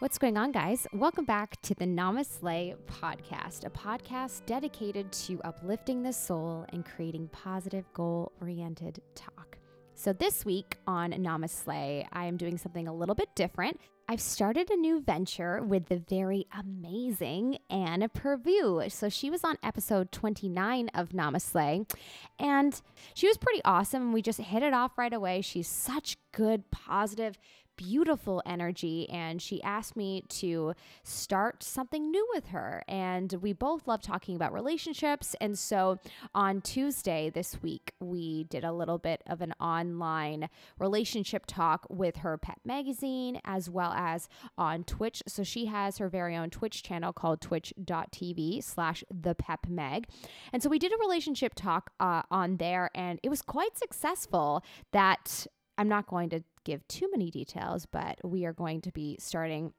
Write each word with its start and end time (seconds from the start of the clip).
What's 0.00 0.16
going 0.16 0.36
on, 0.36 0.52
guys? 0.52 0.86
Welcome 0.92 1.24
back 1.24 1.60
to 1.62 1.74
the 1.74 1.84
NamaSLAY 1.84 2.76
podcast, 2.86 3.66
a 3.66 3.70
podcast 3.70 4.46
dedicated 4.46 5.10
to 5.10 5.40
uplifting 5.42 6.04
the 6.04 6.12
soul 6.12 6.64
and 6.68 6.86
creating 6.86 7.26
positive, 7.32 7.84
goal 7.94 8.30
oriented 8.40 9.02
talk. 9.16 9.58
So, 9.96 10.12
this 10.12 10.44
week 10.44 10.76
on 10.86 11.10
NamaSLAY, 11.10 12.06
I 12.12 12.26
am 12.26 12.36
doing 12.36 12.58
something 12.58 12.86
a 12.86 12.94
little 12.94 13.16
bit 13.16 13.34
different. 13.34 13.80
I've 14.08 14.20
started 14.20 14.70
a 14.70 14.76
new 14.76 15.00
venture 15.00 15.60
with 15.62 15.86
the 15.86 15.98
very 16.08 16.46
amazing 16.56 17.58
Anna 17.68 18.08
Pirvu. 18.08 18.90
So 18.90 19.08
she 19.08 19.28
was 19.28 19.42
on 19.42 19.58
episode 19.64 20.12
29 20.12 20.90
of 20.94 21.08
NamaSLAY, 21.08 21.90
and 22.38 22.80
she 23.14 23.26
was 23.26 23.36
pretty 23.36 23.60
awesome. 23.64 24.12
We 24.12 24.22
just 24.22 24.40
hit 24.40 24.62
it 24.62 24.72
off 24.72 24.96
right 24.96 25.12
away. 25.12 25.40
She's 25.40 25.68
such 25.68 26.16
good, 26.32 26.70
positive, 26.70 27.36
beautiful 27.78 28.42
energy 28.44 29.08
and 29.08 29.40
she 29.40 29.62
asked 29.62 29.96
me 29.96 30.24
to 30.28 30.74
start 31.04 31.62
something 31.62 32.10
new 32.10 32.28
with 32.34 32.48
her. 32.48 32.82
And 32.88 33.32
we 33.40 33.52
both 33.54 33.86
love 33.86 34.02
talking 34.02 34.36
about 34.36 34.52
relationships. 34.52 35.34
And 35.40 35.58
so 35.58 35.98
on 36.34 36.60
Tuesday 36.60 37.30
this 37.30 37.62
week 37.62 37.94
we 38.00 38.44
did 38.44 38.64
a 38.64 38.72
little 38.72 38.98
bit 38.98 39.22
of 39.26 39.40
an 39.40 39.54
online 39.60 40.50
relationship 40.78 41.46
talk 41.46 41.86
with 41.88 42.16
her 42.16 42.36
pep 42.36 42.58
magazine 42.64 43.40
as 43.44 43.70
well 43.70 43.92
as 43.92 44.28
on 44.58 44.82
Twitch. 44.82 45.22
So 45.26 45.44
she 45.44 45.66
has 45.66 45.98
her 45.98 46.08
very 46.08 46.36
own 46.36 46.50
Twitch 46.50 46.82
channel 46.82 47.12
called 47.12 47.40
twitch.tv 47.40 48.62
slash 48.64 49.04
the 49.08 49.36
pep 49.36 49.66
mag. 49.68 50.08
And 50.52 50.62
so 50.62 50.68
we 50.68 50.80
did 50.80 50.92
a 50.92 50.98
relationship 50.98 51.54
talk 51.54 51.92
uh, 52.00 52.22
on 52.30 52.56
there 52.56 52.90
and 52.94 53.20
it 53.22 53.28
was 53.28 53.40
quite 53.40 53.78
successful 53.78 54.64
that 54.90 55.46
I'm 55.78 55.88
not 55.88 56.08
going 56.08 56.28
to 56.30 56.42
give 56.64 56.86
too 56.88 57.08
many 57.10 57.30
details, 57.30 57.86
but 57.86 58.18
we 58.24 58.44
are 58.44 58.52
going 58.52 58.80
to 58.82 58.92
be 58.92 59.16
starting 59.20 59.72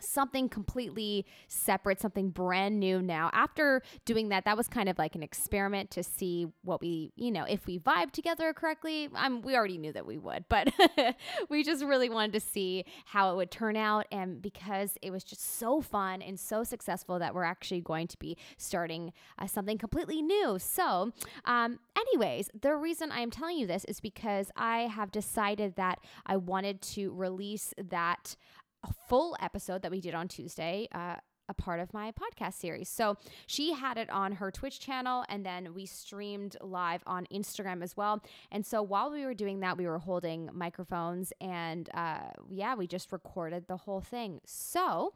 something 0.00 0.48
completely 0.48 1.26
separate, 1.48 2.00
something 2.00 2.30
brand 2.30 2.80
new 2.80 3.00
now. 3.00 3.30
After 3.32 3.82
doing 4.04 4.28
that, 4.30 4.44
that 4.44 4.56
was 4.56 4.68
kind 4.68 4.88
of 4.88 4.98
like 4.98 5.14
an 5.14 5.22
experiment 5.22 5.90
to 5.92 6.02
see 6.02 6.46
what 6.62 6.80
we, 6.80 7.12
you 7.16 7.30
know, 7.30 7.44
if 7.44 7.66
we 7.66 7.78
vibe 7.78 8.10
together 8.10 8.52
correctly. 8.52 9.08
Um, 9.14 9.42
we 9.42 9.56
already 9.56 9.78
knew 9.78 9.92
that 9.92 10.06
we 10.06 10.18
would, 10.18 10.44
but 10.48 10.72
we 11.48 11.62
just 11.62 11.84
really 11.84 12.08
wanted 12.08 12.32
to 12.32 12.40
see 12.40 12.84
how 13.06 13.32
it 13.32 13.36
would 13.36 13.50
turn 13.50 13.76
out. 13.76 14.06
And 14.10 14.42
because 14.42 14.96
it 15.02 15.10
was 15.10 15.24
just 15.24 15.58
so 15.58 15.80
fun 15.80 16.22
and 16.22 16.38
so 16.38 16.64
successful 16.64 17.18
that 17.18 17.34
we're 17.34 17.44
actually 17.44 17.80
going 17.80 18.08
to 18.08 18.18
be 18.18 18.36
starting 18.56 19.12
uh, 19.38 19.46
something 19.46 19.78
completely 19.78 20.22
new. 20.22 20.58
So, 20.58 21.12
um, 21.44 21.78
anyways, 21.96 22.50
the 22.60 22.74
reason 22.74 23.10
I'm 23.12 23.30
telling 23.30 23.58
you 23.58 23.66
this 23.66 23.84
is 23.84 24.00
because 24.00 24.50
I 24.56 24.80
have 24.82 25.12
decided 25.12 25.76
that 25.76 25.98
I 26.26 26.36
wanted 26.36 26.82
to 26.82 27.12
release 27.12 27.72
that 27.90 28.36
a 28.84 28.92
full 29.08 29.36
episode 29.40 29.82
that 29.82 29.90
we 29.90 30.00
did 30.00 30.14
on 30.14 30.28
Tuesday. 30.28 30.88
Uh, 30.92 31.16
a 31.48 31.54
part 31.54 31.80
of 31.80 31.92
my 31.92 32.12
podcast 32.12 32.54
series. 32.54 32.88
So 32.88 33.16
she 33.46 33.74
had 33.74 33.98
it 33.98 34.08
on 34.08 34.32
her 34.32 34.50
Twitch 34.50 34.80
channel 34.80 35.26
and 35.28 35.44
then 35.44 35.74
we 35.74 35.84
streamed 35.84 36.56
live 36.62 37.02
on 37.06 37.26
Instagram 37.32 37.82
as 37.82 37.96
well. 37.96 38.22
And 38.50 38.64
so 38.64 38.82
while 38.82 39.10
we 39.10 39.26
were 39.26 39.34
doing 39.34 39.60
that, 39.60 39.76
we 39.76 39.86
were 39.86 39.98
holding 39.98 40.48
microphones 40.52 41.34
and 41.42 41.88
uh, 41.92 42.30
yeah, 42.48 42.74
we 42.74 42.86
just 42.86 43.12
recorded 43.12 43.66
the 43.68 43.76
whole 43.76 44.00
thing. 44.00 44.40
So 44.46 45.12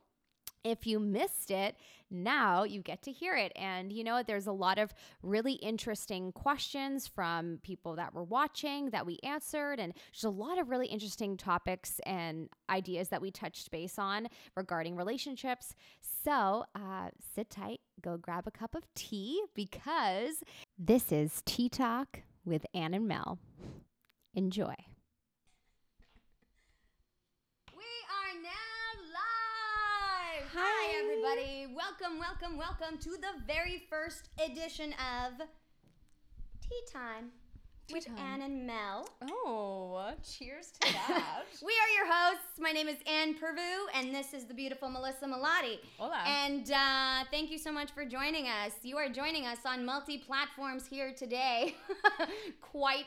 if 0.68 0.86
you 0.86 1.00
missed 1.00 1.50
it, 1.50 1.76
now 2.10 2.64
you 2.64 2.80
get 2.80 3.02
to 3.02 3.12
hear 3.12 3.36
it. 3.36 3.52
And 3.56 3.92
you 3.92 4.04
know, 4.04 4.22
there's 4.22 4.46
a 4.46 4.52
lot 4.52 4.78
of 4.78 4.94
really 5.22 5.54
interesting 5.54 6.32
questions 6.32 7.06
from 7.06 7.58
people 7.62 7.96
that 7.96 8.14
were 8.14 8.24
watching 8.24 8.90
that 8.90 9.06
we 9.06 9.18
answered, 9.22 9.78
and 9.80 9.92
there's 10.12 10.24
a 10.24 10.30
lot 10.30 10.58
of 10.58 10.70
really 10.70 10.86
interesting 10.86 11.36
topics 11.36 12.00
and 12.06 12.48
ideas 12.70 13.08
that 13.08 13.20
we 13.20 13.30
touched 13.30 13.70
base 13.70 13.98
on 13.98 14.28
regarding 14.56 14.96
relationships. 14.96 15.74
So 16.24 16.64
uh, 16.74 17.10
sit 17.34 17.50
tight, 17.50 17.80
go 18.00 18.16
grab 18.16 18.46
a 18.46 18.50
cup 18.50 18.74
of 18.74 18.82
tea 18.94 19.42
because 19.54 20.42
this 20.78 21.12
is 21.12 21.42
Tea 21.44 21.68
Talk 21.68 22.22
with 22.44 22.64
Ann 22.74 22.94
and 22.94 23.06
Mel. 23.06 23.38
Enjoy. 24.34 24.74
Hi, 30.54 30.98
everybody. 31.02 31.66
Welcome, 31.76 32.18
welcome, 32.18 32.56
welcome 32.56 32.96
to 33.00 33.10
the 33.10 33.42
very 33.46 33.82
first 33.90 34.30
edition 34.42 34.94
of 34.94 35.46
Tea 36.62 36.82
Time 36.90 37.32
with 37.92 38.06
Time. 38.06 38.16
Ann 38.18 38.42
and 38.42 38.66
Mel. 38.66 39.08
Oh, 39.30 40.10
cheers 40.22 40.72
to 40.80 40.92
that. 40.92 41.44
We 41.64 41.72
are 41.72 41.90
your 41.96 42.12
hosts. 42.12 42.60
My 42.60 42.70
name 42.70 42.88
is 42.88 42.96
Ann 43.06 43.34
Pirvu, 43.34 43.86
and 43.94 44.14
this 44.14 44.34
is 44.34 44.44
the 44.44 44.54
beautiful 44.54 44.88
Melissa 44.88 45.26
Melottey. 45.26 45.78
Hola. 45.98 46.22
And 46.26 46.70
uh, 46.70 47.24
thank 47.30 47.50
you 47.50 47.58
so 47.58 47.72
much 47.72 47.90
for 47.92 48.04
joining 48.04 48.46
us. 48.46 48.72
You 48.82 48.96
are 48.98 49.08
joining 49.08 49.46
us 49.46 49.58
on 49.64 49.84
multi 49.84 50.18
platforms 50.18 50.86
here 50.86 51.12
today. 51.16 51.74
Quite 52.60 53.06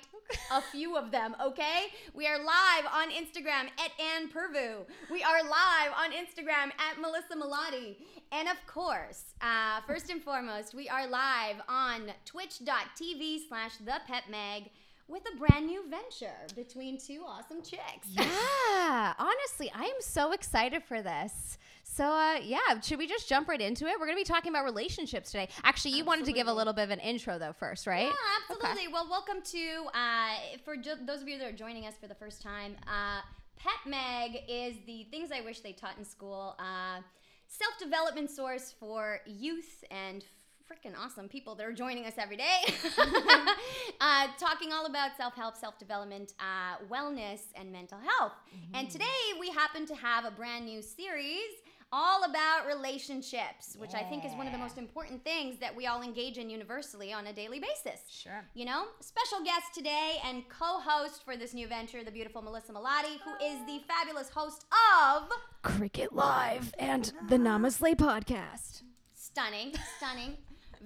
a 0.52 0.62
few 0.62 0.98
of 0.98 1.12
them, 1.12 1.36
okay? 1.42 1.88
We 2.14 2.28
are 2.28 2.38
live 2.38 2.86
on 2.94 3.10
Instagram 3.10 3.70
at 3.80 3.92
Ann 4.00 4.30
Pirvu. 4.30 4.86
We 5.12 5.24
are 5.24 5.44
live 5.44 5.92
on 5.98 6.12
Instagram 6.12 6.72
at 6.80 7.00
Melissa 7.00 7.36
Melottey. 7.36 7.96
And 8.34 8.48
of 8.48 8.66
course, 8.66 9.34
uh, 9.42 9.82
first 9.86 10.10
and 10.10 10.24
foremost, 10.24 10.74
we 10.74 10.88
are 10.88 11.06
live 11.06 11.58
on 11.68 12.14
twitch.tv 12.24 13.48
slash 13.50 13.76
the 13.84 13.96
pep 14.08 14.24
mag 14.30 14.70
with 15.10 15.24
a 15.34 15.38
brand 15.38 15.66
new 15.66 15.84
venture 15.90 16.38
between 16.56 16.98
two 16.98 17.24
awesome 17.28 17.62
chicks. 17.62 18.08
Yeah, 18.10 19.14
honestly, 19.20 19.70
I 19.76 19.84
am 19.84 20.00
so 20.00 20.32
excited 20.32 20.82
for 20.82 21.02
this. 21.02 21.58
So, 21.84 22.06
uh, 22.06 22.38
yeah, 22.42 22.80
should 22.82 23.00
we 23.00 23.06
just 23.06 23.28
jump 23.28 23.50
right 23.50 23.60
into 23.60 23.86
it? 23.86 24.00
We're 24.00 24.06
going 24.06 24.18
to 24.18 24.22
be 24.22 24.24
talking 24.24 24.50
about 24.50 24.64
relationships 24.64 25.32
today. 25.32 25.50
Actually, 25.66 25.96
you 25.98 26.06
wanted 26.06 26.24
to 26.28 26.32
give 26.32 26.48
a 26.48 26.54
little 26.54 26.72
bit 26.72 26.84
of 26.84 26.92
an 26.92 27.00
intro, 27.00 27.38
though, 27.38 27.52
first, 27.52 27.86
right? 27.86 28.06
Yeah, 28.06 28.50
absolutely. 28.50 28.88
Well, 28.88 29.10
welcome 29.10 29.42
to 29.42 29.88
uh, 29.94 30.58
for 30.64 30.76
those 31.06 31.22
of 31.22 31.28
you 31.28 31.38
that 31.38 31.50
are 31.50 31.56
joining 31.56 31.86
us 31.86 31.96
for 32.00 32.08
the 32.08 32.16
first 32.16 32.42
time. 32.42 32.78
Uh, 32.88 33.20
Pep 33.58 33.86
Mag 33.86 34.38
is 34.48 34.76
the 34.88 35.06
things 35.12 35.32
I 35.32 35.42
wish 35.42 35.60
they 35.60 35.74
taught 35.74 35.98
in 35.98 36.06
school. 36.06 36.56
Uh, 36.58 37.02
Self 37.52 37.78
development 37.78 38.32
source 38.32 38.74
for 38.80 39.20
youth 39.26 39.84
and 39.92 40.24
freaking 40.72 40.94
awesome 40.98 41.28
people 41.28 41.54
that 41.56 41.66
are 41.66 41.74
joining 41.74 42.06
us 42.06 42.14
every 42.18 42.38
day. 42.38 42.62
uh, 44.00 44.28
talking 44.40 44.72
all 44.72 44.86
about 44.86 45.18
self 45.18 45.36
help, 45.36 45.58
self 45.58 45.78
development, 45.78 46.34
uh, 46.40 46.78
wellness, 46.90 47.42
and 47.56 47.70
mental 47.70 48.00
health. 48.00 48.32
And 48.74 48.90
today 48.90 49.06
we 49.38 49.50
happen 49.50 49.86
to 49.88 49.96
have 49.96 50.24
a 50.24 50.32
brand 50.32 50.66
new 50.66 50.82
series 50.82 51.52
all 51.92 52.24
about 52.24 52.68
relationships, 52.68 53.76
which 53.78 53.94
I 53.94 54.04
think 54.04 54.26
is 54.26 54.32
one 54.34 54.48
of 54.48 54.54
the 54.54 54.60
most 54.60 54.78
important 54.78 55.24
things 55.24 55.58
that 55.60 55.76
we 55.76 55.88
all 55.88 56.02
engage 56.02 56.38
in 56.38 56.50
universally 56.50 57.12
on 57.12 57.28
a 57.28 57.34
daily 57.34 57.60
basis. 57.60 58.02
Sure. 58.10 58.46
You 58.54 58.66
know, 58.66 58.86
special 59.02 59.44
guest 59.44 59.74
today 59.74 60.18
and 60.26 60.48
co-host 60.48 61.24
for 61.26 61.36
this 61.36 61.54
new 61.54 61.68
venture, 61.68 62.04
the 62.04 62.12
beautiful 62.12 62.42
Melissa 62.42 62.72
Melottey, 62.72 63.20
who 63.24 63.34
is 63.46 63.60
the 63.66 63.82
fabulous 63.88 64.30
host 64.30 64.66
of 65.14 65.30
Cricket 65.64 66.14
Live 66.14 66.74
and 66.80 67.12
the 67.28 67.38
NamaSLAY 67.38 67.96
podcast. 67.96 68.84
Stunning, 69.14 69.74
Stunning. 69.98 70.38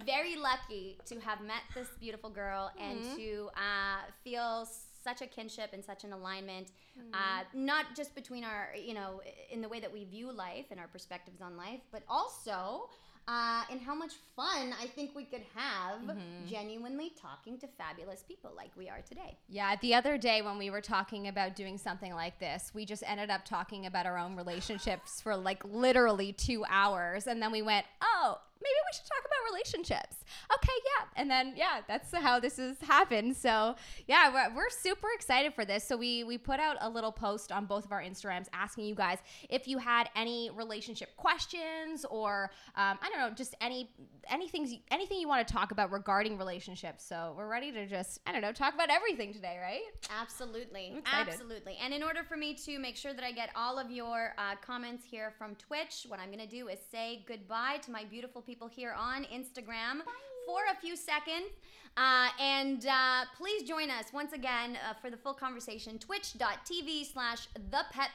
Very 0.05 0.35
lucky 0.35 0.97
to 1.05 1.19
have 1.21 1.41
met 1.41 1.61
this 1.73 1.87
beautiful 1.99 2.29
girl 2.29 2.69
and 2.81 3.01
to 3.15 3.49
uh, 3.55 4.01
feel 4.23 4.67
such 5.05 5.21
a 5.21 5.27
kinship 5.27 5.69
and 5.73 5.83
such 5.91 6.03
an 6.03 6.11
alignment, 6.13 6.67
uh, 7.13 7.43
not 7.53 7.85
just 7.95 8.15
between 8.15 8.43
our, 8.43 8.69
you 8.89 8.95
know, 8.99 9.21
in 9.51 9.61
the 9.61 9.69
way 9.69 9.79
that 9.79 9.93
we 9.93 10.03
view 10.05 10.31
life 10.31 10.65
and 10.71 10.79
our 10.79 10.87
perspectives 10.87 11.41
on 11.41 11.55
life, 11.55 11.81
but 11.91 12.01
also 12.09 12.89
uh, 13.27 13.63
in 13.71 13.79
how 13.79 13.95
much 13.95 14.13
fun 14.35 14.73
I 14.81 14.87
think 14.87 15.15
we 15.15 15.23
could 15.23 15.43
have 15.55 15.99
genuinely 16.47 17.11
talking 17.19 17.57
to 17.59 17.67
fabulous 17.67 18.23
people 18.27 18.51
like 18.55 18.71
we 18.77 18.87
are 18.87 19.01
today. 19.07 19.37
Yeah, 19.49 19.75
the 19.81 19.95
other 19.95 20.17
day 20.17 20.41
when 20.41 20.57
we 20.57 20.69
were 20.69 20.81
talking 20.81 21.27
about 21.27 21.55
doing 21.55 21.77
something 21.77 22.13
like 22.13 22.39
this, 22.39 22.71
we 22.73 22.85
just 22.85 23.03
ended 23.07 23.29
up 23.29 23.43
talking 23.45 23.85
about 23.87 24.05
our 24.05 24.17
own 24.17 24.35
relationships 24.35 25.21
for 25.21 25.35
like 25.35 25.63
literally 25.65 26.33
two 26.33 26.65
hours. 26.69 27.25
And 27.27 27.41
then 27.41 27.51
we 27.51 27.61
went, 27.61 27.85
oh, 28.01 28.39
maybe 28.65 28.79
we 28.87 28.93
should 28.95 29.07
talk 29.07 29.23
about 29.25 29.41
relationships. 29.51 30.15
Okay, 30.53 30.77
yeah. 30.85 31.05
And 31.21 31.29
then, 31.29 31.53
yeah, 31.55 31.81
that's 31.87 32.13
how 32.13 32.39
this 32.39 32.57
has 32.57 32.79
happened. 32.81 33.35
So, 33.37 33.75
yeah, 34.07 34.33
we're, 34.33 34.55
we're 34.55 34.69
super 34.69 35.07
excited 35.15 35.53
for 35.53 35.65
this. 35.65 35.83
So, 35.83 35.95
we, 35.95 36.23
we 36.23 36.37
put 36.37 36.59
out 36.59 36.77
a 36.81 36.89
little 36.89 37.11
post 37.11 37.51
on 37.51 37.65
both 37.65 37.85
of 37.85 37.91
our 37.91 38.01
Instagrams 38.01 38.47
asking 38.53 38.85
you 38.85 38.95
guys 38.95 39.19
if 39.49 39.67
you 39.67 39.77
had 39.77 40.09
any 40.15 40.49
relationship 40.55 41.15
questions 41.15 42.05
or, 42.09 42.51
um, 42.75 42.97
I 43.01 43.09
don't 43.09 43.19
know, 43.19 43.29
just 43.35 43.55
any 43.61 43.89
anything, 44.31 44.81
anything 44.89 45.19
you 45.19 45.27
want 45.27 45.47
to 45.47 45.53
talk 45.53 45.71
about 45.71 45.91
regarding 45.91 46.37
relationships. 46.37 47.05
So, 47.05 47.33
we're 47.37 47.47
ready 47.47 47.71
to 47.71 47.85
just, 47.85 48.19
I 48.25 48.31
don't 48.31 48.41
know, 48.41 48.51
talk 48.51 48.73
about 48.73 48.89
everything 48.89 49.33
today, 49.33 49.57
right? 49.61 49.83
Absolutely. 50.19 51.01
Absolutely. 51.05 51.77
And 51.83 51.93
in 51.93 52.03
order 52.03 52.23
for 52.23 52.37
me 52.37 52.55
to 52.65 52.79
make 52.79 52.97
sure 52.97 53.13
that 53.13 53.23
I 53.23 53.31
get 53.31 53.49
all 53.55 53.77
of 53.77 53.91
your 53.91 54.33
uh, 54.37 54.55
comments 54.65 55.03
here 55.05 55.33
from 55.37 55.55
Twitch, 55.55 56.05
what 56.07 56.19
I'm 56.19 56.31
going 56.31 56.39
to 56.39 56.47
do 56.47 56.67
is 56.67 56.79
say 56.91 57.23
goodbye 57.27 57.77
to 57.85 57.91
my 57.91 58.03
beautiful 58.05 58.41
people 58.41 58.54
here 58.67 58.95
on 58.97 59.23
Instagram 59.25 60.01
for 60.45 60.59
a 60.71 60.75
few 60.79 60.95
seconds. 60.95 61.51
Uh, 61.97 62.27
and 62.41 62.85
uh, 62.87 63.23
please 63.37 63.63
join 63.63 63.89
us 63.89 64.11
once 64.13 64.33
again 64.33 64.77
uh, 64.89 64.93
for 65.01 65.09
the 65.09 65.17
full 65.17 65.33
conversation 65.33 65.97
twitch.tv 65.97 67.05
slash 67.11 67.47
the 67.71 67.83
pet 67.91 68.09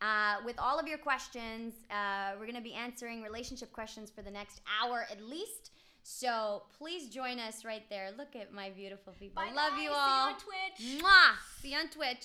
uh, 0.00 0.36
with 0.44 0.58
all 0.58 0.78
of 0.78 0.86
your 0.86 0.98
questions. 0.98 1.74
Uh, 1.90 2.32
we're 2.38 2.46
going 2.46 2.56
to 2.56 2.60
be 2.60 2.74
answering 2.74 3.22
relationship 3.22 3.72
questions 3.72 4.10
for 4.10 4.22
the 4.22 4.30
next 4.30 4.60
hour 4.82 5.06
at 5.10 5.22
least. 5.22 5.70
So 6.02 6.62
please 6.78 7.08
join 7.08 7.38
us 7.38 7.64
right 7.64 7.82
there. 7.90 8.10
Look 8.16 8.34
at 8.34 8.52
my 8.52 8.70
beautiful 8.70 9.12
people. 9.18 9.42
Bye, 9.42 9.52
Love 9.54 9.72
guys. 9.72 9.82
you 9.82 9.88
See 9.88 9.92
you 9.92 9.92
all. 9.92 10.28
on 10.28 10.34
Twitch. 10.34 11.02
Mwah. 11.02 11.60
See 11.60 11.70
you 11.72 11.78
on 11.78 11.88
Twitch. 11.88 12.24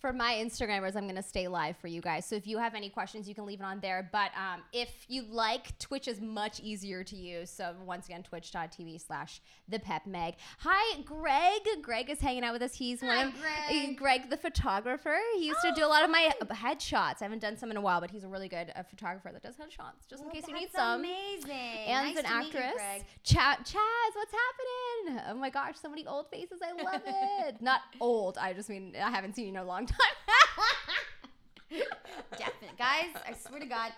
For 0.00 0.14
my 0.14 0.32
Instagrammers, 0.42 0.96
I'm 0.96 1.06
gonna 1.06 1.22
stay 1.22 1.46
live 1.46 1.76
for 1.76 1.86
you 1.86 2.00
guys. 2.00 2.24
So 2.24 2.34
if 2.34 2.46
you 2.46 2.56
have 2.56 2.74
any 2.74 2.88
questions, 2.88 3.28
you 3.28 3.34
can 3.34 3.44
leave 3.44 3.60
it 3.60 3.64
on 3.64 3.80
there. 3.80 4.08
But 4.10 4.30
um, 4.34 4.62
if 4.72 4.88
you 5.08 5.24
like, 5.30 5.78
Twitch 5.78 6.08
is 6.08 6.22
much 6.22 6.58
easier 6.60 7.04
to 7.04 7.14
use. 7.16 7.50
So 7.50 7.74
once 7.84 8.06
again, 8.06 8.22
twitch.tv 8.22 9.06
slash 9.06 9.42
the 9.68 9.78
Pep 9.78 10.06
Mag. 10.06 10.36
Hi, 10.60 11.02
Greg. 11.02 11.82
Greg 11.82 12.08
is 12.08 12.18
hanging 12.18 12.44
out 12.44 12.54
with 12.54 12.62
us. 12.62 12.74
He's 12.74 13.02
Hi, 13.02 13.08
one 13.08 13.26
of 13.26 13.34
Greg. 13.38 13.90
uh, 13.90 13.92
Greg, 13.98 14.30
the 14.30 14.38
photographer. 14.38 15.18
He 15.36 15.48
used 15.48 15.60
to 15.62 15.72
do 15.76 15.84
a 15.84 15.86
lot 15.88 16.02
of 16.02 16.08
my 16.08 16.30
headshots. 16.50 17.16
I 17.20 17.24
haven't 17.24 17.40
done 17.40 17.58
some 17.58 17.70
in 17.70 17.76
a 17.76 17.80
while, 17.82 18.00
but 18.00 18.10
he's 18.10 18.24
a 18.24 18.28
really 18.28 18.48
good 18.48 18.72
uh, 18.74 18.82
photographer 18.84 19.30
that 19.34 19.42
does 19.42 19.56
headshots, 19.56 20.08
just 20.08 20.22
in 20.24 20.30
case 20.30 20.44
you 20.48 20.54
need 20.54 20.70
some. 20.74 21.00
Amazing. 21.00 21.50
And 21.50 22.14
nice 22.14 22.16
an 22.16 22.24
to 22.24 22.30
you, 22.30 22.40
actress. 22.46 22.72
Greg. 22.74 23.04
Cha- 23.22 23.58
Chaz, 23.64 24.14
what's 24.14 24.32
happening? 24.32 25.22
Oh 25.28 25.34
my 25.34 25.50
gosh, 25.50 25.74
so 25.78 25.90
many 25.90 26.06
old 26.06 26.30
faces. 26.30 26.60
I 26.66 26.72
love 26.82 27.02
it. 27.06 27.60
Not 27.60 27.80
old. 28.00 28.38
I 28.38 28.54
just 28.54 28.70
mean 28.70 28.94
I 28.96 29.10
haven't 29.10 29.36
seen 29.36 29.44
you 29.44 29.50
in 29.50 29.56
a 29.58 29.64
long 29.64 29.84
time. 29.84 29.89
Definitely. 31.70 32.76
Guys, 32.78 33.14
I 33.26 33.34
swear 33.34 33.60
to 33.60 33.66
God. 33.66 33.92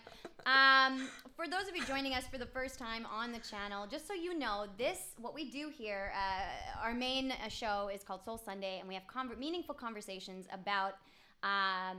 Um, 0.44 1.08
for 1.36 1.46
those 1.46 1.68
of 1.68 1.76
you 1.76 1.84
joining 1.84 2.14
us 2.14 2.24
for 2.30 2.38
the 2.38 2.46
first 2.46 2.78
time 2.78 3.06
on 3.06 3.32
the 3.32 3.38
channel, 3.38 3.86
just 3.86 4.06
so 4.06 4.14
you 4.14 4.38
know, 4.38 4.66
this, 4.76 5.14
what 5.18 5.34
we 5.34 5.50
do 5.50 5.70
here, 5.76 6.12
uh, 6.14 6.82
our 6.84 6.94
main 6.94 7.32
uh, 7.32 7.48
show 7.48 7.88
is 7.92 8.02
called 8.02 8.24
Soul 8.24 8.38
Sunday, 8.38 8.78
and 8.80 8.88
we 8.88 8.94
have 8.94 9.04
conver- 9.06 9.38
meaningful 9.38 9.74
conversations 9.74 10.46
about, 10.52 10.94
um, 11.42 11.98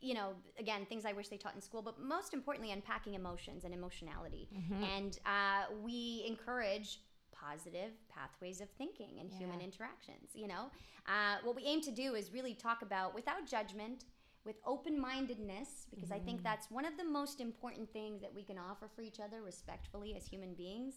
you 0.00 0.14
know, 0.14 0.30
again, 0.58 0.86
things 0.86 1.04
I 1.04 1.12
wish 1.12 1.28
they 1.28 1.36
taught 1.36 1.54
in 1.54 1.60
school, 1.60 1.82
but 1.82 2.00
most 2.00 2.32
importantly, 2.34 2.72
unpacking 2.72 3.14
emotions 3.14 3.64
and 3.64 3.72
emotionality. 3.74 4.48
And 4.96 5.18
uh, 5.26 5.72
we 5.82 6.24
encourage 6.26 7.00
positive 7.48 7.92
pathways 8.08 8.60
of 8.60 8.68
thinking 8.78 9.18
and 9.20 9.30
human 9.30 9.60
interactions. 9.60 10.30
You 10.34 10.48
know, 10.48 10.70
uh, 11.06 11.36
what 11.44 11.56
we 11.56 11.62
aim 11.64 11.80
to 11.82 11.90
do 11.90 12.14
is 12.14 12.32
really 12.32 12.54
talk 12.54 12.82
about 12.82 13.14
without 13.14 13.46
judgment, 13.46 14.04
with 14.44 14.56
open 14.64 14.98
mindedness, 15.00 15.86
because 15.94 16.10
I 16.10 16.18
think 16.18 16.42
that's 16.42 16.70
one 16.70 16.84
of 16.84 16.96
the 16.96 17.04
most 17.04 17.40
important 17.40 17.92
things 17.92 18.20
that 18.22 18.34
we 18.34 18.42
can 18.42 18.58
offer 18.58 18.88
for 18.94 19.02
each 19.02 19.20
other 19.20 19.42
respectfully 19.42 20.14
as 20.16 20.26
human 20.26 20.54
beings 20.54 20.94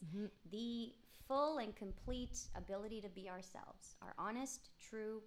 the 0.52 0.94
full 1.28 1.60
and 1.60 1.76
complete 1.76 2.40
ability 2.56 3.02
to 3.02 3.10
be 3.10 3.30
ourselves, 3.30 3.96
our 4.02 4.14
honest, 4.18 4.70
true, 4.80 5.22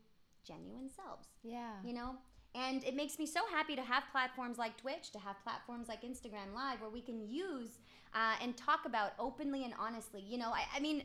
genuine 0.45 0.91
selves 0.91 1.29
yeah. 1.43 1.75
you 1.85 1.93
know 1.93 2.17
and 2.55 2.85
it 2.85 2.95
makes 2.95 3.19
me 3.19 3.27
so 3.27 3.41
happy 3.51 3.75
to 3.75 3.83
have 3.83 4.03
platforms 4.13 4.59
like 4.59 4.77
twitch 4.77 5.11
to 5.11 5.19
have 5.19 5.37
platforms 5.43 5.89
like 5.89 6.03
instagram 6.03 6.55
live 6.55 6.81
where 6.81 6.91
we 6.91 7.01
can 7.01 7.21
use 7.29 7.79
uh, 8.15 8.35
and 8.43 8.57
talk 8.57 8.81
about 8.87 9.13
openly 9.19 9.65
and 9.65 9.75
honestly 9.79 10.21
you 10.21 10.39
know 10.39 10.51
i, 10.51 10.65
I 10.75 10.81
mean 10.81 11.05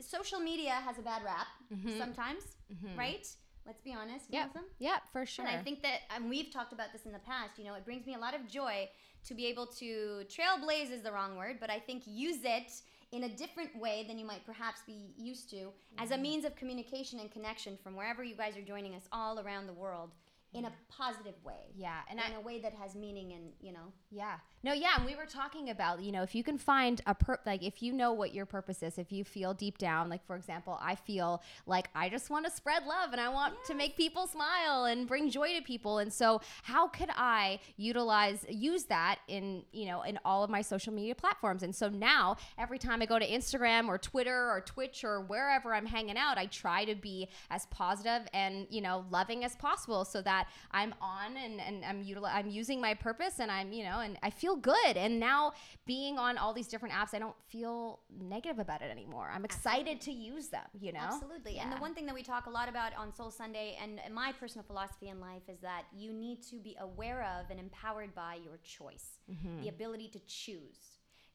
social 0.00 0.40
media 0.40 0.72
has 0.86 0.98
a 0.98 1.02
bad 1.02 1.22
rap 1.24 1.46
mm-hmm. 1.72 1.98
sometimes 1.98 2.42
mm-hmm. 2.72 2.98
right 2.98 3.26
let's 3.68 3.82
be 3.82 3.92
honest. 3.92 4.32
Malcolm. 4.32 4.64
Yep, 4.78 5.02
for 5.12 5.26
sure. 5.26 5.44
And 5.44 5.54
I 5.54 5.62
think 5.62 5.82
that, 5.82 6.00
and 6.16 6.28
we've 6.28 6.50
talked 6.50 6.72
about 6.72 6.90
this 6.92 7.04
in 7.04 7.12
the 7.12 7.18
past, 7.20 7.58
you 7.58 7.64
know, 7.64 7.74
it 7.74 7.84
brings 7.84 8.06
me 8.06 8.14
a 8.14 8.18
lot 8.18 8.34
of 8.34 8.48
joy 8.48 8.88
to 9.26 9.34
be 9.34 9.46
able 9.46 9.66
to 9.66 10.24
trailblaze 10.26 10.90
is 10.90 11.02
the 11.02 11.12
wrong 11.12 11.36
word, 11.36 11.58
but 11.60 11.70
I 11.70 11.78
think 11.78 12.04
use 12.06 12.38
it 12.44 12.72
in 13.12 13.24
a 13.24 13.28
different 13.28 13.78
way 13.78 14.04
than 14.08 14.18
you 14.18 14.26
might 14.26 14.44
perhaps 14.44 14.80
be 14.86 15.12
used 15.16 15.50
to 15.50 15.68
as 15.98 16.10
a 16.10 16.14
mm-hmm. 16.14 16.22
means 16.22 16.44
of 16.44 16.56
communication 16.56 17.20
and 17.20 17.30
connection 17.30 17.78
from 17.82 17.94
wherever 17.94 18.24
you 18.24 18.34
guys 18.34 18.56
are 18.56 18.62
joining 18.62 18.94
us 18.94 19.08
all 19.12 19.38
around 19.38 19.66
the 19.66 19.72
world 19.72 20.12
in 20.54 20.64
a 20.64 20.72
positive 20.88 21.34
way. 21.44 21.72
yeah, 21.76 22.00
and 22.10 22.18
in 22.18 22.32
I 22.32 22.38
a 22.38 22.40
way 22.40 22.58
that 22.60 22.72
has 22.72 22.94
meaning 22.94 23.32
and, 23.32 23.52
you 23.60 23.70
know, 23.70 23.92
Yeah. 24.10 24.38
No, 24.64 24.72
yeah, 24.72 24.96
and 24.96 25.06
we 25.06 25.14
were 25.14 25.24
talking 25.24 25.70
about, 25.70 26.02
you 26.02 26.10
know, 26.10 26.22
if 26.24 26.34
you 26.34 26.42
can 26.42 26.58
find 26.58 27.00
a 27.06 27.14
per 27.14 27.38
like 27.46 27.62
if 27.62 27.80
you 27.80 27.92
know 27.92 28.12
what 28.12 28.34
your 28.34 28.44
purpose 28.44 28.82
is, 28.82 28.98
if 28.98 29.12
you 29.12 29.22
feel 29.22 29.54
deep 29.54 29.78
down, 29.78 30.08
like 30.08 30.26
for 30.26 30.34
example, 30.34 30.76
I 30.82 30.96
feel 30.96 31.42
like 31.66 31.88
I 31.94 32.08
just 32.08 32.28
want 32.28 32.44
to 32.44 32.50
spread 32.50 32.84
love 32.84 33.12
and 33.12 33.20
I 33.20 33.28
want 33.28 33.54
to 33.66 33.74
make 33.74 33.96
people 33.96 34.26
smile 34.26 34.86
and 34.86 35.06
bring 35.06 35.30
joy 35.30 35.54
to 35.54 35.62
people. 35.62 35.98
And 35.98 36.12
so, 36.12 36.40
how 36.64 36.88
could 36.88 37.08
I 37.14 37.60
utilize 37.76 38.44
use 38.48 38.84
that 38.84 39.20
in, 39.28 39.62
you 39.72 39.86
know, 39.86 40.02
in 40.02 40.18
all 40.24 40.42
of 40.42 40.50
my 40.50 40.62
social 40.62 40.92
media 40.92 41.14
platforms? 41.14 41.62
And 41.62 41.72
so 41.72 41.88
now, 41.88 42.36
every 42.58 42.78
time 42.78 43.00
I 43.00 43.06
go 43.06 43.20
to 43.20 43.28
Instagram 43.28 43.86
or 43.86 43.96
Twitter 43.96 44.50
or 44.50 44.60
Twitch 44.60 45.04
or 45.04 45.20
wherever 45.20 45.72
I'm 45.72 45.86
hanging 45.86 46.18
out, 46.18 46.36
I 46.36 46.46
try 46.46 46.84
to 46.84 46.96
be 46.96 47.28
as 47.50 47.66
positive 47.66 48.26
and, 48.34 48.66
you 48.70 48.80
know, 48.80 49.04
loving 49.12 49.44
as 49.44 49.54
possible 49.54 50.04
so 50.04 50.20
that 50.22 50.48
I'm 50.72 50.94
on 51.00 51.36
and, 51.36 51.60
and 51.60 51.84
I'm 51.84 52.04
util- 52.04 52.28
I'm 52.28 52.50
using 52.50 52.80
my 52.80 52.94
purpose 52.94 53.38
and 53.38 53.52
I'm, 53.52 53.72
you 53.72 53.84
know, 53.84 53.97
and 54.00 54.18
I 54.22 54.30
feel 54.30 54.56
good. 54.56 54.96
And 54.96 55.18
now 55.20 55.52
being 55.86 56.18
on 56.18 56.38
all 56.38 56.52
these 56.52 56.68
different 56.68 56.94
apps, 56.94 57.14
I 57.14 57.18
don't 57.18 57.36
feel 57.48 58.00
negative 58.20 58.58
about 58.58 58.82
it 58.82 58.90
anymore. 58.90 59.30
I'm 59.34 59.44
excited 59.44 60.00
to 60.02 60.12
use 60.12 60.48
them, 60.48 60.64
you 60.80 60.92
know? 60.92 61.00
Absolutely. 61.00 61.58
And 61.58 61.72
the 61.72 61.76
one 61.76 61.94
thing 61.94 62.06
that 62.06 62.14
we 62.14 62.22
talk 62.22 62.46
a 62.46 62.50
lot 62.50 62.68
about 62.68 62.92
on 62.96 63.14
Soul 63.14 63.30
Sunday 63.30 63.76
and 63.82 64.00
my 64.14 64.32
personal 64.32 64.64
philosophy 64.64 65.08
in 65.08 65.20
life 65.20 65.42
is 65.48 65.58
that 65.60 65.82
you 65.96 66.12
need 66.12 66.42
to 66.50 66.56
be 66.56 66.76
aware 66.80 67.22
of 67.38 67.50
and 67.50 67.58
empowered 67.58 68.14
by 68.14 68.38
your 68.44 68.58
choice, 68.62 69.18
Mm-hmm. 69.30 69.62
the 69.62 69.68
ability 69.68 70.08
to 70.08 70.18
choose. 70.26 70.78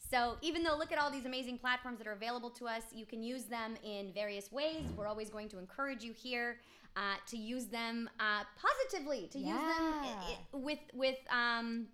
So 0.10 0.38
even 0.42 0.63
though 0.63 0.75
look 0.77 0.92
at 0.92 0.98
all 1.00 1.10
these 1.10 1.25
amazing 1.25 1.57
platforms 1.57 1.98
that 2.00 2.07
are 2.07 2.12
available 2.13 2.50
to 2.51 2.68
us, 2.68 2.83
you 2.94 3.06
can 3.06 3.24
use 3.24 3.45
them 3.45 3.75
in 3.83 4.12
various 4.13 4.51
ways. 4.51 4.83
We're 4.95 5.07
always 5.07 5.30
going 5.30 5.50
to 5.50 5.60
encourage 5.60 6.04
you 6.04 6.13
here 6.13 6.57
uh, 6.95 7.15
to 7.27 7.38
use 7.38 7.65
them 7.65 8.10
uh, 8.19 8.44
positively, 8.56 9.27
to 9.31 9.39
use 9.39 9.48
them 9.57 10.62
with 10.62 10.80
with 10.94 11.18
um, 11.31 11.88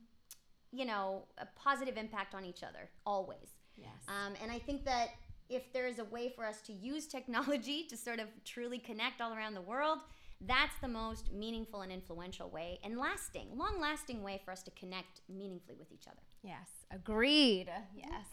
you 0.72 0.86
know 0.86 1.24
a 1.38 1.48
positive 1.56 1.98
impact 1.98 2.34
on 2.36 2.46
each 2.46 2.64
other 2.64 2.90
always. 3.06 3.50
Yes. 3.78 3.90
Um, 4.08 4.34
and 4.42 4.52
I 4.52 4.60
think 4.60 4.86
that 4.86 5.10
if 5.50 5.72
there 5.74 5.88
is 5.88 6.00
a 6.00 6.04
way 6.06 6.32
for 6.36 6.46
us 6.46 6.62
to 6.62 6.74
use 6.74 7.08
technology 7.08 7.86
to 7.90 7.98
sort 7.98 8.20
of 8.20 8.28
truly 8.46 8.78
connect 8.78 9.22
all 9.22 9.34
around 9.34 9.54
the 9.56 9.62
world, 9.62 10.00
that's 10.42 10.76
the 10.82 10.88
most 10.88 11.32
meaningful 11.34 11.82
and 11.82 11.92
influential 11.92 12.50
way 12.50 12.80
and 12.84 12.98
lasting, 12.98 13.48
long 13.58 13.80
lasting 13.82 14.22
way 14.24 14.42
for 14.46 14.52
us 14.52 14.62
to 14.64 14.72
connect 14.72 15.22
meaningfully 15.28 15.76
with 15.78 15.92
each 15.92 16.08
other. 16.08 16.22
yes. 16.44 16.70
Agreed. 16.92 17.70
Yes. 17.96 18.26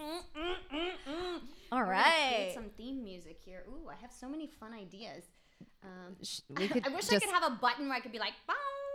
All 1.73 1.79
We're 1.79 1.85
gonna 1.85 1.91
right. 1.91 2.29
create 2.35 2.55
some 2.55 2.71
theme 2.77 3.03
music 3.03 3.39
here. 3.45 3.65
Ooh, 3.69 3.89
I 3.91 3.95
have 4.01 4.13
so 4.13 4.29
many 4.29 4.47
fun 4.47 4.73
ideas. 4.73 5.25
Um, 5.83 6.17
We 6.57 6.69
could 6.73 6.87
I 6.87 6.91
wish 6.91 7.09
I 7.11 7.19
could 7.19 7.31
have 7.31 7.43
a 7.53 7.57
button 7.57 7.89
where 7.89 7.97
I 7.97 8.01
could 8.01 8.13
be 8.13 8.19
like, 8.19 8.33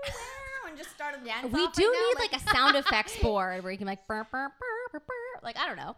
and 0.68 0.77
just 0.77 0.92
start 0.92 1.15
a 1.21 1.25
dance. 1.25 1.45
we 1.45 1.51
do 1.51 1.59
right 1.59 1.69
need 1.77 2.13
now, 2.15 2.21
like, 2.21 2.33
a 2.33 2.40
sound 2.56 2.76
effects 2.76 3.18
board 3.19 3.64
where 3.64 3.71
you 3.71 3.78
can 3.78 3.87
like 3.87 4.06
burr, 4.07 4.26
burr, 4.31 4.49
burr, 4.49 4.90
burr, 4.92 4.99
burr. 4.99 5.40
like 5.44 5.57
I 5.57 5.68
don't 5.68 5.78
know. 5.78 5.95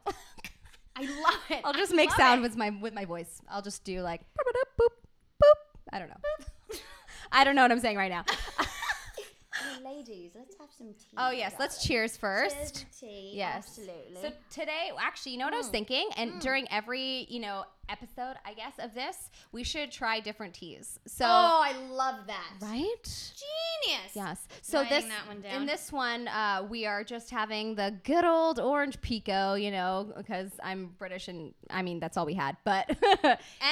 I 0.96 1.02
love 1.02 1.40
it. 1.50 1.62
I'll 1.64 1.74
just 1.74 1.94
I 1.94 1.96
make 1.96 2.12
sound 2.12 2.40
it. 2.40 2.44
with 2.44 2.56
my 2.58 2.70
with 2.70 2.94
my 2.94 3.06
voice. 3.06 3.42
I'll 3.50 3.62
just 3.62 3.84
do 3.84 4.02
like 4.02 4.22
boop 4.22 4.88
boop. 5.44 5.54
I 5.92 6.00
don't 6.00 6.10
know. 6.10 6.78
I 7.32 7.44
don't 7.44 7.56
know 7.56 7.62
what 7.64 7.72
I'm 7.72 7.80
saying 7.80 7.98
right 7.98 8.12
now. 8.12 8.26
Hey, 9.56 9.84
ladies, 9.86 10.32
let's 10.36 10.56
have 10.60 10.70
some 10.76 10.88
tea. 10.94 11.16
Oh 11.18 11.30
yes, 11.32 11.54
let's 11.60 11.84
cheers 11.86 12.18
first. 12.18 12.56
Cheers 12.56 12.86
tea. 13.00 13.32
Yes. 13.36 13.58
Absolutely. 13.68 14.22
So 14.22 14.32
today, 14.52 14.90
actually, 15.00 15.34
you 15.34 15.38
know 15.38 15.46
what 15.46 15.54
I 15.54 15.58
was 15.58 15.68
Mm. 15.68 15.72
thinking? 15.72 16.10
And 16.18 16.42
during 16.42 16.68
every, 16.72 17.26
you 17.30 17.40
know, 17.40 17.64
episode, 17.90 18.36
I 18.46 18.54
guess, 18.54 18.74
of 18.80 18.94
this, 18.94 19.30
we 19.52 19.64
should 19.64 19.92
try 19.92 20.20
different 20.20 20.54
teas. 20.54 21.00
So, 21.06 21.26
oh, 21.26 21.62
I 21.64 21.74
love 21.92 22.28
that. 22.28 22.52
right? 22.62 23.04
Genius. 23.04 24.12
Yes. 24.16 24.48
So 24.62 24.80
Writing 24.82 24.94
this 24.96 25.06
that 25.06 25.28
one 25.28 25.42
down. 25.42 25.62
in 25.62 25.66
this 25.66 25.92
one, 25.92 26.28
uh, 26.28 26.66
we 26.70 26.86
are 26.86 27.04
just 27.04 27.30
having 27.30 27.76
the 27.76 27.94
good 28.04 28.24
old 28.26 28.60
orange 28.60 29.00
pekoe, 29.02 29.62
you 29.62 29.72
know, 29.72 30.12
because 30.16 30.52
I'm 30.64 30.92
British 30.98 31.28
and 31.28 31.54
I 31.70 31.82
mean 31.82 32.00
that's 32.00 32.16
all 32.18 32.26
we 32.26 32.34
had. 32.36 32.56
But 32.64 32.90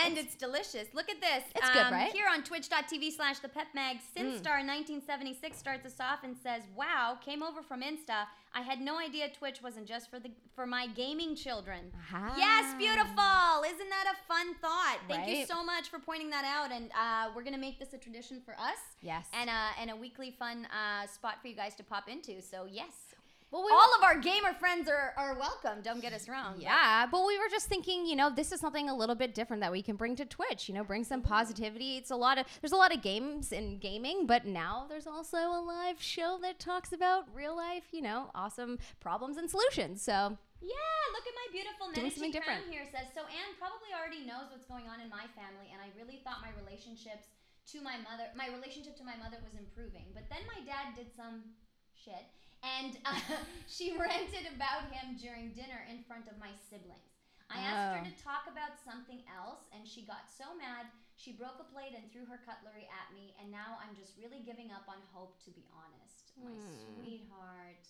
And 0.05 0.17
it's, 0.17 0.35
delicious. 0.35 0.87
Look 0.93 1.09
at 1.09 1.21
this. 1.21 1.43
Um, 1.43 1.51
It's 1.55 1.69
good, 1.69 1.91
right? 1.91 2.11
Here 2.11 2.25
on 2.31 2.43
twitch.tv 2.43 3.11
slash 3.11 3.39
the 3.39 3.49
Pep 3.49 3.67
Mag, 3.73 3.97
SinStar1976 4.17 5.53
starts 5.55 5.85
us 5.85 5.95
off 5.99 6.23
and 6.23 6.35
says, 6.37 6.63
Wow, 6.75 7.17
came 7.23 7.43
over 7.43 7.61
from 7.61 7.81
Insta. 7.81 8.25
I 8.53 8.61
had 8.61 8.81
no 8.81 8.99
idea 8.99 9.29
Twitch 9.29 9.61
wasn't 9.61 9.87
just 9.87 10.09
for 10.09 10.19
the 10.19 10.29
for 10.55 10.65
my 10.65 10.87
gaming 10.87 11.35
children. 11.35 11.91
Yes, 12.37 12.75
beautiful. 12.77 13.63
Isn't 13.65 13.89
that 13.89 14.13
a 14.13 14.27
fun 14.27 14.55
thought? 14.55 14.97
Thank 15.07 15.27
you 15.29 15.45
so 15.45 15.63
much 15.63 15.89
for 15.89 15.99
pointing 15.99 16.29
that 16.31 16.43
out. 16.43 16.71
And 16.71 16.91
uh, 16.91 17.31
we're 17.35 17.43
gonna 17.43 17.57
make 17.57 17.79
this 17.79 17.93
a 17.93 17.97
tradition 17.97 18.41
for 18.43 18.53
us. 18.53 18.79
Yes. 19.01 19.27
And 19.33 19.49
a 19.49 19.69
and 19.79 19.89
a 19.89 19.95
weekly 19.95 20.31
fun 20.31 20.67
uh, 20.67 21.07
spot 21.07 21.35
for 21.41 21.47
you 21.47 21.55
guys 21.55 21.75
to 21.75 21.83
pop 21.83 22.09
into. 22.09 22.41
So 22.41 22.65
yes. 22.69 23.10
Well, 23.51 23.65
we 23.65 23.71
All 23.73 23.91
of 23.99 24.03
our 24.03 24.15
gamer 24.15 24.53
friends 24.53 24.87
are, 24.87 25.11
are 25.17 25.35
welcome. 25.35 25.83
Don't 25.83 25.99
get 25.99 26.13
us 26.13 26.29
wrong. 26.29 26.55
Yeah, 26.57 27.05
but 27.11 27.27
we 27.27 27.37
were 27.37 27.51
just 27.51 27.67
thinking, 27.67 28.05
you 28.05 28.15
know, 28.15 28.31
this 28.31 28.53
is 28.53 28.61
something 28.61 28.87
a 28.87 28.95
little 28.95 29.15
bit 29.15 29.35
different 29.35 29.59
that 29.59 29.73
we 29.73 29.83
can 29.83 29.97
bring 29.97 30.15
to 30.15 30.25
Twitch. 30.25 30.69
You 30.69 30.75
know, 30.75 30.85
bring 30.85 31.03
some 31.03 31.19
mm-hmm. 31.19 31.35
positivity. 31.35 31.97
It's 31.97 32.11
a 32.11 32.15
lot 32.15 32.37
of 32.37 32.47
there's 32.61 32.71
a 32.71 32.79
lot 32.79 32.95
of 32.95 33.01
games 33.01 33.51
in 33.51 33.77
gaming, 33.79 34.25
but 34.25 34.45
now 34.45 34.85
there's 34.87 35.05
also 35.05 35.37
a 35.51 35.59
live 35.59 36.01
show 36.01 36.39
that 36.41 36.59
talks 36.59 36.93
about 36.93 37.27
real 37.35 37.53
life, 37.53 37.91
you 37.91 38.01
know, 38.01 38.31
awesome 38.33 38.79
problems 39.01 39.35
and 39.35 39.51
solutions. 39.51 40.01
So 40.01 40.39
Yeah, 40.63 41.01
look 41.11 41.27
at 41.27 41.35
my 41.35 41.47
beautiful 41.51 41.91
Doing 41.91 42.07
Medici 42.07 42.23
something 42.23 42.31
crown 42.39 42.63
different. 42.63 42.71
here. 42.71 42.87
Says 42.87 43.11
so. 43.11 43.27
Ann 43.27 43.51
probably 43.59 43.91
already 43.91 44.23
knows 44.23 44.47
what's 44.47 44.63
going 44.63 44.87
on 44.87 45.03
in 45.03 45.11
my 45.11 45.27
family, 45.35 45.75
and 45.75 45.83
I 45.83 45.91
really 45.99 46.23
thought 46.23 46.39
my 46.39 46.55
relationships 46.55 47.35
to 47.75 47.83
my 47.83 47.99
mother, 47.99 48.31
my 48.31 48.47
relationship 48.47 48.95
to 48.95 49.03
my 49.03 49.19
mother 49.19 49.43
was 49.43 49.59
improving. 49.59 50.07
But 50.15 50.31
then 50.31 50.47
my 50.47 50.63
dad 50.63 50.95
did 50.95 51.11
some 51.11 51.51
shit. 51.91 52.31
And 52.63 52.97
uh, 53.05 53.17
she 53.67 53.97
ranted 53.97 54.45
about 54.55 54.91
him 54.93 55.17
during 55.17 55.49
dinner 55.53 55.81
in 55.89 56.03
front 56.07 56.27
of 56.27 56.37
my 56.39 56.53
siblings. 56.69 57.09
I 57.49 57.59
asked 57.59 57.97
her 57.97 58.03
Oh. 58.05 58.09
to 58.09 58.23
talk 58.23 58.43
about 58.47 58.79
something 58.85 59.23
else, 59.27 59.65
and 59.75 59.85
she 59.87 60.05
got 60.05 60.29
so 60.31 60.55
mad 60.57 60.87
she 61.17 61.33
broke 61.33 61.59
a 61.59 61.67
plate 61.71 61.93
and 61.93 62.09
threw 62.11 62.25
her 62.25 62.39
cutlery 62.45 62.87
at 62.89 63.13
me. 63.13 63.35
And 63.39 63.51
now 63.51 63.77
I'm 63.83 63.95
just 63.95 64.13
really 64.17 64.41
giving 64.43 64.71
up 64.71 64.83
on 64.87 64.95
hope, 65.13 65.37
to 65.45 65.51
be 65.51 65.65
honest. 65.75 66.31
My 66.37 66.49
Hmm. 66.49 66.95
sweetheart. 66.95 67.85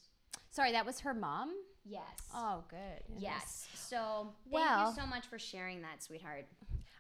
Sorry, 0.49 0.71
that 0.73 0.85
was 0.85 0.99
her 1.01 1.13
mom. 1.13 1.53
Yes. 1.85 2.27
Oh, 2.33 2.63
good. 2.69 3.03
Yes. 3.17 3.69
So 3.73 4.33
thank 4.43 4.53
Well- 4.55 4.89
you 4.89 4.95
so 4.95 5.05
much 5.05 5.27
for 5.27 5.39
sharing 5.39 5.81
that, 5.83 6.03
sweetheart. 6.03 6.45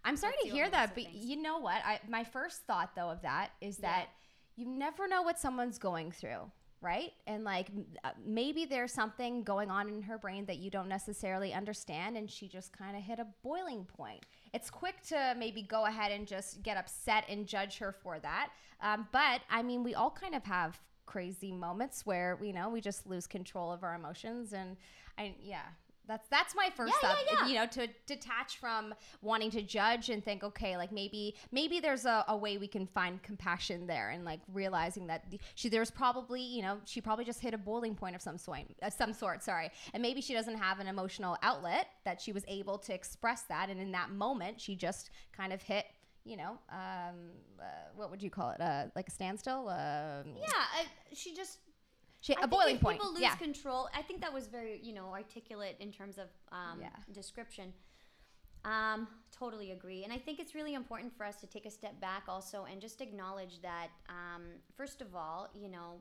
I'm 0.05 0.15
sorry 0.15 0.33
Let's 0.37 0.49
to 0.49 0.55
hear 0.55 0.69
that, 0.69 0.95
but 0.95 1.03
thinks. 1.03 1.17
you 1.17 1.35
know 1.35 1.57
what? 1.59 1.83
I 1.85 1.99
my 2.07 2.23
first 2.23 2.61
thought 2.63 2.95
though 2.95 3.09
of 3.09 3.21
that 3.23 3.51
is 3.59 3.79
Yeah. 3.79 3.89
that 3.89 4.09
you 4.55 4.65
never 4.67 5.07
know 5.07 5.21
what 5.21 5.37
someone's 5.37 5.77
going 5.77 6.11
through, 6.11 6.49
right? 6.81 7.11
And 7.27 7.43
like 7.43 7.67
uh, 8.03 8.09
maybe 8.25 8.65
there's 8.65 8.91
something 8.91 9.43
going 9.43 9.69
on 9.69 9.87
in 9.87 10.01
her 10.01 10.17
brain 10.17 10.45
that 10.45 10.57
you 10.57 10.69
don't 10.69 10.89
necessarily 10.89 11.53
understand, 11.53 12.17
and 12.17 12.29
she 12.29 12.47
just 12.47 12.75
kind 12.75 12.97
of 12.97 13.03
hit 13.03 13.19
a 13.19 13.27
boiling 13.43 13.85
point. 13.85 14.25
It's 14.53 14.69
quick 14.69 15.01
to 15.09 15.35
maybe 15.37 15.61
go 15.61 15.85
ahead 15.85 16.11
and 16.11 16.27
just 16.27 16.63
get 16.63 16.77
upset 16.77 17.25
and 17.29 17.45
judge 17.47 17.77
her 17.77 17.91
for 17.91 18.19
that, 18.19 18.49
um, 18.81 19.07
but 19.11 19.41
I 19.49 19.61
mean, 19.61 19.83
we 19.83 19.93
all 19.93 20.11
kind 20.11 20.35
of 20.35 20.43
have 20.43 20.79
crazy 21.05 21.51
moments 21.51 22.05
where 22.05 22.37
you 22.41 22.53
know 22.53 22.69
we 22.69 22.81
just 22.81 23.07
lose 23.07 23.27
control 23.27 23.71
of 23.71 23.83
our 23.83 23.95
emotions, 23.95 24.53
and 24.53 24.77
I 25.17 25.35
yeah. 25.41 25.63
That's 26.07 26.27
that's 26.29 26.55
my 26.55 26.69
first 26.75 26.93
Yeah, 27.01 27.09
thought. 27.09 27.17
yeah, 27.25 27.37
yeah. 27.41 27.47
You 27.47 27.55
know, 27.55 27.65
to 27.67 27.87
detach 28.05 28.57
from 28.57 28.93
wanting 29.21 29.51
to 29.51 29.61
judge 29.61 30.09
and 30.09 30.23
think, 30.23 30.43
okay, 30.43 30.75
like 30.75 30.91
maybe 30.91 31.35
maybe 31.51 31.79
there's 31.79 32.05
a, 32.05 32.25
a 32.27 32.35
way 32.35 32.57
we 32.57 32.67
can 32.67 32.87
find 32.87 33.21
compassion 33.21 33.87
there, 33.87 34.09
and 34.09 34.25
like 34.25 34.39
realizing 34.51 35.07
that 35.07 35.25
she 35.55 35.69
there's 35.69 35.91
probably 35.91 36.41
you 36.41 36.61
know 36.61 36.79
she 36.85 37.01
probably 37.01 37.23
just 37.25 37.39
hit 37.39 37.53
a 37.53 37.57
boiling 37.57 37.95
point 37.95 38.15
of 38.15 38.21
some 38.21 38.37
sort, 38.37 38.59
of 38.81 38.91
some 38.93 39.13
sort, 39.13 39.43
sorry, 39.43 39.69
and 39.93 40.01
maybe 40.01 40.21
she 40.21 40.33
doesn't 40.33 40.57
have 40.57 40.79
an 40.79 40.87
emotional 40.87 41.37
outlet 41.43 41.87
that 42.03 42.19
she 42.19 42.31
was 42.31 42.43
able 42.47 42.77
to 42.79 42.93
express 42.93 43.43
that, 43.43 43.69
and 43.69 43.79
in 43.79 43.91
that 43.91 44.09
moment 44.09 44.59
she 44.59 44.75
just 44.75 45.11
kind 45.35 45.53
of 45.53 45.61
hit. 45.61 45.85
You 46.23 46.37
know, 46.37 46.59
um, 46.69 47.31
uh, 47.59 47.63
what 47.95 48.11
would 48.11 48.21
you 48.21 48.29
call 48.29 48.51
it? 48.51 48.61
Uh, 48.61 48.85
like 48.95 49.07
a 49.07 49.11
standstill? 49.11 49.69
Um, 49.69 50.35
Yeah, 50.39 50.49
I, 50.53 50.85
she 51.13 51.33
just 51.33 51.57
she, 52.21 52.35
I 52.35 52.37
a 52.37 52.41
think 52.41 52.51
boiling 52.51 52.77
point. 52.77 52.99
People 52.99 53.13
lose 53.13 53.21
yeah. 53.21 53.35
control. 53.35 53.89
I 53.95 54.01
think 54.03 54.21
that 54.21 54.31
was 54.33 54.47
very, 54.47 54.79
you 54.81 54.93
know, 54.93 55.09
articulate 55.11 55.75
in 55.79 55.91
terms 55.91 56.17
of 56.17 56.27
um, 56.51 56.79
Yeah. 56.81 56.89
description. 57.13 57.73
Um, 58.63 59.07
totally 59.31 59.71
agree, 59.71 60.03
and 60.03 60.13
I 60.13 60.19
think 60.19 60.39
it's 60.39 60.53
really 60.53 60.75
important 60.75 61.17
for 61.17 61.25
us 61.25 61.37
to 61.41 61.47
take 61.47 61.65
a 61.65 61.71
step 61.71 61.99
back 61.99 62.23
also 62.27 62.65
and 62.71 62.79
just 62.79 63.01
acknowledge 63.01 63.59
that. 63.63 63.87
Um, 64.07 64.43
first 64.77 65.01
of 65.01 65.15
all, 65.15 65.49
you 65.55 65.67
know, 65.67 65.99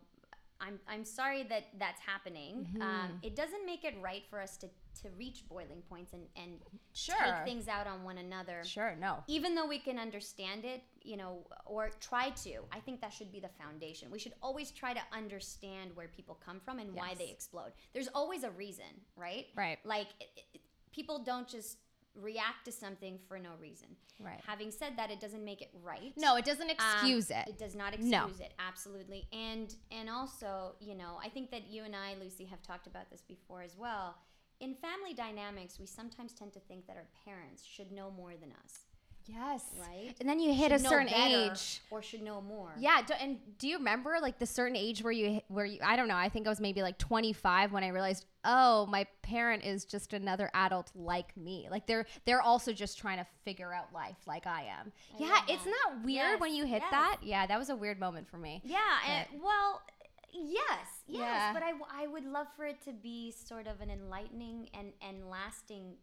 I'm 0.61 0.79
I'm 0.87 1.05
sorry 1.05 1.43
that 1.45 1.69
that's 1.79 2.03
happening. 2.03 2.67
Mm-hmm. 2.75 2.83
Um, 2.83 3.19
it 3.23 3.35
doesn't 3.35 3.65
make 3.65 3.85
it 3.85 3.95
right 4.03 4.25
for 4.29 4.39
us 4.41 4.59
to 4.59 4.69
to 5.03 5.09
reach 5.17 5.49
boiling 5.49 5.83
points 5.89 6.13
and 6.13 6.27
and 6.37 6.61
Sure. 6.93 7.17
take 7.17 7.45
things 7.45 7.67
out 7.67 7.87
on 7.87 8.05
one 8.05 8.19
another 8.19 8.63
Sure. 8.65 8.95
No. 9.01 9.25
even 9.27 9.55
though 9.55 9.67
we 9.67 9.79
can 9.79 9.99
understand 9.99 10.65
it, 10.67 10.83
you 11.03 11.17
know, 11.17 11.47
or 11.67 11.91
try 12.01 12.31
to, 12.31 12.61
I 12.73 12.81
think 12.81 13.01
that 13.01 13.13
should 13.13 13.33
be 13.33 13.41
the 13.41 13.49
foundation. 13.49 14.11
We 14.11 14.19
should 14.19 14.35
always 14.43 14.71
try 14.71 14.93
to 14.95 15.01
understand 15.13 15.91
where 15.95 16.09
people 16.09 16.39
come 16.45 16.61
from 16.61 16.79
and 16.79 16.95
why 16.95 17.15
they 17.19 17.31
explode. 17.31 17.73
There's 17.93 18.09
always 18.15 18.43
a 18.45 18.51
reason, 18.51 18.85
right? 19.17 19.47
Right. 19.57 19.79
Like, 19.85 20.09
it, 20.21 20.29
it, 20.55 20.61
people 20.93 21.19
don't 21.25 21.49
just 21.49 21.79
react 22.15 22.65
to 22.65 22.73
something 22.73 23.19
for 23.29 23.39
no 23.39 23.51
reason. 23.61 23.89
Right. 24.19 24.41
Having 24.47 24.73
said 24.73 24.93
that, 24.97 25.11
it 25.11 25.21
doesn't 25.21 25.45
make 25.45 25.63
it 25.63 25.71
right. 25.83 26.13
No, 26.17 26.37
it 26.37 26.45
doesn't 26.45 26.69
Um, 26.69 26.77
excuse 26.79 27.31
it. 27.31 27.45
It 27.49 27.59
does 27.59 27.75
not 27.75 27.99
No. 28.01 28.25
excuse 28.25 28.41
it, 28.41 28.53
absolutely. 28.59 29.27
And 29.33 29.75
and 29.91 30.11
also, 30.11 30.75
you 30.81 30.95
know, 30.95 31.19
I 31.25 31.29
think 31.29 31.51
that 31.53 31.69
you 31.69 31.85
and 31.85 31.95
I, 31.97 32.15
Lucy, 32.21 32.45
have 32.47 32.63
talked 32.63 32.87
about 32.87 33.11
this 33.11 33.23
before 33.23 33.63
as 33.63 33.77
well. 33.77 34.17
In 34.59 34.75
family 34.75 35.15
dynamics, 35.15 35.79
we 35.81 35.87
sometimes 35.87 36.35
tend 36.35 36.53
to 36.53 36.61
think 36.61 36.87
that 36.87 36.97
our 36.97 37.09
parents 37.25 37.65
should 37.65 37.91
know 37.93 38.11
more 38.11 38.33
than 38.39 38.53
us, 38.63 38.81
Yes. 39.27 39.65
right? 39.79 40.15
And 40.21 40.29
then 40.29 40.41
you 40.41 40.53
hit 40.53 40.71
Should 40.73 40.81
a 40.81 40.89
certain 40.89 41.09
age. 41.15 41.81
or 41.91 42.03
should 42.03 42.23
know 42.23 42.41
more. 42.41 42.73
Yeah, 42.79 43.03
do, 43.07 43.15
and 43.21 43.39
do 43.59 43.69
you 43.69 43.79
remember 43.79 44.17
like 44.21 44.39
the 44.39 44.47
certain 44.47 44.77
age 44.77 45.03
where 45.03 45.13
you 45.13 45.41
where 45.49 45.65
you 45.65 45.79
I 45.85 45.97
don't 45.97 46.09
know, 46.09 46.17
I 46.17 46.29
think 46.29 46.47
I 46.47 46.51
was 46.51 46.61
maybe 46.61 46.83
like 46.83 46.99
25 46.99 47.73
when 47.73 47.85
I 47.85 47.89
realized, 47.89 48.27
"Oh, 48.45 48.87
my 48.87 49.07
parent 49.23 49.65
is 49.65 49.85
just 49.85 50.13
another 50.13 50.51
adult 50.55 50.91
like 50.95 51.37
me." 51.37 51.69
Like 51.71 51.87
they're 51.87 52.07
they're 52.25 52.43
also 52.43 52.73
just 52.73 52.99
trying 52.99 53.19
to 53.19 53.27
figure 53.45 53.73
out 53.73 53.93
life 53.93 54.17
like 54.27 54.47
I 54.47 54.63
am. 54.63 54.93
I 55.15 55.23
yeah, 55.23 55.29
that. 55.29 55.65
that 55.65 56.05
weird 56.05 56.41
when 56.41 56.55
you 56.55 56.65
hit 56.65 56.83
yes. 56.83 56.91
that? 56.91 57.17
Yeah, 57.23 57.47
that 57.47 57.59
was 57.59 57.71
a 57.71 57.77
weird 57.77 58.01
moment 58.01 58.29
for 58.29 58.37
me. 58.39 58.63
Yeah, 58.65 58.79
and 59.09 59.43
well, 59.43 59.83
yes, 60.33 60.63
yes, 61.07 61.21
Yeah. 61.21 61.53
but 61.53 61.63
I, 61.63 61.71
w- 61.73 61.87
I 61.93 62.07
would 62.07 62.25
love 62.25 62.47
for 62.57 62.65
it 62.65 62.83
to 62.85 62.93
be 62.93 63.33
sort 63.33 63.67
of 63.67 63.81
an 63.81 63.91
enlightening 63.91 64.69
and 64.75 64.93
and 65.07 65.29
lasting 65.29 65.95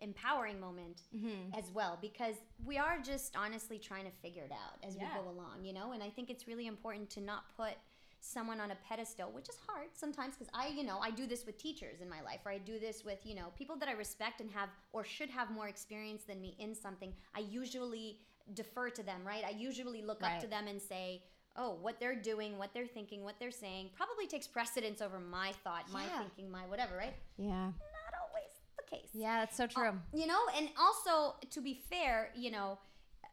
empowering 0.00 0.58
moment 0.60 1.02
Mm-hmm. 1.16 1.58
as 1.58 1.70
well 1.72 1.98
because 2.00 2.36
we 2.64 2.78
are 2.78 2.98
just 3.00 3.36
honestly 3.36 3.78
trying 3.78 4.04
to 4.04 4.10
figure 4.10 4.44
it 4.44 4.52
out 4.52 4.78
as 4.86 4.96
Yeah. 4.96 5.08
we 5.14 5.20
go 5.22 5.28
along, 5.28 5.64
you 5.64 5.72
know? 5.72 5.92
And 5.92 6.02
I 6.02 6.10
think 6.10 6.30
it's 6.30 6.46
really 6.46 6.66
important 6.66 7.10
to 7.10 7.20
not 7.20 7.44
put 7.56 7.74
someone 8.20 8.60
on 8.60 8.72
a 8.72 8.76
pedestal, 8.88 9.30
which 9.30 9.48
is 9.48 9.56
hard 9.68 9.88
sometimes 9.94 10.34
because 10.36 10.50
I, 10.52 10.68
you 10.68 10.82
know, 10.82 10.98
I 10.98 11.10
do 11.10 11.26
this 11.26 11.46
with 11.46 11.56
teachers 11.56 12.00
in 12.00 12.08
my 12.10 12.20
life, 12.20 12.40
or 12.44 12.50
I 12.50 12.58
do 12.58 12.78
this 12.78 13.04
with, 13.04 13.18
you 13.24 13.34
know, 13.36 13.52
people 13.56 13.76
that 13.76 13.88
I 13.88 13.92
respect 13.92 14.40
and 14.40 14.50
have 14.50 14.68
or 14.92 15.04
should 15.04 15.30
have 15.30 15.50
more 15.50 15.68
experience 15.68 16.24
than 16.24 16.40
me 16.40 16.56
in 16.58 16.74
something. 16.74 17.12
I 17.34 17.40
usually 17.40 18.18
defer 18.54 18.90
to 18.90 19.02
them, 19.02 19.20
right? 19.24 19.44
I 19.46 19.50
usually 19.50 20.02
look 20.02 20.22
up 20.24 20.40
to 20.40 20.46
them 20.48 20.66
and 20.66 20.80
say, 20.82 21.22
oh, 21.56 21.76
what 21.80 21.98
they're 22.00 22.14
doing, 22.20 22.56
what 22.58 22.72
they're 22.74 22.86
thinking, 22.86 23.22
what 23.24 23.34
they're 23.38 23.50
saying 23.50 23.90
probably 23.94 24.26
takes 24.26 24.46
precedence 24.46 25.00
over 25.02 25.18
my 25.20 25.52
thought, 25.64 25.84
my 25.92 26.04
Yeah. 26.04 26.18
thinking, 26.20 26.50
my 26.50 26.66
whatever, 26.66 26.96
right? 26.96 27.14
Yeah. 27.36 27.70
Not 28.88 28.96
always 28.96 29.10
the 29.10 29.18
case. 29.18 29.22
Yeah, 29.22 29.40
that's 29.40 29.56
so 29.56 29.66
true. 29.66 29.88
Uh, 29.88 29.92
you 30.14 30.26
know 30.26 30.38
and 30.56 30.68
also 30.78 31.36
to 31.50 31.60
be 31.60 31.82
fair 31.90 32.30
you 32.34 32.50
know 32.50 32.78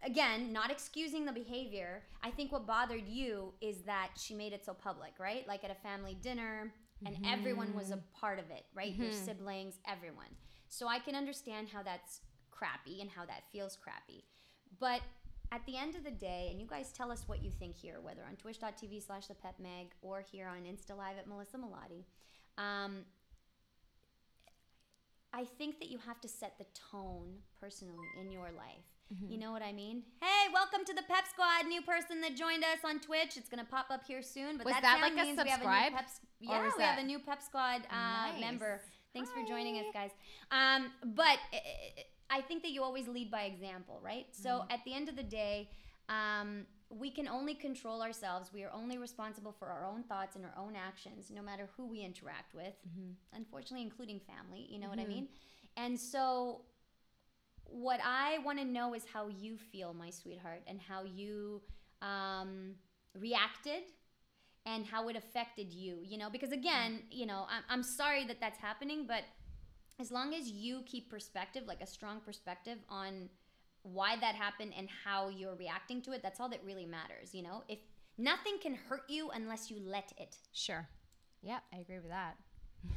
again 0.04 0.52
not 0.52 0.72
excusing 0.72 1.26
the 1.26 1.32
behavior 1.32 2.04
i 2.24 2.30
think 2.30 2.52
what 2.52 2.68
bothered 2.68 3.08
you 3.08 3.54
is 3.62 3.78
that 3.84 4.10
she 4.18 4.34
made 4.34 4.54
it 4.54 4.66
so 4.66 4.74
public 4.74 5.14
right? 5.20 5.48
Like 5.48 5.64
at 5.64 5.72
a 5.72 5.76
family 5.76 6.18
dinner 6.22 6.74
and 7.06 7.16
mm-hmm. 7.16 7.34
everyone 7.34 7.74
was 7.74 7.92
a 7.92 8.00
part 8.20 8.40
of 8.40 8.46
it 8.50 8.66
right? 8.74 8.94
Your 8.94 9.10
mm-hmm. 9.10 9.26
siblings 9.26 9.76
everyone. 9.88 10.34
So 10.70 10.88
i 10.88 11.00
can 11.00 11.16
understand 11.16 11.70
how 11.70 11.84
that's 11.84 12.22
crappy 12.52 13.02
and 13.02 13.10
how 13.10 13.26
that 13.26 13.44
feels 13.52 13.76
crappy. 13.76 14.26
But 14.80 15.02
at 15.52 15.66
the 15.66 15.78
end 15.78 15.96
of 15.96 16.04
the 16.04 16.12
day 16.12 16.48
and 16.52 16.60
you 16.60 16.68
guys 16.68 16.92
tell 16.92 17.12
us 17.12 17.24
what 17.28 17.44
you 17.44 17.52
think 17.52 17.76
here 17.76 18.00
whether 18.02 18.22
on 18.28 18.36
twitch.tv 18.36 19.06
slash 19.06 19.28
the 19.28 19.36
pep 19.36 19.56
mag 19.60 19.88
or 20.02 20.22
here 20.32 20.48
on 20.48 20.64
insta 20.64 20.98
live 20.98 21.18
at 21.18 21.28
melissa 21.28 21.58
Melottey, 21.58 22.04
um, 22.58 23.06
I 25.36 25.44
think 25.58 25.80
that 25.80 25.90
you 25.90 25.98
have 26.06 26.22
to 26.22 26.28
set 26.28 26.54
the 26.58 26.66
tone 26.92 27.28
personally 27.60 28.08
in 28.22 28.32
your 28.32 28.50
life. 28.58 28.88
Mm-hmm. 29.14 29.32
You 29.34 29.38
know 29.38 29.52
what 29.52 29.62
I 29.62 29.72
mean? 29.74 30.04
Hey, 30.22 30.48
welcome 30.54 30.86
to 30.86 30.94
the 30.94 31.02
Pep 31.04 31.26
Squad. 31.30 31.68
New 31.68 31.82
person 31.82 32.22
that 32.22 32.36
joined 32.36 32.64
us 32.64 32.80
on 32.86 33.00
Twitch. 33.00 33.36
It's 33.36 33.50
gonna 33.50 33.66
pop 33.70 33.88
up 33.92 34.06
here 34.08 34.22
soon. 34.22 34.58
But 34.58 34.66
Was 34.66 34.74
that, 34.76 34.82
that 34.84 35.02
like 35.02 35.12
a 35.12 35.16
means 35.16 35.38
we 35.44 35.50
have 35.50 35.60
a 35.60 35.64
subscribe? 35.64 35.92
new 35.92 35.98
Pep. 35.98 36.10
Yeah, 36.40 36.72
we 36.78 36.84
have 36.84 37.00
a 37.00 37.04
new 37.04 37.20
Pep 37.20 37.42
Squad 37.42 37.82
uh, 37.92 38.32
Nice. 38.32 38.40
member. 38.42 38.82
Thanks 39.14 39.30
for 39.30 39.46
joining 39.48 39.78
us, 39.78 39.86
guys. 39.94 40.12
Um, 40.52 40.92
but 41.16 41.38
I- 41.54 41.58
I 41.58 42.04
I 42.38 42.42
think 42.42 42.64
that 42.64 42.72
you 42.72 42.82
always 42.82 43.08
lead 43.08 43.30
by 43.30 43.44
example, 43.44 44.00
right? 44.04 44.26
So 44.32 44.50
Mm-hmm. 44.50 44.72
at 44.72 44.80
the 44.84 44.94
end 44.96 45.10
of 45.10 45.16
the 45.16 45.24
day, 45.24 45.70
um, 46.10 46.66
we 46.90 47.10
can 47.10 47.28
only 47.28 47.56
control 47.56 48.02
ourselves. 48.02 48.52
We 48.54 48.64
are 48.64 48.72
only 48.72 48.98
responsible 48.98 49.52
for 49.52 49.68
our 49.68 49.86
own 49.86 50.04
thoughts 50.04 50.36
and 50.36 50.46
our 50.46 50.54
own 50.58 50.76
actions, 50.76 51.32
no 51.34 51.42
matter 51.42 51.68
who 51.76 51.88
we 51.88 52.02
interact 52.02 52.54
with. 52.54 52.76
Mm-hmm. 52.88 53.12
Unfortunately, 53.34 53.82
including 53.82 54.20
family. 54.20 54.68
You 54.70 54.80
know 54.80 54.90
what 54.90 55.00
I 55.00 55.06
mean? 55.06 55.28
And 55.78 56.00
so, 56.00 56.62
what 57.66 58.00
I 58.06 58.38
want 58.46 58.60
to 58.60 58.66
know 58.66 58.94
is 58.94 59.04
how 59.12 59.28
you 59.28 59.58
feel, 59.58 59.94
my 59.94 60.10
sweetheart, 60.10 60.62
and 60.68 60.80
how 60.80 61.04
you 61.04 61.62
um, 62.02 62.76
reacted 63.20 63.84
and 64.66 64.86
how 64.86 65.08
it 65.10 65.16
affected 65.16 65.72
you, 65.72 66.00
you 66.04 66.18
know? 66.18 66.30
Because 66.30 66.52
again, 66.52 67.02
you 67.12 67.26
know, 67.26 67.46
I'm, 67.50 67.64
I'm 67.70 67.84
sorry 67.84 68.26
that 68.26 68.40
that's 68.40 68.60
happening, 68.60 69.06
but 69.08 69.24
as 70.00 70.12
long 70.12 70.34
as 70.34 70.50
you 70.50 70.82
keep 70.86 71.10
perspective, 71.10 71.64
like 71.68 71.82
a 71.82 71.88
strong 71.88 72.20
perspective 72.20 72.78
on 72.90 73.30
why 73.94 74.18
that 74.20 74.36
happened 74.36 74.74
and 74.78 74.90
how 75.06 75.30
you're 75.30 75.56
reacting 75.56 76.02
to 76.04 76.12
it, 76.12 76.22
that's 76.24 76.40
all 76.40 76.50
that 76.50 76.62
really 76.66 76.86
matters, 76.86 77.34
you 77.34 77.44
know? 77.44 77.64
If 77.70 77.80
nothing 78.18 78.58
can 78.62 78.76
hurt 78.76 79.04
you 79.10 79.30
unless 79.30 79.70
you 79.72 79.78
let 79.80 80.12
it, 80.18 80.38
Sure. 80.52 80.88
Yeah, 81.42 81.60
I 81.74 81.78
agree 81.78 82.00
with 82.02 82.10
that. 82.10 82.36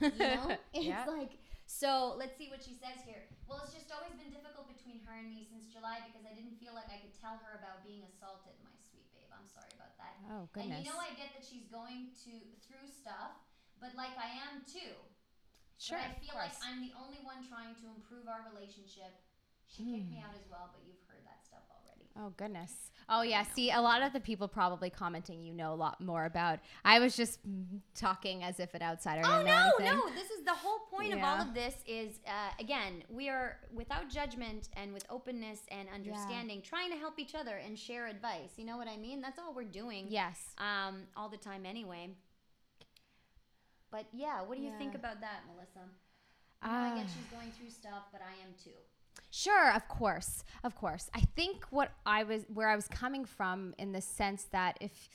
you 0.00 0.18
know? 0.18 0.56
It's 0.72 0.86
Yeah. 0.88 1.04
like, 1.06 1.36
so 1.66 2.16
let's 2.16 2.36
see 2.40 2.48
what 2.48 2.64
she 2.64 2.72
says 2.72 3.04
here. 3.04 3.28
Well, 3.44 3.60
it's 3.64 3.76
just 3.76 3.92
always 3.92 4.16
been 4.16 4.32
difficult 4.32 4.68
between 4.72 5.04
her 5.04 5.16
and 5.20 5.28
me 5.28 5.44
since 5.44 5.68
July 5.68 6.00
because 6.08 6.24
I 6.24 6.32
didn't 6.32 6.56
feel 6.56 6.72
like 6.72 6.88
I 6.88 6.96
could 7.00 7.12
tell 7.12 7.36
her 7.44 7.60
about 7.60 7.84
being 7.84 8.04
assaulted, 8.08 8.56
my 8.64 8.72
sweet 8.80 9.04
babe. 9.12 9.28
I'm 9.32 9.48
sorry 9.48 9.68
about 9.76 9.92
that. 10.00 10.16
Oh, 10.32 10.48
goodness. 10.56 10.80
And 10.80 10.84
you 10.84 10.88
know, 10.88 11.00
I 11.00 11.12
get 11.20 11.36
that 11.36 11.44
she's 11.44 11.68
going 11.68 12.12
to 12.24 12.32
through 12.64 12.88
stuff, 12.88 13.36
but 13.80 13.92
like 14.00 14.16
I 14.16 14.32
am 14.48 14.64
too. 14.64 14.96
sure. 15.76 16.00
But 16.00 16.08
I 16.08 16.20
feel 16.24 16.36
like. 16.36 16.56
I'm 16.64 16.80
the 16.80 16.94
only 16.96 17.20
one 17.24 17.44
trying 17.44 17.76
to 17.84 17.86
improve 17.92 18.28
our 18.28 18.48
relationship. 18.48 19.12
She 19.76 19.84
kicked 19.84 20.10
me 20.10 20.22
out 20.26 20.34
as 20.34 20.48
well, 20.50 20.70
but 20.72 20.80
you've 20.86 20.96
heard 21.06 21.24
that 21.26 21.44
stuff 21.44 21.60
already. 21.70 22.08
Oh 22.18 22.32
goodness. 22.36 22.90
Oh 23.08 23.22
yeah. 23.22 23.42
See, 23.54 23.70
a 23.70 23.80
lot 23.80 24.02
of 24.02 24.12
the 24.12 24.20
people 24.20 24.48
probably 24.48 24.90
commenting, 24.90 25.42
you 25.42 25.54
know 25.54 25.72
a 25.72 25.76
lot 25.76 26.00
more 26.00 26.24
about. 26.24 26.58
I 26.84 26.98
was 26.98 27.16
just 27.16 27.38
mm, 27.48 27.80
talking 27.94 28.42
as 28.42 28.60
if 28.60 28.74
an 28.74 28.82
outsider. 28.82 29.22
Oh 29.24 29.42
no, 29.42 29.72
no! 29.80 30.10
This 30.14 30.30
is 30.30 30.44
the 30.44 30.54
whole 30.54 30.80
point 30.90 31.12
of 31.12 31.20
all 31.20 31.40
of 31.40 31.54
this. 31.54 31.74
Is 31.86 32.18
uh, 32.26 32.50
again, 32.58 33.04
we 33.08 33.28
are 33.28 33.58
without 33.72 34.10
judgment 34.10 34.68
and 34.74 34.92
with 34.92 35.04
openness 35.10 35.60
and 35.70 35.88
understanding, 35.94 36.60
trying 36.62 36.90
to 36.90 36.96
help 36.96 37.18
each 37.18 37.34
other 37.34 37.56
and 37.56 37.78
share 37.78 38.08
advice. 38.08 38.50
You 38.56 38.64
know 38.64 38.76
what 38.76 38.88
I 38.88 38.96
mean? 38.96 39.20
That's 39.20 39.38
all 39.38 39.54
we're 39.54 39.64
doing. 39.64 40.06
Yes. 40.08 40.38
Um, 40.58 41.02
all 41.16 41.28
the 41.28 41.36
time 41.36 41.64
anyway. 41.64 42.10
But 43.90 44.06
yeah, 44.12 44.42
what 44.42 44.58
do 44.58 44.64
you 44.64 44.72
think 44.78 44.94
about 44.94 45.20
that, 45.22 45.44
Melissa? 45.48 45.88
I, 46.60 46.68
know 46.68 46.94
I 46.94 46.96
get 46.98 47.06
Ah. 47.06 47.12
she's 47.14 47.38
going 47.38 47.52
through 47.52 47.70
stuff, 47.70 48.08
but 48.12 48.20
I 48.20 48.32
am 48.44 48.52
too. 48.62 48.76
Sure, 49.30 49.72
of 49.72 49.86
course, 49.88 50.44
of 50.64 50.74
course. 50.74 51.10
I 51.14 51.20
think 51.36 51.64
what 51.70 51.92
I 52.06 52.22
was, 52.24 52.44
where 52.52 52.68
I 52.68 52.76
was 52.76 52.88
coming 52.88 53.24
from, 53.24 53.74
in 53.78 53.92
the 53.92 54.00
sense 54.00 54.44
that 54.52 54.78
if, 54.80 55.08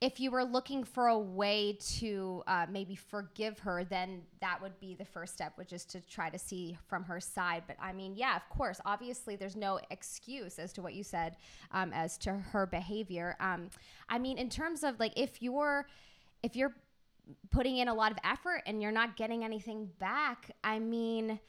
if 0.00 0.20
you 0.20 0.30
were 0.30 0.44
looking 0.44 0.84
for 0.84 1.06
a 1.06 1.18
way 1.18 1.78
to 1.98 2.42
uh, 2.46 2.66
maybe 2.70 2.94
forgive 2.94 3.58
her, 3.60 3.84
then 3.84 4.22
that 4.40 4.60
would 4.60 4.78
be 4.80 4.94
the 4.94 5.04
first 5.04 5.32
step, 5.32 5.52
which 5.56 5.72
is 5.72 5.84
to 5.86 6.00
try 6.00 6.28
to 6.28 6.38
see 6.38 6.76
from 6.86 7.04
her 7.04 7.20
side. 7.20 7.62
But 7.66 7.76
I 7.80 7.92
mean, 7.92 8.14
yeah, 8.14 8.36
of 8.36 8.46
course. 8.50 8.80
Obviously, 8.84 9.36
there's 9.36 9.56
no 9.56 9.80
excuse 9.90 10.58
as 10.58 10.72
to 10.74 10.82
what 10.82 10.94
you 10.94 11.02
said 11.02 11.36
um, 11.70 11.92
as 11.94 12.18
to 12.18 12.32
her 12.32 12.66
behavior. 12.66 13.36
Um, 13.40 13.70
I 14.08 14.18
mean, 14.18 14.38
in 14.38 14.50
terms 14.50 14.84
of 14.84 15.00
like, 15.00 15.12
if 15.16 15.40
you're, 15.40 15.86
if 16.42 16.56
you're 16.56 16.74
putting 17.50 17.78
in 17.78 17.88
a 17.88 17.94
lot 17.94 18.12
of 18.12 18.18
effort 18.22 18.62
and 18.66 18.82
you're 18.82 18.92
not 18.92 19.16
getting 19.16 19.44
anything 19.44 19.88
back, 19.98 20.50
I 20.62 20.78
mean, 20.78 21.40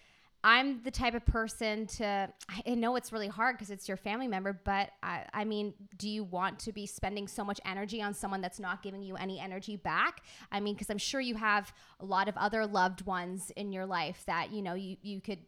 I'm 0.44 0.82
the 0.84 0.91
type 0.91 1.13
of 1.13 1.25
person 1.25 1.88
to, 1.88 2.32
I 2.65 2.75
know 2.75 2.96
it's 2.96 3.12
really 3.12 3.27
hard 3.27 3.58
because 3.58 3.72
it's 3.72 3.88
your 3.88 3.98
family 3.98 4.27
member, 4.27 4.53
but 4.53 4.91
I, 5.01 5.25
I 5.34 5.44
mean, 5.44 5.74
do 5.98 6.08
you 6.08 6.24
want 6.24 6.60
to 6.60 6.72
be 6.72 6.86
spending 6.86 7.27
so 7.27 7.44
much 7.44 7.60
energy 7.65 8.01
on 8.01 8.13
someone 8.13 8.39
that's 8.39 8.60
not 8.60 8.84
giving 8.84 9.01
you 9.01 9.15
any 9.15 9.39
energy 9.39 9.75
back? 9.75 10.22
I 10.51 10.60
mean, 10.60 10.75
because 10.75 10.89
I'm 10.89 11.00
sure 11.00 11.20
you 11.20 11.36
have 11.36 11.74
a 12.00 12.06
lot 12.06 12.27
of 12.27 12.38
other 12.38 12.65
loved 12.65 13.06
ones 13.06 13.51
in 13.56 13.72
your 13.72 13.86
life 13.86 14.24
that, 14.27 14.51
you 14.51 14.62
know, 14.62 14.75
you, 14.75 14.98
you 15.01 15.22
could 15.22 15.39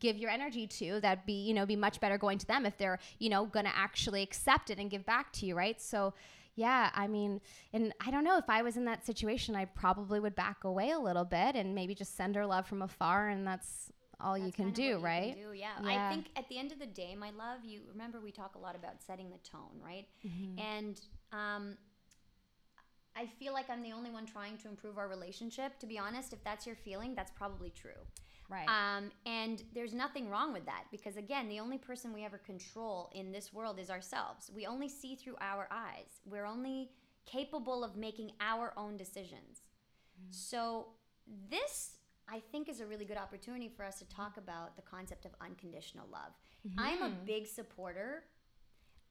give 0.00 0.16
your 0.16 0.30
energy 0.30 0.66
to 0.66 1.00
that'd 1.00 1.24
be 1.24 1.32
you 1.32 1.54
know 1.54 1.64
be 1.64 1.74
much 1.74 1.98
better 1.98 2.18
going 2.18 2.36
to 2.36 2.46
them 2.46 2.66
if 2.66 2.76
they're 2.76 2.98
you 3.18 3.30
know 3.30 3.46
gonna 3.46 3.72
actually 3.74 4.22
accept 4.22 4.68
it 4.68 4.78
and 4.78 4.90
give 4.90 5.06
back 5.06 5.32
to 5.32 5.46
you 5.46 5.54
right 5.54 5.80
so 5.80 6.12
yeah 6.56 6.90
i 6.94 7.06
mean 7.06 7.40
and 7.72 7.94
i 8.06 8.10
don't 8.10 8.22
know 8.22 8.36
if 8.36 8.50
i 8.50 8.60
was 8.60 8.76
in 8.76 8.84
that 8.84 9.06
situation 9.06 9.56
i 9.56 9.64
probably 9.64 10.20
would 10.20 10.34
back 10.34 10.64
away 10.64 10.90
a 10.90 10.98
little 10.98 11.24
bit 11.24 11.54
and 11.56 11.74
maybe 11.74 11.94
just 11.94 12.16
send 12.16 12.36
her 12.36 12.44
love 12.44 12.66
from 12.66 12.82
afar 12.82 13.28
and 13.28 13.46
that's 13.46 13.90
all 14.20 14.36
you 14.36 14.52
can 14.52 14.72
do 14.72 14.98
right 14.98 15.34
can 15.34 15.50
do, 15.50 15.52
yeah. 15.52 15.70
Yeah. 15.82 16.06
I 16.06 16.12
think 16.12 16.26
at 16.36 16.48
the 16.48 16.58
end 16.58 16.72
of 16.72 16.78
the 16.78 16.86
day, 16.86 17.14
my 17.14 17.30
love, 17.30 17.64
you 17.64 17.82
remember 17.88 18.20
we 18.20 18.32
talk 18.32 18.54
a 18.56 18.58
lot 18.58 18.74
about 18.74 19.02
setting 19.06 19.30
the 19.30 19.38
tone, 19.48 19.80
right? 19.84 20.06
Mm-hmm. 20.26 20.58
And 20.58 21.00
um, 21.32 21.76
I 23.16 23.26
feel 23.38 23.52
like 23.52 23.68
I'm 23.68 23.82
the 23.82 23.92
only 23.92 24.10
one 24.10 24.26
trying 24.26 24.56
to 24.58 24.68
improve 24.68 24.98
our 24.98 25.08
relationship. 25.08 25.78
To 25.80 25.86
be 25.86 25.98
honest, 25.98 26.32
if 26.32 26.42
that's 26.44 26.66
your 26.66 26.76
feeling, 26.76 27.14
that's 27.14 27.32
probably 27.32 27.70
true. 27.70 28.00
right 28.48 28.68
Um, 28.68 29.10
and 29.26 29.62
there's 29.74 29.94
nothing 29.94 30.30
wrong 30.30 30.52
with 30.52 30.66
that 30.66 30.84
because, 30.90 31.16
again, 31.16 31.48
the 31.48 31.60
only 31.60 31.78
person 31.78 32.12
we 32.12 32.24
ever 32.24 32.38
control 32.38 33.10
in 33.14 33.32
this 33.32 33.52
world 33.52 33.78
is 33.78 33.90
ourselves. 33.90 34.50
We 34.54 34.66
only 34.66 34.88
see 34.88 35.16
through 35.16 35.36
our 35.40 35.68
eyes, 35.70 36.20
we're 36.24 36.46
only 36.46 36.90
capable 37.26 37.84
of 37.84 37.96
making 37.96 38.32
our 38.40 38.72
own 38.76 38.96
decisions. 38.96 39.62
So, 40.30 40.86
this, 41.50 41.97
I 42.30 42.40
think, 42.52 42.68
is 42.68 42.80
a 42.80 42.86
really 42.86 43.04
good 43.04 43.16
opportunity 43.16 43.68
for 43.68 43.84
us 43.84 43.98
to 43.98 44.08
talk 44.08 44.32
mm-hmm. 44.32 44.40
about 44.40 44.76
the 44.76 44.82
concept 44.82 45.24
of 45.24 45.32
unconditional 45.40 46.06
love. 46.12 46.32
Mm-hmm. 46.66 46.80
I'm 46.80 47.02
a 47.02 47.08
hmm. 47.08 47.24
big 47.24 47.46
supporter 47.46 48.24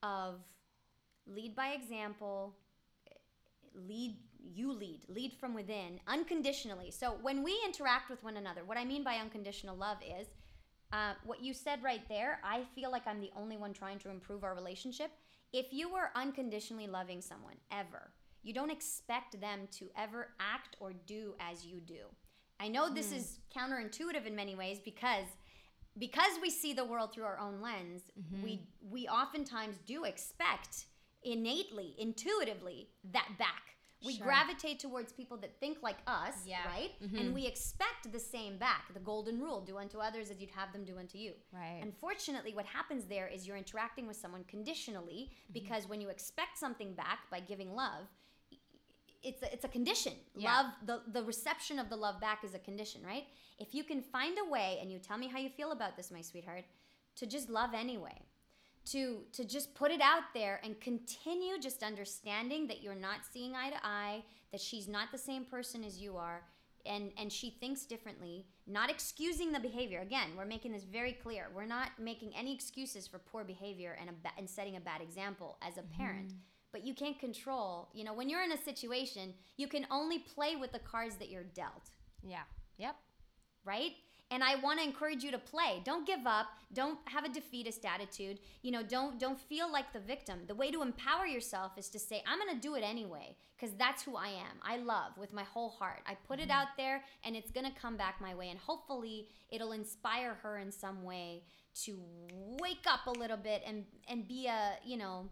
of 0.02 0.40
lead 1.26 1.54
by 1.54 1.68
example, 1.68 2.54
lead 3.74 4.16
you 4.40 4.72
lead 4.72 5.00
lead 5.08 5.32
from 5.32 5.54
within 5.54 6.00
unconditionally. 6.06 6.90
So 6.90 7.16
when 7.22 7.42
we 7.42 7.58
interact 7.64 8.08
with 8.10 8.22
one 8.22 8.36
another 8.36 8.64
what 8.64 8.78
i 8.78 8.84
mean 8.84 9.04
by 9.04 9.16
unconditional 9.16 9.76
love 9.76 9.98
is 10.02 10.28
uh, 10.92 11.12
what 11.24 11.42
you 11.42 11.52
said 11.52 11.82
right 11.82 12.08
there 12.08 12.40
i 12.44 12.62
feel 12.74 12.90
like 12.90 13.06
i'm 13.06 13.20
the 13.20 13.30
only 13.36 13.56
one 13.56 13.72
trying 13.72 13.98
to 13.98 14.10
improve 14.10 14.44
our 14.44 14.54
relationship. 14.54 15.10
If 15.52 15.72
you 15.72 15.90
were 15.90 16.10
unconditionally 16.14 16.86
loving 16.86 17.20
someone 17.20 17.56
ever 17.70 18.10
you 18.42 18.54
don't 18.54 18.70
expect 18.70 19.40
them 19.40 19.68
to 19.72 19.90
ever 19.96 20.28
act 20.40 20.76
or 20.80 20.92
do 21.06 21.34
as 21.40 21.66
you 21.66 21.80
do 21.80 22.06
i 22.60 22.68
know 22.68 22.92
this 22.92 23.06
mm-hmm. 23.06 23.16
is 23.16 23.38
counterintuitive 23.56 24.26
in 24.26 24.34
many 24.36 24.54
ways 24.54 24.78
because 24.84 25.26
because 25.98 26.32
we 26.40 26.50
see 26.50 26.72
the 26.72 26.84
world 26.84 27.12
through 27.12 27.24
our 27.24 27.38
own 27.38 27.60
lens 27.60 28.02
mm-hmm. 28.18 28.42
we 28.44 28.68
we 28.90 29.06
oftentimes 29.08 29.76
do 29.86 30.04
expect 30.04 30.86
innately 31.22 31.94
intuitively 31.98 32.88
that 33.12 33.28
back 33.38 33.62
we 34.04 34.14
Sure. 34.14 34.26
gravitate 34.26 34.78
towards 34.78 35.12
people 35.12 35.36
that 35.38 35.58
think 35.58 35.78
like 35.82 35.96
us 36.06 36.34
Yeah. 36.46 36.64
right 36.66 36.90
mm-hmm. 37.02 37.18
and 37.18 37.34
we 37.34 37.46
expect 37.46 38.12
the 38.12 38.20
same 38.20 38.56
back 38.56 38.94
the 38.94 39.00
golden 39.00 39.40
rule 39.40 39.60
do 39.60 39.76
unto 39.76 39.98
others 39.98 40.30
as 40.30 40.40
you'd 40.40 40.50
have 40.52 40.72
them 40.72 40.84
do 40.84 40.98
unto 40.98 41.18
you 41.18 41.32
Right. 41.52 41.80
unfortunately 41.82 42.54
what 42.54 42.66
happens 42.66 43.06
there 43.06 43.26
is 43.26 43.46
you're 43.46 43.56
interacting 43.56 44.06
with 44.06 44.16
someone 44.16 44.44
conditionally 44.44 45.30
Mm-hmm. 45.32 45.52
because 45.52 45.88
when 45.88 46.00
you 46.00 46.08
expect 46.10 46.58
something 46.58 46.94
back 46.94 47.20
by 47.30 47.40
giving 47.40 47.74
love 47.74 48.06
it's 49.22 49.42
a, 49.42 49.52
it's 49.52 49.64
a 49.64 49.68
condition. 49.68 50.12
Yeah. 50.34 50.54
Love 50.56 50.66
the 50.86 51.12
the 51.12 51.24
reception 51.24 51.78
of 51.78 51.88
the 51.90 51.96
love 51.96 52.20
back 52.20 52.44
is 52.44 52.54
a 52.54 52.58
condition, 52.58 53.02
right? 53.04 53.24
If 53.58 53.74
you 53.74 53.84
can 53.84 54.00
find 54.00 54.38
a 54.38 54.48
way 54.48 54.78
and 54.80 54.90
you 54.92 54.98
tell 54.98 55.18
me 55.18 55.28
how 55.28 55.38
you 55.38 55.48
feel 55.48 55.72
about 55.72 55.96
this, 55.96 56.10
my 56.10 56.22
sweetheart, 56.22 56.64
to 57.16 57.26
just 57.26 57.50
love 57.50 57.70
anyway. 57.74 58.22
To 58.92 59.24
to 59.32 59.44
just 59.44 59.74
put 59.74 59.90
it 59.90 60.00
out 60.00 60.22
there 60.34 60.60
and 60.64 60.80
continue 60.80 61.58
just 61.58 61.82
understanding 61.82 62.66
that 62.68 62.82
you're 62.82 62.94
not 62.94 63.20
seeing 63.30 63.54
eye 63.54 63.70
to 63.70 63.86
eye, 63.86 64.24
that 64.52 64.60
she's 64.60 64.88
not 64.88 65.12
the 65.12 65.18
same 65.18 65.44
person 65.44 65.84
as 65.84 65.98
you 65.98 66.16
are, 66.16 66.42
and 66.86 67.12
and 67.18 67.30
she 67.30 67.50
thinks 67.50 67.84
differently, 67.84 68.46
not 68.66 68.88
excusing 68.88 69.52
the 69.52 69.60
behavior. 69.60 70.00
Again, 70.00 70.30
we're 70.38 70.46
making 70.46 70.72
this 70.72 70.84
very 70.84 71.12
clear. 71.12 71.48
We're 71.54 71.66
not 71.66 71.90
making 71.98 72.32
any 72.34 72.54
excuses 72.54 73.06
for 73.06 73.18
poor 73.18 73.44
behavior 73.44 73.96
and 74.00 74.08
a 74.08 74.12
ba- 74.22 74.32
and 74.38 74.48
setting 74.48 74.76
a 74.76 74.80
bad 74.80 75.02
example 75.02 75.58
as 75.60 75.76
a 75.76 75.80
mm-hmm. 75.80 76.00
parent 76.00 76.32
but 76.72 76.84
you 76.84 76.94
can't 76.94 77.18
control. 77.18 77.88
You 77.92 78.04
know, 78.04 78.14
when 78.14 78.28
you're 78.28 78.42
in 78.42 78.52
a 78.52 78.58
situation, 78.58 79.34
you 79.56 79.68
can 79.68 79.86
only 79.90 80.18
play 80.18 80.56
with 80.56 80.72
the 80.72 80.78
cards 80.78 81.16
that 81.16 81.30
you're 81.30 81.44
dealt, 81.44 81.90
yeah 82.22 82.42
yep 82.78 82.96
right? 83.68 83.92
And 84.30 84.44
I 84.44 84.56
want 84.56 84.78
to 84.78 84.84
encourage 84.84 85.24
you 85.24 85.30
to 85.30 85.38
play. 85.38 85.80
Don't 85.84 86.06
give 86.06 86.26
up. 86.26 86.46
Don't 86.74 86.98
have 87.06 87.24
a 87.24 87.30
defeatist 87.30 87.84
attitude. 87.86 88.40
You 88.62 88.72
know, 88.72 88.82
don't 88.82 89.18
don't 89.18 89.40
feel 89.40 89.70
like 89.72 89.92
the 89.92 90.00
victim. 90.00 90.40
The 90.46 90.54
way 90.54 90.70
to 90.70 90.82
empower 90.82 91.26
yourself 91.26 91.72
is 91.78 91.88
to 91.90 91.98
say, 91.98 92.22
"I'm 92.26 92.38
going 92.38 92.54
to 92.54 92.60
do 92.60 92.74
it 92.74 92.82
anyway 92.82 93.36
because 93.56 93.74
that's 93.76 94.02
who 94.02 94.16
I 94.16 94.28
am. 94.28 94.56
I 94.62 94.76
love 94.76 95.16
with 95.18 95.32
my 95.32 95.44
whole 95.44 95.70
heart. 95.70 96.02
I 96.06 96.14
put 96.14 96.38
it 96.38 96.42
mm-hmm. 96.42 96.52
out 96.52 96.68
there 96.76 97.02
and 97.24 97.34
it's 97.34 97.50
going 97.50 97.66
to 97.66 97.80
come 97.80 97.96
back 97.96 98.20
my 98.20 98.34
way 98.34 98.50
and 98.50 98.58
hopefully 98.58 99.28
it'll 99.50 99.72
inspire 99.72 100.34
her 100.42 100.58
in 100.58 100.70
some 100.70 101.02
way 101.02 101.42
to 101.84 101.98
wake 102.60 102.86
up 102.86 103.06
a 103.06 103.18
little 103.18 103.36
bit 103.36 103.62
and 103.66 103.84
and 104.08 104.28
be 104.28 104.46
a, 104.46 104.76
you 104.84 104.98
know, 104.98 105.28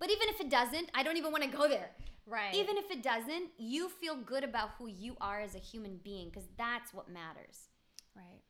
but 0.00 0.10
even 0.10 0.28
if 0.28 0.40
it 0.40 0.50
doesn't, 0.50 0.90
I 0.94 1.04
don't 1.04 1.16
even 1.16 1.30
want 1.30 1.44
to 1.44 1.50
go 1.50 1.68
there. 1.68 1.90
right 2.26 2.54
Even 2.54 2.76
if 2.76 2.90
it 2.90 3.02
doesn't, 3.02 3.50
you 3.58 3.88
feel 3.88 4.16
good 4.16 4.42
about 4.42 4.70
who 4.78 4.88
you 4.88 5.16
are 5.20 5.40
as 5.40 5.54
a 5.54 5.58
human 5.58 6.00
being 6.02 6.28
because 6.30 6.48
that's 6.58 6.92
what 6.92 7.08
matters. 7.08 7.68
right 8.16 8.40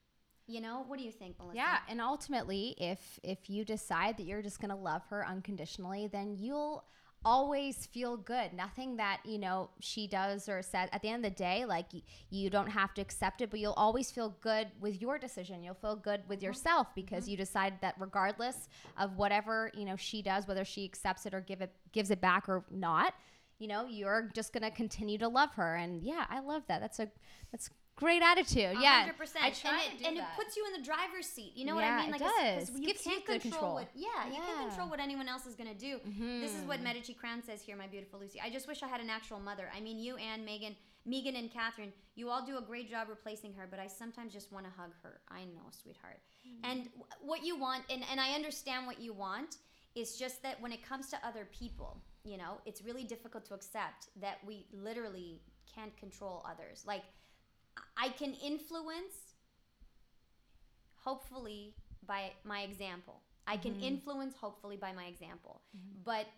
You 0.46 0.60
know, 0.60 0.84
what 0.88 0.98
do 0.98 1.04
you 1.04 1.12
think, 1.12 1.38
Melissa? 1.38 1.56
Yeah, 1.56 1.78
and 1.88 2.00
ultimately, 2.00 2.74
if 2.78 3.20
if 3.22 3.50
you 3.50 3.64
decide 3.64 4.16
that 4.16 4.24
you're 4.24 4.42
just 4.42 4.60
going 4.60 4.70
to 4.70 4.82
love 4.90 5.02
her 5.10 5.26
unconditionally, 5.26 6.08
then 6.08 6.34
you'll 6.36 6.84
always 7.24 7.87
feel 7.87 8.16
good. 8.16 8.52
Nothing 8.52 8.96
that, 8.96 9.20
you 9.24 9.38
know, 9.38 9.70
she 9.80 10.06
does 10.06 10.48
or 10.48 10.62
says 10.62 10.88
at 10.92 11.02
the 11.02 11.09
end 11.09 11.24
of 11.24 11.33
the 11.33 11.37
day, 11.37 11.64
like 11.64 11.87
you 12.30 12.50
don't 12.50 12.68
have 12.68 12.94
to 12.94 13.02
accept 13.02 13.40
it, 13.42 13.50
but 13.50 13.61
you'll 13.61 13.72
always 13.72 14.11
feel 14.11 14.37
good 14.40 14.68
with 14.80 15.00
your 15.00 15.18
decision. 15.18 15.62
You'll 15.62 15.74
feel 15.74 15.96
good 15.96 16.22
with 16.28 16.38
mm-hmm. 16.38 16.46
yourself 16.46 16.88
mm-hmm. 16.88 17.00
because 17.02 17.28
you 17.28 17.37
decide 17.37 17.74
that 17.83 17.94
regardless 17.98 18.68
of 18.98 19.16
whatever, 19.16 19.70
you 19.74 19.85
know, 19.85 19.96
she 19.96 20.22
does, 20.22 20.48
whether 20.48 20.64
she 20.64 20.85
accepts 20.85 21.26
it 21.26 21.35
or 21.35 21.40
give 21.40 21.61
it 21.61 21.72
gives 21.92 22.11
it 22.11 22.20
back 22.20 22.48
or 22.48 22.64
not, 22.70 23.14
you 23.59 23.68
know, 23.68 23.87
you're 23.87 24.30
just 24.35 24.52
going 24.52 24.62
to 24.62 24.70
continue 24.70 25.18
to 25.18 25.28
love 25.28 25.54
her. 25.54 25.76
And 25.76 26.02
yeah, 26.02 26.24
I 26.30 26.40
love 26.40 26.62
that. 26.68 26.80
That's 26.80 26.98
a 26.98 27.09
that's 27.52 27.70
great 28.00 28.22
attitude. 28.22 28.76
Yeah. 28.80 29.00
hundred 29.00 29.18
percent. 29.18 29.44
I 29.44 29.48
And 29.48 29.56
try 29.56 29.82
it 29.84 29.90
to 29.92 30.02
do 30.02 30.04
and 30.08 30.16
it 30.18 30.24
puts 30.36 30.56
you 30.56 30.64
in 30.66 30.72
the 30.80 30.84
driver's 30.84 31.26
seat. 31.26 31.52
You 31.54 31.66
know 31.66 31.78
Yeah, 31.78 31.96
what 31.96 32.02
I 32.02 32.06
mean? 32.06 32.14
it 32.14 32.20
it's- 32.22 32.66
does. 32.68 32.80
You 32.80 32.86
Gives 32.86 33.04
you 33.06 33.12
can't 33.12 33.26
the 33.26 33.38
control, 33.38 33.52
control. 33.52 33.74
what. 33.74 33.88
Yeah, 33.94 34.26
you 34.26 34.40
can't 34.42 34.68
control 34.68 34.88
what 34.88 34.98
anyone 35.00 35.28
else 35.28 35.46
is 35.46 35.54
gonna 35.54 35.74
do. 35.74 36.00
This 36.04 36.50
is 36.50 36.58
Mm-hmm. 36.58 36.68
what 36.68 36.80
Medici 36.80 37.14
Crown 37.14 37.42
says 37.42 37.62
here, 37.62 37.76
my 37.76 37.86
beautiful 37.86 38.18
Lucy. 38.18 38.40
I 38.40 38.50
just 38.50 38.66
wish 38.66 38.82
I 38.82 38.88
had 38.88 39.00
an 39.00 39.10
actual 39.10 39.38
mother. 39.38 39.70
I 39.76 39.80
mean, 39.80 39.98
you 39.98 40.16
and 40.16 40.44
Megan, 40.44 40.74
Megan 41.06 41.36
and 41.36 41.50
Catherine, 41.52 41.92
you 42.14 42.28
all 42.30 42.44
do 42.44 42.58
a 42.58 42.62
great 42.62 42.90
job 42.90 43.08
replacing 43.08 43.52
her, 43.54 43.66
but 43.70 43.78
I 43.78 43.86
sometimes 43.86 44.32
just 44.32 44.50
want 44.52 44.66
to 44.66 44.72
hug 44.76 44.90
her. 45.02 45.20
I 45.28 45.44
know, 45.44 45.66
sweetheart. 45.70 46.20
Mm-hmm. 46.46 46.70
And 46.70 46.88
wh- 46.98 47.24
what 47.26 47.44
you 47.44 47.56
want, 47.58 47.84
and, 47.90 48.02
and 48.10 48.20
I 48.20 48.32
understand 48.34 48.86
what 48.86 49.00
you 49.00 49.12
want, 49.12 49.56
is 49.94 50.16
just 50.16 50.42
that 50.42 50.60
when 50.60 50.72
it 50.72 50.82
comes 50.86 51.08
to 51.10 51.16
other 51.26 51.46
people, 51.58 52.00
you 52.24 52.36
know, 52.36 52.60
it's 52.66 52.82
really 52.82 53.04
difficult 53.04 53.44
to 53.46 53.54
accept 53.54 54.08
that 54.20 54.38
we 54.46 54.66
literally 54.72 55.40
can't 55.74 55.96
control 55.96 56.44
others. 56.48 56.84
Like, 56.86 57.02
I 57.96 58.10
can 58.10 58.34
influence, 58.34 59.34
hopefully, 60.96 61.74
by 62.06 62.32
my 62.44 62.62
example. 62.62 63.22
I 63.46 63.56
can 63.56 63.74
Mhm. 63.74 63.82
influence 63.82 64.36
hopefully 64.36 64.76
by 64.76 64.92
my 64.92 65.06
example. 65.06 65.62
Mhm. 65.76 66.04
But 66.04 66.28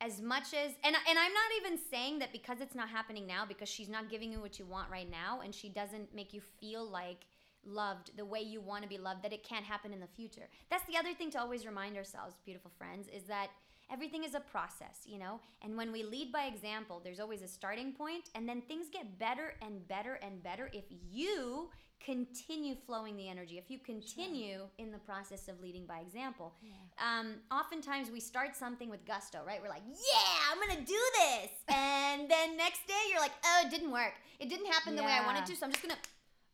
as 0.00 0.20
much 0.22 0.54
as 0.54 0.74
and 0.82 0.96
and 0.96 1.18
I'm 1.18 1.34
not 1.34 1.52
even 1.58 1.76
saying 1.76 2.20
that 2.20 2.32
because 2.32 2.60
it's 2.60 2.74
not 2.74 2.88
happening 2.88 3.26
now 3.26 3.44
because 3.44 3.68
she's 3.68 3.88
not 3.88 4.08
giving 4.08 4.32
you 4.32 4.40
what 4.40 4.58
you 4.58 4.64
want 4.64 4.90
right 4.90 5.08
now 5.08 5.40
and 5.40 5.54
she 5.54 5.68
doesn't 5.68 6.14
make 6.14 6.32
you 6.32 6.40
feel 6.40 6.84
like 6.84 7.26
loved 7.64 8.16
the 8.16 8.24
way 8.24 8.40
you 8.40 8.60
want 8.60 8.82
to 8.82 8.88
be 8.88 8.96
loved 8.96 9.22
that 9.22 9.32
it 9.32 9.42
can't 9.42 9.66
happen 9.66 9.92
in 9.92 10.00
the 10.00 10.06
future. 10.06 10.48
That's 10.70 10.86
the 10.86 10.96
other 10.96 11.12
thing 11.12 11.30
to 11.32 11.40
always 11.40 11.66
remind 11.66 11.96
ourselves, 11.98 12.34
beautiful 12.44 12.70
friends, 12.70 13.08
is 13.08 13.24
that 13.24 13.50
everything 13.92 14.24
is 14.24 14.34
a 14.34 14.40
process, 14.40 15.00
you 15.04 15.18
know? 15.18 15.40
And 15.62 15.76
when 15.76 15.92
we 15.92 16.02
lead 16.02 16.32
by 16.32 16.44
example, 16.44 17.00
there's 17.02 17.20
always 17.20 17.42
a 17.42 17.48
starting 17.48 17.92
point 17.92 18.30
and 18.34 18.48
then 18.48 18.62
things 18.62 18.86
get 18.92 19.18
better 19.18 19.54
and 19.62 19.86
better 19.88 20.14
and 20.22 20.42
better 20.42 20.70
if 20.72 20.84
you 21.10 21.70
continue 22.04 22.74
flowing 22.86 23.16
the 23.16 23.28
energy, 23.28 23.58
if 23.58 23.70
you 23.70 23.78
continue 23.78 24.60
in 24.78 24.90
the 24.90 24.98
process 24.98 25.48
of 25.48 25.60
leading 25.60 25.84
by 25.86 25.98
example 25.98 26.54
um, 27.00 27.36
oftentimes 27.50 28.10
we 28.10 28.20
start 28.20 28.54
something 28.54 28.90
with 28.90 29.04
gusto, 29.06 29.40
right? 29.46 29.60
We're 29.62 29.68
like, 29.68 29.82
yeah, 29.86 30.50
I'm 30.50 30.58
gonna 30.60 30.84
do 30.84 31.00
this. 31.14 31.50
And 32.10 32.28
then 32.28 32.56
next 32.56 32.86
day 32.86 33.00
you're 33.10 33.20
like, 33.20 33.32
oh, 33.44 33.62
it 33.64 33.70
didn't 33.70 33.92
work. 33.92 34.14
It 34.40 34.48
didn't 34.48 34.66
happen 34.66 34.96
the 34.96 35.02
way 35.02 35.12
I 35.12 35.24
wanted 35.24 35.46
to, 35.46 35.56
so 35.56 35.64
I'm 35.64 35.72
just 35.72 35.82
gonna 35.82 36.00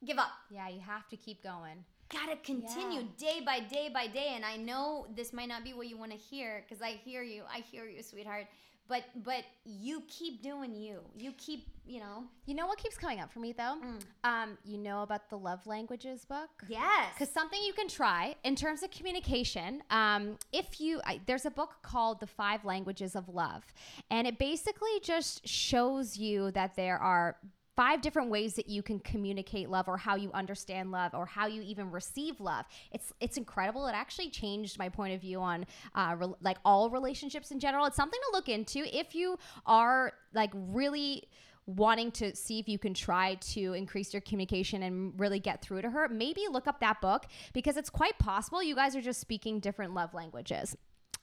give 0.04 0.18
up. 0.18 0.30
Yeah, 0.50 0.68
you 0.68 0.80
have 0.80 1.08
to 1.08 1.16
keep 1.16 1.42
going. 1.42 1.84
Gotta 2.12 2.36
continue 2.36 3.08
day 3.18 3.40
by 3.44 3.60
day 3.60 3.90
by 3.92 4.06
day. 4.06 4.32
And 4.34 4.44
I 4.44 4.56
know 4.56 5.06
this 5.14 5.32
might 5.32 5.48
not 5.48 5.64
be 5.64 5.72
what 5.72 5.88
you 5.88 5.96
wanna 5.96 6.14
hear, 6.14 6.64
because 6.66 6.82
I 6.82 6.90
hear 7.04 7.22
you, 7.22 7.42
I 7.52 7.60
hear 7.60 7.86
you, 7.86 8.02
sweetheart. 8.02 8.46
But 8.88 9.02
but 9.24 9.42
you 9.64 10.04
keep 10.06 10.42
doing 10.42 10.72
you. 10.72 11.00
You 11.18 11.32
keep, 11.32 11.66
you 11.84 11.98
know. 11.98 12.22
You 12.44 12.54
know 12.54 12.68
what 12.68 12.78
keeps 12.78 12.96
coming 12.96 13.18
up 13.18 13.32
for 13.32 13.40
me 13.40 13.52
though? 13.52 13.78
Mm. 13.84 14.00
Um, 14.22 14.58
you 14.64 14.78
know 14.78 15.02
about 15.02 15.28
the 15.28 15.36
love 15.36 15.66
languages 15.66 16.24
book? 16.24 16.50
Yes. 16.68 17.12
Because 17.12 17.34
something 17.34 17.60
you 17.64 17.72
can 17.72 17.88
try 17.88 18.36
in 18.44 18.54
terms 18.54 18.84
of 18.84 18.92
communication, 18.92 19.82
um, 19.90 20.38
if 20.52 20.80
you, 20.80 21.00
I, 21.04 21.20
there's 21.26 21.46
a 21.46 21.50
book 21.50 21.78
called 21.82 22.20
The 22.20 22.28
Five 22.28 22.64
Languages 22.64 23.16
of 23.16 23.28
Love, 23.28 23.64
and 24.08 24.24
it 24.24 24.38
basically 24.38 25.00
just 25.02 25.48
shows 25.48 26.16
you 26.16 26.52
that 26.52 26.76
there 26.76 26.98
are 26.98 27.38
five 27.76 28.00
different 28.00 28.30
ways 28.30 28.54
that 28.54 28.68
you 28.68 28.82
can 28.82 28.98
communicate 29.00 29.68
love 29.68 29.86
or 29.86 29.98
how 29.98 30.16
you 30.16 30.32
understand 30.32 30.90
love 30.90 31.12
or 31.14 31.26
how 31.26 31.46
you 31.46 31.62
even 31.62 31.90
receive 31.90 32.40
love. 32.40 32.64
It's 32.90 33.12
it's 33.20 33.36
incredible. 33.36 33.86
It 33.86 33.94
actually 33.94 34.30
changed 34.30 34.78
my 34.78 34.88
point 34.88 35.14
of 35.14 35.20
view 35.20 35.40
on 35.40 35.66
uh, 35.94 36.16
re- 36.18 36.34
like 36.40 36.58
all 36.64 36.90
relationships 36.90 37.50
in 37.50 37.60
general. 37.60 37.84
It's 37.84 37.96
something 37.96 38.20
to 38.30 38.36
look 38.36 38.48
into 38.48 38.84
if 38.96 39.14
you 39.14 39.38
are 39.66 40.12
like 40.32 40.50
really 40.54 41.24
wanting 41.66 42.12
to 42.12 42.34
see 42.34 42.60
if 42.60 42.68
you 42.68 42.78
can 42.78 42.94
try 42.94 43.34
to 43.34 43.72
increase 43.72 44.14
your 44.14 44.20
communication 44.20 44.84
and 44.84 45.12
really 45.18 45.40
get 45.40 45.60
through 45.60 45.82
to 45.82 45.90
her, 45.90 46.08
maybe 46.08 46.42
look 46.50 46.68
up 46.68 46.78
that 46.80 47.00
book 47.00 47.26
because 47.52 47.76
it's 47.76 47.90
quite 47.90 48.16
possible 48.18 48.62
you 48.62 48.74
guys 48.74 48.94
are 48.94 49.00
just 49.00 49.20
speaking 49.20 49.58
different 49.58 49.92
love 49.92 50.14
languages. 50.14 50.76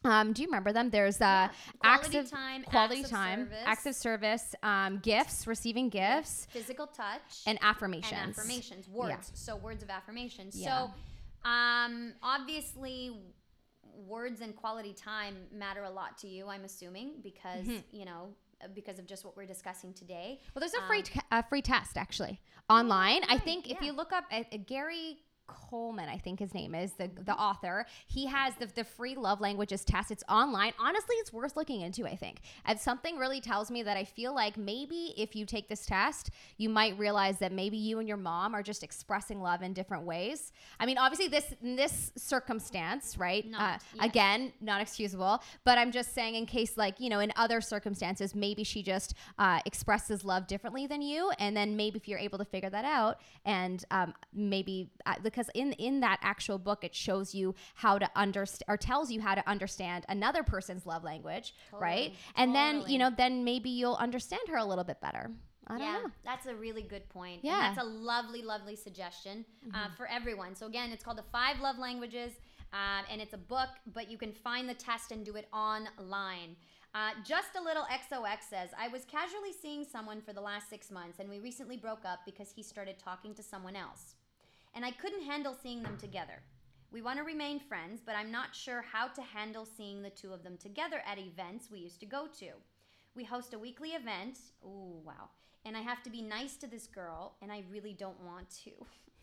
Um, 0.06 0.34
do 0.34 0.42
you 0.42 0.48
remember 0.48 0.74
them? 0.74 0.90
There's 0.90 1.22
uh, 1.22 1.50
Quality 1.80 2.18
acts 2.18 2.26
of 2.26 2.30
time, 2.32 2.64
quality 2.64 2.96
acts 3.02 3.06
of 3.06 3.10
time, 3.12 3.40
service. 3.46 3.64
acts 3.66 3.86
of 3.86 3.96
service, 3.96 4.56
um, 4.64 5.00
gifts, 5.00 5.48
receiving 5.48 5.90
gifts, 5.90 6.48
physical 6.52 6.88
touch 6.88 7.42
and 7.48 7.58
affirmations. 7.62 8.14
and 8.14 8.32
affirmations 8.32 8.88
words 8.90 9.32
so 9.34 9.56
words 9.56 9.82
of 9.84 9.90
affirmation 9.90 10.50
Yeah. 10.54 10.88
so 11.44 11.50
um 11.50 12.14
obviously 12.22 13.18
words 14.08 14.42
and 14.42 14.56
quality 14.56 14.94
time 14.94 15.36
matter 15.52 15.84
a 15.84 15.90
lot 15.90 16.18
to 16.20 16.28
you 16.28 16.48
i'm 16.48 16.64
assuming 16.64 17.16
because 17.22 17.66
Mhm. 17.68 17.84
you 17.92 18.06
know 18.06 18.30
uh, 18.64 18.68
because 18.74 18.98
of 18.98 19.06
just 19.06 19.24
what 19.26 19.36
we're 19.38 19.46
discussing 19.46 19.94
today 19.94 20.40
Well, 20.54 20.62
there's 20.62 20.74
a 20.74 20.88
free 20.88 21.00
Um, 21.00 21.04
t- 21.04 21.20
a 21.32 21.44
free 21.44 21.62
test 21.62 21.98
actually 21.98 22.40
online. 22.70 23.24
I 23.28 23.38
think 23.38 23.70
if 23.70 23.82
you 23.82 23.92
look 23.92 24.14
up 24.14 24.26
uh, 24.32 24.44
uh, 24.52 24.58
Gary 24.66 25.18
Coleman, 25.54 26.10
I 26.10 26.18
think 26.18 26.40
his 26.40 26.54
name 26.54 26.76
is 26.76 26.94
the 26.94 27.10
the 27.26 27.34
author. 27.34 27.86
He 28.08 28.26
has 28.28 28.54
the 28.56 28.68
the 28.68 28.84
free 28.84 29.16
love 29.16 29.42
languages 29.42 29.84
test. 29.84 30.12
It's 30.12 30.24
online. 30.30 30.74
Honestly, 30.80 31.16
it's 31.18 31.32
worth 31.32 31.56
looking 31.56 31.82
into. 31.82 32.06
I 32.06 32.16
think, 32.16 32.42
and 32.66 32.80
something 32.80 33.18
really 33.18 33.42
tells 33.42 33.72
me 33.72 33.84
that 33.84 33.98
I 33.98 34.04
feel 34.04 34.34
like 34.34 34.58
maybe 34.58 35.14
if 35.18 35.36
you 35.36 35.46
take 35.46 35.70
this 35.70 35.86
test, 35.86 36.32
you 36.58 36.70
might 36.70 36.98
realize 36.98 37.40
that 37.40 37.52
maybe 37.52 37.78
you 37.78 38.00
and 38.00 38.08
your 38.08 38.18
mom 38.18 38.54
are 38.54 38.64
just 38.64 38.84
expressing 38.84 39.42
love 39.42 39.62
in 39.62 39.74
different 39.74 40.04
ways. 40.04 40.52
I 40.80 40.86
mean, 40.86 40.98
obviously 40.98 41.28
this 41.28 41.54
in 41.62 41.76
this 41.76 42.12
circumstance, 42.16 43.18
right? 43.18 43.50
Not, 43.50 43.62
uh, 43.62 43.78
yes. 43.96 44.06
Again, 44.06 44.54
not 44.62 44.82
excusable. 44.82 45.42
But 45.64 45.78
I'm 45.78 45.92
just 45.92 46.14
saying, 46.14 46.36
in 46.36 46.46
case 46.46 46.78
like 46.78 47.00
you 47.00 47.10
know, 47.10 47.20
in 47.20 47.32
other 47.36 47.62
circumstances, 47.62 48.36
maybe 48.36 48.64
she 48.64 48.84
just 48.84 49.14
uh, 49.38 49.60
expresses 49.66 50.24
love 50.26 50.48
differently 50.48 50.88
than 50.88 51.02
you, 51.02 51.32
and 51.40 51.56
then 51.56 51.76
maybe 51.76 51.98
if 51.98 52.08
you're 52.08 52.20
able 52.20 52.38
to 52.38 52.46
figure 52.46 52.70
that 52.70 52.86
out, 52.86 53.20
and 53.46 53.86
um, 53.92 54.14
maybe 54.34 54.92
uh, 55.06 55.16
because 55.24 55.43
in 55.54 55.74
in 55.74 56.00
that 56.02 56.20
actual 56.22 56.58
book, 56.58 56.84
it 56.84 56.96
shows 56.96 57.34
you 57.34 57.56
how 57.76 57.98
to 57.98 58.10
understand 58.16 58.66
or 58.68 58.78
tells 58.78 59.12
you 59.12 59.22
how 59.22 59.36
to 59.36 59.48
understand 59.50 60.06
another 60.10 60.44
person's 60.44 60.86
love 60.86 61.04
language, 61.04 61.54
right? 61.72 62.14
Totally, 62.14 62.18
And 62.36 62.56
then 62.56 62.84
you 62.88 62.98
know, 62.98 63.10
then 63.16 63.44
maybe 63.44 63.70
you'll 63.70 63.96
understand 63.96 64.42
her 64.48 64.58
a 64.58 64.66
little 64.66 64.84
bit 64.84 65.02
better. 65.02 65.32
I 65.66 65.74
don't 65.78 65.82
yeah 65.82 65.94
know. 66.04 66.12
that's 66.26 66.46
a 66.46 66.56
really 66.56 66.82
good 66.82 67.08
point. 67.08 67.40
Yeah. 67.42 67.54
Mm-hmm. 67.54 67.62
that's 67.76 67.88
a 67.88 67.90
lovely 67.90 68.42
lovely 68.42 68.76
suggestion 68.76 69.46
uh, 69.74 69.88
for 69.96 70.08
everyone 70.08 70.56
so 70.56 70.66
again 70.66 70.92
it's 70.92 71.04
called 71.06 71.18
the 71.18 71.30
five 71.32 71.62
love 71.62 71.78
languages 71.78 72.34
um, 72.74 73.06
and 73.10 73.22
it's 73.22 73.34
a 73.34 73.38
book 73.38 73.70
but 73.94 74.12
you 74.12 74.18
can 74.18 74.34
find 74.34 74.68
the 74.68 74.74
test 74.74 75.14
and 75.14 75.24
do 75.24 75.36
it 75.38 75.48
online 75.54 76.58
uh, 76.96 77.10
just 77.26 77.56
a 77.60 77.64
little 77.64 77.84
XOX 77.86 78.44
says, 78.50 78.70
I 78.80 78.88
was 78.88 79.04
casually 79.06 79.52
seeing 79.60 79.84
someone 79.84 80.22
for 80.22 80.32
the 80.32 80.42
last 80.42 80.70
six 80.70 80.92
months, 80.92 81.18
and 81.20 81.28
we 81.28 81.40
recently 81.40 81.76
broke 81.76 82.06
up 82.06 82.20
because 82.24 82.52
he 82.56 82.62
started 82.62 83.00
talking 83.00 83.34
to 83.34 83.42
someone 83.42 83.76
else. 83.76 84.14
And 84.76 84.84
I 84.84 84.92
couldn't 84.92 85.24
handle 85.24 85.56
seeing 85.62 85.84
them 85.84 85.98
together. 85.98 86.42
We 86.92 87.02
want 87.02 87.18
to 87.18 87.24
remain 87.24 87.60
friends, 87.60 88.02
but 88.06 88.16
I'm 88.16 88.32
not 88.32 88.56
sure 88.56 88.84
how 88.84 89.08
to 89.08 89.22
handle 89.22 89.66
seeing 89.66 90.02
the 90.02 90.10
two 90.10 90.32
of 90.34 90.44
them 90.44 90.58
together 90.58 91.02
at 91.06 91.18
events 91.18 91.70
we 91.72 91.80
used 91.80 92.00
to 92.02 92.06
go 92.06 92.28
to. 92.40 92.52
We 93.16 93.24
host 93.24 93.54
a 93.54 93.60
weekly 93.60 93.90
event. 93.90 94.38
Ooh, 94.64 95.02
wow. 95.04 95.30
And 95.66 95.78
I 95.78 95.82
have 95.82 96.04
to 96.04 96.10
be 96.10 96.22
nice 96.22 96.56
to 96.58 96.68
this 96.68 96.88
girl, 96.88 97.36
and 97.42 97.52
I 97.52 97.64
really 97.72 97.94
don't 97.94 98.20
want 98.24 98.50
to. 98.66 98.72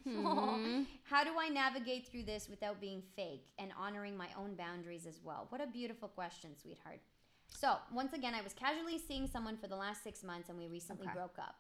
Hmm. 0.04 0.82
How 1.04 1.24
do 1.24 1.30
I 1.38 1.48
navigate 1.48 2.08
through 2.08 2.24
this 2.24 2.48
without 2.48 2.80
being 2.80 3.02
fake 3.14 3.46
and 3.58 3.70
honoring 3.78 4.16
my 4.16 4.28
own 4.38 4.54
boundaries 4.54 5.06
as 5.06 5.20
well? 5.22 5.46
What 5.50 5.60
a 5.60 5.66
beautiful 5.66 6.08
question, 6.08 6.50
sweetheart. 6.60 7.00
So, 7.48 7.76
once 7.92 8.12
again, 8.14 8.34
I 8.34 8.42
was 8.42 8.54
casually 8.54 8.98
seeing 8.98 9.26
someone 9.26 9.56
for 9.58 9.66
the 9.66 9.76
last 9.76 10.02
six 10.02 10.22
months, 10.22 10.48
and 10.48 10.58
we 10.58 10.68
recently 10.68 11.06
Okay. 11.06 11.14
broke 11.14 11.38
up. 11.38 11.56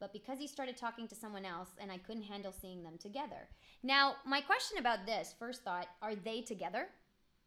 But 0.00 0.12
because 0.12 0.38
he 0.38 0.46
started 0.46 0.76
talking 0.76 1.08
to 1.08 1.14
someone 1.14 1.44
else, 1.44 1.70
and 1.78 1.90
I 1.90 1.98
couldn't 1.98 2.22
handle 2.22 2.52
seeing 2.52 2.82
them 2.82 2.98
together. 2.98 3.48
Now, 3.82 4.16
my 4.24 4.40
question 4.40 4.78
about 4.78 5.06
this 5.06 5.34
first 5.38 5.64
thought 5.64 5.88
are 6.02 6.14
they 6.14 6.40
together? 6.42 6.88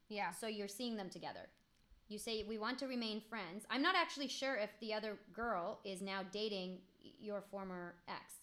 Yeah. 0.10 0.32
So 0.32 0.48
you're 0.48 0.68
seeing 0.68 0.98
them 0.98 1.10
together. 1.10 1.48
You 2.10 2.18
say 2.18 2.44
we 2.44 2.58
want 2.58 2.78
to 2.80 2.88
remain 2.88 3.22
friends. 3.22 3.66
I'm 3.70 3.82
not 3.82 3.96
actually 3.96 4.28
sure 4.28 4.56
if 4.58 4.70
the 4.82 4.94
other 4.94 5.18
girl 5.34 5.80
is 5.86 6.02
now 6.02 6.24
dating 6.32 6.80
your 7.22 7.42
former 7.50 7.96
ex. 8.10 8.41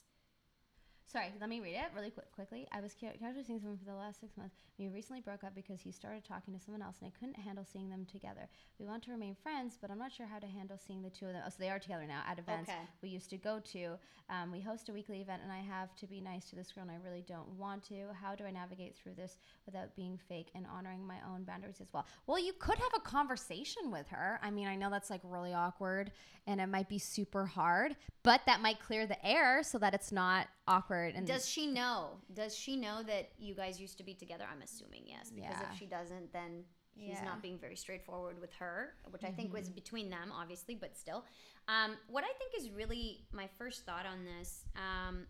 Sorry, 1.11 1.33
let 1.41 1.49
me 1.49 1.61
read 1.61 1.75
it 1.75 1.87
really 1.97 2.11
quick, 2.11 2.31
quickly. 2.33 2.69
I 2.71 2.83
was 2.83 2.95
ca- 2.95 3.17
casually 3.19 3.43
seeing 3.43 3.61
someone 3.61 3.79
for 3.79 3.87
the 3.87 3.95
last 3.95 4.21
six 4.21 4.37
months. 4.37 4.57
We 4.79 4.89
recently 4.89 5.23
broke 5.23 5.43
up 5.43 5.55
because 5.55 5.81
he 5.81 5.91
started 5.91 6.23
talking 6.23 6.53
to 6.53 6.61
someone 6.61 6.83
else, 6.83 6.97
and 7.01 7.11
I 7.11 7.19
couldn't 7.19 7.43
handle 7.43 7.65
seeing 7.65 7.89
them 7.89 8.05
together. 8.05 8.47
We 8.79 8.85
want 8.85 9.03
to 9.05 9.13
remain 9.13 9.35
friends, 9.35 9.79
but 9.81 9.91
I'm 9.91 9.99
not 9.99 10.13
sure 10.13 10.27
how 10.27 10.39
to 10.39 10.47
handle 10.47 10.77
seeing 10.77 11.01
the 11.01 11.09
two 11.09 11.25
of 11.25 11.33
them. 11.33 11.43
Oh, 11.47 11.49
so 11.49 11.57
they 11.59 11.71
are 11.71 11.79
together 11.79 12.05
now 12.07 12.21
at 12.29 12.39
events 12.39 12.69
Okay. 12.69 12.79
we 13.03 13.09
used 13.09 13.31
to 13.31 13.39
go 13.39 13.59
to. 13.73 13.95
Um, 14.29 14.53
we 14.53 14.61
host 14.61 14.91
a 14.91 14.93
weekly 14.93 15.23
event, 15.23 15.41
and 15.43 15.51
I 15.51 15.61
have 15.61 15.97
to 15.97 16.07
be 16.07 16.21
nice 16.21 16.51
to 16.51 16.57
this 16.57 16.71
girl, 16.73 16.83
and 16.83 16.91
I 16.91 16.97
really 17.03 17.25
don't 17.27 17.49
want 17.57 17.85
to. 17.89 18.09
How 18.13 18.35
do 18.35 18.45
I 18.45 18.51
navigate 18.51 18.95
through 18.95 19.15
this 19.15 19.39
without 19.65 19.97
being 19.97 20.19
fake 20.29 20.51
and 20.55 20.67
honoring 20.67 21.07
my 21.07 21.17
own 21.27 21.45
boundaries 21.45 21.81
as 21.81 21.91
well? 21.91 22.05
Well, 22.27 22.39
you 22.39 22.53
could 22.59 22.77
have 22.77 22.93
a 22.95 23.01
conversation 23.01 23.91
with 23.91 24.09
her. 24.09 24.39
I 24.43 24.51
mean, 24.51 24.69
I 24.69 24.77
know 24.77 24.91
that's 24.91 25.09
like 25.09 25.23
really 25.25 25.55
awkward, 25.55 26.13
and 26.47 26.61
it 26.61 26.67
might 26.67 26.91
be 26.91 26.99
super 26.99 27.47
hard, 27.47 27.97
but 28.23 28.43
that 28.45 28.61
might 28.61 28.79
clear 28.79 29.07
the 29.07 29.27
air 29.27 29.63
so 29.63 29.79
that 29.79 29.95
it's 29.95 30.13
not 30.13 30.49
awkward. 30.67 30.98
And 31.07 31.27
Does 31.27 31.49
she 31.49 31.67
know? 31.67 32.19
Does 32.33 32.57
she 32.57 32.77
know 32.77 33.03
that 33.03 33.31
you 33.39 33.55
guys 33.55 33.81
used 33.81 33.99
to 33.99 34.05
be 34.05 34.15
together? 34.15 34.45
I'm 34.51 34.63
assuming 34.63 35.03
yes, 35.07 35.31
because 35.31 35.51
Yeah. 35.61 35.71
if 35.73 35.79
she 35.79 35.87
doesn't, 35.87 36.33
then 36.33 36.65
he's 36.95 37.09
Yeah. 37.09 37.15
Mm-hmm. 37.17 37.25
not 37.27 37.43
being 37.43 37.59
very 37.59 37.77
straightforward 37.77 38.41
with 38.41 38.53
her, 38.55 38.95
which 39.11 39.25
I 39.25 39.31
think 39.31 39.53
was 39.53 39.69
between 39.69 40.11
them, 40.11 40.33
obviously, 40.33 40.75
but 40.75 40.97
still. 40.97 41.25
Um, 41.69 41.97
what 42.09 42.25
I 42.25 42.33
think 42.39 42.53
is 42.57 42.71
really 42.71 43.27
my 43.33 43.47
first 43.59 43.85
thought 43.85 44.07
on 44.07 44.25
this. 44.25 44.65
Um, 44.77 45.27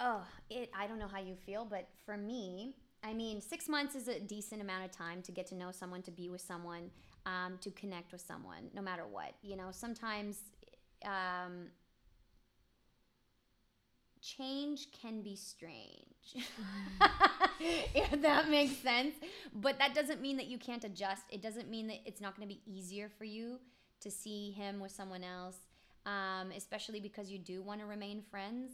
oh, 0.00 0.26
it. 0.50 0.70
I 0.76 0.86
don't 0.86 0.98
know 0.98 1.08
how 1.08 1.20
you 1.20 1.34
feel, 1.36 1.64
but 1.64 1.88
for 2.04 2.16
me, 2.16 2.74
I 3.02 3.12
mean, 3.12 3.40
six 3.40 3.68
months 3.68 3.94
is 3.94 4.08
a 4.08 4.18
decent 4.18 4.60
amount 4.62 4.84
of 4.84 4.90
time 4.90 5.22
to 5.22 5.32
get 5.32 5.46
to 5.48 5.54
know 5.54 5.70
someone, 5.70 6.02
to 6.02 6.10
be 6.10 6.30
with 6.30 6.40
someone, 6.40 6.90
um, 7.26 7.58
to 7.60 7.70
connect 7.70 8.12
with 8.12 8.22
someone, 8.22 8.70
no 8.74 8.80
matter 8.82 9.06
what. 9.06 9.34
You 9.42 9.56
know, 9.56 9.68
sometimes. 9.70 10.38
Um, 11.04 11.66
change 14.24 14.88
can 15.00 15.22
be 15.22 15.36
strange. 15.36 16.34
if 17.60 18.22
that 18.22 18.48
makes 18.48 18.76
sense. 18.78 19.14
But 19.54 19.78
that 19.78 19.94
doesn't 19.94 20.20
mean 20.20 20.36
that 20.38 20.46
you 20.46 20.58
can't 20.58 20.84
adjust. 20.84 21.22
It 21.30 21.42
doesn't 21.42 21.68
mean 21.70 21.86
that 21.88 21.98
it's 22.06 22.20
not 22.20 22.36
going 22.36 22.48
to 22.48 22.54
be 22.54 22.62
easier 22.66 23.08
for 23.18 23.24
you 23.24 23.58
to 24.00 24.10
see 24.10 24.50
him 24.50 24.80
with 24.80 24.92
someone 24.92 25.22
else, 25.24 25.56
um, 26.06 26.50
especially 26.56 27.00
because 27.00 27.30
you 27.30 27.38
do 27.38 27.62
want 27.62 27.80
to 27.80 27.86
remain 27.86 28.22
friends. 28.30 28.72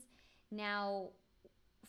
Now, 0.50 1.10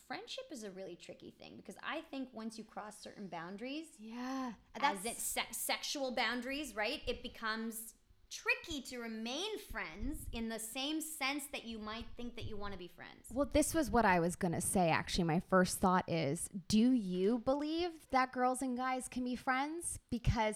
friendship 0.08 0.46
is 0.52 0.64
a 0.64 0.72
really 0.72 0.96
tricky 0.96 1.34
thing 1.40 1.54
because 1.58 1.76
I 1.84 2.02
think 2.12 2.30
once 2.34 2.58
you 2.58 2.64
cross 2.64 2.96
certain 3.02 3.28
boundaries, 3.28 3.88
Yeah. 4.00 4.52
as 4.82 5.06
in 5.06 5.16
se- 5.16 5.52
sexual 5.52 6.12
boundaries, 6.14 6.76
right? 6.76 7.02
It 7.08 7.24
becomes 7.24 7.94
tricky 8.32 8.82
to 8.82 8.98
remain 8.98 9.60
friends 9.72 10.26
in 10.32 10.48
the 10.48 10.60
same 10.60 11.02
sense 11.02 11.44
that 11.52 11.66
you 11.66 11.78
might 11.78 12.06
think 12.16 12.36
that 12.36 12.46
you 12.46 12.56
want 12.56 12.72
to 12.72 12.80
be 12.80 12.90
friends. 12.96 13.26
Well, 13.34 13.50
this 13.52 13.74
was 13.74 13.92
what 13.92 14.06
I 14.06 14.20
was 14.20 14.36
going 14.36 14.54
to 14.54 14.62
say 14.62 14.90
actually. 14.90 15.26
My 15.26 15.42
first 15.50 15.80
thought 15.80 16.06
is 16.08 16.50
do 16.68 16.92
you 16.94 17.40
believe 17.40 17.90
that 18.12 18.32
girls 18.32 18.62
and 18.62 18.78
guys 18.78 19.08
can 19.10 19.26
be 19.26 19.36
friends? 19.36 20.00
Because 20.10 20.56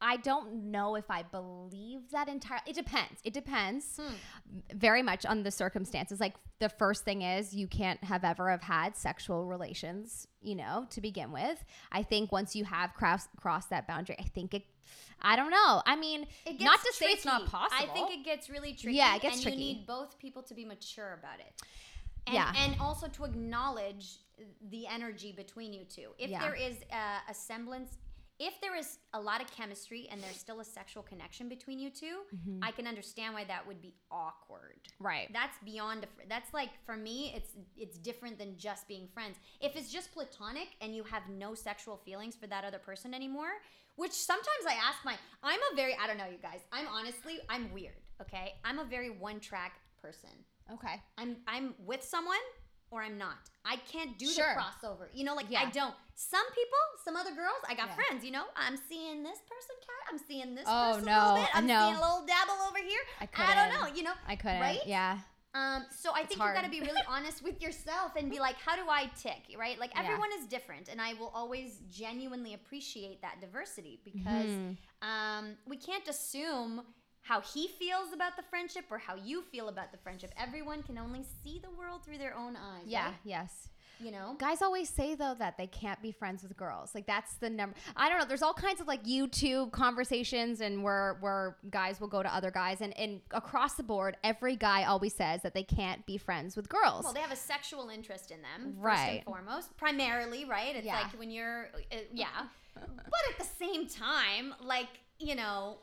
I 0.00 0.18
don't 0.18 0.70
know 0.70 0.94
if 0.94 1.10
I 1.10 1.22
believe 1.22 2.10
that 2.12 2.28
entirely. 2.28 2.64
It 2.66 2.74
depends. 2.74 3.20
It 3.24 3.32
depends 3.32 3.96
hmm. 3.96 4.14
very 4.74 5.02
much 5.02 5.24
on 5.24 5.42
the 5.42 5.50
circumstances. 5.50 6.20
Like 6.20 6.34
the 6.58 6.68
first 6.68 7.04
thing 7.04 7.22
is 7.22 7.54
you 7.54 7.66
can't 7.66 8.02
have 8.04 8.22
ever 8.22 8.50
have 8.50 8.62
had 8.62 8.96
sexual 8.96 9.46
relations, 9.46 10.26
you 10.42 10.54
know, 10.54 10.86
to 10.90 11.00
begin 11.00 11.32
with. 11.32 11.64
I 11.90 12.02
think 12.02 12.30
once 12.30 12.54
you 12.54 12.64
have 12.64 12.92
crossed 12.94 13.28
crossed 13.40 13.70
that 13.70 13.86
boundary, 13.86 14.16
I 14.18 14.24
think 14.24 14.52
it 14.52 14.64
I 15.20 15.34
don't 15.36 15.50
know. 15.50 15.82
I 15.86 15.96
mean, 15.96 16.26
It 16.44 16.60
not 16.60 16.80
to 16.82 16.92
say 16.92 17.06
it's 17.06 17.24
not 17.24 17.46
possible. 17.46 17.90
I 17.90 17.92
think 17.92 18.10
it 18.10 18.24
gets 18.24 18.50
really 18.50 18.74
tricky. 18.74 18.98
Yeah, 18.98 19.16
it 19.16 19.22
gets 19.22 19.36
and 19.36 19.42
tricky. 19.42 19.56
you 19.56 19.74
need 19.76 19.86
both 19.86 20.18
people 20.18 20.42
to 20.42 20.54
be 20.54 20.64
mature 20.64 21.18
about 21.18 21.40
it. 21.40 21.52
And, 22.26 22.34
Yeah. 22.34 22.52
and 22.56 22.76
also 22.80 23.08
to 23.08 23.24
acknowledge 23.24 24.18
the 24.68 24.86
energy 24.86 25.32
between 25.32 25.72
you 25.72 25.84
two. 25.84 26.12
If 26.18 26.30
Yeah. 26.30 26.40
there 26.40 26.54
is 26.54 26.76
a, 26.92 27.30
a 27.30 27.34
semblance, 27.34 27.96
if 28.38 28.60
there 28.60 28.76
is 28.76 28.98
a 29.14 29.20
lot 29.20 29.40
of 29.40 29.50
chemistry 29.50 30.08
and 30.10 30.22
there's 30.22 30.36
still 30.36 30.60
a 30.60 30.64
sexual 30.64 31.02
connection 31.02 31.48
between 31.48 31.78
you 31.78 31.90
2 31.90 32.06
Mm-hmm. 32.06 32.58
I 32.62 32.70
can 32.70 32.86
understand 32.86 33.34
why 33.34 33.44
that 33.44 33.66
would 33.66 33.80
be 33.80 33.94
awkward. 34.10 34.80
right. 35.00 35.28
That's 35.32 35.56
beyond 35.64 36.04
a 36.04 36.06
fr- 36.06 36.22
that's 36.28 36.52
like 36.54 36.70
for 36.84 36.96
me 36.96 37.32
it's 37.36 37.52
it's 37.76 37.98
different 37.98 38.38
than 38.38 38.56
just 38.56 38.86
being 38.88 39.08
friends. 39.14 39.36
If 39.60 39.76
it's 39.76 39.90
just 39.92 40.12
platonic 40.12 40.68
and 40.80 40.94
you 40.94 41.04
have 41.04 41.22
no 41.28 41.54
sexual 41.54 41.96
feelings 41.96 42.36
for 42.36 42.46
that 42.48 42.64
other 42.64 42.78
person 42.78 43.14
anymore, 43.14 43.52
which 43.96 44.12
sometimes 44.12 44.64
I 44.68 44.74
ask 44.74 45.04
my 45.04 45.16
I'm 45.42 45.60
a 45.72 45.76
very 45.76 45.96
I 46.02 46.06
don't 46.06 46.18
know 46.18 46.26
you 46.30 46.38
guys. 46.42 46.60
I'm 46.72 46.86
honestly 46.88 47.38
I'm 47.48 47.72
weird, 47.72 48.00
okay? 48.20 48.54
I'm 48.64 48.78
a 48.78 48.84
very 48.84 49.10
one 49.10 49.40
track 49.40 49.74
person. 50.00 50.30
Okay. 50.72 51.00
I'm 51.16 51.36
I'm 51.46 51.74
with 51.84 52.02
someone 52.02 52.44
or 52.90 53.02
I'm 53.02 53.18
not. 53.18 53.36
I 53.64 53.76
can't 53.76 54.16
do 54.18 54.26
Sure. 54.26 54.54
the 54.54 54.60
crossover. 54.60 55.08
You 55.12 55.24
know, 55.24 55.34
like 55.34 55.46
Yeah. 55.50 55.62
I 55.62 55.70
don't. 55.70 55.94
Some 56.14 56.46
people, 56.52 56.78
some 57.04 57.16
other 57.16 57.32
girls, 57.34 57.58
I 57.68 57.74
got 57.74 57.88
Yeah. 57.88 57.94
friends. 57.96 58.24
You 58.24 58.30
know, 58.30 58.46
I'm 58.56 58.76
seeing 58.76 59.22
this 59.22 59.38
person, 59.40 59.76
cat. 59.80 60.08
I'm 60.10 60.18
seeing 60.18 60.54
this 60.54 60.64
Oh, 60.66 60.94
person 60.94 61.08
a 61.08 61.10
no, 61.12 61.24
little 61.26 61.42
bit. 61.42 61.50
I'm 61.56 61.66
no. 61.66 61.80
seeing 61.82 61.96
a 61.96 62.00
little 62.00 62.26
dabble 62.26 62.62
over 62.68 62.78
here. 62.78 63.00
I 63.20 63.24
I, 63.24 63.26
couldn't. 63.26 63.56
don't 63.56 63.70
know. 63.90 63.94
You 63.96 64.02
know, 64.04 64.14
I 64.26 64.36
couldn't. 64.36 64.60
Right? 64.60 64.80
Yeah. 64.86 65.18
um, 65.54 65.86
so 65.90 66.12
I 66.12 66.24
think 66.26 66.38
hard. 66.38 66.54
you 66.54 66.60
got 66.62 66.64
to 66.66 66.70
be 66.70 66.80
really 66.82 67.00
honest 67.08 67.42
with 67.42 67.62
yourself 67.62 68.14
and 68.16 68.30
be 68.30 68.38
like, 68.40 68.56
how 68.56 68.76
do 68.76 68.88
I 68.90 69.06
tick? 69.18 69.56
Right? 69.58 69.78
Like 69.78 69.92
Yeah. 69.94 70.02
everyone 70.02 70.30
is 70.38 70.46
different, 70.46 70.88
and 70.88 71.00
I 71.00 71.14
will 71.14 71.32
always 71.34 71.78
genuinely 71.90 72.52
appreciate 72.54 73.22
that 73.22 73.40
diversity 73.40 74.00
because 74.04 74.50
Mhm. 74.50 74.76
um, 75.02 75.56
we 75.66 75.76
can't 75.78 76.06
assume 76.08 76.84
how 77.26 77.40
he 77.40 77.68
feels 77.68 78.12
about 78.12 78.36
the 78.36 78.42
friendship 78.44 78.84
or 78.90 78.98
how 78.98 79.14
you 79.16 79.42
feel 79.42 79.68
about 79.68 79.90
the 79.92 79.98
friendship. 79.98 80.32
Everyone 80.38 80.82
can 80.82 80.96
only 80.98 81.24
see 81.42 81.58
the 81.62 81.70
world 81.70 82.04
through 82.04 82.18
their 82.18 82.36
own 82.36 82.56
eyes. 82.56 82.84
Yeah. 82.86 83.06
right? 83.06 83.14
Yes. 83.24 83.68
You 83.98 84.10
know. 84.10 84.36
Guys 84.38 84.60
always 84.60 84.90
say 84.90 85.14
though 85.14 85.34
that 85.38 85.56
they 85.56 85.66
can't 85.66 86.00
be 86.02 86.12
friends 86.12 86.42
with 86.42 86.54
girls. 86.54 86.94
Like 86.94 87.06
that's 87.06 87.34
the 87.36 87.48
number. 87.48 87.74
I 87.96 88.10
don't 88.10 88.18
know. 88.18 88.26
There's 88.26 88.42
all 88.42 88.52
kinds 88.52 88.78
of 88.82 88.86
like 88.86 89.02
YouTube 89.04 89.72
conversations 89.72 90.60
and 90.60 90.84
where 90.84 91.16
where 91.20 91.56
guys 91.70 91.98
will 91.98 92.06
go 92.08 92.22
to 92.22 92.32
other 92.32 92.50
guys 92.50 92.82
and 92.82 92.94
and 92.98 93.22
across 93.30 93.72
the 93.74 93.82
board, 93.82 94.18
every 94.22 94.54
guy 94.54 94.84
always 94.84 95.14
says 95.14 95.40
that 95.42 95.54
they 95.54 95.62
can't 95.62 96.04
be 96.04 96.18
friends 96.18 96.56
with 96.56 96.68
girls. 96.68 97.04
Well, 97.04 97.14
they 97.14 97.20
have 97.20 97.32
a 97.32 97.36
sexual 97.36 97.88
interest 97.88 98.30
in 98.30 98.38
them, 98.42 98.74
first 98.74 98.84
Right. 98.84 99.12
and 99.16 99.24
foremost, 99.24 99.74
primarily, 99.78 100.44
right? 100.44 100.76
It's 100.76 100.84
Yeah. 100.86 101.00
like 101.00 101.18
when 101.18 101.30
you're, 101.30 101.70
uh, 101.90 101.96
yeah. 102.12 102.26
but 102.74 103.20
at 103.32 103.38
the 103.38 103.44
same 103.58 103.88
time, 103.88 104.54
like, 104.60 104.88
you 105.18 105.34
know, 105.34 105.78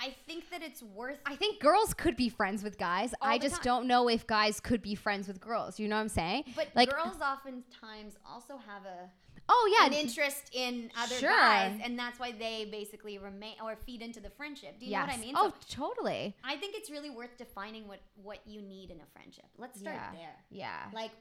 I 0.00 0.14
think 0.26 0.50
that 0.50 0.62
it's 0.62 0.82
worth. 0.82 1.18
I 1.26 1.34
think 1.36 1.60
girls 1.60 1.92
could 1.94 2.16
be 2.16 2.28
friends 2.28 2.62
with 2.62 2.78
guys. 2.78 3.14
I 3.20 3.38
just 3.38 3.56
time. 3.56 3.62
don't 3.64 3.86
know 3.88 4.08
if 4.08 4.26
guys 4.26 4.60
could 4.60 4.82
be 4.82 4.94
friends 4.94 5.26
with 5.28 5.40
girls. 5.40 5.78
You 5.80 5.88
know 5.88 5.96
what 5.96 6.02
I'm 6.02 6.08
saying? 6.08 6.44
but 6.56 6.68
like 6.74 6.90
girls 6.90 7.20
oftentimes 7.20 8.16
also 8.28 8.56
have 8.66 8.84
a 8.84 9.10
oh 9.48 9.76
yeah, 9.78 9.86
an 9.86 9.92
interest 9.94 10.50
in 10.52 10.90
other 10.96 11.14
Sure. 11.14 11.30
guys, 11.30 11.80
and 11.82 11.98
that's 11.98 12.20
why 12.20 12.32
they 12.32 12.68
basically 12.70 13.18
remain 13.18 13.54
or 13.62 13.76
feed 13.86 14.02
into 14.02 14.20
the 14.20 14.30
friendship. 14.30 14.78
Do 14.78 14.86
you 14.86 14.92
know 14.92 15.00
what 15.00 15.10
I 15.10 15.16
mean? 15.16 15.34
Oh, 15.36 15.52
So 15.68 15.84
totally. 15.84 16.36
I 16.44 16.56
think 16.56 16.74
it's 16.76 16.90
really 16.90 17.10
worth 17.10 17.36
defining 17.38 17.88
what 17.88 18.00
what 18.22 18.38
you 18.46 18.60
need 18.62 18.90
in 18.90 18.98
a 19.00 19.06
friendship. 19.12 19.46
Let's 19.56 19.80
start 19.80 19.96
Yeah. 19.96 20.12
there. 20.12 20.36
Yeah. 20.50 20.76
like 20.92 21.12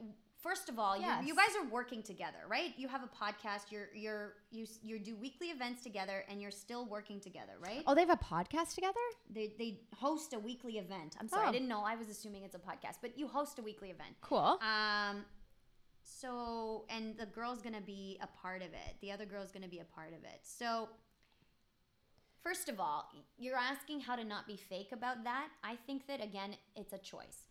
first 0.48 0.70
of 0.70 0.80
all 0.80 0.96
you, 0.98 1.06
you 1.26 1.36
guys 1.36 1.50
are 1.60 1.68
working 1.70 2.02
together 2.02 2.38
right? 2.50 2.74
You 2.78 2.88
have 2.88 3.02
a 3.04 3.08
podcast 3.24 3.72
you're 3.72 3.90
you're 3.94 4.34
you 4.52 4.66
you 4.82 5.00
do 5.00 5.16
weekly 5.16 5.48
events 5.48 5.84
together 5.84 6.24
and 6.30 6.42
you're 6.42 6.52
still 6.52 6.86
working 6.86 7.20
together 7.20 7.54
right? 7.60 7.84
Oh, 7.88 7.94
they 7.96 8.02
have 8.02 8.10
a 8.10 8.16
podcast 8.36 8.76
together? 8.76 8.94
they, 9.30 9.54
they 9.60 9.80
host 9.96 10.34
a 10.34 10.40
weekly 10.40 10.78
event. 10.78 11.16
I'm 11.20 11.28
sorry 11.28 11.44
Oh. 11.46 11.50
i 11.50 11.52
didn't 11.52 11.68
know 11.68 11.82
i 11.82 11.96
was 11.96 12.10
assuming 12.10 12.44
it's 12.44 12.56
a 12.56 12.60
podcast 12.60 12.98
but 13.02 13.18
you 13.20 13.28
host 13.28 13.60
a 13.60 13.62
weekly 13.62 13.90
event. 13.90 14.16
Cool. 14.22 14.60
um 14.62 15.26
so 16.04 16.86
and 16.90 17.18
the 17.18 17.26
girl's 17.26 17.62
gonna 17.62 17.82
be 17.82 18.18
a 18.22 18.28
part 18.42 18.62
of 18.62 18.70
it. 18.70 18.96
The 19.02 19.12
other 19.12 19.26
girl's 19.26 19.52
gonna 19.52 19.68
be 19.68 19.80
a 19.80 19.90
part 19.98 20.10
of 20.18 20.24
it. 20.24 20.40
So 20.44 20.88
first 22.42 22.70
of 22.70 22.80
all 22.80 23.10
you're 23.38 23.58
asking 23.58 24.00
how 24.02 24.16
to 24.16 24.24
not 24.24 24.48
be 24.48 24.56
fake 24.56 24.92
about 24.94 25.24
that? 25.26 25.50
I 25.64 25.76
think 25.86 26.08
that 26.08 26.24
again 26.24 26.56
it's 26.76 26.94
a 26.94 26.98
choice. 26.98 27.50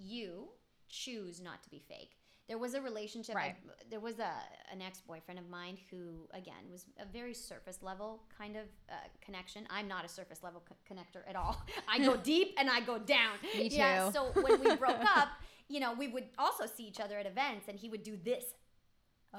You 0.00 0.48
choose 0.92 1.40
not 1.40 1.62
to 1.64 1.70
be 1.70 1.80
fake. 1.88 2.12
There 2.48 2.58
was 2.58 2.74
a 2.74 2.80
relationship 2.82 3.34
Right. 3.34 3.54
I- 3.56 3.84
there 3.88 4.00
was 4.00 4.18
a 4.18 4.32
an 4.70 4.82
ex-boyfriend 4.82 5.38
of 5.40 5.48
mine 5.48 5.78
who 5.90 6.28
again 6.34 6.64
was 6.70 6.84
a 7.00 7.06
very 7.06 7.34
surface 7.34 7.78
level 7.82 8.22
kind 8.36 8.56
of 8.56 8.66
uh, 8.90 8.94
connection. 9.24 9.66
I'm 9.70 9.88
not 9.88 10.04
a 10.04 10.08
surface 10.08 10.42
level 10.42 10.62
co- 10.68 10.76
connector 10.94 11.22
at 11.28 11.34
all. 11.36 11.56
I 11.88 11.98
go 11.98 12.16
deep 12.32 12.54
and 12.58 12.68
i 12.70 12.80
go 12.80 12.98
down. 12.98 13.34
Me 13.56 13.68
too. 13.68 13.76
yeah 13.76 14.10
so 14.10 14.32
when 14.42 14.60
we 14.60 14.74
broke 14.76 15.00
up 15.16 15.28
you 15.68 15.80
know 15.80 15.94
we 15.94 16.08
would 16.08 16.24
also 16.38 16.66
see 16.66 16.84
each 16.84 17.00
other 17.00 17.16
at 17.18 17.26
events 17.26 17.68
and 17.68 17.78
he 17.78 17.88
would 17.88 18.02
do 18.02 18.16
this 18.22 18.44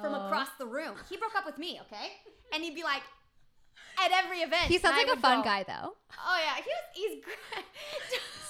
from 0.02 0.14
Oh. 0.16 0.26
across 0.26 0.50
the 0.58 0.66
room. 0.66 0.96
He 1.10 1.18
broke 1.18 1.36
up 1.36 1.46
with 1.46 1.58
me 1.60 1.80
okay? 1.86 2.08
And 2.54 2.64
he'd 2.64 2.74
be 2.76 2.84
like 2.84 3.04
at 4.04 4.12
every 4.12 4.40
event 4.40 4.64
He 4.74 4.80
sounds 4.80 4.98
like 4.98 5.16
a 5.16 5.20
fun 5.20 5.40
go, 5.40 5.44
guy 5.44 5.64
though. 5.64 5.94
oh 6.18 6.40
yeah. 6.46 6.56
He 6.64 6.72
was 6.72 6.86
he's 6.96 7.24
great 7.26 7.66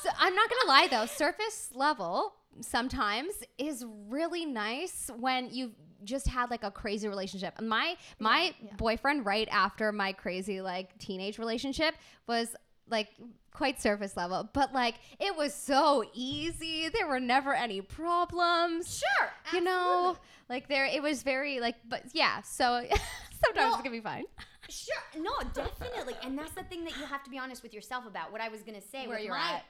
So 0.04 0.10
I'm 0.18 0.36
not 0.36 0.50
gonna 0.50 0.70
lie 0.70 0.88
though, 0.90 1.06
surface 1.06 1.70
level 1.74 2.36
sometimes 2.62 3.34
is 3.58 3.86
really 4.08 4.46
nice 4.46 5.10
when 5.20 5.50
you've 5.52 5.74
just 6.04 6.28
had 6.28 6.50
like 6.52 6.64
a 6.64 6.72
crazy 6.72 7.08
relationship. 7.08 7.60
My 7.62 7.96
my 8.20 8.54
yeah. 8.62 8.76
boyfriend 8.76 9.26
right 9.26 9.48
after 9.52 9.92
my 9.92 10.12
crazy 10.14 10.62
like 10.62 10.98
teenage 10.98 11.38
relationship 11.40 11.96
was 12.28 12.56
like 12.90 13.10
quite 13.52 13.82
surface 13.82 14.18
level, 14.18 14.50
but 14.54 14.74
like 14.74 14.96
it 15.20 15.36
was 15.36 15.54
so 15.54 16.04
easy. 16.14 16.90
There 16.90 17.08
were 17.08 17.20
never 17.20 17.54
any 17.54 17.82
problems. 17.82 18.98
sure 18.98 19.30
You 19.54 19.62
know, 19.62 20.18
like 20.50 20.68
there 20.68 20.86
it 20.86 21.02
was 21.02 21.24
very 21.24 21.60
like 21.60 21.76
but 21.88 22.04
yeah, 22.14 22.42
so 22.42 22.84
sometimes 23.46 23.56
Well, 23.56 23.74
it's 23.74 23.78
gonna 23.78 23.92
be 23.92 24.02
fine. 24.02 24.26
Sure, 24.70 25.22
no, 25.22 25.32
definitely, 25.54 26.16
and 26.24 26.38
that's 26.38 26.54
the 26.54 26.64
thing 26.64 26.84
that 26.86 26.98
you 26.98 27.06
have 27.06 27.24
to 27.24 27.30
be 27.30 27.38
honest 27.38 27.64
with 27.64 27.74
yourself 27.74 28.06
about. 28.08 28.32
What 28.32 28.42
I 28.42 28.50
was 28.50 28.62
gonna 28.64 28.82
say, 28.82 29.08
Where 29.08 29.20
you're 29.20 29.34
my- 29.36 29.56
at. 29.56 29.66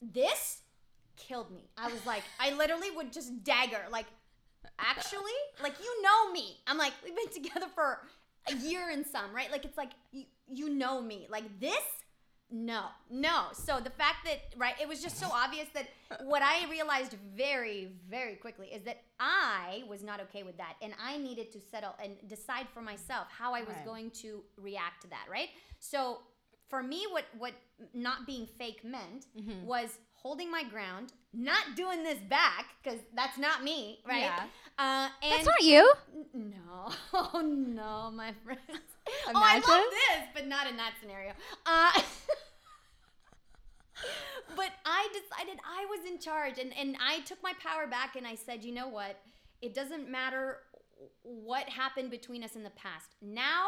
This 0.00 0.61
killed 1.16 1.50
me. 1.50 1.68
I 1.76 1.90
was 1.90 2.04
like, 2.06 2.22
I 2.40 2.52
literally 2.54 2.90
would 2.90 3.12
just 3.12 3.44
dagger. 3.44 3.82
Like, 3.90 4.06
actually, 4.78 5.38
like 5.62 5.74
you 5.80 6.02
know 6.02 6.32
me. 6.32 6.58
I'm 6.66 6.78
like, 6.78 6.92
we've 7.04 7.16
been 7.16 7.28
together 7.28 7.66
for 7.74 7.98
a 8.48 8.54
year 8.54 8.90
and 8.90 9.06
some, 9.06 9.34
right? 9.34 9.50
Like, 9.50 9.64
it's 9.64 9.76
like 9.76 9.90
you 10.10 10.24
you 10.48 10.68
know 10.70 11.00
me. 11.00 11.26
Like 11.30 11.60
this. 11.60 11.82
No, 12.54 12.82
no. 13.10 13.44
So 13.54 13.80
the 13.80 13.88
fact 13.88 14.26
that, 14.26 14.40
right, 14.58 14.74
it 14.78 14.86
was 14.86 15.00
just 15.02 15.18
so 15.18 15.26
obvious 15.32 15.68
that 15.72 15.86
what 16.26 16.42
I 16.42 16.68
realized 16.68 17.16
very, 17.34 17.92
very 18.10 18.34
quickly 18.34 18.66
is 18.66 18.82
that 18.82 19.00
I 19.18 19.84
was 19.88 20.02
not 20.02 20.20
okay 20.20 20.42
with 20.42 20.58
that. 20.58 20.74
And 20.82 20.92
I 21.02 21.16
needed 21.16 21.50
to 21.52 21.60
settle 21.62 21.94
and 22.02 22.12
decide 22.28 22.66
for 22.74 22.82
myself 22.82 23.28
how 23.30 23.54
I 23.54 23.60
was 23.60 23.68
Right. 23.76 23.86
going 23.86 24.10
to 24.22 24.42
react 24.58 25.00
to 25.04 25.08
that, 25.08 25.24
right? 25.30 25.48
So 25.78 26.18
for 26.68 26.82
me, 26.82 27.06
what, 27.10 27.24
what 27.38 27.54
not 27.94 28.26
being 28.26 28.46
fake 28.58 28.84
meant 28.84 29.28
Mm-hmm. 29.34 29.64
was 29.64 29.96
holding 30.22 30.50
my 30.50 30.62
ground, 30.64 31.12
not 31.32 31.74
doing 31.76 32.02
this 32.04 32.18
back, 32.28 32.66
because 32.82 33.00
that's 33.14 33.38
not 33.38 33.62
me, 33.64 33.98
right? 34.06 34.22
Yeah. 34.22 34.44
Uh, 34.78 35.08
and 35.22 35.32
That's 35.32 35.46
not 35.46 35.62
you. 35.62 35.92
N- 36.34 36.52
No, 36.56 36.90
oh 37.12 37.40
no, 37.40 38.10
my 38.14 38.32
friends. 38.44 38.60
Oh, 39.26 39.32
I 39.34 39.56
Imagine. 39.56 39.68
love 39.70 39.84
this, 39.90 40.28
but 40.32 40.46
not 40.46 40.68
in 40.70 40.76
that 40.76 40.92
scenario. 41.00 41.32
Uh, 41.66 41.90
but 44.56 44.70
I 44.86 45.08
decided 45.12 45.58
I 45.64 45.84
was 45.86 46.08
in 46.08 46.18
charge, 46.18 46.58
and 46.58 46.72
and 46.78 46.96
I 47.04 47.20
took 47.20 47.42
my 47.42 47.52
power 47.62 47.86
back, 47.88 48.14
and 48.16 48.26
I 48.26 48.36
said, 48.36 48.64
you 48.64 48.72
know 48.72 48.88
what? 48.88 49.18
It 49.60 49.74
doesn't 49.74 50.08
matter 50.08 50.58
what 51.22 51.68
happened 51.68 52.10
between 52.10 52.44
us 52.44 52.54
in 52.54 52.62
the 52.62 52.70
past. 52.70 53.08
Now 53.20 53.66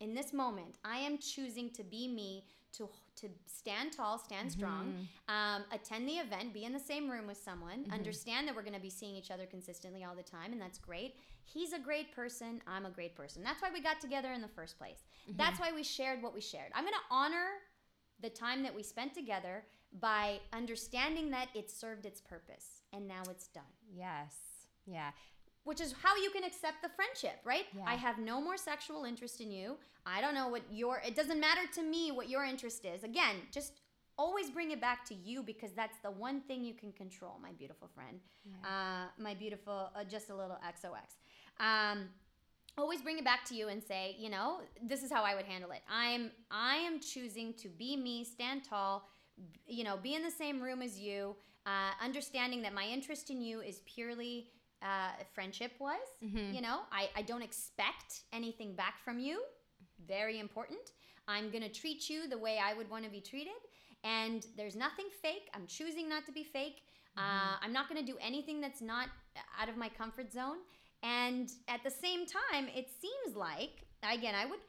in 0.00 0.14
this 0.14 0.32
moment, 0.32 0.76
I 0.84 0.98
am 0.98 1.16
choosing 1.18 1.70
to 1.70 1.82
be 1.82 2.08
me, 2.08 2.44
to 2.76 2.88
to 3.16 3.28
stand 3.46 3.92
tall, 3.92 4.18
stand 4.18 4.50
strong, 4.50 4.92
mm-hmm. 4.92 5.34
um, 5.34 5.62
attend 5.72 6.08
the 6.08 6.14
event, 6.14 6.52
be 6.52 6.64
in 6.64 6.72
the 6.72 6.80
same 6.80 7.08
room 7.08 7.26
with 7.26 7.36
someone, 7.36 7.84
mm-hmm. 7.84 7.92
understand 7.92 8.48
that 8.48 8.56
we're 8.56 8.62
going 8.62 8.74
to 8.74 8.80
be 8.80 8.90
seeing 8.90 9.14
each 9.14 9.30
other 9.30 9.46
consistently 9.46 10.02
all 10.02 10.16
the 10.16 10.22
time, 10.22 10.52
and 10.52 10.60
that's 10.60 10.78
great. 10.78 11.14
He's 11.44 11.72
a 11.72 11.78
great 11.78 12.14
person. 12.14 12.60
I'm 12.66 12.86
a 12.86 12.90
great 12.90 13.14
person. 13.14 13.42
That's 13.44 13.62
why 13.62 13.70
we 13.72 13.80
got 13.80 14.00
together 14.00 14.32
in 14.32 14.42
the 14.42 14.48
first 14.48 14.78
place. 14.78 15.04
Mm-hmm. 15.28 15.36
That's 15.36 15.60
why 15.60 15.70
we 15.72 15.84
shared 15.84 16.22
what 16.22 16.34
we 16.34 16.40
shared. 16.40 16.72
I'm 16.74 16.84
going 16.84 16.94
to 16.94 17.14
honor 17.14 17.46
the 18.20 18.30
time 18.30 18.62
that 18.62 18.74
we 18.74 18.82
spent 18.82 19.14
together 19.14 19.64
by 20.00 20.40
understanding 20.52 21.30
that 21.30 21.48
it 21.54 21.70
served 21.70 22.06
its 22.06 22.20
purpose 22.20 22.82
and 22.92 23.06
now 23.06 23.22
it's 23.30 23.48
done 23.48 23.62
Yes. 23.96 24.34
Yeah. 24.86 25.10
Which 25.64 25.80
is 25.80 25.94
how 26.02 26.14
you 26.16 26.30
can 26.30 26.44
accept 26.44 26.82
the 26.82 26.88
friendship, 26.90 27.40
right? 27.44 27.64
Yeah. 27.76 27.84
I 27.86 27.94
have 27.94 28.18
no 28.18 28.40
more 28.40 28.56
sexual 28.56 29.04
interest 29.04 29.40
in 29.40 29.50
you. 29.50 29.76
I 30.06 30.20
don't 30.20 30.34
know 30.34 30.48
what 30.48 30.62
your 30.70 31.02
it 31.06 31.16
doesn't 31.16 31.40
matter 31.40 31.62
to 31.74 31.82
me 31.82 32.12
what 32.12 32.28
your 32.28 32.44
interest 32.44 32.84
is. 32.84 33.02
Again, 33.02 33.36
just 33.50 33.80
always 34.16 34.50
bring 34.50 34.70
it 34.70 34.80
back 34.80 35.04
to 35.06 35.14
you 35.14 35.42
because 35.42 35.72
that's 35.72 35.98
the 36.02 36.10
one 36.10 36.40
thing 36.42 36.64
you 36.64 36.74
can 36.74 36.92
control, 36.92 37.38
my 37.42 37.50
beautiful 37.52 37.88
friend. 37.94 38.20
Uh, 38.64 39.06
my 39.18 39.34
beautiful 39.34 39.90
uh, 39.96 40.04
just 40.04 40.30
a 40.30 40.34
little 40.34 40.58
XOX. 40.64 41.16
Um, 41.58 42.08
always 42.76 43.00
bring 43.02 43.18
it 43.18 43.24
back 43.24 43.44
to 43.46 43.54
you 43.54 43.68
and 43.68 43.82
say, 43.82 44.16
you 44.18 44.28
know, 44.28 44.60
this 44.82 45.02
is 45.02 45.10
how 45.10 45.22
I 45.22 45.34
would 45.34 45.46
handle 45.46 45.70
it. 45.70 45.80
I'm 45.90 46.30
I 46.50 46.76
am 46.76 47.00
choosing 47.00 47.54
to 47.54 47.68
be 47.68 47.96
me, 47.96 48.24
stand 48.24 48.64
tall, 48.64 49.08
you 49.66 49.84
know, 49.84 49.96
be 49.96 50.14
in 50.14 50.22
the 50.22 50.30
same 50.30 50.60
room 50.60 50.82
as 50.82 50.98
you, 50.98 51.36
uh, 51.66 51.92
understanding 52.02 52.62
that 52.62 52.74
my 52.74 52.84
interest 52.84 53.30
in 53.30 53.40
you 53.40 53.60
is 53.60 53.80
purely 53.86 54.48
uh, 54.84 55.12
friendship 55.34 55.72
wise. 55.80 55.98
You 56.54 56.60
know, 56.60 56.80
I, 56.92 57.08
I 57.16 57.22
don't 57.22 57.42
expect 57.42 58.20
anything 58.32 58.76
back 58.76 58.94
from 59.04 59.18
you. 59.18 59.42
Very 60.06 60.38
important. 60.38 60.92
I'm 61.26 61.50
gonna 61.50 61.70
treat 61.70 62.10
you 62.10 62.28
the 62.28 62.38
way 62.38 62.60
I 62.62 62.74
would 62.74 62.90
want 62.90 63.04
to 63.04 63.10
be 63.10 63.20
treated, 63.20 63.60
and 64.04 64.46
there's 64.56 64.76
nothing 64.76 65.06
fake. 65.22 65.48
I'm 65.54 65.66
choosing 65.66 66.08
not 66.08 66.26
to 66.26 66.32
be 66.32 66.44
fake. 66.44 66.82
Uh, 67.16 67.56
I'm 67.62 67.72
not 67.72 67.88
gonna 67.88 68.02
do 68.02 68.16
anything 68.20 68.60
that's 68.60 68.82
not 68.82 69.08
out 69.60 69.68
of 69.68 69.76
my 69.76 69.88
comfort 69.88 70.32
zone. 70.32 70.58
And 71.02 71.50
at 71.68 71.82
the 71.84 71.90
same 71.90 72.26
time, 72.26 72.68
it 72.74 72.88
seems 73.00 73.36
like 73.36 73.86
again, 74.02 74.34
I 74.34 74.46
would 74.46 74.60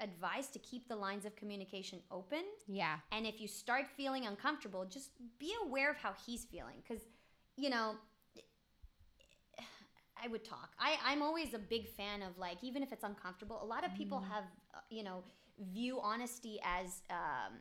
advise 0.00 0.48
to 0.48 0.58
keep 0.58 0.88
the 0.88 0.96
lines 0.96 1.24
of 1.24 1.36
communication 1.36 2.00
open. 2.10 2.42
Yeah. 2.66 2.96
And 3.12 3.26
if 3.26 3.40
you 3.40 3.48
start 3.48 3.86
feeling 3.96 4.26
uncomfortable, 4.26 4.84
just 4.84 5.10
be 5.38 5.52
aware 5.64 5.90
of 5.90 5.96
how 5.96 6.12
he's 6.26 6.44
feeling. 6.44 6.76
Because, 6.86 7.02
you 7.56 7.70
know, 7.70 7.94
I 10.22 10.28
would 10.28 10.44
talk. 10.44 10.70
I, 10.78 10.96
I'm 11.04 11.22
always 11.22 11.54
a 11.54 11.58
big 11.58 11.88
fan 11.88 12.22
of, 12.22 12.38
like, 12.38 12.62
even 12.62 12.82
if 12.82 12.92
it's 12.92 13.04
uncomfortable, 13.04 13.58
a 13.62 13.66
lot 13.66 13.84
of 13.84 13.94
people 13.94 14.20
have, 14.20 14.44
uh, 14.74 14.78
you 14.90 15.02
know, 15.02 15.22
view 15.72 16.00
honesty 16.00 16.58
as 16.64 17.02
um, 17.10 17.54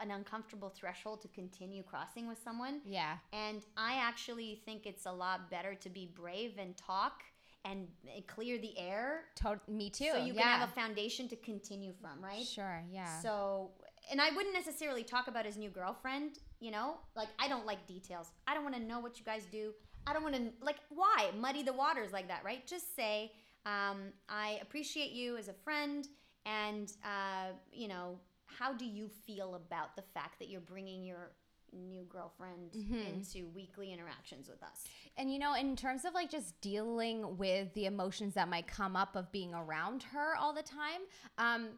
an 0.00 0.10
uncomfortable 0.10 0.70
threshold 0.70 1.20
to 1.22 1.28
continue 1.28 1.82
crossing 1.82 2.26
with 2.28 2.38
someone. 2.42 2.80
Yeah. 2.84 3.16
And 3.32 3.62
I 3.76 3.94
actually 3.94 4.60
think 4.64 4.86
it's 4.86 5.06
a 5.06 5.12
lot 5.12 5.50
better 5.50 5.74
to 5.74 5.88
be 5.88 6.10
brave 6.14 6.54
and 6.58 6.76
talk 6.76 7.22
and 7.64 7.86
uh, 8.06 8.20
clear 8.26 8.58
the 8.58 8.76
air 8.78 9.24
To- 9.36 9.60
me 9.68 9.88
too. 9.90 10.10
so 10.12 10.18
you 10.18 10.34
yeah. 10.34 10.42
can 10.42 10.60
have 10.60 10.68
a 10.68 10.72
foundation 10.72 11.28
to 11.28 11.36
continue 11.36 11.92
from, 12.00 12.22
right? 12.22 12.44
Sure. 12.44 12.82
Yeah. 12.90 13.20
So, 13.20 13.70
and 14.10 14.20
I 14.20 14.30
wouldn't 14.30 14.54
necessarily 14.54 15.04
talk 15.04 15.28
about 15.28 15.46
his 15.46 15.56
new 15.56 15.70
girlfriend, 15.70 16.40
you 16.58 16.72
know? 16.72 16.96
Like, 17.14 17.28
I 17.38 17.46
don't 17.48 17.66
like 17.66 17.86
details. 17.86 18.32
I 18.48 18.54
don't 18.54 18.64
want 18.64 18.74
to 18.74 18.82
know 18.82 18.98
what 18.98 19.18
you 19.18 19.24
guys 19.24 19.44
do. 19.52 19.72
I 20.06 20.12
don't 20.12 20.22
want 20.22 20.34
to, 20.34 20.52
like, 20.64 20.76
why 20.88 21.30
muddy 21.38 21.62
the 21.62 21.72
waters 21.72 22.12
like 22.12 22.28
that, 22.28 22.42
right? 22.44 22.66
Just 22.66 22.94
say, 22.96 23.32
um, 23.66 24.12
I 24.28 24.58
appreciate 24.62 25.12
you 25.12 25.36
as 25.36 25.48
a 25.48 25.52
friend, 25.52 26.06
and, 26.44 26.92
uh, 27.04 27.52
you 27.72 27.88
know, 27.88 28.18
how 28.46 28.72
do 28.72 28.84
you 28.84 29.08
feel 29.08 29.54
about 29.54 29.96
the 29.96 30.02
fact 30.14 30.38
that 30.38 30.48
you're 30.48 30.60
bringing 30.60 31.04
your 31.04 31.32
new 31.72 32.04
girlfriend 32.08 32.74
into 32.74 33.48
weekly 33.54 33.92
interactions 33.92 34.48
with 34.48 34.62
us? 34.62 34.84
And 35.16 35.32
you 35.32 35.38
know, 35.38 35.54
in 35.54 35.74
terms 35.76 36.04
of 36.04 36.14
like 36.14 36.30
just 36.30 36.60
dealing 36.60 37.36
with 37.36 37.72
the 37.74 37.86
emotions 37.86 38.34
that 38.34 38.48
might 38.48 38.66
come 38.66 38.96
up 38.96 39.16
of 39.16 39.30
being 39.32 39.54
around 39.54 40.02
her 40.02 40.36
all 40.36 40.52
the 40.52 40.62
time, 40.62 41.00
um, 41.38 41.68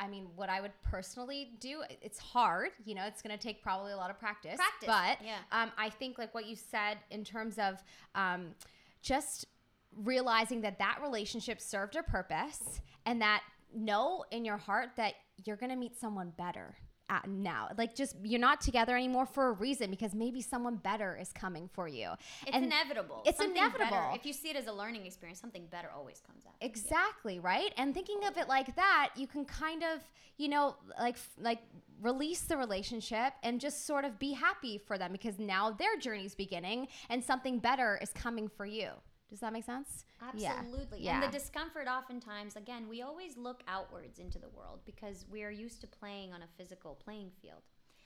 I 0.00 0.08
mean, 0.08 0.26
what 0.34 0.48
I 0.48 0.60
would 0.62 0.72
personally 0.82 1.52
do, 1.60 1.82
it's 2.00 2.18
hard. 2.18 2.70
You 2.86 2.94
know, 2.94 3.04
it's 3.04 3.20
going 3.20 3.36
to 3.36 3.42
take 3.42 3.62
probably 3.62 3.92
a 3.92 3.96
lot 3.96 4.10
of 4.10 4.18
practice. 4.18 4.56
Practice, 4.56 4.86
But 4.86 5.18
yeah. 5.24 5.36
um, 5.52 5.70
I 5.76 5.90
think 5.90 6.18
like 6.18 6.34
what 6.34 6.46
you 6.46 6.56
said 6.56 6.98
in 7.10 7.22
terms 7.22 7.58
of 7.58 7.76
um, 8.14 8.54
just 9.02 9.46
realizing 10.02 10.62
that 10.62 10.78
that 10.78 10.98
relationship 11.02 11.60
served 11.60 11.96
a 11.96 12.02
purpose 12.02 12.80
and 13.04 13.20
that 13.20 13.42
know 13.74 14.24
in 14.30 14.44
your 14.44 14.56
heart 14.56 14.90
that 14.96 15.14
you're 15.44 15.56
going 15.56 15.70
to 15.70 15.76
meet 15.76 15.96
someone 15.98 16.32
better 16.36 16.76
at 17.10 17.28
now 17.28 17.68
like 17.76 17.94
just 17.94 18.16
you're 18.22 18.40
not 18.40 18.60
together 18.60 18.96
anymore 18.96 19.26
for 19.26 19.48
a 19.48 19.52
reason 19.52 19.90
because 19.90 20.14
maybe 20.14 20.40
someone 20.40 20.76
better 20.76 21.18
is 21.20 21.32
coming 21.32 21.68
for 21.72 21.88
you 21.88 22.08
It's 22.46 22.54
And- 22.56 22.64
inevitable. 22.64 23.22
it's 23.26 23.36
Something 23.38 23.56
inevitable. 23.56 23.90
better- 23.90 24.16
if 24.16 24.24
you 24.24 24.32
see 24.32 24.48
it 24.50 24.56
as 24.56 24.66
a 24.68 24.72
learning 24.72 25.04
experience, 25.04 25.40
something 25.40 25.66
better 25.66 25.90
always 25.94 26.20
comes 26.20 26.46
out. 26.46 26.54
Exactly, 26.60 27.38
right? 27.40 27.72
And 27.76 27.92
thinking 27.92 28.24
of 28.24 28.36
it 28.38 28.48
like 28.48 28.74
that, 28.76 29.10
you 29.16 29.26
can 29.26 29.44
kind 29.44 29.82
of, 29.82 30.00
you 30.38 30.48
know, 30.48 30.76
like 30.98 31.16
like 31.38 31.60
release 32.00 32.42
the 32.42 32.56
relationship 32.56 33.34
and 33.42 33.60
just 33.60 33.86
sort 33.86 34.04
of 34.04 34.18
be 34.18 34.32
happy 34.32 34.78
for 34.78 34.96
them 34.96 35.12
because 35.12 35.38
now 35.38 35.70
their 35.70 35.96
journey's 35.98 36.34
beginning 36.34 36.88
and 37.10 37.22
something 37.22 37.58
better 37.58 37.98
is 38.00 38.10
coming 38.10 38.48
for 38.48 38.64
you. 38.66 38.90
Does 39.30 39.40
that 39.40 39.52
make 39.52 39.64
sense? 39.64 40.04
Absolutely. 40.20 41.00
Yeah. 41.00 41.14
And 41.14 41.22
the 41.22 41.38
discomfort 41.38 41.86
oftentimes, 41.86 42.56
again, 42.56 42.88
we 42.88 43.00
always 43.00 43.36
look 43.36 43.62
outwards 43.68 44.18
into 44.18 44.38
the 44.40 44.48
world 44.48 44.80
because 44.84 45.24
we 45.30 45.44
are 45.44 45.50
used 45.50 45.80
to 45.82 45.86
playing 45.86 46.32
on 46.32 46.42
a 46.42 46.48
physical 46.58 46.96
playing 47.02 47.30
field. 47.40 47.62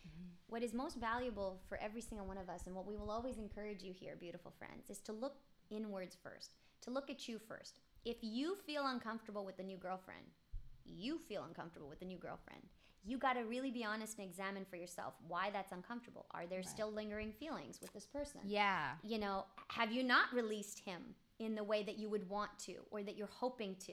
Mm-hmm. 0.07 0.29
What 0.49 0.63
is 0.63 0.75
most 0.75 0.97
valuable 0.97 1.63
for 1.67 1.79
every 1.79 2.03
single 2.03 2.27
one 2.27 2.37
of 2.37 2.51
us, 2.51 2.67
and 2.67 2.75
what 2.75 2.87
we 2.87 2.95
will 2.95 3.11
always 3.11 3.39
encourage 3.39 3.83
you 3.83 3.93
here, 3.93 4.17
beautiful 4.21 4.53
friends, 4.59 4.91
is 4.91 4.99
to 5.01 5.13
look 5.13 5.37
inwards 5.71 6.17
first, 6.23 6.57
to 6.83 6.91
look 6.91 7.09
at 7.09 7.27
you 7.27 7.39
first. 7.39 7.81
If 8.05 8.19
you 8.21 8.55
feel 8.67 8.87
uncomfortable 8.87 9.47
with 9.47 9.57
the 9.57 9.63
new 9.63 9.79
girlfriend, 9.79 10.27
you 10.85 11.19
feel 11.19 11.45
uncomfortable 11.45 11.89
with 11.89 12.01
the 12.01 12.05
new 12.05 12.19
girlfriend. 12.19 12.69
You 13.07 13.19
got 13.19 13.35
to 13.35 13.43
really 13.43 13.71
be 13.71 13.85
honest 13.85 14.19
and 14.19 14.29
examine 14.29 14.65
for 14.65 14.77
yourself 14.77 15.15
why 15.29 15.51
that's 15.53 15.73
uncomfortable. 15.73 16.27
Are 16.33 16.47
there 16.47 16.63
still 16.63 16.91
lingering 16.91 17.33
feelings 17.33 17.79
with 17.81 17.93
this 17.93 18.07
person? 18.07 18.41
Yeah. 18.45 18.93
you 19.03 19.19
know, 19.19 19.45
have 19.69 19.93
you 19.93 20.03
not 20.03 20.33
released 20.33 20.81
him 20.81 21.15
in 21.39 21.55
the 21.55 21.65
way 21.65 21.83
that 21.83 21.99
you 21.99 22.09
would 22.09 22.29
want 22.29 22.51
to 22.61 22.77
or 22.91 23.03
that 23.03 23.17
you're 23.17 23.27
hoping 23.27 23.77
to? 23.87 23.93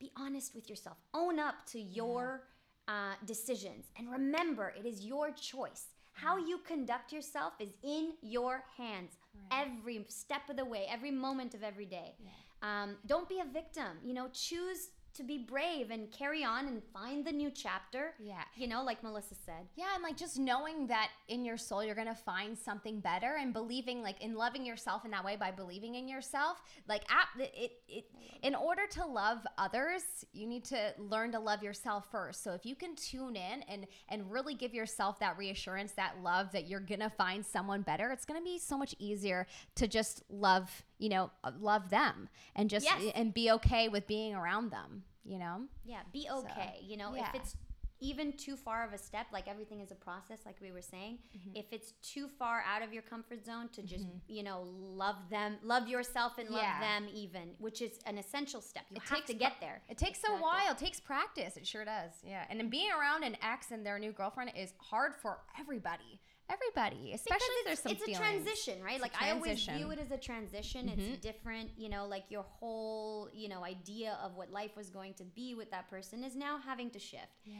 Be 0.00 0.10
honest 0.16 0.54
with 0.54 0.68
yourself. 0.68 0.96
Own 1.14 1.38
up 1.38 1.66
to 1.66 1.80
your 1.80 2.44
uh, 2.88 3.14
decisions. 3.26 3.86
And 3.96 4.10
remember, 4.10 4.72
it 4.78 4.86
is 4.86 5.04
your 5.04 5.30
choice. 5.32 5.86
How 6.12 6.36
you 6.36 6.58
conduct 6.58 7.12
yourself 7.12 7.52
is 7.60 7.70
in 7.84 8.12
your 8.22 8.64
hands 8.76 9.12
every 9.52 10.04
step 10.08 10.42
of 10.50 10.56
the 10.56 10.64
way, 10.64 10.86
every 10.90 11.10
moment 11.12 11.54
of 11.54 11.62
every 11.62 11.86
day. 11.86 12.16
Um, 12.62 12.96
don't 13.06 13.28
be 13.28 13.38
a 13.40 13.44
victim. 13.44 13.98
You 14.04 14.14
know, 14.14 14.28
choose 14.32 14.88
to 15.18 15.22
be 15.22 15.38
brave 15.38 15.90
and 15.90 16.10
carry 16.10 16.42
on 16.42 16.66
and 16.66 16.82
find 16.92 17.24
the 17.24 17.30
new 17.32 17.50
chapter. 17.50 18.14
Yeah. 18.18 18.42
You 18.56 18.66
know, 18.66 18.82
like 18.82 19.02
Melissa 19.02 19.34
said. 19.34 19.68
Yeah, 19.76 19.94
and 19.94 20.02
like 20.02 20.16
just 20.16 20.38
knowing 20.38 20.86
that 20.86 21.10
in 21.28 21.44
your 21.44 21.56
soul 21.58 21.84
you're 21.84 21.94
gonna 21.94 22.14
find 22.14 22.56
something 22.58 23.00
better, 23.00 23.36
and 23.38 23.52
believing 23.52 24.02
like 24.02 24.20
in 24.22 24.34
loving 24.34 24.64
yourself 24.64 25.04
in 25.04 25.10
that 25.10 25.24
way 25.24 25.36
by 25.36 25.50
believing 25.50 25.96
in 25.96 26.08
yourself. 26.08 26.62
Like, 26.88 27.02
it, 27.38 27.72
it, 27.88 28.04
in 28.42 28.54
order 28.54 28.86
to 28.92 29.04
love 29.06 29.38
others, 29.58 30.02
you 30.32 30.46
need 30.46 30.64
to 30.66 30.94
learn 30.98 31.32
to 31.32 31.38
love 31.38 31.62
yourself 31.62 32.06
first. 32.10 32.42
So 32.42 32.52
if 32.52 32.64
you 32.64 32.74
can 32.74 32.96
tune 32.96 33.36
in 33.36 33.62
and 33.68 33.86
and 34.08 34.30
really 34.30 34.54
give 34.54 34.72
yourself 34.74 35.18
that 35.20 35.36
reassurance, 35.36 35.92
that 35.92 36.14
love 36.22 36.52
that 36.52 36.68
you're 36.68 36.80
gonna 36.80 37.10
find 37.10 37.44
someone 37.44 37.82
better, 37.82 38.10
it's 38.12 38.24
gonna 38.24 38.40
be 38.42 38.58
so 38.58 38.78
much 38.78 38.94
easier 38.98 39.46
to 39.74 39.88
just 39.88 40.22
love, 40.30 40.84
you 40.98 41.08
know, 41.08 41.30
uh, 41.44 41.50
love 41.60 41.90
them 41.90 42.28
and 42.54 42.70
just 42.70 42.86
Yes. 42.86 43.12
and 43.14 43.34
be 43.34 43.50
okay 43.50 43.88
with 43.88 44.06
being 44.06 44.34
around 44.34 44.70
them. 44.70 45.02
You 45.24 45.38
know. 45.38 45.62
Yeah, 45.84 46.00
be 46.12 46.28
okay. 46.30 46.78
you 46.82 46.96
know, 46.96 47.14
yeah. 47.14 47.28
if 47.28 47.34
it's 47.34 47.56
even 48.00 48.32
too 48.34 48.54
far 48.56 48.86
of 48.86 48.92
a 48.92 48.98
step, 48.98 49.26
like 49.32 49.48
everything 49.48 49.80
is 49.80 49.90
a 49.90 49.94
process, 49.96 50.38
like 50.46 50.54
we 50.62 50.70
were 50.70 50.80
saying, 50.80 51.18
Mm-hmm. 51.36 51.56
if 51.56 51.66
it's 51.72 51.92
too 52.00 52.28
far 52.38 52.62
out 52.62 52.80
of 52.82 52.92
your 52.92 53.02
comfort 53.02 53.44
zone 53.44 53.68
to 53.72 53.82
just, 53.82 54.06
you 54.28 54.44
know, 54.44 54.62
love 54.64 55.16
them, 55.30 55.56
love 55.64 55.88
yourself 55.88 56.38
and 56.38 56.48
love 56.48 56.62
Yeah. 56.62 56.78
them 56.78 57.08
even, 57.12 57.54
which 57.58 57.82
is 57.82 57.98
an 58.06 58.16
essential 58.16 58.60
step. 58.60 58.84
You 58.90 58.98
It 58.98 59.08
have 59.08 59.24
to 59.26 59.34
get 59.34 59.54
there. 59.60 59.82
It 59.88 59.98
takes 59.98 60.20
Exactly. 60.20 60.38
a 60.38 60.42
while. 60.42 60.72
It 60.72 60.78
takes 60.78 61.00
practice. 61.00 61.56
It 61.56 61.66
sure 61.66 61.84
does. 61.84 62.12
Yeah. 62.24 62.44
And 62.48 62.60
then 62.60 62.68
being 62.70 62.90
around 62.92 63.24
an 63.24 63.36
ex 63.42 63.72
and 63.72 63.84
their 63.84 63.98
new 63.98 64.12
girlfriend 64.12 64.52
is 64.56 64.72
hard 64.78 65.16
for 65.20 65.40
everybody. 65.58 66.20
Everybody, 66.50 67.12
especially 67.12 67.38
because 67.38 67.58
if 67.58 67.64
there's 67.66 67.78
some 67.80 67.92
it's 67.92 68.04
feelings. 68.04 68.18
a 68.18 68.22
transition, 68.22 68.82
right? 68.82 68.94
It's 68.94 69.02
like 69.02 69.12
I 69.20 69.30
always. 69.32 69.58
Mm-hmm. 69.66 69.76
view 69.76 69.90
it 69.90 69.98
as 69.98 70.10
a 70.10 70.16
transition. 70.16 70.88
It's 70.88 71.18
different, 71.18 71.70
you 71.76 71.88
know, 71.88 72.06
like 72.06 72.24
your 72.30 72.42
whole, 72.42 73.28
you 73.34 73.48
know, 73.48 73.64
idea 73.64 74.18
of 74.24 74.34
what 74.36 74.50
life 74.50 74.76
was 74.76 74.88
going 74.88 75.14
to 75.14 75.24
be 75.24 75.54
with 75.54 75.70
that 75.70 75.88
person 75.90 76.24
is 76.24 76.34
now 76.34 76.58
having 76.58 76.90
to 76.90 76.98
shift. 76.98 77.40
Yeah. 77.44 77.56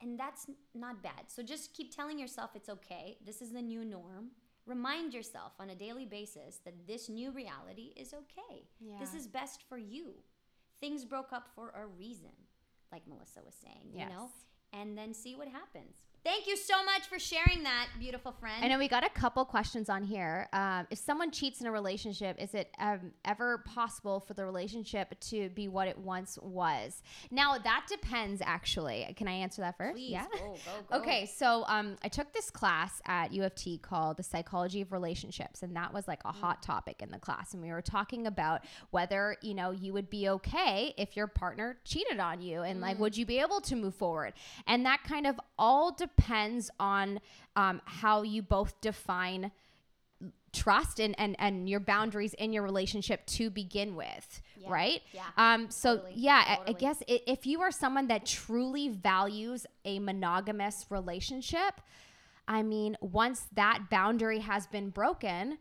And 0.00 0.18
that's 0.18 0.46
not 0.74 1.02
bad. 1.02 1.24
So 1.28 1.42
just 1.42 1.74
keep 1.74 1.94
telling 1.94 2.18
yourself 2.18 2.50
it's 2.54 2.68
okay. 2.70 3.18
This 3.26 3.42
is 3.42 3.52
the 3.52 3.62
new 3.62 3.84
norm. 3.84 4.30
Remind 4.66 5.12
yourself 5.12 5.52
on 5.58 5.70
a 5.70 5.74
daily 5.74 6.06
basis 6.06 6.60
that 6.64 6.86
this 6.86 7.08
new 7.08 7.32
reality 7.32 7.92
is 7.96 8.14
okay. 8.14 8.68
Yeah. 8.78 8.98
This 8.98 9.14
is 9.14 9.26
best 9.26 9.62
for 9.68 9.78
you. 9.78 10.14
Things 10.80 11.04
broke 11.04 11.32
up 11.32 11.48
for 11.54 11.72
a 11.74 11.86
reason. 11.86 12.30
like 12.92 13.02
Melissa 13.08 13.40
was 13.44 13.54
saying, 13.54 13.92
you 13.94 14.06
know, 14.06 14.28
and 14.72 14.96
then 14.96 15.14
see 15.14 15.34
what 15.34 15.48
happens. 15.48 15.96
Thank 16.22 16.46
you 16.46 16.54
so 16.54 16.84
much 16.84 17.06
for 17.08 17.18
sharing 17.18 17.62
that, 17.62 17.88
beautiful 17.98 18.32
friend. 18.32 18.62
I 18.62 18.68
know 18.68 18.78
we 18.78 18.88
got 18.88 19.06
a 19.06 19.08
couple 19.08 19.42
questions 19.46 19.88
on 19.88 20.02
here. 20.02 20.48
Um, 20.52 20.86
if 20.90 20.98
someone 20.98 21.30
cheats 21.30 21.62
in 21.62 21.66
a 21.66 21.72
relationship, 21.72 22.36
is 22.38 22.52
it 22.52 22.74
um, 22.78 23.12
ever 23.24 23.64
possible 23.64 24.20
for 24.20 24.34
the 24.34 24.44
relationship 24.44 25.18
to 25.20 25.48
be 25.50 25.68
what 25.68 25.88
it 25.88 25.96
once 25.96 26.38
was? 26.42 27.02
Now 27.30 27.56
that 27.56 27.86
depends. 27.88 28.42
Actually, 28.44 29.10
can 29.16 29.28
I 29.28 29.32
answer 29.32 29.62
that 29.62 29.78
first? 29.78 29.96
Please, 29.96 30.10
yeah. 30.10 30.26
go, 30.30 30.38
go, 30.38 30.54
go. 30.90 30.96
Okay, 31.00 31.24
so 31.24 31.64
um, 31.68 31.96
I 32.04 32.08
took 32.08 32.34
this 32.34 32.50
class 32.50 33.00
at 33.06 33.32
U 33.32 33.42
of 33.44 33.54
T 33.54 33.78
called 33.78 34.18
the 34.18 34.22
Psychology 34.22 34.82
of 34.82 34.92
Relationships, 34.92 35.62
and 35.62 35.74
that 35.76 35.94
was 35.94 36.06
like 36.06 36.20
a 36.26 36.32
hot 36.32 36.62
topic 36.62 37.00
in 37.00 37.10
the 37.10 37.18
class. 37.18 37.54
And 37.54 37.62
we 37.62 37.70
were 37.70 37.80
talking 37.80 38.26
about 38.26 38.60
whether 38.90 39.36
you 39.40 39.54
know 39.54 39.70
you 39.70 39.94
would 39.94 40.10
be 40.10 40.28
okay 40.28 40.92
if 40.98 41.16
your 41.16 41.28
partner 41.28 41.78
cheated 41.86 42.20
on 42.20 42.42
you, 42.42 42.60
and 42.60 42.82
like 42.82 42.98
would 42.98 43.16
you 43.16 43.24
be 43.24 43.38
able 43.38 43.62
to 43.62 43.74
move 43.74 43.94
forward? 43.94 44.34
And 44.66 44.84
that 44.84 45.02
kind 45.04 45.26
of 45.26 45.40
all 45.58 45.92
depends 45.92 46.09
on 46.78 47.20
um, 47.56 47.80
how 47.84 48.22
you 48.22 48.42
both 48.42 48.80
define 48.80 49.50
trust 50.52 50.98
and, 51.00 51.14
and 51.18 51.36
and 51.38 51.68
your 51.68 51.78
boundaries 51.80 52.34
in 52.34 52.52
your 52.52 52.62
relationship 52.64 53.24
to 53.24 53.50
begin 53.50 53.94
with 53.94 54.42
Yeah, 54.56 54.68
right? 54.70 55.00
Yeah, 55.12 55.22
um 55.36 55.70
so 55.70 55.96
totally, 55.98 56.14
yeah 56.16 56.42
I- 56.44 56.70
I, 56.70 56.72
guess 56.72 57.02
if 57.06 57.46
you 57.46 57.60
are 57.60 57.70
someone 57.70 58.08
that 58.08 58.26
truly 58.26 58.88
values 58.88 59.64
a 59.84 60.00
monogamous 60.00 60.86
relationship 60.90 61.80
i 62.48 62.62
mean 62.64 62.96
once 63.00 63.46
that 63.54 63.84
boundary 63.90 64.40
has 64.40 64.66
been 64.66 64.90
broken 64.90 65.58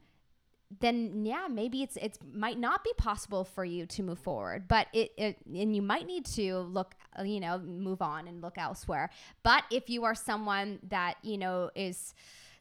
then 0.80 1.26
yeah 1.26 1.48
maybe 1.50 1.82
it's 1.82 1.98
it's 1.98 2.20
might 2.32 2.60
not 2.60 2.84
be 2.84 2.92
possible 2.96 3.44
for 3.44 3.66
you 3.66 3.88
to 3.88 4.04
move 4.04 4.20
forward 4.20 4.68
but 4.68 4.86
it, 4.94 5.12
it 5.18 5.38
and 5.48 5.76
you 5.76 5.82
might 5.82 6.06
need 6.06 6.24
to 6.24 6.60
look 6.60 6.94
uh, 7.18 7.24
you 7.24 7.40
know 7.40 7.58
move 7.60 8.02
on 8.02 8.28
and 8.28 8.42
look 8.42 8.58
elsewhere. 8.58 9.10
But 9.44 9.64
if 9.72 9.90
you 9.90 10.04
are 10.04 10.16
someone 10.16 10.80
that 10.90 11.16
you 11.22 11.38
know 11.38 11.72
is 11.76 12.14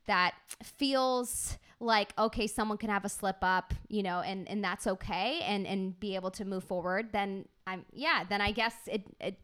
that 0.07 0.35
feels 0.63 1.59
like 1.81 2.13
okay 2.19 2.47
someone 2.47 2.79
can 2.79 2.91
have 2.91 3.05
a 3.05 3.09
slip 3.09 3.37
up 3.43 3.75
you 3.89 4.03
know 4.03 4.21
and 4.21 4.49
and 4.49 4.65
that's 4.65 4.87
okay 4.87 5.41
and 5.45 5.67
and 5.67 5.99
be 6.01 6.15
able 6.17 6.31
to 6.31 6.45
move 6.45 6.65
forward 6.65 7.11
then 7.13 7.45
i'm 7.69 7.85
yeah 7.93 8.25
then 8.29 8.41
i 8.41 8.51
guess 8.51 8.75
it 8.87 9.03
it 9.21 9.37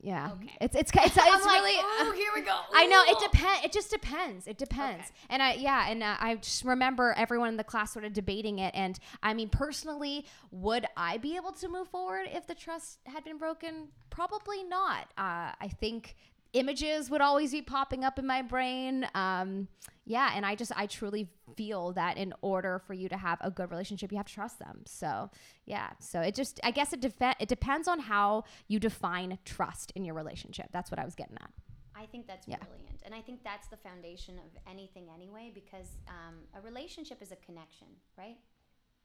yeah 0.00 0.30
Okay. 0.32 0.50
it's 0.60 0.76
it's 0.76 0.90
it's, 0.94 1.06
it's 1.16 1.16
like, 1.16 1.62
really 1.62 1.76
"Ooh, 2.08 2.12
here 2.12 2.30
we 2.34 2.40
go. 2.42 2.56
I 2.74 2.86
know 2.86 3.02
it 3.06 3.18
depends. 3.20 3.64
It 3.64 3.72
just 3.72 3.90
depends. 3.90 4.46
It 4.46 4.56
depends. 4.58 5.06
Okay. 5.06 5.12
And 5.30 5.42
I 5.42 5.54
yeah, 5.54 5.90
and 5.90 6.02
uh, 6.02 6.16
I 6.20 6.36
just 6.36 6.64
remember 6.64 7.14
everyone 7.16 7.48
in 7.48 7.56
the 7.56 7.64
class 7.64 7.92
sort 7.92 8.04
of 8.04 8.12
debating 8.12 8.58
it. 8.60 8.72
And 8.74 8.98
I 9.22 9.34
mean, 9.34 9.48
personally, 9.48 10.24
would 10.50 10.86
I 10.96 11.18
be 11.18 11.36
able 11.36 11.52
to 11.52 11.68
move 11.68 11.88
forward 11.88 12.26
if 12.32 12.46
the 12.46 12.54
trust 12.54 12.98
had 13.06 13.24
been 13.24 13.38
broken? 13.38 13.88
Probably 14.10 14.62
not. 14.64 15.04
Uh, 15.18 15.52
I 15.60 15.70
think 15.80 16.16
images 16.52 17.10
would 17.10 17.20
always 17.20 17.52
be 17.52 17.62
popping 17.62 18.04
up 18.04 18.18
in 18.18 18.26
my 18.26 18.42
brain. 18.42 19.06
Um, 19.14 19.68
yeah, 20.04 20.32
and 20.34 20.46
I 20.46 20.54
just 20.54 20.72
I 20.76 20.86
truly 20.86 21.28
feel 21.56 21.92
that 21.92 22.16
in 22.16 22.32
order 22.40 22.80
for 22.86 22.94
you 22.94 23.08
to 23.10 23.16
have 23.16 23.38
a 23.42 23.50
good 23.50 23.70
relationship, 23.70 24.10
you 24.10 24.16
have 24.16 24.26
to 24.26 24.32
trust 24.32 24.58
them. 24.58 24.82
So 24.86 25.30
yeah, 25.66 25.90
so 26.00 26.20
it 26.20 26.34
just 26.34 26.60
I 26.64 26.70
guess 26.70 26.92
it 26.92 27.00
def- 27.00 27.34
it 27.38 27.48
depends 27.48 27.88
on 27.88 28.00
how 28.00 28.44
you 28.68 28.78
define 28.80 29.38
trust 29.44 29.92
in 29.94 30.04
your 30.04 30.14
relationship. 30.14 30.66
That's 30.72 30.90
what 30.90 30.98
I 30.98 31.04
was 31.04 31.14
getting 31.14 31.36
at. 31.36 31.50
I 31.94 32.06
think 32.06 32.26
that's 32.26 32.46
Yeah. 32.46 32.58
brilliant. 32.58 33.02
And 33.04 33.14
I 33.14 33.20
think 33.20 33.42
that's 33.42 33.66
the 33.68 33.76
foundation 33.76 34.38
of 34.38 34.70
anything 34.70 35.08
anyway, 35.12 35.50
because 35.52 35.88
um, 36.08 36.36
a 36.54 36.60
relationship 36.60 37.20
is 37.20 37.32
a 37.32 37.36
connection, 37.36 37.88
right? 38.16 38.36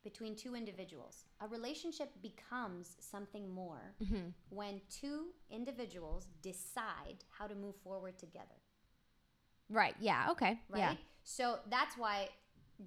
Between 0.03 0.35
two 0.35 0.53
individuals. 0.55 1.25
A 1.41 1.47
relationship 1.47 2.09
becomes 2.21 2.95
something 2.99 3.49
more 3.53 3.93
Mm-hmm. 4.03 4.29
when 4.49 4.81
two 4.89 5.27
individuals 5.49 6.27
decide 6.41 7.23
how 7.37 7.47
to 7.47 7.55
move 7.55 7.75
forward 7.83 8.17
together, 8.19 8.57
Right. 9.69 9.95
Yeah. 9.99 10.27
Okay. 10.31 10.59
right? 10.69 10.79
Yeah. 10.79 10.95
So 11.23 11.59
that's 11.69 11.97
why 11.97 12.29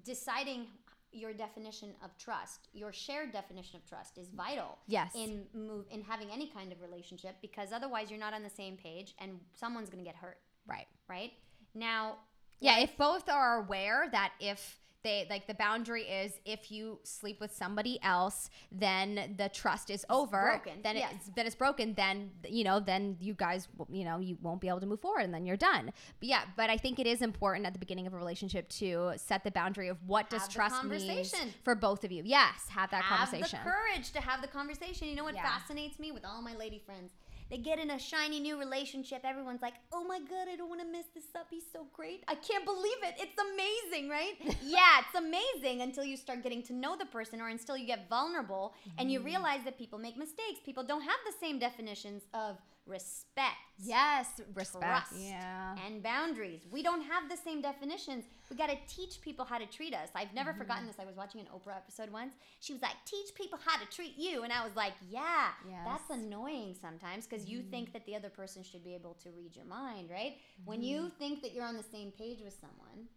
deciding 0.03 0.67
your 1.11 1.33
definition 1.33 1.89
of 2.03 2.15
trust, 2.17 2.67
your 2.73 2.93
shared 2.93 3.31
definition 3.31 3.77
of 3.77 3.85
trust 3.87 4.17
is 4.17 4.27
vital 4.29 4.77
Yes. 4.87 5.13
in 5.15 5.45
move 5.53 5.85
in 5.89 6.03
having 6.03 6.29
any 6.29 6.47
kind 6.47 6.71
of 6.71 6.79
relationship 6.81 7.35
because 7.41 7.71
otherwise 7.71 8.11
you're 8.11 8.19
not 8.19 8.33
on 8.33 8.43
the 8.43 8.49
same 8.49 8.77
page 8.77 9.15
and 9.19 9.39
someone's 9.53 9.89
going 9.89 10.03
to 10.03 10.07
get 10.09 10.15
hurt, 10.17 10.37
right. 10.67 10.87
right? 11.09 11.31
Now, 11.73 12.17
Yeah. 12.59 12.79
If 12.79 12.95
both 12.97 13.27
are 13.29 13.59
aware 13.63 14.07
that 14.11 14.33
if 14.39 14.79
they 15.03 15.27
like 15.29 15.47
the 15.47 15.53
boundary 15.53 16.03
is 16.03 16.33
if 16.45 16.71
you 16.71 16.99
sleep 17.03 17.39
with 17.39 17.53
somebody 17.53 17.99
else, 18.03 18.49
then 18.71 19.35
the 19.37 19.49
trust 19.49 19.89
is 19.89 20.05
over. 20.09 20.59
broken, 20.63 20.81
Then 20.83 20.95
yes. 20.97 21.13
it's 21.15 21.29
then 21.35 21.45
it's 21.45 21.55
broken. 21.55 21.93
Then 21.93 22.31
you 22.47 22.63
know 22.63 22.79
then 22.79 23.17
you 23.19 23.33
guys 23.33 23.67
you 23.89 24.03
know 24.05 24.19
you 24.19 24.37
won't 24.41 24.59
be 24.61 24.67
able 24.67 24.79
to 24.79 24.85
move 24.85 24.99
forward 25.01 25.21
and 25.21 25.33
then 25.33 25.45
you're 25.45 25.57
done. 25.57 25.91
But 26.19 26.29
yeah. 26.29 26.41
But 26.55 26.69
I 26.69 26.77
think 26.77 26.99
it 26.99 27.07
is 27.07 27.21
important 27.21 27.65
at 27.65 27.73
the 27.73 27.79
beginning 27.79 28.07
of 28.07 28.13
a 28.13 28.17
relationship 28.17 28.69
to 28.69 29.13
set 29.17 29.43
the 29.43 29.51
boundary 29.51 29.87
of 29.87 29.97
what 30.05 30.29
does 30.29 30.41
Have 30.41 30.49
the 30.49 30.53
trust 30.53 30.83
mean 30.83 31.25
for 31.63 31.75
both 31.75 32.03
of 32.03 32.11
you. 32.11 32.23
Yes. 32.25 32.67
Have 32.69 32.91
that 32.91 33.03
have 33.03 33.29
conversation. 33.29 33.59
the 33.63 33.69
courage 33.71 34.11
to 34.11 34.21
have 34.21 34.41
the 34.41 34.47
conversation. 34.47 35.07
You 35.07 35.15
know 35.15 35.23
what 35.23 35.35
Yeah. 35.35 35.43
fascinates 35.43 35.99
me 35.99 36.11
with 36.11 36.25
all 36.25 36.41
my 36.41 36.55
lady 36.55 36.79
friends? 36.85 37.11
They 37.49 37.57
get 37.57 37.79
in 37.79 37.91
a 37.91 37.99
shiny 37.99 38.39
new 38.39 38.57
relationship. 38.59 39.21
Everyone's 39.23 39.61
like, 39.61 39.75
"Oh 39.93 40.03
my 40.03 40.19
god, 40.19 40.47
I 40.51 40.55
don't 40.55 40.69
want 40.69 40.81
to 40.81 40.87
mess 40.87 41.05
this 41.15 41.25
up. 41.35 41.47
He's 41.49 41.63
so 41.71 41.87
great. 41.93 42.23
I 42.27 42.35
can't 42.35 42.65
believe 42.65 42.99
it. 43.03 43.15
It's 43.19 43.37
amazing, 43.49 44.09
right?" 44.09 44.35
yeah, 44.63 45.01
it's 45.03 45.15
amazing 45.17 45.81
until 45.81 46.03
you 46.03 46.17
start 46.17 46.43
getting 46.43 46.61
to 46.63 46.73
know 46.73 46.95
the 46.97 47.05
person 47.05 47.39
or 47.41 47.47
until 47.47 47.77
you 47.77 47.85
get 47.87 48.09
vulnerable 48.09 48.73
and 48.97 49.07
Mm-hmm. 49.07 49.09
you 49.13 49.21
realize 49.21 49.61
that 49.65 49.77
people 49.77 49.99
make 49.99 50.17
mistakes. 50.17 50.59
People 50.65 50.83
don't 50.83 51.01
have 51.01 51.19
the 51.25 51.33
same 51.39 51.57
definitions 51.59 52.23
of 52.33 52.57
respect. 52.87 53.55
yes. 53.77 54.27
Respect. 54.55 54.83
Trust 54.83 55.13
Yeah. 55.13 55.75
and 55.85 56.01
boundaries. 56.01 56.61
We 56.71 56.81
don't 56.81 57.01
have 57.01 57.29
the 57.29 57.37
same 57.37 57.61
definitions. 57.61 58.25
We 58.49 58.55
got 58.57 58.69
to 58.69 58.77
teach 58.87 59.21
people 59.21 59.45
how 59.45 59.57
to 59.57 59.65
treat 59.65 59.93
us. 59.93 60.09
I've 60.15 60.33
never 60.33 60.51
Mm-hmm. 60.51 60.59
forgotten 60.59 60.87
this. 60.87 60.95
I 60.99 61.05
was 61.05 61.15
watching 61.15 61.41
an 61.41 61.47
Oprah 61.47 61.75
episode 61.77 62.11
once. 62.11 62.33
She 62.59 62.73
was 62.73 62.81
like, 62.81 62.95
"Teach 63.05 63.29
people 63.35 63.59
how 63.63 63.77
to 63.77 63.85
treat 63.97 64.15
you," 64.17 64.43
and 64.43 64.51
I 64.53 64.63
was 64.63 64.75
like, 64.75 64.93
"Yeah, 65.09 65.49
Yes. 65.67 65.85
that's 65.85 66.09
annoying 66.09 66.75
sometimes 66.81 67.25
because 67.27 67.45
you 67.45 67.59
Mm-hmm. 67.59 67.69
think 67.69 67.93
that 67.93 68.05
the 68.05 68.15
other 68.15 68.29
person 68.29 68.63
should 68.63 68.83
be 68.83 68.95
able 68.95 69.13
to 69.23 69.31
read 69.31 69.55
your 69.55 69.65
mind, 69.65 70.09
right? 70.09 70.37
When 70.65 70.81
you 70.81 70.97
Mm-hmm. 70.99 71.17
think 71.19 71.41
that 71.43 71.53
you're 71.53 71.65
on 71.65 71.77
the 71.77 71.83
same 71.83 72.11
page 72.11 72.41
with 72.41 72.53
someone, 72.59 73.07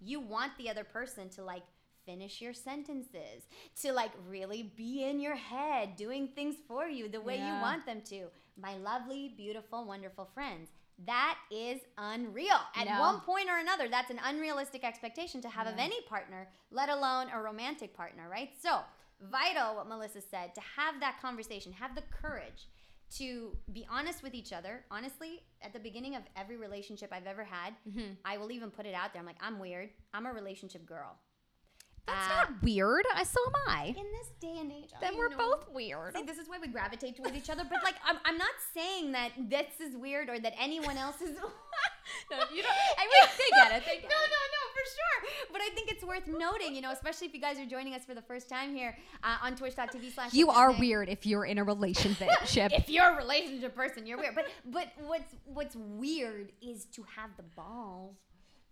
you 0.00 0.20
want 0.20 0.52
the 0.58 0.68
other 0.70 0.84
person 0.84 1.28
to 1.30 1.44
like." 1.44 1.62
Finish 2.06 2.40
your 2.40 2.54
sentences 2.54 3.42
to 3.82 3.92
like 3.92 4.12
really 4.26 4.62
be 4.62 5.04
in 5.04 5.20
your 5.20 5.34
head 5.34 5.94
doing 5.96 6.28
things 6.28 6.56
for 6.66 6.86
you 6.88 7.06
the 7.06 7.20
way 7.20 7.36
you 7.36 7.52
want 7.60 7.84
them 7.84 8.00
to. 8.08 8.28
My 8.60 8.76
lovely, 8.76 9.34
beautiful, 9.36 9.84
wonderful 9.84 10.28
friends. 10.34 10.68
That 11.06 11.38
is 11.50 11.80
unreal. 11.96 12.58
At 12.74 12.86
No. 12.88 13.00
one 13.00 13.20
point 13.20 13.48
or 13.48 13.58
another, 13.58 13.88
that's 13.88 14.10
an 14.10 14.20
unrealistic 14.24 14.82
expectation 14.84 15.40
to 15.42 15.48
have 15.48 15.66
of 15.68 15.74
any 15.78 16.00
partner, 16.08 16.48
let 16.72 16.88
alone 16.88 17.28
a 17.32 17.40
romantic 17.40 17.94
partner, 17.94 18.28
right? 18.28 18.50
So, 18.60 18.80
vital 19.20 19.76
what 19.76 19.88
Melissa 19.88 20.20
said 20.20 20.54
to 20.56 20.60
have 20.76 20.98
that 21.00 21.20
conversation, 21.22 21.72
have 21.74 21.94
the 21.94 22.02
courage 22.10 22.66
to 23.16 23.56
be 23.72 23.86
honest 23.90 24.22
with 24.22 24.34
each 24.34 24.52
other. 24.52 24.84
Honestly, 24.90 25.40
at 25.62 25.72
the 25.72 25.78
beginning 25.78 26.14
of 26.14 26.22
every 26.36 26.56
relationship 26.58 27.10
I've 27.10 27.26
ever 27.26 27.42
had, 27.44 27.74
Mm-hmm. 27.88 28.12
I 28.24 28.36
will 28.36 28.50
even 28.52 28.70
put 28.70 28.84
it 28.84 28.94
out 28.94 29.12
there. 29.14 29.20
I'm 29.20 29.26
like, 29.26 29.40
I'm 29.40 29.58
weird. 29.58 29.88
I'm 30.12 30.26
a 30.26 30.32
relationship 30.32 30.84
girl. 30.84 31.16
That's 32.08 32.26
Uh, 32.26 32.34
not 32.34 32.62
weird. 32.62 33.04
I 33.14 33.22
so 33.24 33.38
am 33.46 33.52
I. 33.68 33.84
in 33.88 33.94
this 34.18 34.28
day 34.40 34.56
and 34.60 34.72
age. 34.72 34.90
Then 35.00 35.14
I 35.14 35.16
we're 35.16 35.28
know. 35.28 35.36
both 35.36 35.68
weird. 35.72 36.16
See, 36.16 36.22
this 36.24 36.38
is 36.38 36.48
why 36.48 36.58
we 36.60 36.68
gravitate 36.68 37.16
towards 37.16 37.36
each 37.36 37.50
other. 37.50 37.64
But 37.64 37.84
like, 37.84 37.96
I'm, 38.04 38.16
I'm 38.24 38.38
not 38.38 38.54
saying 38.74 39.12
that 39.12 39.30
this 39.38 39.78
is 39.80 39.96
weird 39.96 40.28
or 40.28 40.38
that 40.40 40.54
anyone 40.58 40.96
else 40.96 41.20
is. 41.20 41.36
No, 42.30 42.38
you 42.54 42.62
don't. 42.62 42.72
I 42.98 43.04
mean, 43.04 43.30
they 43.36 43.56
get 43.56 43.80
it. 43.82 43.84
They 43.86 43.96
get 44.00 44.02
no, 44.10 44.16
no, 44.16 44.42
no, 44.56 44.62
for 44.72 44.84
sure. 44.96 45.48
But 45.52 45.60
I 45.60 45.68
think 45.74 45.90
it's 45.92 46.02
worth 46.02 46.26
noting, 46.26 46.74
you 46.74 46.80
know, 46.80 46.90
especially 46.90 47.26
if 47.26 47.34
you 47.34 47.40
guys 47.40 47.58
are 47.58 47.66
joining 47.66 47.92
us 47.94 48.04
for 48.06 48.14
the 48.14 48.22
first 48.22 48.48
time 48.48 48.74
here 48.74 48.96
uh, 49.22 49.36
on 49.42 49.54
twitch.tv 49.56 50.14
slash 50.14 50.32
You 50.32 50.48
are 50.48 50.72
weird 50.72 51.10
if 51.10 51.26
you're 51.26 51.44
in 51.44 51.58
a 51.58 51.64
relationship. 51.64 52.30
If 52.72 52.88
you're 52.88 53.10
a 53.12 53.16
relationship 53.16 53.74
person, 53.76 54.06
you're 54.06 54.16
weird. 54.16 54.34
But 54.34 54.46
but 54.66 54.88
what's 55.06 55.34
what's 55.44 55.76
weird 55.76 56.52
is 56.62 56.86
to 56.96 57.04
have 57.14 57.30
the 57.36 57.42
balls 57.42 58.16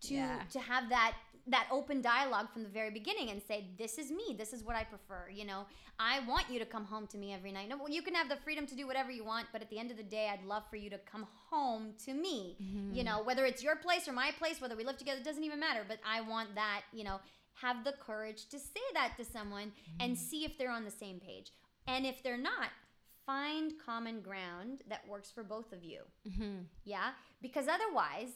to 0.02 0.14
Yeah. 0.14 0.40
to 0.52 0.58
have 0.60 0.88
that 0.88 1.14
that 1.48 1.68
open 1.70 2.00
dialogue 2.02 2.48
from 2.52 2.62
the 2.64 2.68
very 2.68 2.90
beginning 2.90 3.30
and 3.30 3.40
say 3.40 3.66
this 3.78 3.98
is 3.98 4.10
me. 4.10 4.34
This 4.36 4.52
is 4.52 4.64
what 4.64 4.76
i 4.76 4.84
prefer 4.84 5.28
you 5.32 5.44
know? 5.44 5.66
I 5.98 6.20
want 6.26 6.50
you 6.50 6.58
to 6.58 6.66
come 6.66 6.84
home 6.84 7.06
to 7.08 7.18
me 7.18 7.32
every 7.32 7.52
night. 7.52 7.68
No 7.68 7.76
well, 7.76 7.90
you 7.90 8.02
can 8.02 8.14
have 8.14 8.28
the 8.28 8.36
freedom 8.36 8.66
to 8.66 8.74
do 8.74 8.86
whatever 8.86 9.10
you 9.10 9.24
want 9.24 9.46
but 9.52 9.62
at 9.62 9.70
the 9.70 9.78
end 9.78 9.90
of 9.90 9.96
the 9.96 10.02
day 10.02 10.30
i'd 10.32 10.44
love 10.44 10.64
for 10.68 10.76
you 10.76 10.90
to 10.90 10.98
come 10.98 11.26
home 11.50 11.94
to 12.04 12.14
me 12.14 12.56
you 12.92 13.04
know? 13.04 13.22
Whether 13.22 13.46
it's 13.46 13.62
your 13.62 13.76
place 13.76 14.08
or 14.08 14.12
my 14.12 14.30
place 14.38 14.60
whether 14.60 14.76
we 14.76 14.84
live 14.84 14.98
together 14.98 15.20
it 15.20 15.24
doesn't 15.24 15.44
even 15.44 15.60
matter 15.60 15.84
but 15.86 15.98
i 16.06 16.20
want 16.20 16.54
that 16.54 16.82
you 16.92 17.04
know? 17.04 17.20
Have 17.62 17.84
the 17.84 17.94
courage 18.04 18.48
to 18.50 18.58
say 18.58 18.82
that 18.92 19.14
to 19.16 19.24
someone 19.24 19.72
and 19.98 20.18
see 20.18 20.44
if 20.44 20.58
they're 20.58 20.70
on 20.70 20.84
the 20.84 20.90
same 20.90 21.20
page. 21.20 21.52
And 21.86 22.04
if 22.04 22.22
they're 22.22 22.36
not 22.36 22.68
find 23.24 23.72
common 23.84 24.20
ground 24.20 24.82
that 24.88 25.06
works 25.08 25.30
for 25.30 25.42
both 25.42 25.72
of 25.72 25.82
you. 25.82 26.02
Mm-hmm. 26.28 26.60
yeah? 26.84 27.10
Because 27.42 27.66
otherwise 27.66 28.30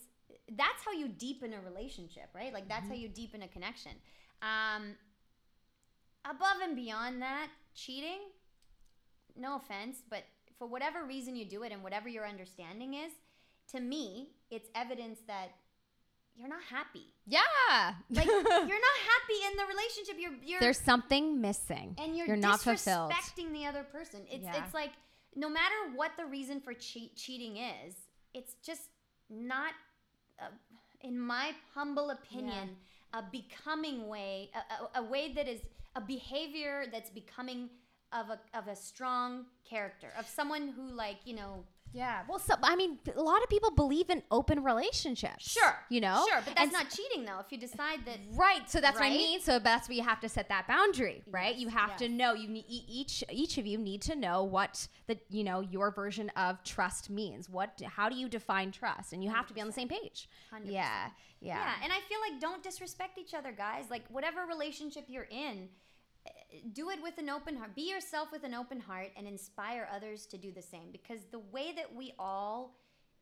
that's 0.57 0.85
how 0.85 0.93
you 0.93 1.09
deepen 1.09 1.53
a 1.55 1.61
relationship 1.61 2.28
right 2.35 2.53
like 2.53 2.68
that's 2.68 2.89
how 2.89 2.95
you 2.95 3.09
deepen 3.09 3.43
a 3.43 3.49
connection 3.49 3.93
um 4.43 4.95
above 6.28 6.61
and 6.62 6.76
beyond 6.76 7.20
that 7.22 7.49
cheating 7.74 8.18
no 9.37 9.57
offense 9.57 9.99
but 10.09 10.24
for 10.61 10.66
whatever 10.66 11.05
reason 11.07 11.35
you 11.35 11.47
do 11.47 11.62
it 11.62 11.72
and 11.72 11.83
whatever 11.83 12.07
your 12.09 12.26
understanding 12.28 12.93
is, 12.93 13.12
to 13.72 13.81
me, 13.81 14.28
it's 14.51 14.68
evidence 14.74 15.18
that 15.26 15.49
you're 16.37 16.51
not 16.51 16.62
happy. 16.62 17.14
Yeah. 17.26 17.41
Like 18.11 18.26
you're 18.26 18.45
not 18.45 18.68
happy 18.68 19.41
in 19.51 19.57
the 19.57 19.64
relationship. 19.66 20.16
You're 20.18 20.33
you're 20.45 20.61
There's 20.61 20.78
something 20.78 21.41
missing. 21.41 21.97
and 21.99 22.14
you're, 22.14 22.26
you're 22.26 22.37
not 22.37 22.61
fulfilled. 22.61 23.11
disrespecting 23.11 23.53
the 23.55 23.64
other 23.64 23.85
person. 23.85 24.20
It's 24.31 24.45
Yeah. 24.45 24.62
it's 24.62 24.74
like 24.74 24.91
no 25.35 25.49
matter 25.49 25.74
what 25.95 26.12
the 26.18 26.26
reason 26.26 26.61
for 26.61 26.74
cheat, 26.74 27.16
cheating 27.16 27.57
is, 27.57 27.95
it's 28.35 28.55
just 28.62 28.83
not, 29.31 29.72
Uh, 30.41 30.47
in 31.03 31.18
my 31.18 31.53
humble 31.74 32.11
opinion, 32.11 32.76
a 33.14 33.22
becoming 33.22 34.09
way, 34.09 34.51
a, 34.55 34.99
a, 34.99 35.03
a 35.03 35.05
way 35.09 35.32
that 35.32 35.49
is 35.49 35.61
a 35.97 36.01
behavior 36.01 36.84
that's 36.93 37.11
becoming 37.11 37.70
of 38.12 38.28
a 38.28 38.41
of 38.59 38.66
a 38.66 38.74
strong 38.74 39.47
character 39.68 40.09
of 40.18 40.26
someone 40.26 40.68
who 40.68 40.91
like 40.91 41.18
you 41.24 41.34
know 41.34 41.64
Yeah. 41.93 42.22
Well, 42.28 42.38
so 42.38 42.55
I 42.62 42.76
mean, 42.76 42.99
a 43.16 43.22
lot 43.22 43.43
of 43.43 43.49
people 43.49 43.70
believe 43.70 44.11
in 44.11 44.22
open 44.30 44.62
relationships. 44.62 45.51
Sure. 45.51 45.76
You 45.88 46.01
know. 46.01 46.24
sure, 46.28 46.41
but 46.45 46.55
that's 46.55 46.62
And 46.62 46.72
not 46.72 46.91
cheating 46.91 47.24
though. 47.24 47.41
If 47.41 47.51
you 47.51 47.59
decide 47.59 48.01
that 48.07 48.18
Right. 48.32 48.68
So 48.70 48.80
that's 48.80 48.99
what 48.99 49.07
I 49.07 49.11
mean. 49.11 49.41
So 49.41 49.59
that's 49.59 49.88
where 49.88 49.97
you 49.97 50.05
have 50.05 50.20
to 50.20 50.28
set 50.28 50.49
that 50.49 50.68
boundary, 50.68 51.22
right? 51.30 51.55
Yes, 51.55 51.61
You 51.61 51.68
have 51.68 51.97
to 51.99 52.09
know. 52.09 52.34
You 52.34 52.49
need 52.49 52.64
each 52.68 53.24
each 53.30 53.59
of 53.59 53.66
you 53.66 53.78
need 53.78 54.03
to 54.03 54.16
know 54.16 54.45
what 54.45 54.86
the 55.07 55.18
you 55.30 55.45
know 55.45 55.61
your 55.61 55.91
version 55.91 56.30
of 56.36 56.62
trust 56.64 57.11
means. 57.11 57.49
What? 57.49 57.80
How 57.84 58.09
do 58.09 58.16
you 58.16 58.28
define 58.28 58.70
trust? 58.70 59.12
And 59.12 59.24
you 59.24 59.30
have 59.30 59.47
to 59.49 59.55
be 59.55 59.61
on 59.61 59.66
the 59.66 59.72
same 59.72 59.88
page. 59.88 60.28
100%. 60.53 60.62
Yeah. 60.66 61.09
Yeah. 61.41 61.57
Yeah, 61.57 61.72
and 61.82 61.91
I 61.93 62.01
feel 62.01 62.18
like 62.20 62.38
don't 62.41 62.62
disrespect 62.62 63.16
each 63.18 63.32
other, 63.32 63.51
guys. 63.51 63.86
Like 63.91 64.05
whatever 64.11 64.45
relationship 64.47 65.05
you're 65.09 65.28
in, 65.30 65.68
do 66.73 66.91
it 66.91 66.99
with 67.03 67.16
an 67.18 67.29
open 67.31 67.57
heart. 67.57 67.75
Be 67.75 67.83
yourself 67.91 68.29
with 68.33 68.45
an 68.45 68.55
open 68.55 68.81
heart 68.81 69.11
and 69.16 69.27
inspire 69.27 69.89
others 69.95 70.27
to 70.27 70.37
do 70.39 70.53
the 70.53 70.62
same 70.62 70.91
because 70.93 71.21
the 71.31 71.39
way 71.39 71.73
that 71.77 71.95
we 71.95 72.12
all 72.18 72.77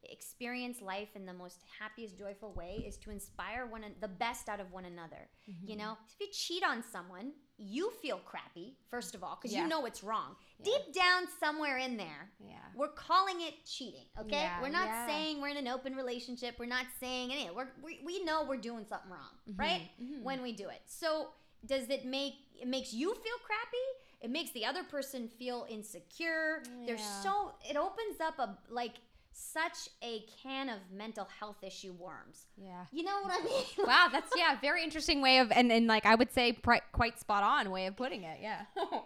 experience 0.04 0.80
life 0.80 1.08
in 1.16 1.26
the 1.26 1.32
most 1.32 1.60
happiest 1.80 2.16
joyful 2.16 2.52
way 2.52 2.84
is 2.86 2.96
to 2.98 3.10
inspire 3.10 3.66
one 3.66 3.82
an- 3.82 3.94
the 4.00 4.06
best 4.08 4.48
out 4.48 4.60
of 4.60 4.70
one 4.72 4.84
another. 4.84 5.28
You 5.46 5.54
Mm-hmm. 5.74 5.78
know, 5.78 5.96
if 6.08 6.20
you 6.20 6.28
cheat 6.32 6.62
on 6.62 6.84
someone, 6.92 7.32
you 7.56 7.90
feel 8.00 8.18
crappy 8.24 8.76
first 8.88 9.16
of 9.16 9.24
all 9.24 9.36
because 9.36 9.52
Yeah. 9.52 9.62
you 9.64 9.68
know 9.68 9.84
it's 9.86 10.04
wrong. 10.04 10.36
Deep 10.62 10.92
down 10.94 11.26
somewhere 11.40 11.78
in 11.78 11.96
there, 11.96 12.30
Yeah. 12.38 12.54
we're 12.76 12.92
calling 12.92 13.40
it 13.40 13.64
cheating, 13.64 14.06
okay? 14.20 14.36
Yeah, 14.42 14.62
we're 14.62 14.68
not 14.68 14.86
yeah. 14.86 15.06
saying 15.08 15.40
we're 15.40 15.48
in 15.48 15.56
an 15.56 15.66
open 15.68 15.96
relationship. 15.96 16.56
We're 16.60 16.66
not 16.66 16.86
saying 17.00 17.32
any. 17.32 17.50
We're, 17.50 17.68
we 17.82 18.00
we 18.04 18.22
know 18.22 18.44
we're 18.44 18.56
doing 18.70 18.84
something 18.88 19.10
wrong, 19.10 19.34
Mm-hmm, 19.50 19.60
right? 19.60 19.90
When 20.22 20.42
we 20.42 20.52
do 20.52 20.68
it. 20.68 20.82
So 20.86 21.30
does 21.66 21.88
it 21.88 22.04
make 22.04 22.34
it 22.60 22.66
makes 22.68 22.92
you 22.92 23.14
feel 23.14 23.38
crappy? 23.44 23.86
It 24.20 24.30
makes 24.30 24.50
the 24.50 24.64
other 24.66 24.82
person 24.82 25.28
feel 25.28 25.66
insecure. 25.70 26.62
There's 26.86 27.00
Yeah. 27.00 27.20
so 27.22 27.54
it 27.68 27.76
opens 27.76 28.20
up 28.20 28.38
a 28.38 28.58
like 28.68 28.94
such 29.32 29.88
a 30.02 30.24
can 30.42 30.68
of 30.68 30.78
mental 30.92 31.28
health 31.38 31.62
issue 31.62 31.92
worms. 31.92 32.46
Yeah. 32.56 32.84
You 32.90 33.04
know 33.04 33.20
what 33.22 33.40
I 33.40 33.44
mean? 33.44 33.64
Wow, 33.86 34.08
that's 34.10 34.32
yeah, 34.36 34.58
very 34.60 34.82
interesting 34.82 35.20
way 35.22 35.38
of 35.38 35.52
and, 35.52 35.70
and 35.70 35.86
like 35.86 36.04
I 36.06 36.14
would 36.16 36.32
say 36.32 36.52
pri- 36.52 36.82
quite 36.92 37.20
spot 37.20 37.44
on 37.44 37.70
way 37.70 37.86
of 37.86 37.96
putting 37.96 38.24
it. 38.24 38.38
Yeah. 38.42 38.62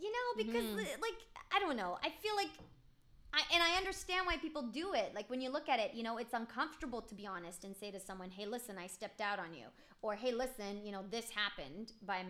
You 0.00 0.12
know, 0.12 0.44
because 0.44 0.64
Mm-hmm. 0.64 1.02
like 1.02 1.18
I 1.52 1.58
don't 1.58 1.76
know. 1.76 1.98
I 2.04 2.10
feel 2.22 2.36
like 2.36 2.50
I 3.32 3.42
and 3.52 3.62
I 3.62 3.76
understand 3.76 4.26
why 4.26 4.36
people 4.36 4.62
do 4.62 4.94
it. 4.94 5.12
Like 5.14 5.28
when 5.30 5.40
you 5.40 5.50
look 5.50 5.68
at 5.68 5.78
it, 5.78 5.94
you 5.94 6.02
know, 6.02 6.18
it's 6.18 6.34
uncomfortable 6.34 7.02
to 7.02 7.14
be 7.14 7.26
honest 7.26 7.64
and 7.64 7.76
say 7.76 7.90
to 7.90 8.00
someone, 8.00 8.30
"Hey, 8.30 8.46
listen, 8.46 8.78
I 8.78 8.86
stepped 8.86 9.20
out 9.20 9.38
on 9.38 9.54
you," 9.54 9.66
or 10.02 10.14
"Hey, 10.14 10.32
listen, 10.32 10.84
you 10.84 10.92
know, 10.92 11.04
this 11.10 11.30
happened 11.30 11.92
by 12.02 12.22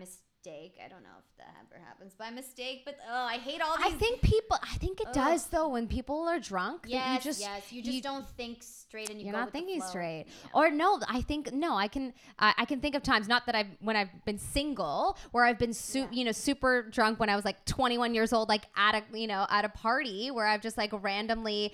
mistake." 0.43 0.75
I 0.83 0.87
don't 0.87 1.03
know 1.03 1.09
if 1.19 1.37
that 1.37 1.53
ever 1.61 1.83
happens 1.83 2.13
by 2.13 2.29
mistake, 2.29 2.83
but 2.85 2.97
oh, 3.09 3.13
I 3.13 3.37
hate 3.37 3.61
all 3.61 3.77
these. 3.77 3.87
I 3.87 3.89
think 3.91 4.21
people. 4.21 4.57
I 4.61 4.75
think 4.77 5.01
it 5.01 5.11
does 5.13 5.45
though. 5.47 5.69
When 5.69 5.87
people 5.87 6.27
are 6.27 6.39
drunk, 6.39 6.85
yes, 6.87 7.23
you 7.25 7.29
just 7.31 7.41
yes, 7.41 7.71
you 7.71 7.81
just 7.83 8.03
don't 8.03 8.27
think 8.29 8.63
straight 8.63 9.09
and 9.09 9.19
you 9.19 9.25
you're 9.25 9.33
go 9.33 9.39
not 9.39 9.51
thinking 9.51 9.81
straight 9.81 10.25
Yeah. 10.27 10.49
or 10.51 10.71
no 10.71 10.99
i 11.07 11.21
think 11.21 11.53
no 11.53 11.75
i 11.75 11.87
can 11.87 12.11
I 12.39 12.55
i 12.57 12.65
can 12.65 12.81
think 12.81 12.95
of 12.95 13.03
times 13.03 13.27
not 13.27 13.45
that 13.45 13.53
i've 13.53 13.67
when 13.81 13.95
i've 13.95 14.09
been 14.25 14.39
single 14.39 15.15
where 15.29 15.45
i've 15.45 15.59
been 15.59 15.73
su- 15.73 15.99
Yeah. 15.99 16.07
you 16.11 16.25
know 16.25 16.31
super 16.31 16.81
drunk 16.89 17.19
when 17.19 17.29
i 17.29 17.35
was 17.35 17.45
like 17.45 17.63
21 17.65 18.15
years 18.15 18.33
old 18.33 18.49
like 18.49 18.63
at 18.75 18.95
a 18.95 19.03
you 19.15 19.27
know 19.27 19.45
at 19.47 19.63
a 19.63 19.69
party 19.69 20.31
where 20.31 20.47
i've 20.47 20.61
just 20.61 20.75
like 20.75 20.91
randomly 21.03 21.71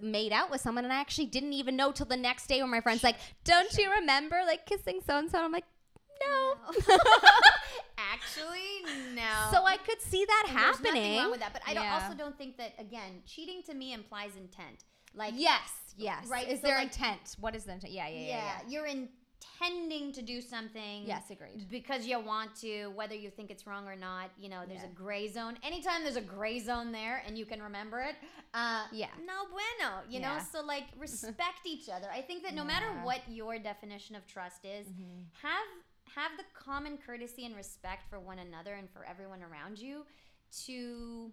made 0.00 0.32
out 0.32 0.50
with 0.50 0.62
someone 0.62 0.84
and 0.84 0.92
i 0.92 0.96
actually 0.98 1.26
didn't 1.26 1.52
even 1.52 1.76
know 1.76 1.92
till 1.92 2.06
the 2.06 2.16
next 2.16 2.46
day 2.46 2.62
when 2.62 2.70
my 2.70 2.80
friends 2.80 3.04
like 3.04 3.16
don't 3.44 3.76
you 3.76 3.90
remember 3.90 4.40
like 4.46 4.64
kissing 4.64 5.00
so 5.06 5.18
and 5.18 5.30
so 5.30 5.44
i'm 5.44 5.52
like 5.52 5.64
no 6.22 6.54
Actually, 7.96 9.14
no. 9.14 9.22
so 9.52 9.64
i 9.64 9.76
could 9.76 10.00
see 10.00 10.24
that 10.24 10.44
And 10.48 10.56
there's 10.56 10.76
happening 10.76 10.94
nothing 11.02 11.18
wrong 11.18 11.30
with 11.30 11.40
that, 11.40 11.52
but 11.52 11.62
I 11.66 11.74
don't, 11.74 11.86
also 11.86 12.14
don't 12.16 12.36
think 12.36 12.56
that 12.58 12.72
again, 12.78 13.22
cheating 13.26 13.62
to 13.66 13.74
me 13.74 13.92
implies 13.92 14.30
intent. 14.36 14.84
Like 15.14 15.34
yes 15.36 15.70
yes 15.96 16.26
Right, 16.28 16.48
is 16.48 16.60
so, 16.60 16.66
there 16.68 16.76
like- 16.76 16.86
intent 16.92 17.36
what 17.40 17.54
is 17.54 17.64
the 17.64 17.72
intent 17.72 17.92
yeah 17.92 18.08
yeah 18.08 18.18
yeah, 18.20 18.26
yeah, 18.26 18.36
yeah. 18.36 18.68
you're 18.68 18.86
intending 18.86 20.12
to 20.12 20.22
do 20.22 20.40
something. 20.40 21.04
yes 21.06 21.30
agreed 21.30 21.66
Because 21.70 22.06
you 22.06 22.18
want 22.18 22.54
to, 22.62 22.88
whether 22.94 23.14
you 23.14 23.30
think 23.30 23.50
it's 23.50 23.66
wrong 23.66 23.86
or 23.86 23.94
not, 23.96 24.30
you 24.38 24.48
know, 24.48 24.62
there's 24.66 24.80
Yeah. 24.82 24.88
a 24.88 24.94
gray 24.94 25.28
zone. 25.28 25.56
Anytime 25.62 26.02
there's 26.02 26.16
a 26.16 26.20
gray 26.36 26.58
zone 26.60 26.90
there 26.92 27.22
and 27.26 27.36
you 27.38 27.44
can 27.46 27.62
remember 27.62 28.00
it, 28.00 28.16
uh, 28.54 28.84
Yeah. 28.92 29.08
no 29.24 29.44
bueno, 29.50 30.02
you 30.08 30.18
know? 30.20 30.38
So, 30.52 30.62
like, 30.64 30.84
respect 30.98 31.60
each 31.66 31.88
other. 31.88 32.08
I 32.12 32.22
think 32.22 32.42
that 32.44 32.54
no 32.54 32.64
matter 32.64 32.86
what 33.04 33.20
your 33.28 33.58
definition 33.58 34.16
of 34.16 34.26
trust 34.26 34.64
is, 34.64 34.86
have 35.42 35.68
have 36.14 36.32
the 36.36 36.44
common 36.54 36.98
courtesy 37.04 37.44
and 37.44 37.56
respect 37.56 38.08
for 38.08 38.20
one 38.20 38.38
another 38.38 38.74
and 38.74 38.88
for 38.90 39.04
everyone 39.04 39.40
around 39.42 39.78
you 39.78 40.04
to 40.66 41.30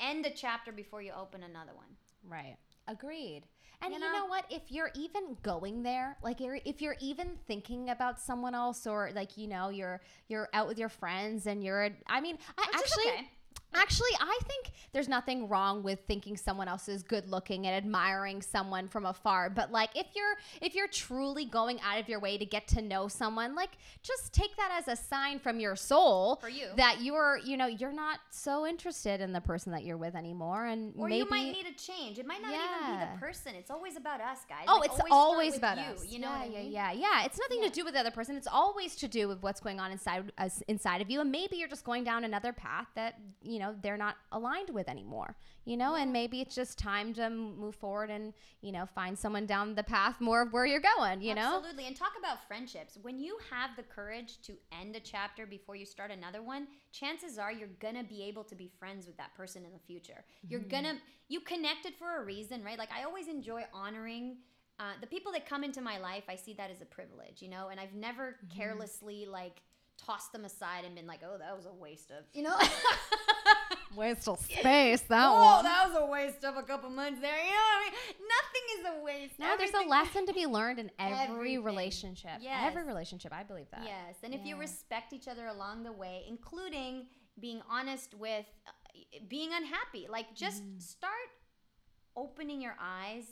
end 0.00 0.26
a 0.26 0.30
chapter 0.30 0.72
before 0.72 1.02
you 1.02 1.12
open 1.18 1.42
another 1.42 1.72
one. 1.74 1.86
Right. 2.28 2.56
Agreed. 2.86 3.42
And 3.80 3.92
You 3.94 4.00
you, 4.00 4.06
know? 4.06 4.18
know? 4.18 4.26
what? 4.26 4.44
If 4.50 4.72
you're 4.72 4.90
even 4.96 5.36
going 5.42 5.82
there, 5.82 6.16
like 6.22 6.38
if 6.40 6.82
you're 6.82 6.96
even 7.00 7.28
thinking 7.46 7.90
about 7.90 8.18
someone 8.18 8.54
else, 8.54 8.86
or 8.88 9.10
like 9.14 9.36
you 9.36 9.46
know, 9.46 9.68
you're 9.68 10.00
you're 10.26 10.48
out 10.52 10.66
with 10.66 10.78
your 10.78 10.88
friends 10.88 11.46
and 11.46 11.62
you're, 11.62 11.90
I 12.08 12.20
mean, 12.20 12.38
I 12.58 12.66
actually. 12.74 13.04
okay. 13.06 13.30
Actually, 13.74 14.08
I 14.20 14.38
think 14.46 14.70
there's 14.92 15.08
nothing 15.08 15.48
wrong 15.48 15.82
with 15.82 16.00
thinking 16.06 16.36
someone 16.36 16.68
else 16.68 16.88
is 16.88 17.02
good 17.02 17.28
looking 17.28 17.66
and 17.66 17.76
admiring 17.76 18.40
someone 18.40 18.88
from 18.88 19.04
afar. 19.04 19.50
But 19.50 19.70
like 19.70 19.90
if 19.94 20.06
you're 20.16 20.36
if 20.62 20.74
you're 20.74 20.88
truly 20.88 21.44
going 21.44 21.78
out 21.82 21.98
of 22.00 22.08
your 22.08 22.18
way 22.18 22.38
to 22.38 22.46
get 22.46 22.66
to 22.68 22.82
know 22.82 23.08
someone, 23.08 23.54
like 23.54 23.70
just 24.02 24.32
take 24.32 24.56
that 24.56 24.70
as 24.78 24.88
a 24.88 24.96
sign 25.00 25.38
from 25.38 25.60
your 25.60 25.76
soul 25.76 26.36
For 26.36 26.48
you. 26.48 26.68
that 26.76 27.02
you're, 27.02 27.38
you 27.44 27.56
know, 27.56 27.66
you're 27.66 27.92
not 27.92 28.20
so 28.30 28.66
interested 28.66 29.20
in 29.20 29.32
the 29.32 29.40
person 29.40 29.72
that 29.72 29.84
you're 29.84 29.96
with 29.98 30.14
anymore 30.14 30.66
and 30.66 30.94
Or 30.96 31.08
maybe 31.08 31.18
you 31.18 31.30
might 31.30 31.52
need 31.52 31.66
a 31.66 31.74
change. 31.78 32.18
It 32.18 32.26
might 32.26 32.40
not 32.42 32.52
even 32.52 32.98
be 32.98 33.04
the 33.12 33.18
person. 33.20 33.52
It's 33.54 33.70
always 33.70 33.96
about 33.96 34.20
us, 34.20 34.38
guys. 34.48 34.64
Oh, 34.66 34.78
Like, 34.78 34.86
it's 34.86 34.94
start 34.96 35.10
always 35.12 35.56
about 35.56 35.76
you. 35.76 35.84
us. 35.84 36.06
You 36.08 36.20
know 36.20 36.28
yeah, 36.28 36.40
I 36.40 36.44
yeah, 36.46 36.62
mean? 36.62 36.72
yeah, 36.72 36.92
yeah. 36.92 37.24
It's 37.24 37.38
nothing 37.38 37.58
Yeah. 37.62 37.68
to 37.68 37.74
do 37.74 37.84
with 37.84 37.94
the 37.94 38.00
other 38.00 38.10
person. 38.10 38.36
It's 38.36 38.48
always 38.50 38.96
to 38.96 39.08
do 39.08 39.28
with 39.28 39.42
what's 39.42 39.60
going 39.60 39.78
on 39.78 39.92
inside 39.92 40.32
us, 40.38 40.62
inside 40.68 41.02
of 41.02 41.10
you, 41.10 41.20
and 41.20 41.30
maybe 41.30 41.56
you're 41.56 41.68
just 41.68 41.84
going 41.84 42.02
down 42.04 42.24
another 42.24 42.52
path 42.52 42.86
that 42.94 43.18
you 43.42 43.57
know 43.58 43.74
they're 43.82 43.96
not 43.96 44.16
aligned 44.32 44.70
with 44.70 44.88
anymore. 44.88 45.36
You 45.64 45.76
know, 45.76 45.96
and 45.96 46.12
maybe 46.12 46.40
it's 46.40 46.54
just 46.54 46.78
time 46.78 47.12
to 47.14 47.28
move 47.28 47.74
forward 47.74 48.08
and 48.10 48.32
you 48.62 48.72
know 48.72 48.86
find 48.86 49.18
someone 49.18 49.44
down 49.44 49.74
the 49.74 49.82
path 49.82 50.20
more 50.20 50.40
of 50.42 50.52
where 50.52 50.64
you're 50.64 50.80
going. 50.80 51.20
You 51.20 51.34
know, 51.34 51.56
Absolutely. 51.56 51.86
And 51.86 51.94
talk 51.96 52.12
about 52.18 52.46
friendships. 52.48 52.96
When 53.02 53.18
you 53.18 53.36
have 53.50 53.70
the 53.76 53.82
courage 53.82 54.40
to 54.42 54.54
end 54.80 54.96
a 54.96 55.00
chapter 55.00 55.46
before 55.46 55.76
you 55.76 55.84
start 55.84 56.10
another 56.10 56.40
one, 56.42 56.66
chances 56.92 57.38
are 57.38 57.52
you're 57.52 57.68
going 57.80 57.96
to 57.96 58.04
be 58.04 58.22
able 58.24 58.44
to 58.44 58.54
be 58.54 58.70
friends 58.78 59.06
with 59.06 59.16
that 59.18 59.34
person 59.34 59.64
in 59.64 59.72
the 59.72 59.78
future. 59.78 60.24
You're 60.48 60.60
Mm-hmm. 60.60 60.68
going 60.70 60.84
to, 60.84 60.94
you 61.28 61.40
connected 61.40 61.94
for 61.98 62.22
a 62.22 62.24
reason, 62.24 62.64
right? 62.64 62.78
Like 62.78 62.90
I 62.98 63.04
always 63.04 63.28
enjoy 63.28 63.64
honoring. 63.74 64.38
Uh, 64.80 64.92
the 65.00 65.06
people 65.08 65.32
that 65.32 65.44
come 65.44 65.64
into 65.64 65.80
my 65.80 65.98
life, 65.98 66.22
I 66.28 66.36
see 66.36 66.54
that 66.54 66.70
as 66.70 66.80
a 66.80 66.86
privilege, 66.86 67.42
you 67.42 67.48
know, 67.48 67.68
and 67.68 67.78
I've 67.80 67.94
never 67.94 68.36
Mm-hmm. 68.46 68.58
carelessly 68.58 69.26
like 69.26 69.60
tossed 69.98 70.32
them 70.32 70.44
aside 70.44 70.84
and 70.86 70.94
been 70.94 71.06
like, 71.08 71.20
oh, 71.28 71.36
that 71.38 71.54
was 71.56 71.66
a 71.66 71.72
waste 71.74 72.10
of, 72.12 72.24
you 72.32 72.42
know? 72.44 72.56
waste 73.96 74.28
of 74.28 74.38
space. 74.40 75.00
That 75.02 75.28
oh, 75.32 75.62
that 75.62 75.88
was 75.88 75.96
a 76.02 76.06
waste 76.06 76.44
of 76.44 76.56
a 76.56 76.62
couple 76.62 76.90
months 76.90 77.20
there. 77.20 77.36
You 77.36 77.50
know 77.50 77.56
what 77.56 77.78
I 77.78 77.90
mean? 77.90 78.28
Nothing 78.36 78.64
is 78.78 79.00
a 79.00 79.04
waste. 79.04 79.38
No, 79.38 79.56
there's 79.56 79.74
a 79.86 79.88
lesson 79.88 80.26
to 80.26 80.32
be 80.32 80.46
learned 80.58 80.78
in 80.78 80.90
every 80.98 81.34
Everything. 81.36 81.64
relationship. 81.64 82.30
Yes. 82.40 82.60
Every 82.66 82.84
relationship, 82.84 83.32
I 83.32 83.42
believe 83.42 83.66
that. 83.72 83.82
Yes, 83.84 84.16
and 84.22 84.34
if 84.34 84.44
you 84.44 84.56
respect 84.58 85.12
each 85.12 85.28
other 85.28 85.46
along 85.46 85.82
the 85.84 85.92
way, 85.92 86.24
including 86.28 87.06
being 87.40 87.62
honest 87.70 88.14
with 88.14 88.46
uh, 88.66 89.18
being 89.28 89.50
unhappy, 89.52 90.06
like 90.10 90.34
just 90.34 90.62
Mm-hmm. 90.64 90.78
start 90.80 91.12
opening 92.16 92.60
your 92.60 92.74
eyes 92.80 93.24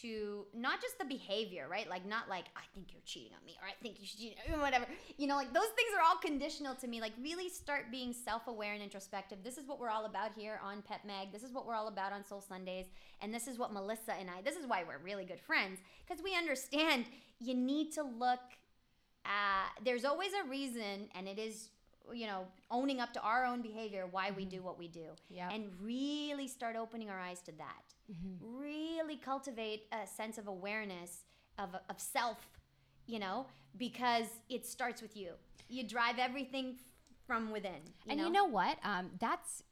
to 0.00 0.46
not 0.54 0.80
just 0.80 0.98
the 0.98 1.04
behavior, 1.04 1.66
right? 1.70 1.88
Like 1.88 2.06
not 2.06 2.28
like 2.28 2.46
I 2.56 2.62
think 2.74 2.92
you're 2.92 3.02
cheating 3.04 3.32
on 3.38 3.44
me 3.44 3.56
or 3.60 3.68
I 3.68 3.72
think 3.82 4.00
you 4.00 4.06
should 4.06 4.20
cheat, 4.20 4.36
whatever. 4.58 4.86
You 5.18 5.26
know, 5.26 5.36
like 5.36 5.52
those 5.52 5.70
things 5.76 5.90
are 5.96 6.02
all 6.02 6.16
conditional 6.16 6.74
to 6.76 6.86
me. 6.86 7.00
Like 7.00 7.12
really 7.20 7.48
start 7.48 7.90
being 7.90 8.12
self-aware 8.12 8.72
and 8.72 8.82
introspective. 8.82 9.38
This 9.44 9.58
is 9.58 9.66
what 9.66 9.78
we're 9.80 9.90
all 9.90 10.06
about 10.06 10.32
here 10.34 10.60
on 10.64 10.82
Pep 10.82 11.00
Mag. 11.06 11.32
This 11.32 11.42
is 11.42 11.52
what 11.52 11.66
we're 11.66 11.74
all 11.74 11.88
about 11.88 12.12
on 12.12 12.24
Soul 12.24 12.40
Sundays, 12.40 12.86
and 13.20 13.34
this 13.34 13.46
is 13.46 13.58
what 13.58 13.72
Melissa 13.72 14.14
and 14.18 14.30
I. 14.30 14.42
This 14.42 14.56
is 14.56 14.66
why 14.66 14.84
we're 14.86 14.98
really 15.04 15.24
good 15.24 15.40
friends 15.40 15.80
because 16.06 16.22
we 16.22 16.36
understand 16.36 17.06
you 17.40 17.54
need 17.54 17.92
to 17.92 18.02
look 18.02 18.40
uh, 19.24 19.68
there's 19.84 20.04
always 20.04 20.32
a 20.44 20.48
reason, 20.48 21.08
and 21.14 21.28
it 21.28 21.38
is 21.38 21.68
you 22.12 22.26
know, 22.26 22.44
owning 22.70 23.00
up 23.00 23.12
to 23.12 23.20
our 23.22 23.44
own 23.44 23.62
behavior, 23.62 24.06
why 24.10 24.32
we 24.32 24.44
do 24.44 24.60
what 24.62 24.76
we 24.78 24.88
do, 24.88 25.06
Yep. 25.30 25.52
and 25.52 25.64
really 25.80 26.48
start 26.48 26.74
opening 26.76 27.08
our 27.08 27.18
eyes 27.18 27.40
to 27.42 27.52
that. 27.52 27.91
Really 28.40 29.16
cultivate 29.16 29.84
a 29.92 30.06
sense 30.06 30.38
of 30.38 30.46
awareness 30.46 31.24
of, 31.58 31.70
of 31.88 32.00
self, 32.00 32.38
you 33.06 33.18
know, 33.18 33.46
because 33.76 34.26
it 34.48 34.66
starts 34.66 35.02
with 35.02 35.16
you. 35.16 35.32
You 35.68 35.86
drive 35.86 36.18
everything 36.18 36.76
from 37.26 37.50
within. 37.50 37.80
You 38.04 38.10
and 38.10 38.18
know? 38.18 38.26
you 38.26 38.32
know 38.32 38.44
what? 38.44 38.78
Um, 38.84 39.10
that's 39.18 39.62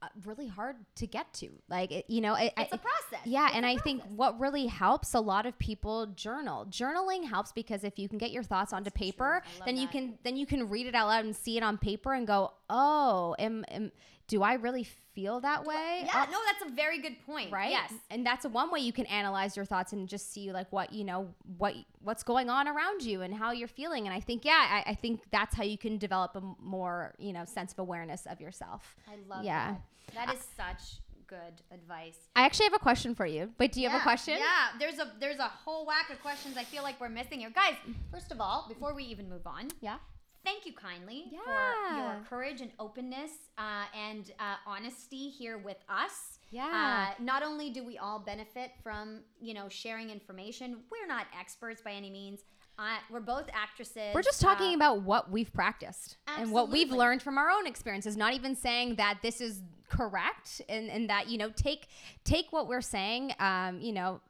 uh, 0.00 0.06
really 0.24 0.46
hard 0.46 0.76
to 0.96 1.06
get 1.06 1.32
to. 1.34 1.50
Like, 1.68 1.90
it, 1.90 2.04
you 2.08 2.20
know, 2.20 2.34
it, 2.34 2.52
it's 2.56 2.72
a 2.72 2.76
a 2.76 2.78
process. 2.78 3.26
Yeah, 3.26 3.46
It's 3.48 3.56
and 3.56 3.66
I 3.66 3.76
think 3.76 4.02
what 4.14 4.38
really 4.38 4.66
helps 4.66 5.14
a 5.14 5.20
lot 5.20 5.46
of 5.46 5.58
people 5.58 6.06
journal. 6.06 6.66
Journaling 6.66 7.28
helps 7.28 7.52
because 7.52 7.84
if 7.84 7.98
you 7.98 8.08
can 8.08 8.18
get 8.18 8.30
your 8.30 8.42
thoughts 8.42 8.72
onto 8.72 8.90
paper, 8.90 9.42
I 9.44 9.58
love 9.58 9.66
then 9.66 9.76
you 9.76 9.88
can 9.88 10.18
then 10.22 10.36
you 10.36 10.46
can 10.46 10.68
read 10.68 10.86
it 10.86 10.94
out 10.94 11.08
loud 11.08 11.24
and 11.24 11.34
see 11.34 11.56
it 11.56 11.62
on 11.62 11.78
paper 11.78 12.14
and 12.14 12.26
go, 12.26 12.52
"Oh, 12.70 13.34
am, 13.38 13.64
am 13.70 13.90
do 14.28 14.42
I 14.42 14.54
really 14.54 14.84
feel 14.84 15.40
that 15.40 15.64
way?" 15.64 16.02
Yeah, 16.06 16.26
no, 16.30 16.38
that's 16.46 16.70
a 16.70 16.74
very 16.74 17.00
good 17.00 17.16
point. 17.26 17.50
right? 17.50 17.70
Yes. 17.70 17.92
And 18.10 18.24
that's 18.24 18.46
one 18.46 18.70
way 18.70 18.80
you 18.80 18.92
can 18.92 19.06
analyze 19.06 19.56
your 19.56 19.64
thoughts 19.64 19.92
and 19.92 20.08
just 20.08 20.32
see 20.32 20.52
like 20.52 20.70
what, 20.72 20.92
you 20.92 21.04
know, 21.04 21.34
what 21.56 21.74
what's 22.00 22.22
going 22.22 22.48
on 22.48 22.68
around 22.68 23.02
you 23.02 23.22
and 23.22 23.34
how 23.34 23.50
you're 23.52 23.66
feeling. 23.68 24.06
And 24.06 24.14
I 24.14 24.20
think 24.20 24.44
yeah, 24.44 24.82
I, 24.86 24.90
I 24.90 24.94
think 24.94 25.22
that's 25.32 25.54
how 25.56 25.64
you 25.64 25.76
can 25.76 25.98
develop 25.98 26.36
a 26.36 26.42
more, 26.62 27.14
you 27.18 27.32
know, 27.32 27.44
sense 27.44 27.72
of 27.72 27.80
awareness 27.80 28.26
of 28.26 28.40
yourself. 28.40 28.94
I 29.10 29.16
love 29.28 29.44
Yeah. 29.44 29.74
that. 30.14 30.26
That 30.26 30.34
is 30.36 30.46
such 30.56 31.00
good 31.26 31.60
advice. 31.70 32.16
I 32.34 32.46
actually 32.46 32.64
have 32.66 32.72
a 32.74 32.78
question 32.78 33.14
for 33.14 33.26
you. 33.26 33.52
Wait, 33.58 33.72
do 33.72 33.82
you 33.82 33.88
have 33.90 34.00
a 34.00 34.02
question? 34.02 34.38
Yeah, 34.38 34.68
there's 34.78 34.98
a 34.98 35.12
there's 35.20 35.38
a 35.38 35.48
whole 35.48 35.84
whack 35.84 36.08
of 36.10 36.22
questions 36.22 36.56
I 36.56 36.64
feel 36.64 36.82
like 36.82 36.98
we're 37.00 37.10
missing 37.10 37.40
here. 37.40 37.50
Guys, 37.50 37.74
first 38.10 38.32
of 38.32 38.40
all, 38.40 38.64
before 38.68 38.94
we 38.94 39.04
even 39.04 39.28
move 39.28 39.46
on, 39.46 39.68
Yeah. 39.82 39.98
Thank 40.44 40.66
you 40.66 40.72
kindly 40.72 41.26
for 41.44 41.96
your 41.96 42.16
courage 42.28 42.60
and 42.60 42.70
openness 42.78 43.30
uh, 43.56 43.84
and 43.96 44.32
uh, 44.38 44.56
honesty 44.66 45.28
here 45.28 45.58
with 45.58 45.78
us. 45.88 46.38
Yeah. 46.50 47.12
Uh, 47.18 47.22
not 47.22 47.42
only 47.42 47.70
do 47.70 47.84
we 47.84 47.98
all 47.98 48.18
benefit 48.18 48.72
from 48.82 49.20
you 49.40 49.54
know 49.54 49.68
sharing 49.68 50.10
information, 50.10 50.78
we're 50.90 51.06
not 51.06 51.26
experts 51.38 51.82
by 51.82 51.92
any 51.92 52.10
means. 52.10 52.40
Uh, 52.78 52.96
we're 53.10 53.20
both 53.20 53.46
actresses. 53.52 54.14
We're 54.14 54.22
just 54.22 54.40
talking 54.40 54.72
uh, 54.72 54.76
about 54.76 55.02
what 55.02 55.30
we've 55.30 55.52
practiced 55.52 56.16
and 56.28 56.52
what 56.52 56.70
we've 56.70 56.92
learned 56.92 57.22
from 57.22 57.36
our 57.36 57.50
own 57.50 57.66
experiences. 57.66 58.16
Not 58.16 58.34
even 58.34 58.54
saying 58.54 58.94
that 58.96 59.18
this 59.20 59.40
is 59.40 59.62
correct 59.88 60.60
and, 60.68 60.88
and 60.88 61.10
that 61.10 61.28
you 61.28 61.38
know 61.38 61.50
take 61.50 61.88
take 62.24 62.52
what 62.52 62.68
we're 62.68 62.80
saying, 62.80 63.34
um, 63.40 63.80
you 63.80 63.92
know, 63.92 64.20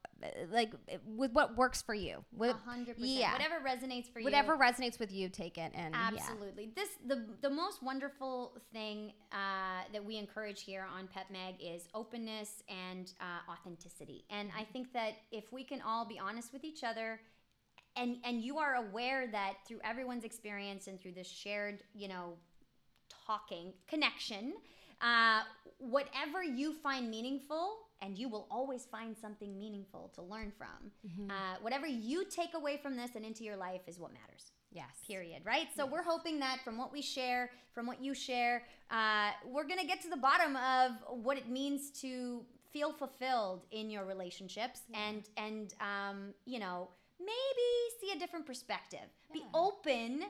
like 0.50 0.72
with 1.06 1.32
what 1.32 1.56
works 1.56 1.82
for 1.82 1.94
you. 1.94 2.24
With 2.32 2.56
hundred 2.64 2.96
percent. 2.96 3.10
yeah. 3.10 3.32
Whatever 3.32 3.56
resonates 3.64 4.12
for 4.12 4.18
you. 4.18 4.24
whatever 4.24 4.56
resonates 4.56 4.98
with 4.98 5.12
you, 5.12 5.28
take 5.28 5.58
it. 5.58 5.72
And 5.74 5.94
yeah. 5.94 6.08
Absolutely. 6.08 6.70
This 6.74 6.88
the 7.06 7.24
the 7.40 7.50
most 7.50 7.82
wonderful 7.82 8.54
thing 8.72 9.12
uh, 9.32 9.82
that 9.92 10.04
we 10.04 10.16
encourage 10.16 10.62
here 10.62 10.86
on 10.96 11.06
Pep 11.06 11.26
Mag 11.30 11.54
is 11.60 11.88
openness 11.94 12.62
and 12.68 13.12
uh, 13.20 13.52
authenticity. 13.52 14.24
And 14.30 14.50
I 14.58 14.64
think 14.64 14.92
that 14.92 15.12
if 15.30 15.52
we 15.52 15.64
can 15.64 15.80
all 15.82 16.04
be 16.04 16.18
honest 16.18 16.52
with 16.52 16.64
each 16.64 16.82
other, 16.82 17.20
and 17.96 18.16
and 18.24 18.42
you 18.42 18.58
are 18.58 18.74
aware 18.76 19.26
that 19.30 19.54
through 19.66 19.80
everyone's 19.84 20.24
experience 20.24 20.86
and 20.88 21.00
through 21.00 21.12
this 21.12 21.28
shared, 21.28 21.82
you 21.94 22.08
know, 22.08 22.34
talking 23.26 23.72
connection, 23.86 24.54
uh, 25.00 25.42
whatever 25.78 26.42
you 26.42 26.72
find 26.72 27.10
meaningful. 27.10 27.76
And 28.00 28.16
you 28.16 28.28
will 28.28 28.46
always 28.50 28.84
find 28.84 29.16
something 29.16 29.58
meaningful 29.58 30.12
to 30.14 30.22
learn 30.22 30.52
from. 30.56 30.92
Mm-hmm. 31.06 31.30
Uh, 31.30 31.34
whatever 31.60 31.86
you 31.86 32.24
take 32.24 32.54
away 32.54 32.76
from 32.76 32.96
this 32.96 33.10
and 33.16 33.24
into 33.24 33.44
your 33.44 33.56
life 33.56 33.82
is 33.86 33.98
what 33.98 34.12
matters 34.12 34.52
Yes. 34.70 34.86
period 35.06 35.42
right 35.46 35.68
so 35.74 35.86
we're 35.86 36.02
hoping 36.02 36.38
that 36.40 36.58
from 36.62 36.76
what 36.76 36.92
we 36.92 37.00
share 37.00 37.50
from 37.74 37.86
what 37.86 38.02
you 38.02 38.12
share 38.14 38.64
uh, 38.90 39.30
we're 39.46 39.66
gonna 39.66 39.86
get 39.86 40.02
to 40.02 40.10
the 40.10 40.16
bottom 40.16 40.56
of 40.56 40.92
what 41.22 41.38
it 41.38 41.48
means 41.48 41.90
to 42.02 42.44
feel 42.70 42.92
fulfilled 42.92 43.64
in 43.70 43.90
your 43.90 44.04
relationships 44.04 44.80
and 44.92 45.24
and 45.38 45.72
um, 45.80 46.34
you 46.44 46.58
know 46.58 46.88
maybe 47.18 47.68
see 48.00 48.14
a 48.14 48.18
different 48.18 48.44
perspective 48.46 49.08
be 49.32 49.42
open 49.54 50.22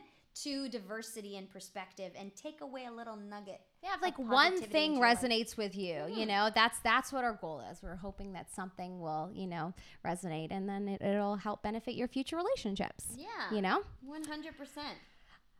to 0.44 0.68
diversity 0.68 1.36
and 1.36 1.48
perspective 1.50 2.12
and 2.18 2.34
take 2.36 2.60
away 2.60 2.84
a 2.86 2.92
little 2.92 3.16
nugget 3.16 3.60
Yeah, 3.82 3.94
if 3.96 4.02
like 4.02 4.18
one 4.18 4.60
thing 4.60 4.92
into 4.92 5.00
your 5.00 5.08
life. 5.08 5.18
resonates 5.20 5.56
with 5.56 5.76
you, 5.76 6.04
you 6.08 6.26
know, 6.26 6.50
that's 6.54 6.78
that's 6.80 7.12
what 7.12 7.24
our 7.24 7.34
goal 7.40 7.62
is. 7.70 7.82
We're 7.82 7.96
hoping 7.96 8.32
that 8.34 8.50
something 8.52 9.00
will, 9.00 9.30
you 9.34 9.46
know, 9.46 9.74
resonate 10.06 10.48
and 10.50 10.68
then 10.68 10.88
it, 10.88 11.02
it'll 11.02 11.36
help 11.36 11.62
benefit 11.62 11.94
your 11.94 12.08
future 12.08 12.36
relationships. 12.36 13.04
yeah 13.16 13.52
You 13.54 13.62
know? 13.62 13.82
100% 14.08 14.52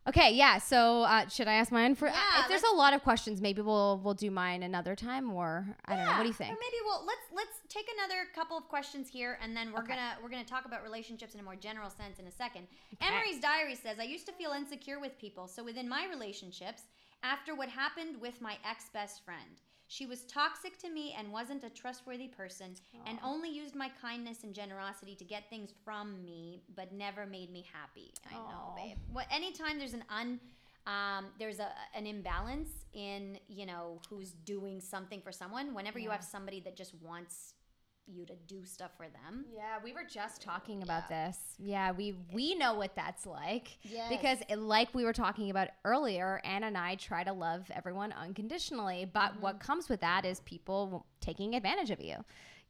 Okay, 0.09 0.33
yeah. 0.35 0.59
So 0.59 1.03
uh, 1.03 1.29
should 1.29 1.49
I 1.49 1.55
ask 1.55 1.71
mine 1.71 1.95
for? 1.95 2.09
Yeah, 2.09 2.15
if 2.41 2.49
there's 2.49 2.63
a 2.63 2.75
lot 2.75 2.95
of 2.95 3.03
questions, 3.03 3.41
maybe 3.41 3.61
we'll 3.61 4.01
we'll 4.03 4.15
do 4.15 4.31
mine 4.31 4.63
another 4.63 4.97
time, 4.97 5.31
or 5.31 5.77
I 5.85 5.97
don't 5.97 6.07
know. 6.07 6.13
What 6.13 6.23
do 6.23 6.29
you 6.29 6.33
think? 6.35 6.51
Or 6.51 6.59
maybe 6.59 6.77
we'll 6.85 7.05
let's 7.05 7.27
let's 7.35 7.61
take 7.69 7.87
another 7.99 8.25
couple 8.35 8.57
of 8.57 8.69
questions 8.69 9.09
here, 9.09 9.39
and 9.43 9.55
then 9.57 9.73
we're 9.73 9.81
Okay. 9.81 9.89
gonna 9.95 10.17
we're 10.23 10.31
gonna 10.31 10.45
talk 10.45 10.65
about 10.65 10.83
relationships 10.83 11.35
in 11.35 11.41
a 11.41 11.43
more 11.43 11.57
general 11.57 11.91
sense 11.91 12.19
in 12.19 12.27
a 12.27 12.33
second. 12.33 12.67
Okay. 12.95 13.07
Emery's 13.07 13.41
diary 13.41 13.75
says, 13.75 13.99
"I 13.99 14.05
used 14.05 14.27
to 14.27 14.33
feel 14.33 14.53
insecure 14.53 14.99
with 14.99 15.19
people, 15.19 15.47
so 15.47 15.63
within 15.63 15.89
my 15.89 16.07
relationships, 16.07 16.83
after 17.23 17.55
what 17.55 17.69
happened 17.69 18.19
with 18.21 18.41
my 18.41 18.57
ex 18.65 18.89
best 18.93 19.25
friend." 19.25 19.61
She 19.89 20.05
was 20.05 20.23
toxic 20.25 20.79
to 20.81 20.91
me 20.91 21.15
and 21.19 21.33
wasn't 21.33 21.65
a 21.65 21.71
trustworthy 21.71 22.29
person, 22.29 22.75
and 23.07 23.19
only 23.25 23.49
used 23.49 23.75
my 23.75 23.91
kindness 24.01 24.45
and 24.45 24.55
generosity 24.55 25.17
to 25.17 25.25
get 25.25 25.49
things 25.49 25.71
from 25.85 26.23
me, 26.23 26.63
but 26.77 26.93
never 26.93 27.25
made 27.25 27.51
me 27.51 27.65
happy. 27.73 28.13
I 28.31 28.35
know, 28.35 28.73
Aw. 28.73 28.77
babe. 28.77 28.99
What 29.13 29.27
anytime 29.31 29.79
there's 29.79 29.95
an 29.95 30.05
un 30.11 30.41
um, 30.87 31.27
there's 31.39 31.59
a 31.59 31.69
an 31.95 32.07
imbalance 32.07 32.71
in 32.93 33.39
you 33.49 33.67
know 33.67 34.01
who's 34.09 34.33
doing 34.45 34.81
something 34.81 35.21
for 35.21 35.33
someone 35.33 35.75
whenever 35.75 35.99
you 35.99 36.11
have 36.11 36.25
somebody 36.25 36.61
that 36.61 36.77
just 36.77 36.95
wants 37.03 37.55
you 38.09 38.25
to 38.27 38.35
do 38.47 38.65
stuff 38.65 38.91
for 38.97 39.07
them 39.09 39.45
Yeah, 39.55 39.79
we 39.83 39.93
were 39.93 40.05
just 40.09 40.43
talking 40.43 40.83
about 40.83 41.09
this. 41.09 41.37
Yeah, 41.59 41.93
we 41.93 42.15
we 42.33 42.55
know 42.55 42.75
what 42.75 42.95
that's 42.97 43.27
like. 43.27 43.79
Yes. 43.83 44.09
Because 44.09 44.39
it, 44.49 44.59
like 44.59 44.95
we 44.95 45.05
were 45.05 45.13
talking 45.13 45.51
about 45.51 45.69
earlier, 45.85 46.41
Ann 46.45 46.65
and 46.65 46.77
I 46.79 46.95
try 46.97 47.25
to 47.25 47.33
love 47.33 47.71
everyone 47.75 48.13
unconditionally, 48.13 49.05
but 49.13 49.33
Mm-hmm. 49.33 49.43
what 49.43 49.61
comes 49.61 49.89
with 49.89 50.01
that 50.01 50.25
is 50.25 50.41
people 50.41 51.07
taking 51.21 51.55
advantage 51.55 51.91
of 51.91 52.01
you 52.01 52.17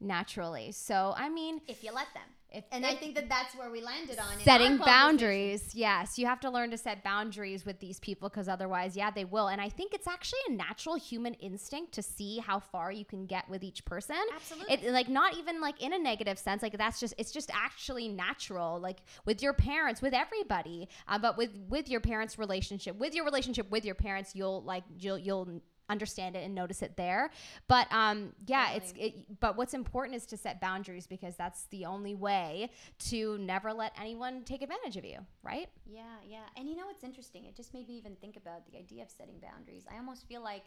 naturally. 0.00 0.72
So, 0.72 1.14
I 1.16 1.28
mean, 1.28 1.60
if 1.66 1.82
you 1.84 1.92
let 1.92 2.12
them 2.14 2.22
if 2.50 2.64
and 2.72 2.86
i 2.86 2.94
think 2.94 3.14
that 3.14 3.28
that's 3.28 3.54
where 3.54 3.70
we 3.70 3.80
landed 3.80 4.18
on 4.18 4.32
in 4.32 4.40
setting 4.40 4.78
boundaries. 4.78 5.74
Yes 5.74 6.18
you 6.18 6.26
have 6.26 6.40
to 6.40 6.50
learn 6.50 6.70
to 6.70 6.78
set 6.78 7.04
boundaries 7.04 7.66
with 7.66 7.78
these 7.80 7.98
people 8.00 8.28
because 8.28 8.48
otherwise 8.48 8.96
yeah 8.96 9.10
they 9.10 9.24
will. 9.24 9.48
And 9.48 9.60
i 9.60 9.68
think 9.68 9.92
it's 9.92 10.06
actually 10.06 10.40
a 10.48 10.52
natural 10.52 10.96
human 10.96 11.34
instinct 11.34 11.92
to 11.92 12.02
see 12.02 12.38
how 12.38 12.58
far 12.58 12.90
you 12.90 13.04
can 13.04 13.26
get 13.26 13.48
with 13.48 13.62
each 13.62 13.84
person. 13.84 14.16
Absolutely. 14.34 14.74
it 14.74 14.92
like 14.92 15.08
not 15.08 15.36
even 15.36 15.60
like 15.60 15.82
in 15.82 15.92
a 15.92 15.98
negative 15.98 16.38
sense 16.38 16.62
like 16.62 16.76
that's 16.78 17.00
just 17.00 17.14
it's 17.18 17.32
just 17.32 17.50
actually 17.52 18.08
natural 18.08 18.80
like 18.80 18.98
with 19.24 19.42
your 19.42 19.52
parents 19.52 20.00
with 20.00 20.14
everybody. 20.14 20.88
Uh, 21.06 21.18
but 21.18 21.36
with 21.36 21.50
with 21.68 21.88
your 21.88 22.00
parents 22.00 22.38
relationship 22.38 22.96
with 22.96 23.14
your 23.14 23.24
relationship 23.24 23.70
with 23.70 23.84
your 23.84 23.94
parents 23.94 24.34
you'll 24.34 24.62
like 24.62 24.84
you'll 24.98 25.18
you'll 25.18 25.60
understand 25.88 26.36
it 26.36 26.44
and 26.44 26.54
notice 26.54 26.82
it 26.82 26.96
there. 26.96 27.30
But 27.66 27.86
um 27.92 28.32
yeah 28.46 28.72
it's 28.72 28.92
it, 28.96 29.40
but 29.40 29.56
what's 29.56 29.74
important 29.74 30.16
is 30.16 30.26
to 30.26 30.36
set 30.36 30.60
boundaries 30.60 31.06
because 31.06 31.36
that's 31.36 31.64
the 31.66 31.84
only 31.86 32.14
way 32.14 32.70
to 33.10 33.38
never 33.38 33.72
let 33.72 33.92
anyone 34.00 34.42
take 34.44 34.62
advantage 34.62 34.96
of 34.96 35.04
you 35.04 35.18
right? 35.42 35.68
Yeah 35.86 36.02
yeah. 36.26 36.38
And 36.56 36.68
you 36.68 36.76
know 36.76 36.86
what's 36.86 37.04
interesting? 37.04 37.44
It 37.46 37.56
just 37.56 37.72
made 37.74 37.88
me 37.88 37.96
even 37.96 38.14
think 38.16 38.36
about 38.36 38.66
the 38.70 38.78
idea 38.78 39.02
of 39.02 39.10
setting 39.10 39.38
boundaries. 39.40 39.84
I 39.92 39.96
almost 39.96 40.26
feel 40.28 40.42
like 40.42 40.64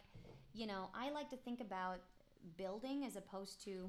you 0.54 0.66
know 0.66 0.90
i 0.94 1.10
like 1.10 1.30
to 1.30 1.36
think 1.36 1.60
about 1.62 1.98
building 2.58 3.04
as 3.06 3.16
opposed 3.16 3.64
to 3.64 3.88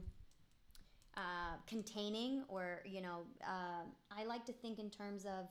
uh, 1.18 1.56
containing 1.68 2.44
or 2.48 2.80
you 2.86 3.02
know 3.02 3.20
uh, 3.46 3.84
i 4.18 4.24
like 4.26 4.46
to 4.46 4.54
think 4.54 4.80
in 4.80 4.90
terms 4.90 5.26
of 5.26 5.48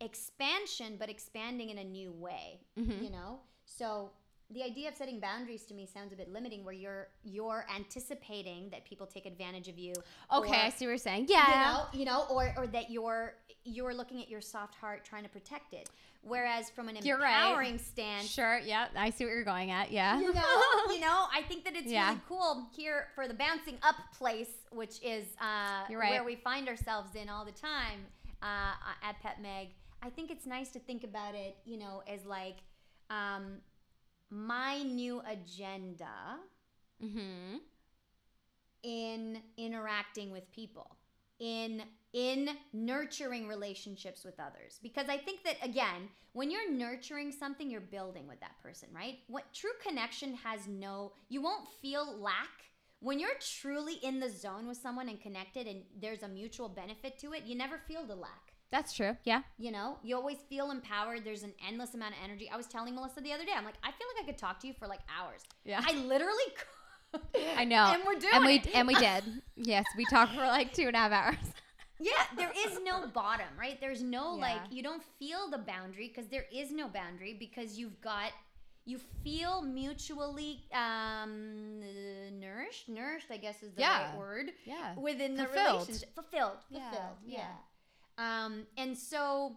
expansion 0.00 0.96
but 0.98 1.08
expanding 1.08 1.70
in 1.70 1.78
a 1.78 1.84
new 1.84 2.12
way 2.12 2.60
Mm-hmm. 2.78 3.04
you 3.04 3.10
know? 3.10 3.38
So 3.64 4.10
the 4.50 4.62
idea 4.62 4.88
of 4.88 4.94
setting 4.94 5.18
boundaries 5.18 5.64
to 5.64 5.74
me 5.74 5.86
sounds 5.92 6.12
a 6.12 6.16
bit 6.16 6.32
limiting 6.32 6.64
where 6.64 6.74
you're 6.74 7.08
you're 7.24 7.66
anticipating 7.74 8.70
that 8.70 8.84
people 8.84 9.06
take 9.06 9.26
advantage 9.26 9.68
of 9.68 9.78
you 9.78 9.92
okay 10.32 10.48
or, 10.50 10.54
i 10.54 10.68
see 10.68 10.84
what 10.86 10.90
you're 10.90 10.98
saying 10.98 11.26
yeah 11.28 11.52
you 11.52 11.58
know 11.58 12.00
you 12.00 12.04
know 12.04 12.26
or 12.30 12.52
or 12.56 12.66
that 12.66 12.90
you're 12.90 13.34
you're 13.64 13.94
looking 13.94 14.20
at 14.22 14.28
your 14.28 14.40
soft 14.40 14.74
heart 14.76 15.04
trying 15.04 15.24
to 15.24 15.28
protect 15.28 15.72
it 15.74 15.90
whereas 16.22 16.70
from 16.70 16.88
an 16.88 16.96
You're 17.02 17.18
right. 17.18 17.34
empowering 17.34 17.78
stance 17.78 18.28
sure 18.28 18.60
yeah 18.64 18.86
i 18.96 19.10
see 19.10 19.24
what 19.24 19.30
you're 19.30 19.44
going 19.44 19.70
at 19.70 19.90
yeah 19.90 20.20
you 20.20 20.32
know, 20.32 20.42
you 20.92 21.00
know, 21.00 21.26
I 21.34 21.42
think 21.48 21.64
that 21.64 21.74
it's 21.74 21.86
Yeah. 21.86 22.08
really 22.08 22.20
cool 22.28 22.68
here 22.74 23.08
for 23.14 23.26
the 23.28 23.34
bouncing 23.34 23.76
up 23.82 23.96
place, 24.16 24.50
which 24.70 25.02
is 25.02 25.24
uh, 25.40 25.92
right. 25.92 26.10
where 26.10 26.24
we 26.24 26.36
find 26.36 26.68
ourselves 26.68 27.14
in 27.14 27.28
all 27.28 27.44
the 27.44 27.52
time 27.52 28.00
uh, 28.42 28.72
at 29.02 29.20
Pep 29.22 29.38
Mag. 29.42 29.68
I 30.02 30.10
think 30.10 30.30
it's 30.30 30.46
nice 30.46 30.68
to 30.70 30.78
think 30.78 31.04
about 31.04 31.34
it, 31.34 31.56
you 31.64 31.76
know, 31.78 32.02
as 32.08 32.24
like 32.24 32.56
um, 33.10 33.58
my 34.30 34.82
new 34.82 35.20
agenda 35.20 36.38
mm-hmm. 37.02 37.56
in 38.82 39.38
interacting 39.56 40.30
with 40.32 40.50
people. 40.52 40.96
in 41.38 41.82
in 42.12 42.48
nurturing 42.72 43.46
relationships 43.46 44.24
with 44.24 44.40
others. 44.40 44.78
Because 44.82 45.08
i 45.08 45.18
think 45.18 45.42
that 45.44 45.56
again 45.62 46.08
when 46.32 46.50
you're 46.50 46.70
nurturing 46.72 47.30
something 47.32 47.70
you're 47.70 47.80
building 47.80 48.26
with 48.26 48.40
that 48.40 48.58
person 48.62 48.88
right? 48.94 49.18
What 49.28 49.52
true 49.52 49.76
connection 49.86 50.34
has 50.34 50.66
no 50.66 51.12
you 51.28 51.42
won't 51.42 51.68
feel 51.82 52.18
lack. 52.18 52.56
When 53.00 53.20
you're 53.20 53.38
truly 53.60 53.96
in 54.02 54.18
the 54.20 54.30
zone 54.30 54.66
with 54.66 54.78
someone 54.78 55.08
and 55.10 55.20
connected 55.20 55.66
and 55.66 55.82
there's 56.00 56.22
a 56.22 56.28
mutual 56.28 56.68
benefit 56.68 57.18
to 57.18 57.32
it 57.34 57.44
you 57.44 57.54
never 57.54 57.78
feel 57.78 58.04
the 58.06 58.16
lack 58.16 58.45
That's 58.72 58.92
true. 58.92 59.16
Yeah. 59.24 59.42
you 59.58 59.70
know 59.70 59.98
you 60.02 60.16
always 60.16 60.38
feel 60.48 60.70
empowered 60.70 61.24
there's 61.24 61.42
an 61.44 61.52
endless 61.66 61.94
amount 61.94 62.14
of 62.14 62.20
energy 62.24 62.50
i 62.52 62.56
was 62.56 62.66
telling 62.66 62.94
melissa 62.94 63.20
the 63.20 63.32
other 63.32 63.44
day 63.44 63.52
i'm 63.56 63.64
like 63.64 63.76
i 63.82 63.90
feel 63.92 64.06
like 64.14 64.24
i 64.24 64.26
could 64.26 64.36
talk 64.38 64.58
to 64.60 64.66
you 64.66 64.74
for 64.74 64.86
like 64.88 65.00
hours 65.18 65.42
Yeah. 65.64 65.80
i 65.86 65.92
literally 65.94 66.44
could. 66.56 67.20
I 67.56 67.64
know. 67.64 67.92
and 67.94 68.02
we're 68.06 68.18
doing 68.18 68.34
and 68.34 68.44
we 68.44 68.54
it. 68.56 68.68
and 68.74 68.86
we 68.88 68.94
did. 68.94 69.24
Yes, 69.56 69.84
we 69.96 70.04
talked 70.06 70.32
for 70.34 70.40
like 70.40 70.72
two 70.74 70.86
and 70.88 70.96
a 70.96 70.98
half 70.98 71.12
hours. 71.12 71.36
Yeah, 71.98 72.12
there 72.36 72.52
is 72.66 72.78
no 72.84 73.06
bottom, 73.06 73.46
right? 73.58 73.80
There's 73.80 74.02
no 74.02 74.34
Yeah. 74.34 74.42
like 74.42 74.60
you 74.70 74.82
don't 74.82 75.02
feel 75.18 75.48
the 75.50 75.56
boundary 75.56 76.08
because 76.14 76.28
there 76.28 76.44
is 76.52 76.70
no 76.70 76.88
boundary 76.88 77.32
because 77.38 77.78
you've 77.78 77.98
got 78.02 78.32
you 78.84 78.98
feel 79.24 79.62
mutually 79.62 80.60
um 80.74 81.80
nourished. 82.38 82.88
Nourished, 82.90 83.30
I 83.30 83.38
guess 83.38 83.62
is 83.62 83.72
the 83.72 83.80
Yeah. 83.80 84.10
right 84.10 84.18
word 84.18 84.46
Yeah. 84.66 84.94
within 84.96 85.36
the 85.36 85.44
Fulfilled. 85.44 85.72
relationship. 85.88 86.14
Fulfilled, 86.14 86.58
Yeah, 86.68 86.90
fulfilled. 86.90 87.16
Yeah. 87.24 87.38
yeah. 87.38 87.46
Um, 88.18 88.66
and 88.76 88.96
so 88.96 89.56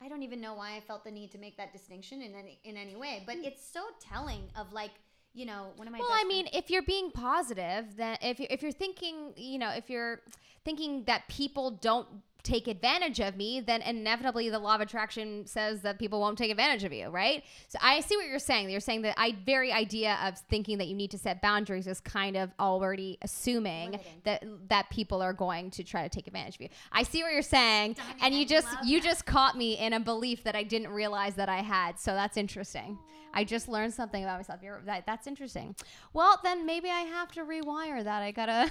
I 0.00 0.08
don't 0.08 0.22
even 0.22 0.40
know 0.40 0.54
why 0.54 0.76
I 0.76 0.80
felt 0.80 1.04
the 1.04 1.10
need 1.10 1.30
to 1.32 1.38
make 1.38 1.56
that 1.56 1.72
distinction 1.72 2.22
in 2.22 2.34
any 2.34 2.58
in 2.64 2.76
any 2.76 2.96
way, 2.96 3.22
but 3.26 3.36
it's 3.36 3.64
so 3.66 3.80
telling 4.00 4.42
of 4.56 4.72
like 4.72 4.92
you 5.32 5.46
know 5.46 5.68
one 5.76 5.86
of 5.86 5.92
my 5.92 5.98
Well, 5.98 6.10
I 6.12 6.24
mean, 6.24 6.48
if 6.52 6.70
you're 6.70 6.82
being 6.82 7.10
positive, 7.10 7.96
then 7.96 8.16
if 8.20 8.40
you 8.40 8.46
if 8.50 8.62
you're 8.62 8.72
thinking, 8.72 9.32
you 9.36 9.58
know, 9.58 9.70
if 9.70 9.88
you're 9.88 10.20
thinking 10.64 11.04
that 11.04 11.28
people 11.28 11.72
don't 11.72 12.06
take 12.42 12.66
advantage 12.66 13.20
of 13.20 13.36
me, 13.36 13.60
then 13.60 13.82
inevitably 13.82 14.50
the 14.50 14.58
law 14.58 14.74
of 14.74 14.80
attraction 14.80 15.46
says 15.46 15.82
that 15.82 15.98
people 15.98 16.20
won't 16.20 16.36
take 16.36 16.50
advantage 16.50 16.84
of 16.84 16.92
you, 16.92 17.08
right? 17.08 17.44
So 17.68 17.78
I 17.80 18.00
see 18.00 18.16
what 18.16 18.26
you're 18.26 18.38
saying. 18.38 18.70
You're 18.70 18.80
saying 18.80 19.02
that 19.02 19.14
I 19.16 19.36
very 19.46 19.72
idea 19.72 20.18
of 20.24 20.38
thinking 20.50 20.78
that 20.78 20.88
you 20.88 20.94
need 20.94 21.10
to 21.12 21.18
set 21.18 21.40
boundaries 21.40 21.86
is 21.86 22.00
kind 22.00 22.36
of 22.36 22.50
already 22.58 23.18
assuming 23.22 23.92
Limiting. 23.92 24.20
that 24.24 24.44
that 24.68 24.90
people 24.90 25.22
are 25.22 25.32
going 25.32 25.70
to 25.72 25.84
try 25.84 26.02
to 26.02 26.08
take 26.08 26.26
advantage 26.26 26.56
of 26.56 26.62
you. 26.62 26.68
I 26.90 27.04
see 27.04 27.22
what 27.22 27.32
you're 27.32 27.42
saying, 27.42 27.96
and 28.22 28.34
you 28.34 28.42
I 28.42 28.44
just 28.44 28.68
you 28.84 29.00
that. 29.00 29.06
just 29.06 29.26
caught 29.26 29.56
me 29.56 29.78
in 29.78 29.92
a 29.92 30.00
belief 30.00 30.44
that 30.44 30.56
I 30.56 30.62
didn't 30.62 30.88
realize 30.88 31.34
that 31.36 31.48
I 31.48 31.58
had. 31.58 31.98
So 31.98 32.12
that's 32.14 32.36
interesting. 32.36 32.98
I 33.34 33.44
just 33.44 33.68
learned 33.68 33.94
something 33.94 34.22
about 34.22 34.38
myself. 34.38 34.60
You're, 34.62 34.80
that, 34.86 35.06
that's 35.06 35.26
interesting. 35.26 35.74
Well, 36.12 36.38
then 36.42 36.66
maybe 36.66 36.88
I 36.90 37.00
have 37.00 37.32
to 37.32 37.42
rewire 37.44 38.02
that. 38.04 38.22
I 38.22 38.30
gotta. 38.30 38.70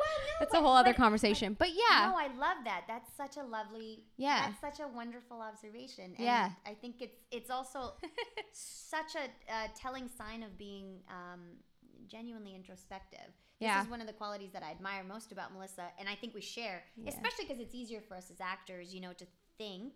that's 0.40 0.52
a 0.52 0.56
but- 0.56 0.62
whole 0.62 0.76
other 0.76 0.92
but- 0.92 0.96
conversation. 0.96 1.54
But 1.58 1.68
yeah, 1.70 2.10
No, 2.10 2.16
I 2.16 2.28
love 2.38 2.58
that. 2.64 2.84
That's 2.88 3.10
such 3.16 3.36
a 3.36 3.42
lovely. 3.46 4.04
Yeah. 4.16 4.50
That's 4.60 4.78
such 4.78 4.84
a 4.84 4.88
wonderful 4.88 5.40
observation. 5.40 6.06
And 6.16 6.24
Yeah. 6.24 6.50
I 6.66 6.74
think 6.74 6.96
it's 7.00 7.16
it's 7.30 7.50
also 7.50 7.94
such 8.52 9.14
a 9.16 9.52
uh, 9.52 9.68
telling 9.78 10.08
sign 10.16 10.42
of 10.42 10.56
being 10.58 11.00
um, 11.08 11.40
genuinely 12.08 12.54
introspective. 12.54 13.20
This 13.60 13.66
Yeah. 13.68 13.82
is 13.82 13.88
one 13.88 14.00
of 14.00 14.06
the 14.06 14.12
qualities 14.12 14.50
that 14.52 14.62
I 14.62 14.70
admire 14.70 15.04
most 15.04 15.32
about 15.32 15.52
Melissa, 15.52 15.88
and 15.98 16.08
I 16.08 16.14
think 16.14 16.34
we 16.34 16.40
share, 16.40 16.82
Yeah. 16.96 17.10
especially 17.10 17.44
because 17.46 17.60
it's 17.60 17.74
easier 17.74 18.00
for 18.00 18.16
us 18.16 18.30
as 18.30 18.40
actors, 18.40 18.94
you 18.94 19.00
know, 19.00 19.12
to 19.12 19.26
think 19.58 19.92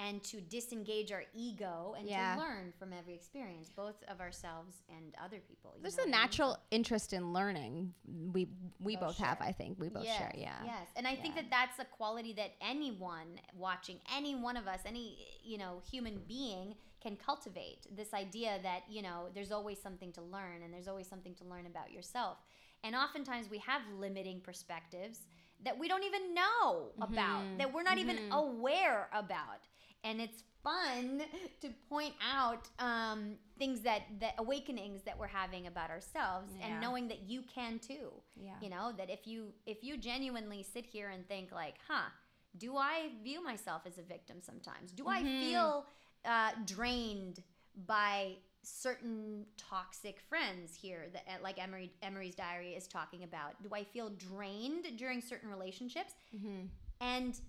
and 0.00 0.22
to 0.22 0.40
disengage 0.40 1.10
our 1.10 1.24
ego 1.34 1.94
and 1.98 2.08
Yeah. 2.08 2.34
to 2.36 2.40
learn 2.40 2.72
from 2.78 2.92
every 2.92 3.14
experience, 3.14 3.68
both 3.68 3.96
of 4.04 4.20
ourselves 4.20 4.82
and 4.88 5.14
other 5.22 5.40
people. 5.40 5.74
there's 5.82 5.94
a 5.94 5.96
what 5.98 6.02
I 6.02 6.06
mean? 6.06 6.10
natural 6.12 6.58
interest 6.70 7.12
in 7.12 7.32
learning. 7.32 7.94
We 8.32 8.48
we 8.80 8.94
Both 8.94 9.04
both 9.08 9.18
have. 9.18 9.38
I 9.40 9.50
think 9.52 9.78
we 9.80 9.88
both 9.88 10.04
yes, 10.04 10.16
share. 10.18 10.32
Yeah. 10.36 10.54
Yes. 10.64 10.88
And 10.96 11.06
I 11.06 11.16
think 11.16 11.34
that 11.34 11.50
that's 11.50 11.78
a 11.80 11.84
quality 11.84 12.32
that 12.34 12.52
anyone 12.60 13.40
watching, 13.54 13.98
any 14.16 14.34
one 14.36 14.56
of 14.56 14.66
us, 14.68 14.80
any, 14.86 15.18
you 15.42 15.58
know, 15.58 15.82
human 15.90 16.20
being 16.28 16.76
can 17.00 17.16
cultivate. 17.16 17.86
This 17.96 18.14
idea 18.14 18.58
that, 18.62 18.82
you 18.88 19.02
know, 19.02 19.28
there's 19.34 19.50
always 19.52 19.80
something 19.80 20.12
to 20.12 20.22
learn 20.22 20.62
and 20.62 20.72
there's 20.72 20.88
always 20.88 21.08
something 21.08 21.34
to 21.36 21.44
learn 21.44 21.66
about 21.66 21.90
yourself. 21.92 22.38
And 22.84 22.94
oftentimes 22.94 23.50
we 23.50 23.58
have 23.58 23.82
limiting 23.98 24.40
perspectives 24.40 25.26
that 25.64 25.76
we 25.76 25.88
don't 25.88 26.04
even 26.04 26.34
know 26.34 26.92
about, 27.00 27.42
Mhm. 27.44 27.58
that 27.58 27.72
we're 27.72 27.82
not 27.82 27.98
even 27.98 28.16
Mhm. 28.16 28.30
aware 28.32 29.08
about. 29.12 29.66
And 30.04 30.20
it's 30.20 30.42
fun 30.62 31.22
to 31.60 31.68
point 31.88 32.14
out 32.34 32.68
um, 32.78 33.36
things 33.58 33.80
that, 33.82 34.02
that 34.20 34.34
awakenings 34.38 35.02
that 35.02 35.18
we're 35.18 35.26
having 35.26 35.66
about 35.66 35.90
ourselves 35.90 36.52
Yeah. 36.58 36.66
and 36.66 36.80
knowing 36.80 37.08
that 37.08 37.20
you 37.28 37.42
can 37.42 37.78
too 37.78 38.10
Yeah. 38.36 38.54
you 38.60 38.68
know 38.70 38.92
that 38.98 39.08
if 39.10 39.26
you 39.26 39.52
if 39.66 39.82
you 39.82 39.96
genuinely 39.96 40.62
sit 40.62 40.84
here 40.86 41.08
and 41.10 41.26
think 41.28 41.52
like 41.52 41.76
huh 41.88 42.08
do 42.56 42.76
i 42.76 43.10
view 43.22 43.42
myself 43.42 43.82
as 43.86 43.98
a 43.98 44.02
victim 44.02 44.38
sometimes 44.40 44.90
do 44.92 45.06
i 45.08 45.22
Mhm. 45.22 45.40
feel 45.40 45.86
uh, 46.24 46.50
drained 46.64 47.42
by 47.86 48.36
certain 48.62 49.46
toxic 49.56 50.20
friends 50.20 50.74
here 50.74 51.06
that 51.12 51.24
uh, 51.28 51.36
like 51.42 51.58
emery 51.62 51.92
emery's 52.02 52.34
diary 52.34 52.74
is 52.74 52.86
talking 52.88 53.22
about 53.22 53.60
do 53.62 53.68
i 53.72 53.84
feel 53.84 54.10
drained 54.10 54.86
during 54.96 55.20
certain 55.20 55.48
relationships 55.48 56.14
Mm-hmm. 56.34 56.66
and 57.00 57.40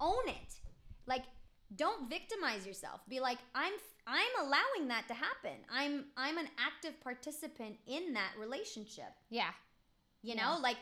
own 0.00 0.28
it 0.28 0.60
like 1.06 1.24
don't 1.76 2.08
victimize 2.10 2.66
yourself 2.66 3.00
be 3.08 3.20
like 3.20 3.38
i'm 3.54 3.72
i'm 4.06 4.34
allowing 4.46 4.88
that 4.88 5.06
to 5.08 5.14
happen 5.14 5.56
i'm 5.70 6.04
i'm 6.16 6.38
an 6.38 6.48
active 6.58 6.98
participant 7.02 7.76
in 7.86 8.12
that 8.12 8.32
relationship 8.38 9.12
Yeah. 9.30 9.50
you 10.22 10.34
Yeah. 10.34 10.42
know, 10.54 10.58
like 10.60 10.76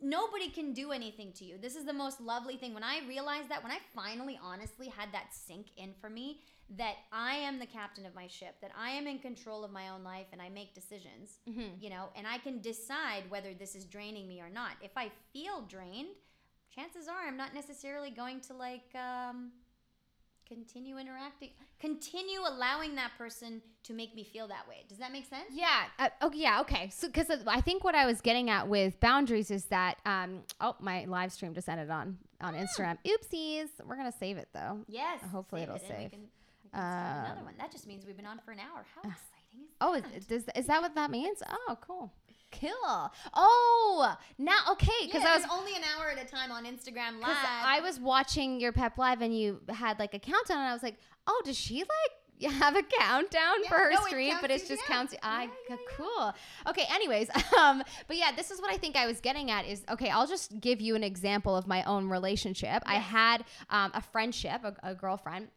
nobody 0.00 0.50
can 0.50 0.72
do 0.74 0.90
anything 0.92 1.32
to 1.32 1.44
you. 1.44 1.56
This 1.56 1.76
is 1.76 1.84
the 1.84 1.92
most 1.92 2.20
lovely 2.20 2.56
thing. 2.56 2.74
When 2.74 2.82
I 2.84 3.00
realized 3.08 3.48
that, 3.48 3.62
when 3.62 3.72
I 3.72 3.78
finally 3.94 4.38
honestly 4.42 4.88
had 4.88 5.08
that 5.12 5.32
sink 5.32 5.68
in 5.76 5.94
for 6.00 6.10
me, 6.10 6.40
that 6.76 6.96
I 7.12 7.36
am 7.36 7.58
the 7.58 7.64
captain 7.66 8.04
of 8.04 8.14
my 8.14 8.26
ship, 8.26 8.56
that 8.60 8.72
I 8.76 8.90
am 8.90 9.06
in 9.06 9.18
control 9.20 9.64
of 9.64 9.70
my 9.70 9.88
own 9.90 10.02
life 10.04 10.26
and 10.32 10.42
I 10.42 10.48
make 10.50 10.74
decisions, 10.74 11.38
Mm-hmm. 11.48 11.80
you 11.80 11.90
know, 11.90 12.08
and 12.16 12.26
I 12.26 12.38
can 12.38 12.60
decide 12.60 13.22
whether 13.30 13.54
this 13.54 13.74
is 13.74 13.84
draining 13.84 14.26
me 14.28 14.40
or 14.40 14.50
not. 14.50 14.72
If 14.82 14.90
I 14.96 15.10
feel 15.32 15.62
drained, 15.62 16.08
chances 16.74 17.06
are 17.08 17.26
I'm 17.26 17.36
not 17.36 17.54
necessarily 17.54 18.10
going 18.10 18.40
to 18.42 18.52
like 18.54 18.94
um, 18.94 19.52
continue 20.46 20.98
interacting, 20.98 21.50
continue 21.80 22.40
allowing 22.40 22.94
that 22.96 23.12
person 23.18 23.62
to 23.84 23.92
make 23.92 24.14
me 24.14 24.24
feel 24.24 24.46
that 24.48 24.68
way. 24.68 24.84
Does 24.88 24.98
that 24.98 25.12
make 25.12 25.26
sense? 25.26 25.46
Yeah. 25.52 25.84
Uh, 25.98 26.08
oh, 26.20 26.30
yeah. 26.34 26.60
Okay. 26.60 26.90
So, 26.90 27.06
because 27.08 27.30
I 27.46 27.60
think 27.60 27.84
what 27.84 27.94
I 27.94 28.06
was 28.06 28.20
getting 28.20 28.50
at 28.50 28.68
with 28.68 28.98
boundaries 29.00 29.50
is 29.50 29.64
that, 29.66 29.98
um, 30.06 30.40
oh, 30.60 30.76
my 30.80 31.04
live 31.06 31.32
stream 31.32 31.54
just 31.54 31.68
ended 31.68 31.90
on 31.90 32.18
on 32.40 32.54
Instagram. 32.54 32.98
Oopsies. 33.06 33.68
We're 33.84 33.96
gonna 33.96 34.12
save 34.12 34.36
it 34.36 34.48
though. 34.52 34.80
Yes. 34.86 35.20
Hopefully 35.32 35.62
it'll 35.62 35.76
it, 35.76 35.82
and 35.88 35.90
we 35.90 36.02
save. 36.02 36.10
can- 36.10 36.20
we 36.64 36.70
can 36.70 36.80
start 36.80 37.16
another 37.26 37.38
Um, 37.40 37.44
one. 37.46 37.54
That 37.58 37.70
just 37.72 37.86
means 37.86 38.04
we've 38.04 38.16
been 38.16 38.26
on 38.26 38.38
for 38.44 38.50
an 38.52 38.58
hour. 38.60 38.84
How 38.94 39.00
exciting 39.02 39.62
is 39.62 39.68
Oh, 39.80 39.94
that? 40.00 40.12
is, 40.14 40.26
does, 40.26 40.44
is 40.56 40.66
that 40.66 40.82
what 40.82 40.94
that 40.94 41.10
means? 41.10 41.42
Oh, 41.68 41.78
cool. 41.80 42.12
Cool. 42.60 43.10
Oh, 43.34 44.16
now 44.38 44.58
okay. 44.72 44.90
Because 45.06 45.22
yeah, 45.22 45.32
I 45.32 45.36
was 45.36 45.46
only 45.50 45.74
an 45.74 45.82
hour 45.96 46.10
at 46.10 46.22
a 46.22 46.26
time 46.28 46.50
on 46.52 46.64
Instagram 46.64 47.20
Live. 47.20 47.36
I 47.44 47.80
was 47.82 47.98
watching 48.00 48.60
your 48.60 48.72
pep 48.72 48.98
live 48.98 49.22
and 49.22 49.36
you 49.36 49.60
had 49.68 49.98
like 49.98 50.14
a 50.14 50.18
countdown 50.18 50.58
and 50.58 50.68
I 50.68 50.72
was 50.72 50.82
like, 50.82 50.96
oh, 51.26 51.42
does 51.44 51.56
she 51.56 51.80
like 51.80 52.52
have 52.52 52.76
a 52.76 52.82
countdown 52.82 53.54
Yeah, 53.62 53.68
for 53.68 53.76
her 53.76 53.90
no, 53.90 53.96
it 54.04 54.08
stream? 54.08 54.36
But 54.40 54.50
it's 54.50 54.68
just 54.68 54.86
down. 54.88 55.08
counts. 55.08 55.14
I 55.22 55.44
Yeah, 55.44 55.50
yeah, 55.70 55.76
yeah. 55.76 55.96
cool. 55.96 56.34
Okay. 56.68 56.84
Anyways, 56.92 57.28
um, 57.58 57.82
but 58.06 58.16
yeah, 58.16 58.32
this 58.36 58.50
is 58.50 58.60
what 58.60 58.72
I 58.72 58.76
think 58.76 58.96
I 58.96 59.06
was 59.06 59.20
getting 59.20 59.50
at 59.50 59.66
is 59.66 59.84
okay. 59.90 60.10
I'll 60.10 60.26
just 60.26 60.60
give 60.60 60.80
you 60.80 60.94
an 60.94 61.04
example 61.04 61.56
of 61.56 61.66
my 61.66 61.82
own 61.84 62.08
relationship. 62.08 62.82
I 62.86 62.96
had 62.96 63.44
um, 63.70 63.90
a 63.94 64.00
friendship, 64.00 64.62
a, 64.64 64.74
a 64.82 64.94
girlfriend, 64.94 65.48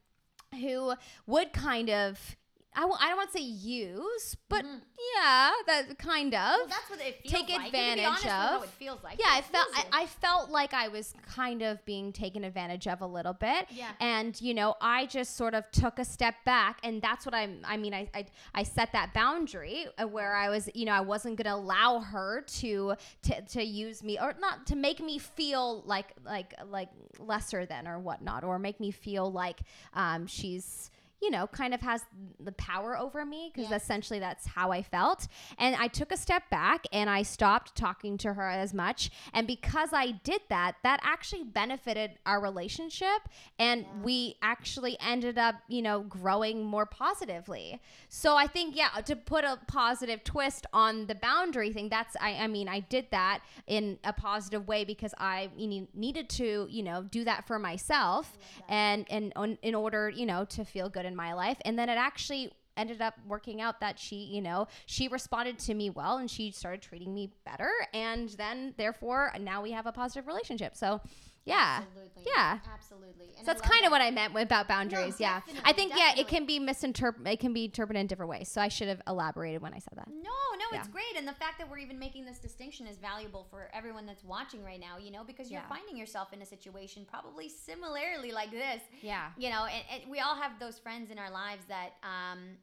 who 0.54 0.94
would 1.26 1.54
kind 1.54 1.90
of. 1.90 2.36
I 2.78 2.82
w- 2.82 2.98
I 3.02 3.08
don't 3.08 3.18
want 3.18 3.32
to 3.32 3.38
say 3.40 3.44
use, 3.44 4.38
but 4.50 4.64
Mhm. 4.64 4.82
yeah, 5.16 5.52
that 5.66 5.98
kind 5.98 6.34
of. 6.36 6.58
well, 6.60 6.68
that's 6.68 6.90
what 6.92 7.02
it 7.02 7.22
feels 7.24 7.34
take 7.34 7.50
like. 7.50 7.50
You 7.50 7.56
can 7.56 7.62
be 7.64 7.68
advantage 7.80 8.06
honest 8.06 8.24
with 8.24 8.32
how 8.34 8.58
of. 8.58 8.64
it 8.66 8.70
feels 8.70 9.04
like. 9.04 9.20
yeah, 9.20 9.26
I 9.32 9.42
felt 9.42 9.68
I. 9.74 9.86
I 10.04 10.06
felt 10.06 10.50
like 10.52 10.74
I 10.76 10.88
was 10.90 11.14
kind 11.28 11.64
of 11.64 11.84
being 11.86 12.14
taken 12.14 12.44
advantage 12.44 12.88
of 12.88 13.02
a 13.02 13.08
little 13.08 13.34
bit. 13.34 13.66
Yeah. 13.72 13.90
And 14.00 14.40
you 14.40 14.54
know, 14.54 14.76
I 14.80 15.08
just 15.08 15.36
sort 15.36 15.56
of 15.56 15.70
took 15.72 15.98
a 15.98 16.06
step 16.06 16.36
back, 16.46 16.80
and 16.84 17.02
that's 17.02 17.26
what 17.26 17.34
I'm. 17.34 17.62
I 17.66 17.78
mean, 17.78 17.96
I 17.96 18.10
I, 18.14 18.26
I 18.54 18.62
set 18.64 18.92
that 18.94 19.12
boundary 19.14 19.88
uh, 20.00 20.08
where 20.08 20.36
I 20.36 20.50
was, 20.50 20.70
you 20.76 20.86
know, 20.86 20.94
I 20.94 21.02
wasn't 21.02 21.38
gonna 21.38 21.56
allow 21.56 22.00
her 22.00 22.42
to 22.60 22.94
to 23.24 23.42
to 23.42 23.64
use 23.64 24.04
me 24.04 24.20
or 24.20 24.36
not 24.40 24.68
to 24.68 24.76
make 24.76 25.00
me 25.00 25.18
feel 25.18 25.82
like 25.88 26.14
like 26.24 26.54
like 26.70 26.90
lesser 27.18 27.66
than 27.66 27.88
or 27.88 27.98
whatnot, 27.98 28.44
or 28.44 28.60
make 28.60 28.80
me 28.80 28.92
feel 28.92 29.32
like 29.32 29.62
um 29.96 30.28
she's 30.28 30.92
you 31.22 31.32
know, 31.32 31.48
kind 31.48 31.74
of 31.74 31.82
has 31.82 32.06
the 32.40 32.52
power 32.52 32.96
over 32.98 33.26
me 33.26 33.52
because 33.54 33.72
Yes. 33.72 33.82
essentially 33.84 34.20
that's 34.20 34.46
how 34.46 34.72
I 34.72 34.84
felt. 34.84 35.28
And 35.58 35.76
I 35.76 35.88
took 35.88 36.12
a 36.12 36.18
step 36.18 36.48
back 36.52 36.86
and 36.94 37.10
I 37.10 37.24
stopped 37.24 37.76
talking 37.76 38.18
to 38.20 38.34
her 38.34 38.48
as 38.48 38.72
much. 38.74 39.10
And 39.34 39.48
because 39.48 39.94
I 39.94 40.12
did 40.12 40.42
that, 40.50 40.76
that 40.84 41.00
actually 41.02 41.44
benefited 41.44 42.12
our 42.28 42.40
relationship. 42.40 43.30
And 43.58 43.82
Yeah. 43.82 43.88
we 44.04 44.36
actually 44.44 44.96
ended 45.00 45.40
up, 45.40 45.56
you 45.68 45.82
know, 45.82 46.02
growing 46.02 46.64
more 46.64 46.86
positively. 46.86 47.82
So 48.10 48.36
I 48.36 48.46
think, 48.46 48.76
yeah, 48.76 48.90
to 49.06 49.16
put 49.16 49.44
a 49.44 49.60
positive 49.68 50.24
twist 50.24 50.68
on 50.72 51.08
the 51.08 51.16
boundary 51.16 51.74
thing, 51.74 51.90
that's, 51.90 52.16
I, 52.22 52.36
I 52.36 52.48
mean, 52.48 52.70
I 52.70 52.82
did 52.82 53.08
that 53.10 53.42
in 53.66 53.98
a 54.04 54.14
positive 54.14 54.68
way 54.68 54.84
because 54.84 55.16
I 55.18 55.50
needed 55.58 56.30
to, 56.30 56.68
you 56.70 56.84
know, 56.84 57.02
do 57.04 57.24
that 57.24 57.48
for 57.48 57.58
myself 57.58 58.38
and, 58.70 59.06
and 59.10 59.34
on, 59.36 59.58
in 59.64 59.74
order, 59.74 60.10
you 60.10 60.26
know, 60.28 60.46
to 60.46 60.64
feel 60.64 60.90
good 60.90 61.07
in 61.08 61.16
my 61.16 61.34
life. 61.34 61.58
And 61.66 61.78
then 61.80 61.90
it 61.90 61.98
actually 61.98 62.52
ended 62.78 63.02
up 63.02 63.16
working 63.28 63.60
out 63.60 63.80
that 63.80 63.98
she, 63.98 64.18
you 64.18 64.42
know, 64.42 64.68
she 64.86 65.08
responded 65.08 65.58
to 65.60 65.74
me 65.74 65.90
well 65.90 66.18
and 66.18 66.30
she 66.30 66.52
started 66.52 66.82
treating 66.82 67.14
me 67.14 67.32
better. 67.46 67.72
And 67.94 68.30
then 68.30 68.74
therefore 68.78 69.34
now 69.42 69.62
we 69.62 69.72
have 69.72 69.88
a 69.88 69.92
positive 69.92 70.28
relationship. 70.28 70.76
So 70.76 71.02
yeah. 71.48 71.82
Absolutely. 71.84 72.24
Yeah. 72.36 72.60
Absolutely. 72.74 73.26
And 73.38 73.46
So 73.46 73.54
that's 73.54 73.62
kind 73.62 73.86
of 73.86 73.92
what 73.92 74.02
I 74.02 74.12
meant 74.12 74.34
with- 74.34 74.44
about 74.44 74.68
boundaries. 74.68 75.20
yeah. 75.20 75.36
I 75.36 75.40
definitely, 75.40 75.74
think 75.74 75.94
yeah, 75.96 76.14
it 76.18 76.28
can 76.28 76.46
be 76.46 76.60
misinterpreted. 76.60 77.28
It 77.34 77.40
can 77.40 77.54
be 77.54 77.66
interpreted 77.66 78.02
in 78.02 78.08
different 78.08 78.30
ways. 78.30 78.50
So 78.50 78.60
I 78.62 78.68
should 78.68 78.88
have 78.90 79.02
elaborated 79.08 79.62
when 79.62 79.74
I 79.74 79.80
said 79.80 79.94
that. 79.96 80.08
No, 80.08 80.14
no, 80.58 80.78
it's 80.78 80.88
great. 80.90 81.16
And 81.16 81.28
the 81.28 81.34
fact 81.34 81.58
that 81.60 81.70
we're 81.70 81.78
even 81.78 81.98
making 81.98 82.26
this 82.26 82.38
distinction 82.40 82.86
is 82.88 82.98
valuable 82.98 83.48
for 83.50 83.70
everyone 83.74 84.06
that's 84.06 84.24
watching 84.24 84.64
right 84.64 84.80
now, 84.80 84.98
you 84.98 85.10
know, 85.12 85.24
because 85.24 85.50
you're 85.50 85.62
Yeah. 85.62 85.68
finding 85.70 85.96
yourself 85.98 86.34
in 86.34 86.42
a 86.42 86.46
situation 86.46 87.06
probably 87.10 87.48
similarly 87.50 88.32
like 88.32 88.52
this. 88.52 88.82
Yeah. 89.02 89.30
You 89.38 89.50
know, 89.50 89.66
and, 89.66 89.84
and 90.02 90.12
we 90.12 90.20
all 90.20 90.36
have 90.36 90.60
those 90.60 90.78
friends 90.78 91.10
in 91.12 91.18
our 91.18 91.32
lives 91.32 91.64
that, 91.70 91.94
um, 92.04 92.58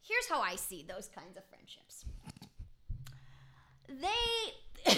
here's 0.00 0.28
how 0.28 0.40
I 0.40 0.56
see 0.56 0.82
those 0.88 1.08
kinds 1.08 1.36
of 1.36 1.44
friendships. 1.44 2.04
They, 3.88 4.52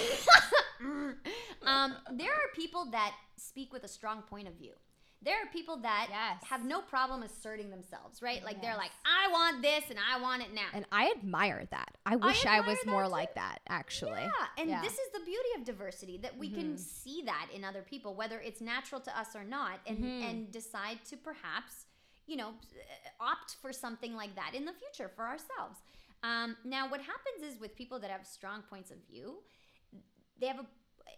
um, 1.66 1.94
there 2.12 2.30
are 2.32 2.48
people 2.54 2.86
that 2.92 3.12
speak 3.36 3.72
with 3.72 3.84
a 3.84 3.88
strong 3.88 4.22
point 4.22 4.48
of 4.48 4.54
view. 4.54 4.72
There 5.22 5.42
are 5.42 5.46
people 5.46 5.78
that 5.78 6.08
Yes. 6.10 6.44
have 6.44 6.64
no 6.64 6.82
problem 6.82 7.22
asserting 7.22 7.70
themselves, 7.70 8.20
right? 8.22 8.44
Like 8.44 8.60
they're 8.60 8.76
like, 8.76 8.92
I 9.04 9.32
want 9.32 9.62
this 9.62 9.84
and 9.90 9.98
I 9.98 10.20
want 10.20 10.42
it 10.42 10.52
now. 10.52 10.68
And 10.74 10.84
I 10.92 11.10
admire 11.16 11.66
that. 11.70 11.96
I 12.04 12.16
wish 12.16 12.44
I, 12.44 12.58
admire 12.58 12.74
was 12.76 12.86
more 12.86 13.04
too. 13.04 13.10
like 13.10 13.34
that, 13.34 13.60
actually. 13.68 14.20
Yeah, 14.20 14.46
and 14.58 14.70
Yeah. 14.70 14.82
this 14.82 14.92
is 14.92 15.10
the 15.14 15.20
beauty 15.24 15.48
of 15.58 15.64
diversity 15.64 16.18
that 16.18 16.36
we 16.36 16.50
can 16.50 16.74
Mhm. 16.74 16.78
see 16.78 17.22
that 17.22 17.48
in 17.52 17.64
other 17.64 17.82
people, 17.82 18.14
whether 18.14 18.38
it's 18.40 18.60
natural 18.60 19.00
to 19.00 19.18
us 19.18 19.34
or 19.34 19.42
not, 19.42 19.80
and 19.86 19.98
Mhm. 19.98 20.22
and 20.22 20.52
decide 20.52 21.02
to 21.06 21.16
perhaps, 21.16 21.86
you 22.26 22.36
know, 22.36 22.54
opt 23.18 23.56
for 23.62 23.72
something 23.72 24.14
like 24.14 24.34
that 24.36 24.54
in 24.54 24.64
the 24.66 24.74
future 24.74 25.08
for 25.08 25.26
ourselves. 25.26 25.80
Um, 26.22 26.56
now, 26.62 26.88
what 26.88 27.00
happens 27.00 27.42
is 27.42 27.58
with 27.58 27.74
people 27.74 27.98
that 28.00 28.10
have 28.10 28.26
strong 28.26 28.62
points 28.62 28.90
of 28.90 28.98
view, 28.98 29.42
they 30.40 30.46
have 30.46 30.58
a 30.60 30.66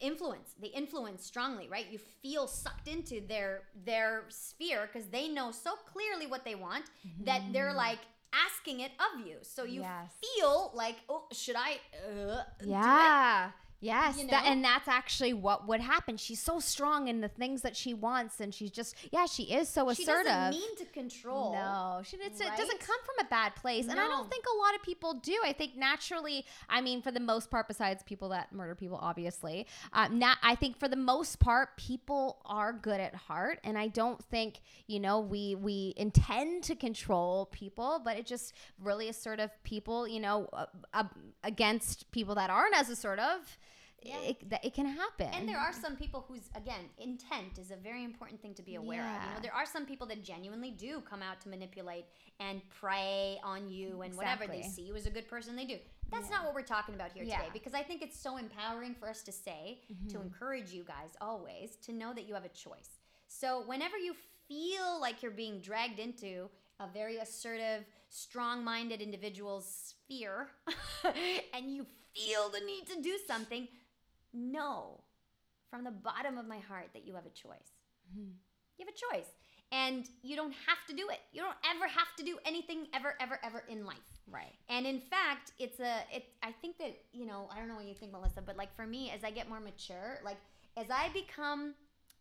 influence 0.01 0.55
they 0.61 0.69
influence 0.69 1.25
strongly 1.25 1.69
right 1.69 1.87
you 1.91 1.99
feel 1.99 2.47
sucked 2.47 2.87
into 2.87 3.21
their 3.27 3.63
their 3.85 4.25
sphere 4.29 4.89
because 4.93 5.09
they 5.09 5.29
know 5.29 5.51
so 5.51 5.73
clearly 5.93 6.27
what 6.27 6.45
they 6.45 6.55
want 6.55 6.85
that 7.25 7.43
they're 7.53 7.73
like 7.75 7.99
asking 8.33 8.79
it 8.81 8.93
of 9.13 9.27
you 9.27 9.37
so 9.43 9.65
you 9.65 9.81
Yes. 9.81 10.13
feel 10.37 10.71
like 10.75 10.97
oh 11.09 11.25
should 11.33 11.57
i 11.57 11.73
uh, 12.07 12.43
do 12.61 12.67
it? 12.67 12.71
Yeah. 12.71 13.51
Yes, 13.81 14.19
You 14.19 14.27
that, 14.29 14.45
and 14.47 14.65
that's 14.65 14.89
actually 14.89 15.33
what 15.33 15.69
would 15.69 15.81
happen. 15.81 16.17
She's 16.17 16.41
so 16.41 16.59
strong 16.59 17.07
in 17.07 17.21
the 17.21 17.29
things 17.29 17.63
that 17.63 17.77
she 17.77 17.95
wants, 17.95 18.41
and 18.41 18.53
she's 18.53 18.73
just 18.73 18.97
yeah, 19.13 19.27
she 19.27 19.45
is 19.45 19.69
so 19.69 19.93
she 19.93 20.03
assertive. 20.03 20.27
doesn't 20.27 20.61
mean 20.61 20.77
to 20.79 20.85
control 20.87 21.53
No, 21.53 22.01
she, 22.03 22.17
it's, 22.17 22.41
it 22.41 22.57
doesn't 22.57 22.81
come 22.81 22.97
from 23.05 23.25
a 23.25 23.29
bad 23.29 23.55
place, 23.55 23.87
and 23.87 24.01
I 24.01 24.09
don't 24.09 24.29
think 24.29 24.45
a 24.53 24.59
lot 24.59 24.75
of 24.75 24.83
people 24.83 25.15
do. 25.15 25.37
I 25.45 25.53
think 25.53 25.77
naturally, 25.77 26.45
I 26.69 26.81
mean, 26.81 27.03
for 27.03 27.13
the 27.13 27.21
most 27.21 27.53
part, 27.53 27.69
besides 27.69 28.03
people 28.03 28.31
that 28.31 28.53
murder 28.53 28.75
people, 28.75 28.99
obviously, 29.01 29.69
um, 29.93 30.19
not. 30.19 30.39
I 30.43 30.57
think 30.57 30.77
for 30.77 30.89
the 30.89 30.97
most 30.97 31.39
part, 31.39 31.77
people 31.77 32.39
are 32.47 32.73
good 32.73 33.01
at 33.01 33.15
heart, 33.15 33.61
and 33.63 33.79
I 33.79 33.87
don't 33.87 34.23
think 34.25 34.61
you 34.89 34.99
know 34.99 35.21
we 35.21 35.55
we 35.55 35.95
intend 35.97 36.65
to 36.65 36.75
control 36.75 37.47
people, 37.53 38.01
but 38.05 38.17
it 38.17 38.27
just 38.27 38.55
really 38.83 39.09
assertive 39.09 39.51
people, 39.63 40.09
you 40.09 40.19
know, 40.19 40.49
uh, 40.53 40.67
uh, 40.93 41.05
against 41.45 42.11
people 42.11 42.35
that 42.35 42.51
aren't 42.51 42.77
as 42.77 42.91
assertive. 42.91 43.57
Yeah. 44.03 44.21
It, 44.21 44.49
that 44.51 44.65
it 44.65 44.75
can 44.75 44.87
happen. 44.87 45.29
and 45.35 45.49
there 45.49 45.59
are 45.59 45.73
some 45.73 45.97
people 45.97 46.25
whose 46.29 46.49
again 46.55 46.83
intent 46.99 47.59
is 47.59 47.71
a 47.73 47.77
very 47.77 48.05
important 48.05 48.41
thing 48.41 48.55
to 48.55 48.63
be 48.63 48.77
aware 48.77 49.03
of 49.03 49.23
you 49.25 49.35
know 49.35 49.41
there 49.43 49.55
are 49.55 49.67
some 49.67 49.85
people 49.87 50.07
that 50.07 50.23
genuinely 50.23 50.71
do 50.71 51.01
come 51.01 51.21
out 51.23 51.41
to 51.43 51.49
manipulate 51.49 52.05
and 52.39 52.61
prey 52.81 53.39
on 53.43 53.69
you 53.69 54.03
and 54.03 54.15
whatever 54.17 54.47
they 54.47 54.63
see 54.63 54.83
you 54.83 54.95
as 54.95 55.07
a 55.07 55.11
good 55.11 55.27
person 55.29 55.57
they 55.57 55.65
do 55.65 55.79
that's 56.13 56.29
Yeah. 56.31 56.37
not 56.37 56.45
what 56.47 56.55
we're 56.55 56.63
talking 56.77 56.95
about 56.95 57.11
here 57.13 57.25
Yeah. 57.25 57.39
today 57.39 57.51
because 57.53 57.75
i 57.75 57.83
think 57.83 58.01
it's 58.03 58.19
so 58.19 58.37
empowering 58.37 58.95
for 58.95 59.09
us 59.09 59.23
to 59.25 59.33
say 59.33 59.81
to 60.13 60.19
Mhm. 60.19 60.23
encourage 60.27 60.71
you 60.73 60.85
guys 60.85 61.11
always 61.21 61.75
to 61.87 61.93
know 61.93 62.13
that 62.15 62.25
you 62.29 62.35
have 62.35 62.45
a 62.45 62.55
choice 62.67 63.01
so 63.27 63.63
whenever 63.67 63.99
you 63.99 64.15
feel 64.47 65.01
like 65.01 65.23
you're 65.23 65.33
being 65.45 65.61
dragged 65.61 65.99
into 65.99 66.49
a 66.81 66.87
very 66.87 67.17
assertive 67.19 67.85
strong-minded 68.09 69.01
individual's 69.01 69.67
sphere 69.67 70.49
and 71.55 71.75
you 71.75 71.85
feel 72.15 72.49
the 72.49 72.61
need 72.61 72.87
to 72.87 73.01
do 73.03 73.19
something 73.27 73.67
know 74.33 75.01
from 75.71 75.85
the 75.85 75.91
bottom 75.91 76.39
of 76.39 76.47
my 76.47 76.59
heart 76.59 76.89
that 76.95 77.07
you 77.07 77.15
have 77.15 77.27
a 77.27 77.31
choice. 77.31 77.73
Mhm. 78.15 78.35
You 78.79 78.87
have 78.87 78.95
a 78.95 79.15
choice. 79.17 79.29
And 79.71 80.09
you 80.23 80.35
don't 80.35 80.53
have 80.67 80.79
to 80.87 80.95
do 80.95 81.11
it. 81.11 81.21
You 81.33 81.43
don't 81.43 81.57
ever 81.65 81.87
have 81.87 82.17
to 82.17 82.23
do 82.25 82.39
anything 82.47 82.89
ever, 82.95 83.15
ever, 83.21 83.39
ever 83.43 83.61
in 83.69 83.85
life. 83.85 84.23
right. 84.27 84.55
And 84.71 84.87
in 84.87 85.01
fact, 85.01 85.53
it's 85.59 85.79
a 85.81 86.05
it 86.11 86.35
I 86.43 86.53
think 86.53 86.79
that, 86.79 86.97
you 87.13 87.27
know, 87.27 87.49
I 87.53 87.59
don't 87.59 87.69
know 87.69 87.75
what 87.77 87.85
you 87.87 87.95
think, 87.95 88.13
Melissa, 88.13 88.41
but 88.41 88.57
like 88.57 88.75
for 88.75 88.87
me, 88.87 89.11
as 89.11 89.25
I 89.25 89.31
get 89.31 89.49
more 89.49 89.61
mature, 89.61 90.21
like 90.25 90.39
as 90.77 90.87
I 90.91 91.11
become 91.11 91.75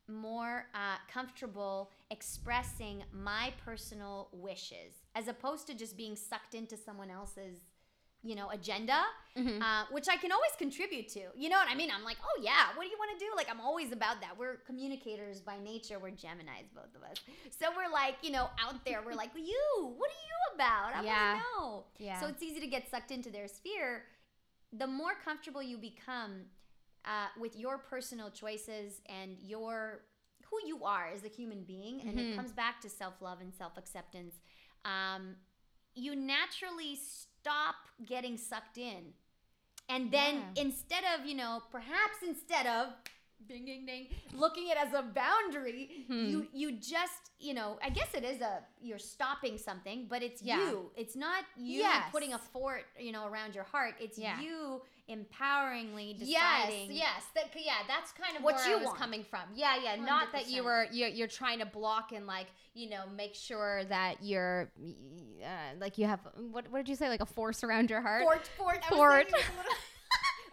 more 0.10 0.66
uh, 0.74 0.98
comfortable 1.12 1.92
expressing 2.12 3.04
my 3.12 3.54
personal 3.66 4.30
wishes 4.32 4.94
as 5.16 5.28
opposed 5.28 5.68
to 5.68 5.74
just 5.74 5.98
being 5.98 6.16
sucked 6.16 6.54
into 6.54 6.78
someone 6.78 7.10
else's 7.10 7.60
you 8.24 8.36
know 8.36 8.50
agenda 8.50 9.04
Mhm. 9.38 9.62
uh, 9.62 9.86
which 9.92 10.08
i 10.10 10.18
can 10.18 10.32
always 10.32 10.52
contribute 10.58 11.08
to 11.10 11.22
you 11.36 11.50
know 11.50 11.58
what 11.58 11.68
i 11.70 11.76
mean 11.76 11.90
i'm 11.96 12.04
like 12.04 12.18
oh 12.24 12.42
yeah 12.42 12.74
what 12.76 12.84
do 12.84 12.90
you 12.90 12.98
want 12.98 13.18
to 13.18 13.24
do 13.24 13.32
like 13.36 13.48
i'm 13.50 13.62
always 13.62 13.92
about 13.92 14.20
that 14.22 14.38
we're 14.38 14.56
communicators 14.66 15.40
by 15.40 15.58
nature 15.60 16.00
we're 16.00 16.10
geminis 16.10 16.68
both 16.74 16.94
of 16.96 17.04
us 17.04 17.18
so 17.52 17.68
we're 17.78 17.92
like 17.92 18.16
you 18.24 18.32
know 18.32 18.50
out 18.60 18.84
there 18.86 19.02
we're 19.06 19.14
like 19.14 19.30
you 19.36 19.94
what 19.98 20.10
are 20.10 20.24
you 20.32 20.56
about 20.56 20.96
i 20.96 21.04
Yeah. 21.04 21.34
want 21.34 21.44
to 21.44 21.62
know 21.62 21.84
Yeah. 22.00 22.20
so 22.20 22.28
it's 22.28 22.42
easy 22.42 22.60
to 22.60 22.68
get 22.68 22.90
sucked 22.90 23.12
into 23.12 23.30
their 23.30 23.48
sphere 23.48 24.06
the 24.74 24.88
more 24.88 25.14
comfortable 25.24 25.62
you 25.62 25.78
become 25.78 26.46
uh, 27.06 27.28
with 27.40 27.56
your 27.56 27.78
personal 27.78 28.30
choices 28.32 29.00
and 29.08 29.38
your 29.40 30.02
who 30.50 30.58
you 30.66 30.84
are 30.84 31.08
as 31.08 31.24
a 31.24 31.30
human 31.30 31.64
being, 31.64 32.02
and 32.02 32.18
Mhm. 32.18 32.34
it 32.34 32.36
comes 32.36 32.52
back 32.52 32.82
to 32.82 32.90
self 32.90 33.22
love 33.22 33.40
and 33.40 33.54
self 33.56 33.78
acceptance. 33.78 34.36
Um, 34.84 35.38
you 35.96 36.16
naturally 36.18 36.98
stop 37.48 37.76
getting 38.06 38.38
sucked 38.38 38.78
in, 38.78 39.14
and 39.90 40.12
then 40.12 40.36
Yeah. 40.36 40.64
instead 40.66 41.04
of 41.14 41.26
you 41.26 41.36
know 41.36 41.64
perhaps 41.72 42.18
instead 42.26 42.66
of 42.68 42.94
ding 43.48 43.66
ding 43.66 43.86
ding 43.86 44.08
looking 44.34 44.70
at 44.72 44.78
it 44.78 44.88
as 44.88 44.94
a 44.94 45.04
boundary 45.04 46.04
Hmm. 46.08 46.26
you 46.26 46.48
you 46.62 46.72
just 46.74 47.22
you 47.40 47.54
know 47.54 47.78
i 47.84 47.90
guess 47.98 48.10
it 48.16 48.24
is 48.26 48.42
a 48.42 48.54
you're 48.82 48.98
stopping 49.16 49.58
something 49.60 50.08
but 50.10 50.24
it's 50.24 50.42
Yeah. 50.42 50.58
you 50.58 50.92
it's 50.96 51.16
not 51.16 51.46
you 51.56 51.80
Yes. 51.82 52.12
putting 52.12 52.34
a 52.34 52.40
fort 52.40 52.86
you 53.00 53.12
know 53.12 53.28
around 53.28 53.54
your 53.56 53.64
heart 53.64 53.94
it's 54.00 54.18
Yeah. 54.18 54.42
you 54.42 54.82
empoweringly 55.10 56.16
Yes, 56.20 56.66
deciding 56.68 56.92
yes, 56.96 57.24
that, 57.34 57.46
yeah, 57.56 57.72
that's 57.88 58.12
kind 58.12 58.36
of 58.38 58.44
What 58.44 58.56
where 58.56 58.68
you 58.70 58.74
I 58.74 58.78
was 58.78 58.86
want. 58.88 58.98
coming 59.00 59.24
from. 59.24 59.42
Yeah, 59.56 59.76
yeah, 59.82 59.96
not 59.96 60.32
that 60.34 60.50
you 60.50 60.64
were 60.64 60.88
you're, 60.92 61.08
you're 61.10 61.28
trying 61.28 61.60
to 61.60 61.66
block 61.66 62.12
and 62.12 62.28
like 62.28 62.48
you 62.74 62.90
know 62.90 63.04
make 63.16 63.34
sure 63.34 63.84
that 63.86 64.16
you're 64.22 64.70
uh, 65.44 65.48
like 65.80 65.98
you 65.98 66.06
have 66.06 66.20
what 66.52 66.70
what 66.72 66.80
did 66.80 66.90
you 66.90 66.96
say 66.96 67.08
like 67.10 67.22
a 67.22 67.26
force 67.26 67.64
around 67.64 67.90
your 67.90 68.02
heart. 68.02 68.24
fort 68.24 68.50
fort 68.58 68.84
Fort. 68.86 69.28
thinking 69.30 69.40
it's 69.40 69.50
a 69.50 69.58
little- 69.58 69.74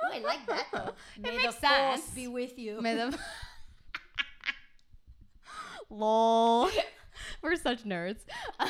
oh 0.04 0.10
i 0.12 0.18
like 0.20 0.46
that 0.46 0.66
though 0.72 0.92
may 1.20 1.36
makes 1.36 1.54
the 1.56 1.66
force 1.66 2.02
sense. 2.02 2.10
be 2.14 2.28
with 2.28 2.58
you 2.58 2.80
May 2.80 2.94
the- 2.94 3.18
Lol, 5.90 6.70
we're 7.42 7.56
such 7.56 7.84
nerds. 7.84 8.18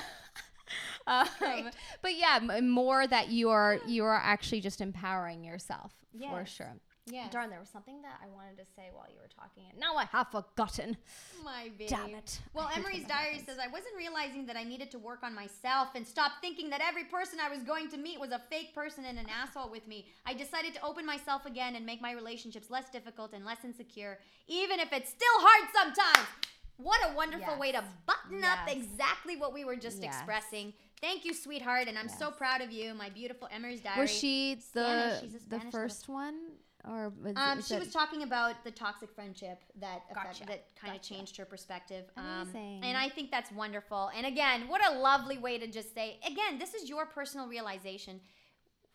um, 1.07 1.71
but 2.03 2.17
yeah, 2.17 2.39
m- 2.43 2.71
more 2.71 3.07
that 3.07 3.29
you 3.29 3.51
are 3.51 3.79
you 3.87 4.05
are 4.05 4.15
actually 4.17 4.61
just 4.61 4.81
empowering 4.81 5.45
yourself 5.45 5.93
for 6.31 6.47
sure. 6.47 6.75
yeah 7.07 7.29
Darn, 7.31 7.51
there 7.51 7.61
was 7.61 7.69
something 7.69 8.01
that 8.03 8.19
I 8.25 8.29
wanted 8.35 8.57
to 8.57 8.65
say 8.75 8.89
while 8.93 9.07
you 9.13 9.19
were 9.21 9.29
talking, 9.29 9.65
and 9.71 9.79
now 9.79 9.97
I 9.97 10.05
have 10.07 10.29
forgotten. 10.31 10.97
my 11.45 11.69
baby 11.79 11.91
Damn 11.91 12.15
it! 12.15 12.41
Well, 12.55 12.71
Emery's 12.75 13.05
diary 13.07 13.33
happens. 13.33 13.47
says 13.47 13.59
I 13.63 13.67
wasn't 13.69 13.97
realizing 13.99 14.47
that 14.47 14.57
I 14.57 14.65
needed 14.65 14.91
to 14.93 14.99
work 14.99 15.23
on 15.23 15.35
myself 15.35 15.89
and 15.95 16.07
stop 16.07 16.33
thinking 16.41 16.71
that 16.71 16.81
every 16.81 17.05
person 17.05 17.39
I 17.45 17.51
was 17.55 17.63
going 17.63 17.89
to 17.91 17.99
meet 17.99 18.19
was 18.19 18.31
a 18.31 18.41
fake 18.51 18.75
person 18.75 19.05
and 19.05 19.19
an 19.19 19.27
asshole 19.43 19.71
with 19.71 19.87
me. 19.87 20.07
I 20.25 20.33
decided 20.33 20.73
to 20.75 20.83
open 20.85 21.05
myself 21.05 21.45
again 21.45 21.75
and 21.77 21.85
make 21.85 22.01
my 22.01 22.13
relationships 22.13 22.71
less 22.71 22.89
difficult 22.89 23.35
and 23.35 23.45
less 23.45 23.63
insecure, 23.65 24.19
even 24.49 24.81
if 24.81 24.91
it's 24.93 25.11
still 25.11 25.39
hard 25.41 25.69
sometimes. 25.75 26.29
What 26.77 26.99
a 27.09 27.15
wonderful 27.15 27.53
Yes. 27.53 27.61
way 27.61 27.71
to 27.73 27.85
button 28.07 28.43
up 28.43 28.69
exactly 28.69 29.37
what 29.37 29.53
we 29.55 29.65
were 29.65 29.77
just 29.77 30.03
Yes. 30.03 30.13
expressing. 30.17 30.73
Thank 31.05 31.27
you, 31.27 31.35
sweetheart, 31.35 31.87
and 31.87 31.99
I'm 31.99 32.09
so 32.09 32.31
proud 32.31 32.63
of 32.63 32.73
you, 32.73 32.95
my 32.95 33.11
beautiful 33.11 33.47
Emery's 33.53 33.83
diary. 33.83 34.01
Was 34.01 34.11
she 34.11 34.57
the 34.73 35.19
she's 35.21 35.45
the 35.45 35.61
first 35.71 36.09
one, 36.09 36.35
or 36.83 37.11
was, 37.23 37.35
Um, 37.37 37.61
she 37.61 37.75
it- 37.75 37.81
was 37.81 37.93
talking 37.93 38.23
about 38.23 38.65
the 38.65 38.71
toxic 38.71 39.11
friendship 39.13 39.63
that 39.75 40.05
affect, 40.11 40.39
Gotcha. 40.39 40.47
that 40.47 40.75
kind 40.77 40.95
of 40.97 41.03
Gotcha. 41.03 41.15
changed 41.15 41.37
her 41.37 41.45
perspective. 41.45 42.11
Um, 42.17 42.49
Amazing. 42.49 42.85
and 42.85 42.97
I 42.97 43.11
think 43.11 43.31
that's 43.31 43.53
wonderful. 43.53 44.09
And 44.15 44.25
again, 44.25 44.67
what 44.67 44.83
a 44.83 44.99
lovely 44.99 45.37
way 45.37 45.59
to 45.59 45.67
just 45.67 45.93
say, 45.93 46.19
again, 46.25 46.59
this 46.59 46.73
is 46.73 46.89
your 46.89 47.05
personal 47.05 47.49
realization. 47.49 48.23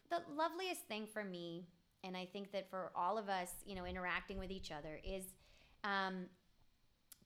The 0.10 0.24
loveliest 0.34 0.88
thing 0.88 1.06
for 1.06 1.24
me, 1.24 1.68
and 2.04 2.18
I 2.18 2.26
think 2.26 2.52
that 2.54 2.72
for 2.72 2.92
all 2.96 3.20
of 3.20 3.30
us, 3.30 3.52
you 3.68 3.76
know, 3.76 3.86
interacting 3.86 4.40
with 4.40 4.50
each 4.50 4.72
other, 4.72 5.00
is 5.04 5.36
um, 5.84 6.26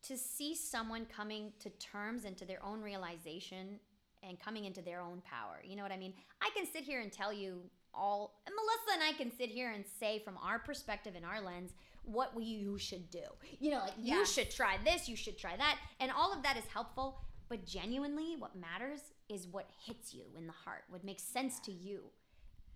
to 0.02 0.18
see 0.18 0.54
someone 0.54 1.06
coming 1.06 1.54
to 1.60 1.70
terms 1.70 2.26
and 2.26 2.36
to 2.36 2.44
their 2.46 2.62
own 2.62 2.82
realization 2.82 3.80
and 4.28 4.40
coming 4.40 4.66
into 4.66 4.82
their 4.82 5.02
own 5.02 5.22
power. 5.22 5.62
You 5.64 5.76
know 5.76 5.84
what 5.84 5.92
I 5.92 5.98
mean? 5.98 6.14
I 6.42 6.50
can 6.56 6.66
sit 6.66 6.84
here 6.84 7.02
and 7.02 7.12
tell 7.12 7.34
you 7.34 7.62
all, 7.94 8.42
and 8.46 8.56
Melissa 8.56 8.94
and 8.94 9.04
I 9.04 9.18
can 9.18 9.36
sit 9.38 9.50
here 9.50 9.72
and 9.72 9.84
say 10.00 10.20
from 10.20 10.38
our 10.44 10.60
perspective 10.60 11.14
and 11.16 11.26
our 11.26 11.42
lens 11.42 11.72
what 12.06 12.36
we, 12.36 12.44
you 12.44 12.78
should 12.78 13.10
do. 13.10 13.24
You 13.60 13.72
know, 13.72 13.80
like 13.80 13.94
you 14.02 14.26
should 14.26 14.52
try 14.52 14.78
this, 14.84 15.08
you 15.08 15.16
should 15.16 15.38
try 15.38 15.56
that, 15.56 15.78
and 16.00 16.12
all 16.12 16.34
of 16.34 16.44
that 16.44 16.58
is 16.58 16.66
helpful. 16.66 17.20
But 17.50 17.66
genuinely, 17.66 18.36
what 18.40 18.56
matters 18.56 19.02
is 19.30 19.48
what 19.48 19.68
hits 19.86 20.14
you 20.14 20.24
in 20.38 20.48
the 20.48 20.54
heart, 20.54 20.84
what 20.90 21.04
makes 21.04 21.24
sense 21.24 21.60
to 21.62 21.72
you. 21.72 22.04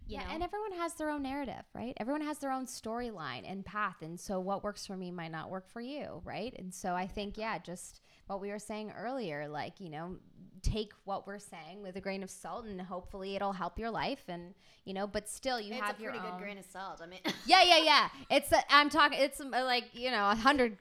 You 0.05 0.19
yeah, 0.19 0.27
know? 0.27 0.35
and 0.35 0.43
everyone 0.43 0.71
has 0.73 0.93
their 0.93 1.09
own 1.09 1.23
narrative, 1.23 1.63
right? 1.73 1.93
Everyone 1.97 2.21
has 2.21 2.37
their 2.37 2.51
own 2.51 2.65
storyline 2.65 3.49
and 3.49 3.65
path, 3.65 3.97
and 4.01 4.19
so 4.19 4.39
what 4.39 4.63
works 4.63 4.85
for 4.85 4.95
me 4.95 5.11
might 5.11 5.31
not 5.31 5.49
work 5.49 5.69
for 5.69 5.81
you, 5.81 6.21
right? 6.23 6.53
And 6.57 6.73
so 6.73 6.93
I 6.93 7.07
think, 7.07 7.37
yeah, 7.37 7.57
just 7.57 8.01
what 8.28 8.41
we 8.41 8.49
were 8.49 8.59
saying 8.59 8.93
earlier, 8.97 9.47
like 9.47 9.80
you 9.80 9.89
know, 9.89 10.15
take 10.61 10.91
what 11.05 11.25
we're 11.25 11.39
saying 11.39 11.82
with 11.82 11.95
a 11.95 12.01
grain 12.01 12.23
of 12.23 12.30
salt, 12.30 12.65
and 12.65 12.80
hopefully 12.82 13.36
it'll 13.36 13.53
help 13.53 13.80
your 13.80 13.89
life, 13.89 14.23
and 14.28 14.53
you 14.86 14.93
know, 14.93 15.07
but 15.07 15.30
still 15.30 15.59
you 15.59 15.73
it's 15.73 15.82
have 15.82 15.99
a 15.99 16.01
your 16.01 16.11
pretty 16.11 16.25
own. 16.25 16.34
good 16.34 16.41
grain 16.41 16.57
of 16.57 16.65
salt. 16.65 17.01
I 17.01 17.07
mean, 17.07 17.19
yeah, 17.45 17.63
yeah, 17.63 17.80
yeah. 17.84 18.09
It's 18.30 18.51
i 18.53 18.63
I'm 18.69 18.89
talking. 18.89 19.19
It's 19.19 19.39
uh, 19.39 19.45
like 19.51 19.86
you 19.93 20.11
know, 20.11 20.30
a 20.30 20.36
hundred 20.36 20.78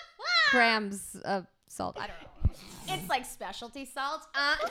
grams 0.50 1.16
of 1.24 1.46
salt. 1.68 1.96
I 1.98 2.08
don't 2.08 2.16
know. 2.22 2.94
it's 2.94 3.08
like 3.08 3.24
specialty 3.24 3.84
salt. 3.84 4.26
Uh, 4.34 4.56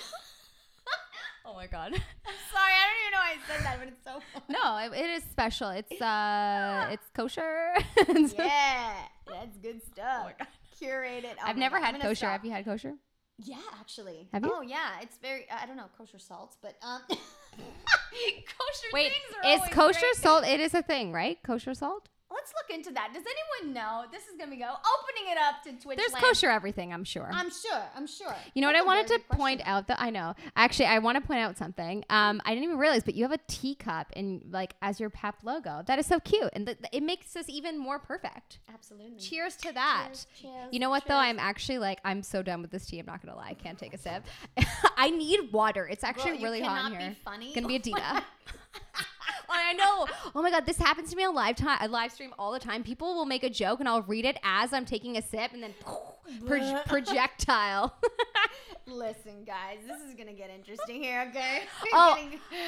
Oh 1.49 1.53
my 1.53 1.65
god. 1.65 1.93
I'm 1.93 2.33
sorry, 2.51 2.73
I 2.73 2.83
don't 2.87 2.99
even 3.01 3.11
know 3.13 3.19
why 3.19 3.31
I 3.31 3.47
said 3.47 3.65
that, 3.65 3.79
but 3.79 3.87
it's 3.87 4.03
so 4.03 4.19
funny. 4.33 4.45
No, 4.49 4.77
it, 4.79 5.01
it 5.01 5.09
is 5.11 5.23
special. 5.23 5.69
It's 5.69 6.01
uh, 6.01 6.89
it's 6.91 7.07
kosher. 7.13 7.73
Yeah, 8.05 8.93
that's 9.25 9.57
good 9.59 9.81
stuff. 9.81 10.25
my 10.25 10.33
God. 10.37 10.47
Curated. 10.81 11.33
Oh 11.39 11.43
I've 11.45 11.57
never 11.57 11.77
God, 11.79 11.85
had 11.85 12.01
kosher. 12.01 12.15
stop. 12.15 12.31
Have 12.31 12.45
you 12.45 12.51
had 12.51 12.65
kosher? 12.65 12.93
Yeah, 13.39 13.57
actually. 13.79 14.29
Have 14.33 14.43
you? 14.43 14.51
Oh 14.53 14.61
yeah, 14.61 14.99
it's 15.01 15.17
very. 15.17 15.45
I 15.51 15.65
don't 15.65 15.77
know 15.77 15.85
kosher 15.97 16.19
salts, 16.19 16.57
but 16.61 16.75
um, 16.81 17.01
kosher 17.09 18.87
Wait, 18.93 19.11
things 19.11 19.43
are 19.43 19.55
is 19.67 19.73
kosher 19.73 19.99
great. 19.99 20.15
salt? 20.15 20.45
It 20.47 20.59
is 20.59 20.73
a 20.73 20.81
thing, 20.81 21.11
right? 21.11 21.37
Kosher 21.43 21.73
salt. 21.73 22.09
Let's 22.29 22.53
look 22.53 22.77
into 22.77 22.91
that. 22.93 23.11
Does 23.13 23.23
anyone 23.23 23.73
know? 23.73 24.03
This 24.11 24.23
is 24.23 24.35
gonna 24.37 24.57
go 24.57 24.65
opening 24.65 25.31
it 25.31 25.37
up 25.37 25.63
to 25.63 25.71
Twitch. 25.81 25.97
There's 25.97 26.11
land. 26.11 26.25
kosher 26.25 26.49
everything. 26.49 26.93
I'm 26.93 27.05
sure. 27.05 27.29
I'm 27.31 27.49
sure. 27.49 27.83
I'm 27.95 28.05
sure. 28.05 28.35
you 28.53 28.61
know 28.61 28.67
what 28.67 28.75
I 28.75 28.81
wanted 28.81 29.07
to 29.07 29.17
good 29.17 29.29
point 29.29 29.61
out 29.63 29.87
that 29.87 30.01
I 30.01 30.09
know. 30.09 30.35
Actually, 30.55 30.87
I 30.87 30.99
want 30.99 31.15
to 31.15 31.25
point 31.25 31.39
out 31.39 31.57
something. 31.57 32.03
Um, 32.09 32.41
I 32.43 32.51
didn't 32.51 32.65
even 32.65 32.77
realize, 32.77 33.03
but 33.03 33.15
you 33.15 33.23
have 33.23 33.31
a 33.31 33.39
teacup 33.47 34.11
in 34.13 34.41
like 34.49 34.75
as 34.81 34.99
your 34.99 35.09
pep 35.09 35.35
logo. 35.43 35.83
That 35.87 35.99
is 35.99 36.05
so 36.05 36.19
cute, 36.19 36.49
and 36.53 36.65
th- 36.65 36.77
th- 36.79 36.89
it 36.91 37.03
makes 37.03 37.31
this 37.31 37.47
even 37.47 37.77
more 37.77 37.97
perfect. 37.97 38.59
Absolutely. 38.73 39.19
Cheers 39.19 39.55
to 39.57 39.71
that. 39.73 40.09
Cheers, 40.09 40.27
cheers, 40.41 40.67
You 40.71 40.79
know 40.79 40.89
what 40.89 41.05
though? 41.07 41.15
I'm 41.15 41.39
actually 41.39 41.79
like 41.79 41.99
I'm 42.03 42.23
so 42.23 42.43
done 42.43 42.61
with 42.61 42.71
this 42.71 42.85
tea. 42.85 42.99
I'm 42.99 43.05
not 43.05 43.25
gonna 43.25 43.37
lie. 43.37 43.49
I 43.49 43.53
can't 43.53 43.77
take 43.77 43.93
a 43.93 43.97
sip. 43.97 44.25
I 44.97 45.09
need 45.11 45.51
water. 45.53 45.87
It's 45.87 46.03
actually 46.03 46.31
Girl, 46.33 46.43
really 46.43 46.61
hot 46.61 46.91
in 46.91 46.99
here. 46.99 47.15
Funny. 47.23 47.53
Gonna 47.53 47.67
be 47.67 47.79
Adita. 47.79 48.23
I 49.49 49.73
know. 49.73 50.07
Oh 50.35 50.41
my 50.41 50.51
god, 50.51 50.65
this 50.65 50.77
happens 50.77 51.09
to 51.11 51.15
me 51.15 51.23
on 51.25 51.33
live 51.35 51.55
time, 51.55 51.77
a 51.81 51.87
live 51.87 52.11
stream 52.11 52.33
all 52.37 52.51
the 52.51 52.59
time. 52.59 52.83
People 52.83 53.15
will 53.15 53.25
make 53.25 53.43
a 53.43 53.49
joke 53.49 53.79
and 53.79 53.87
I'll 53.89 54.01
read 54.03 54.25
it 54.25 54.37
as 54.43 54.73
I'm 54.73 54.85
taking 54.85 55.17
a 55.17 55.21
sip, 55.21 55.53
and 55.53 55.61
then 55.63 55.73
pro- 55.79 56.81
projectile. 56.85 57.95
Listen, 58.85 59.43
guys, 59.45 59.79
this 59.85 60.01
is 60.01 60.13
gonna 60.15 60.33
get 60.33 60.49
interesting 60.49 61.01
here. 61.01 61.25
Okay. 61.29 61.63
Oh, 61.93 62.17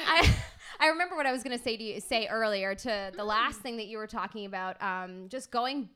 I, 0.06 0.34
I 0.78 0.88
remember 0.88 1.16
what 1.16 1.26
I 1.26 1.32
was 1.32 1.42
going 1.42 1.56
to 1.56 1.62
say 1.62 1.76
to 1.76 1.82
you 1.82 2.00
say 2.00 2.26
earlier 2.28 2.74
to 2.74 3.12
the 3.16 3.24
last 3.24 3.60
thing 3.60 3.76
that 3.78 3.86
you 3.86 3.98
were 3.98 4.06
talking 4.06 4.46
about. 4.46 4.80
Um, 4.82 5.28
just 5.28 5.50
going, 5.50 5.88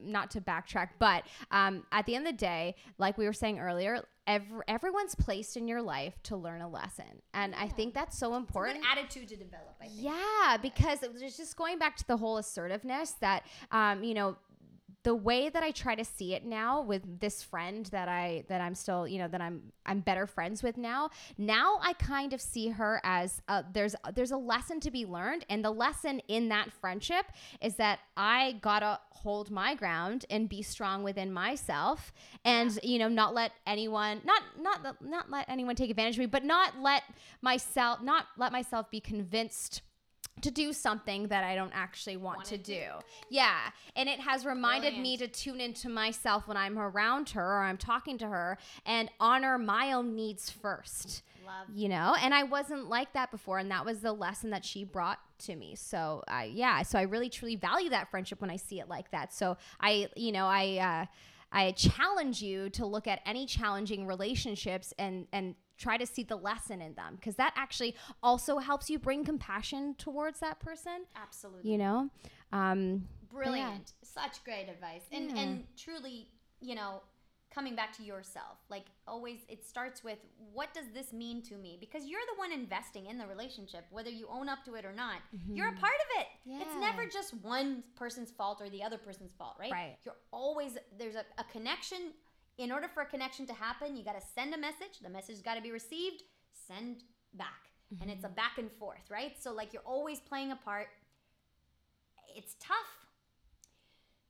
not 0.00 0.30
to 0.32 0.40
backtrack, 0.40 0.90
but 0.98 1.24
um, 1.50 1.84
at 1.92 2.06
the 2.06 2.14
end 2.14 2.26
of 2.26 2.32
the 2.32 2.38
day, 2.38 2.74
like 2.98 3.18
we 3.18 3.26
were 3.26 3.32
saying 3.32 3.58
earlier, 3.58 4.04
every, 4.26 4.60
everyone's 4.68 5.14
placed 5.14 5.56
in 5.56 5.68
your 5.68 5.82
life 5.82 6.14
to 6.24 6.36
learn 6.36 6.60
a 6.60 6.68
lesson, 6.68 7.22
and 7.34 7.54
I 7.54 7.68
think 7.68 7.94
that's 7.94 8.18
so 8.18 8.34
important. 8.34 8.84
attitude 8.90 9.28
to 9.28 9.36
develop. 9.36 9.76
I 9.80 9.86
think. 9.86 10.02
Yeah, 10.02 10.56
because 10.60 11.02
it 11.02 11.12
was 11.12 11.22
just 11.36 11.56
going 11.56 11.78
back 11.78 11.96
to 11.96 12.06
the 12.06 12.16
whole 12.16 12.38
assertiveness 12.38 13.12
that, 13.20 13.44
um, 13.70 14.02
you 14.02 14.14
know, 14.14 14.36
the 15.04 15.14
way 15.14 15.48
that 15.48 15.62
I 15.62 15.70
try 15.72 15.94
to 15.94 16.04
see 16.04 16.34
it 16.34 16.44
now 16.44 16.82
with 16.82 17.20
this 17.20 17.42
friend 17.42 17.86
that 17.86 18.08
I 18.08 18.44
that 18.48 18.60
I'm 18.60 18.74
still 18.74 19.06
you 19.08 19.18
know 19.18 19.28
that 19.28 19.40
I'm 19.40 19.72
I'm 19.84 20.00
better 20.00 20.26
friends 20.26 20.62
with 20.62 20.76
now. 20.76 21.10
Now 21.36 21.78
I 21.82 21.92
kind 21.94 22.32
of 22.32 22.40
see 22.40 22.68
her 22.68 23.00
as 23.02 23.42
uh 23.48 23.62
there's 23.72 23.96
there's 24.14 24.30
a 24.30 24.36
lesson 24.36 24.80
to 24.80 24.90
be 24.90 25.04
learned, 25.04 25.44
and 25.48 25.64
the 25.64 25.70
lesson 25.70 26.20
in 26.28 26.48
that 26.50 26.72
friendship 26.72 27.26
is 27.60 27.76
that 27.76 28.00
I 28.16 28.56
gotta 28.60 29.00
hold 29.10 29.50
my 29.50 29.74
ground 29.74 30.24
and 30.30 30.48
be 30.48 30.62
strong 30.62 31.02
within 31.02 31.32
myself, 31.32 32.12
and 32.44 32.78
you 32.82 32.98
know 32.98 33.08
not 33.08 33.34
let 33.34 33.52
anyone 33.66 34.20
not 34.24 34.42
not 34.60 35.02
not 35.02 35.30
let 35.30 35.48
anyone 35.48 35.74
take 35.74 35.90
advantage 35.90 36.14
of 36.14 36.20
me, 36.20 36.26
but 36.26 36.44
not 36.44 36.80
let 36.80 37.02
myself 37.40 38.00
not 38.02 38.26
let 38.38 38.52
myself 38.52 38.90
be 38.90 39.00
convinced 39.00 39.82
to 40.42 40.50
do 40.50 40.72
something 40.72 41.28
that 41.28 41.44
I 41.44 41.54
don't 41.54 41.72
actually 41.74 42.16
want 42.16 42.38
Wanna 42.38 42.58
do. 42.58 42.74
do. 42.74 42.84
Yeah. 43.30 43.58
And 43.96 44.08
it 44.08 44.20
has 44.20 44.44
reminded 44.44 44.98
me 44.98 45.16
to 45.16 45.28
tune 45.28 45.60
into 45.60 45.88
myself 45.88 46.46
when 46.46 46.56
I'm 46.56 46.78
around 46.78 47.30
her 47.30 47.44
or 47.44 47.62
I'm 47.62 47.78
talking 47.78 48.18
to 48.18 48.28
her 48.28 48.58
and 48.84 49.10
honor 49.18 49.58
my 49.58 49.92
own 49.92 50.14
needs 50.14 50.50
first. 50.50 51.22
Love. 51.44 51.66
You 51.74 51.88
know, 51.88 52.14
and 52.22 52.32
I 52.32 52.44
wasn't 52.44 52.88
like 52.88 53.14
that 53.14 53.32
before, 53.32 53.58
and 53.58 53.68
that 53.72 53.84
was 53.84 53.98
the 53.98 54.12
lesson 54.12 54.50
that 54.50 54.64
she 54.64 54.84
brought 54.84 55.18
to 55.40 55.56
me. 55.56 55.74
So, 55.74 56.22
I 56.28 56.44
yeah, 56.44 56.82
so 56.82 57.00
I 57.00 57.02
really 57.02 57.28
truly 57.28 57.56
value 57.56 57.90
that 57.90 58.12
friendship 58.12 58.40
when 58.40 58.48
I 58.48 58.54
see 58.56 58.78
it 58.78 58.88
like 58.88 59.10
that. 59.10 59.34
So, 59.34 59.56
I, 59.80 60.08
you 60.14 60.30
know, 60.30 60.46
I, 60.46 60.78
uh, 60.78 61.06
I 61.50 61.72
challenge 61.72 62.42
you 62.42 62.70
to 62.70 62.86
look 62.86 63.08
at 63.08 63.20
any 63.26 63.46
challenging 63.46 64.06
relationships 64.06 64.94
and 64.98 65.26
and 65.32 65.56
try 65.82 65.96
to 65.96 66.06
see 66.06 66.22
the 66.22 66.36
lesson 66.36 66.80
in 66.80 66.94
them 66.94 67.16
because 67.16 67.36
that 67.36 67.52
actually 67.56 67.94
also 68.22 68.58
helps 68.58 68.88
you 68.90 68.98
bring 68.98 69.24
compassion 69.24 69.94
towards 69.98 70.38
that 70.40 70.60
person. 70.60 70.98
Absolutely. 71.16 71.70
You 71.70 71.78
know, 71.78 72.10
um, 72.52 73.06
Brilliant. 73.30 73.92
Such 74.02 74.44
great 74.44 74.68
advice. 74.68 75.02
And 75.10 75.30
Yeah. 75.30 75.42
and 75.42 75.64
truly, 75.76 76.28
you 76.60 76.74
know, 76.74 77.00
coming 77.54 77.74
back 77.74 77.90
to 77.98 78.02
yourself. 78.02 78.56
Like 78.74 78.86
always 79.06 79.40
it 79.48 79.64
starts 79.72 80.02
with 80.02 80.18
what 80.52 80.72
does 80.72 80.86
this 80.94 81.12
mean 81.12 81.42
to 81.42 81.54
me? 81.56 81.76
Because 81.80 82.06
you're 82.06 82.26
the 82.32 82.38
one 82.38 82.52
investing 82.52 83.06
in 83.06 83.16
the 83.18 83.26
relationship, 83.26 83.84
whether 83.90 84.10
you 84.10 84.26
own 84.30 84.48
up 84.48 84.64
to 84.66 84.74
it 84.74 84.84
or 84.84 84.92
not. 84.92 85.18
You're 85.48 85.68
a 85.68 85.72
part 85.86 86.00
of 86.06 86.20
it. 86.20 86.26
It's 86.46 86.70
Mm-hmm. 86.70 86.80
Never 86.80 87.06
just 87.06 87.34
one 87.42 87.82
person's 87.96 88.30
fault 88.30 88.60
or 88.62 88.68
the 88.70 88.82
other 88.82 88.98
person's 88.98 89.32
fault, 89.32 89.56
right? 89.58 89.72
Right. 89.72 89.96
You're 90.04 90.16
always 90.30 90.72
there's 90.98 91.14
a, 91.14 91.24
a 91.38 91.44
connection. 91.52 92.12
In 92.58 92.70
order 92.70 92.88
for 92.88 93.02
a 93.02 93.06
connection 93.06 93.46
to 93.46 93.52
happen, 93.54 93.96
you 93.96 94.04
got 94.04 94.20
to 94.20 94.26
send 94.34 94.54
a 94.54 94.58
message. 94.58 95.00
The 95.02 95.08
message's 95.08 95.42
got 95.42 95.54
to 95.54 95.62
be 95.62 95.70
received. 95.72 96.22
Send 96.68 97.02
back, 97.34 97.70
and 98.00 98.10
it's 98.10 98.24
a 98.24 98.28
Mm-hmm. 98.28 98.34
back 98.34 98.58
and 98.58 98.70
forth, 98.72 99.10
right? 99.10 99.32
So 99.42 99.52
like 99.52 99.72
you're 99.72 99.82
always 99.86 100.20
playing 100.20 100.52
a 100.52 100.56
part. 100.56 100.88
It's 102.36 102.54
tough. 102.60 102.76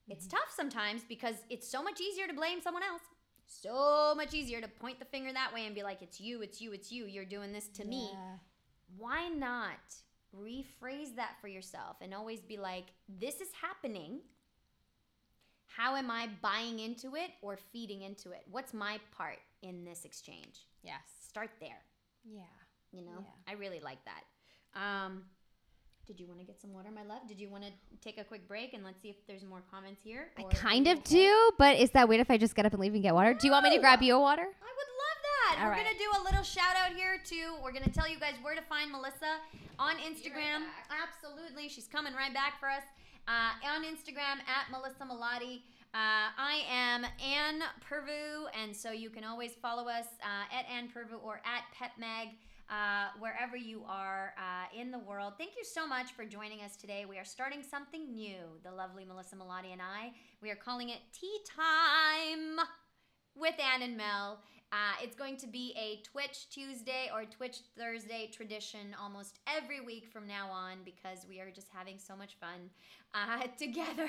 It's 0.08 0.26
Mm-hmm. 0.26 0.36
tough 0.36 0.52
sometimes 0.54 1.02
because 1.08 1.36
it's 1.50 1.68
so 1.68 1.82
much 1.82 2.00
easier 2.00 2.26
to 2.26 2.32
blame 2.34 2.60
someone 2.60 2.82
else. 2.82 3.02
So 3.46 4.14
much 4.16 4.34
easier 4.34 4.60
to 4.60 4.68
point 4.68 4.98
the 4.98 5.04
finger 5.04 5.32
that 5.32 5.52
way 5.52 5.66
and 5.66 5.74
be 5.74 5.82
like, 5.82 6.00
it's 6.00 6.20
you, 6.20 6.42
it's 6.42 6.60
you, 6.60 6.72
it's 6.72 6.90
you. 6.90 7.06
You're 7.06 7.24
doing 7.24 7.52
this 7.52 7.68
to 7.68 7.84
me. 7.84 8.10
Why 8.96 9.28
not 9.28 9.78
rephrase 10.34 11.16
that 11.16 11.32
for 11.40 11.48
yourself 11.48 11.96
and 12.00 12.14
always 12.14 12.40
be 12.40 12.56
like, 12.56 12.86
this 13.08 13.40
is 13.40 13.48
happening. 13.60 14.20
How 15.76 15.96
am 15.96 16.10
I 16.10 16.28
buying 16.42 16.80
into 16.80 17.16
it 17.16 17.30
or 17.40 17.56
feeding 17.72 18.02
into 18.02 18.30
it? 18.32 18.42
What's 18.50 18.74
my 18.74 18.98
part 19.16 19.38
in 19.62 19.84
this 19.84 20.04
exchange? 20.04 20.66
Yes. 20.82 21.00
Start 21.26 21.50
there. 21.60 21.80
Yeah. 22.24 22.42
You 22.92 23.02
know, 23.02 23.18
Yeah. 23.20 23.52
I 23.52 23.54
really 23.54 23.80
like 23.80 23.98
that. 24.04 24.24
Um, 24.78 25.22
did 26.06 26.18
you 26.20 26.26
want 26.26 26.40
to 26.40 26.44
get 26.46 26.60
some 26.60 26.72
water, 26.72 26.90
my 26.94 27.04
love? 27.04 27.26
Did 27.28 27.40
you 27.40 27.48
want 27.48 27.64
to 27.64 27.70
take 28.02 28.18
a 28.18 28.24
quick 28.24 28.46
break 28.48 28.74
and 28.74 28.84
let's 28.84 29.00
see 29.00 29.08
if 29.08 29.16
there's 29.26 29.44
more 29.44 29.62
comments 29.70 30.02
here? 30.02 30.28
I 30.36 30.42
kind 30.44 30.88
of 30.88 30.98
okay? 30.98 31.14
do, 31.14 31.50
but 31.58 31.76
is 31.78 31.90
that 31.92 32.08
weird 32.08 32.20
if 32.20 32.30
I 32.30 32.36
just 32.36 32.54
get 32.54 32.66
up 32.66 32.72
and 32.72 32.80
leave 32.80 32.92
and 32.94 33.02
get 33.02 33.14
water? 33.14 33.32
Do 33.34 33.46
you 33.46 33.52
want 33.52 33.64
me 33.64 33.74
to 33.74 33.80
grab 33.80 34.02
you 34.02 34.16
a 34.16 34.20
water? 34.20 34.42
I 34.42 34.44
would 34.44 34.50
love 34.52 35.18
that. 35.22 35.56
All 35.60 35.64
We're 35.66 35.70
right. 35.72 35.84
gonna 35.84 35.98
do 35.98 36.10
a 36.20 36.22
little 36.24 36.42
shout 36.42 36.74
out 36.76 36.94
here 36.94 37.18
too. 37.24 37.54
We're 37.62 37.72
gonna 37.72 37.88
tell 37.88 38.08
you 38.08 38.18
guys 38.18 38.34
where 38.42 38.54
to 38.56 38.62
find 38.62 38.90
Melissa 38.90 39.38
on 39.78 39.94
Instagram. 39.96 40.64
Absolutely, 40.90 41.68
she's 41.68 41.86
coming 41.86 42.12
right 42.14 42.34
back 42.34 42.58
for 42.60 42.68
us 42.68 42.82
uh, 43.28 43.74
on 43.74 43.84
Instagram 43.84 44.40
at 44.46 44.70
Melissa 44.70 45.04
Melottey. 45.04 45.62
Uh, 45.94 46.32
I 46.38 46.62
am 46.70 47.04
Ann 47.04 47.62
Pirvu, 47.88 48.46
and 48.60 48.74
so 48.74 48.92
you 48.92 49.10
can 49.10 49.24
always 49.24 49.52
follow 49.60 49.88
us 49.88 50.06
uh, 50.22 50.56
at 50.56 50.64
Ann 50.70 50.88
Pirvu 50.88 51.22
or 51.22 51.42
at 51.44 51.64
PepMag, 51.76 52.30
uh, 52.70 53.10
wherever 53.18 53.56
you 53.56 53.82
are 53.86 54.32
uh, 54.38 54.80
in 54.80 54.90
the 54.90 54.98
world. 54.98 55.34
Thank 55.36 55.52
you 55.56 55.64
so 55.64 55.86
much 55.86 56.12
for 56.12 56.24
joining 56.24 56.60
us 56.60 56.76
today. 56.76 57.04
We 57.08 57.18
are 57.18 57.24
starting 57.24 57.62
something 57.62 58.10
new, 58.14 58.38
the 58.64 58.70
lovely 58.70 59.04
Melissa 59.04 59.36
Melottey 59.36 59.72
and 59.72 59.82
I. 59.82 60.12
We 60.40 60.50
are 60.50 60.56
calling 60.56 60.88
it 60.88 61.00
Tea 61.12 61.38
Time 61.54 62.66
with 63.34 63.54
Ann 63.60 63.82
and 63.82 63.96
Mel. 63.96 64.40
Uh, 64.72 64.96
it's 65.02 65.14
going 65.14 65.36
to 65.36 65.46
be 65.46 65.74
a 65.76 66.00
Twitch 66.02 66.48
Tuesday 66.48 67.10
or 67.12 67.26
Twitch 67.26 67.58
Thursday 67.76 68.30
tradition 68.32 68.96
almost 68.98 69.38
every 69.46 69.80
week 69.80 70.08
from 70.10 70.26
now 70.26 70.48
on 70.50 70.78
because 70.82 71.26
we 71.28 71.40
are 71.40 71.50
just 71.50 71.66
having 71.70 71.98
so 71.98 72.16
much 72.16 72.36
fun 72.40 72.70
uh, 73.12 73.46
together. 73.58 74.08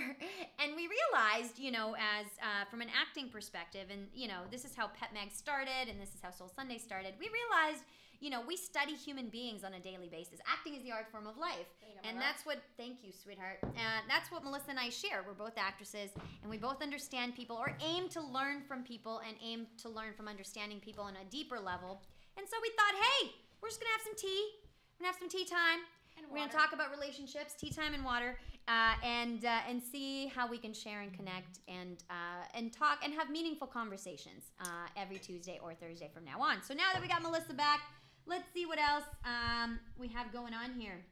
And 0.64 0.74
we 0.74 0.88
realized, 0.88 1.60
you 1.60 1.72
know, 1.72 1.98
as 2.00 2.28
uh, 2.40 2.64
from 2.72 2.80
an 2.80 2.88
acting 2.96 3.28
perspective, 3.28 3.88
and 3.92 4.08
you 4.14 4.30
know, 4.30 4.44
this 4.52 4.64
is 4.64 4.74
how 4.74 4.88
Pep 4.88 5.10
Mag 5.14 5.32
started, 5.34 5.90
and 5.90 6.00
this 6.00 6.16
is 6.16 6.22
how 6.22 6.32
Soul 6.32 6.50
Sunday 6.56 6.78
started. 6.78 7.16
We 7.20 7.28
realized, 7.28 7.84
you 8.24 8.30
know, 8.30 8.42
we 8.48 8.56
study 8.56 8.94
human 8.94 9.28
beings 9.28 9.66
on 9.66 9.74
a 9.74 9.82
daily 9.82 10.08
basis. 10.08 10.40
Acting 10.48 10.76
is 10.76 10.84
the 10.84 10.94
art 10.94 11.12
form 11.12 11.28
of 11.28 11.38
life, 11.38 11.68
and 12.08 12.18
that's 12.22 12.46
what. 12.46 12.60
Thank 12.78 13.04
you, 13.04 13.12
sweetheart. 13.12 13.60
Uh, 13.64 14.00
that's 14.08 14.32
what 14.32 14.46
Melissa 14.46 14.70
and 14.70 14.80
I 14.80 14.88
share. 14.88 15.26
We're 15.28 15.34
both 15.34 15.58
actresses, 15.58 16.10
and 16.42 16.50
we 16.50 16.58
both 16.58 16.82
understand 16.82 17.36
people, 17.36 17.58
or 17.58 17.76
aim 17.84 18.08
to 18.10 18.22
learn 18.22 18.62
from 18.66 18.82
people, 18.84 19.22
and 19.28 19.36
aim 19.44 19.68
to 19.82 19.90
learn 19.90 20.14
from 20.16 20.30
understanding 20.30 20.80
people 20.80 21.04
on 21.04 21.18
a 21.18 21.26
deeper 21.30 21.60
level. 21.60 22.02
And 22.38 22.48
so 22.48 22.56
we 22.62 22.70
thought, 22.70 22.96
hey, 22.96 23.32
we're 23.62 23.68
just 23.68 23.82
gonna 23.82 23.92
have 23.92 24.02
some 24.04 24.16
tea. 24.16 24.52
We're 24.96 25.04
gonna 25.04 25.14
have 25.14 25.20
some 25.20 25.30
tea 25.30 25.46
time. 25.46 25.80
And 26.16 26.28
We're 26.32 26.38
gonna 26.38 26.52
talk 26.52 26.74
about 26.74 26.92
relationships, 26.92 27.56
tea 27.60 27.72
time 27.72 27.94
and 27.94 28.06
water, 28.06 28.38
uh, 28.70 28.94
and 29.04 29.44
uh, 29.44 29.70
and 29.70 29.82
see 29.84 30.28
how 30.28 30.48
we 30.48 30.58
can 30.58 30.74
share 30.74 31.02
and 31.02 31.12
connect 31.12 31.60
and 31.68 32.04
uh, 32.10 32.46
and 32.56 32.72
talk 32.72 33.00
and 33.04 33.14
have 33.14 33.30
meaningful 33.30 33.68
conversations 33.68 34.52
uh, 34.62 34.88
every 34.96 35.18
Tuesday 35.18 35.60
or 35.62 35.74
Thursday 35.74 36.10
from 36.14 36.24
now 36.24 36.40
on. 36.40 36.64
So 36.64 36.74
now 36.74 36.94
that 36.94 37.02
we 37.02 37.10
got 37.10 37.22
Melissa 37.22 37.54
back, 37.54 37.82
let's 38.26 38.46
see 38.54 38.66
what 38.66 38.80
else 38.80 39.04
um, 39.26 39.80
we 39.98 40.08
have 40.10 40.32
going 40.32 40.54
on 40.54 40.74
here. 40.80 41.04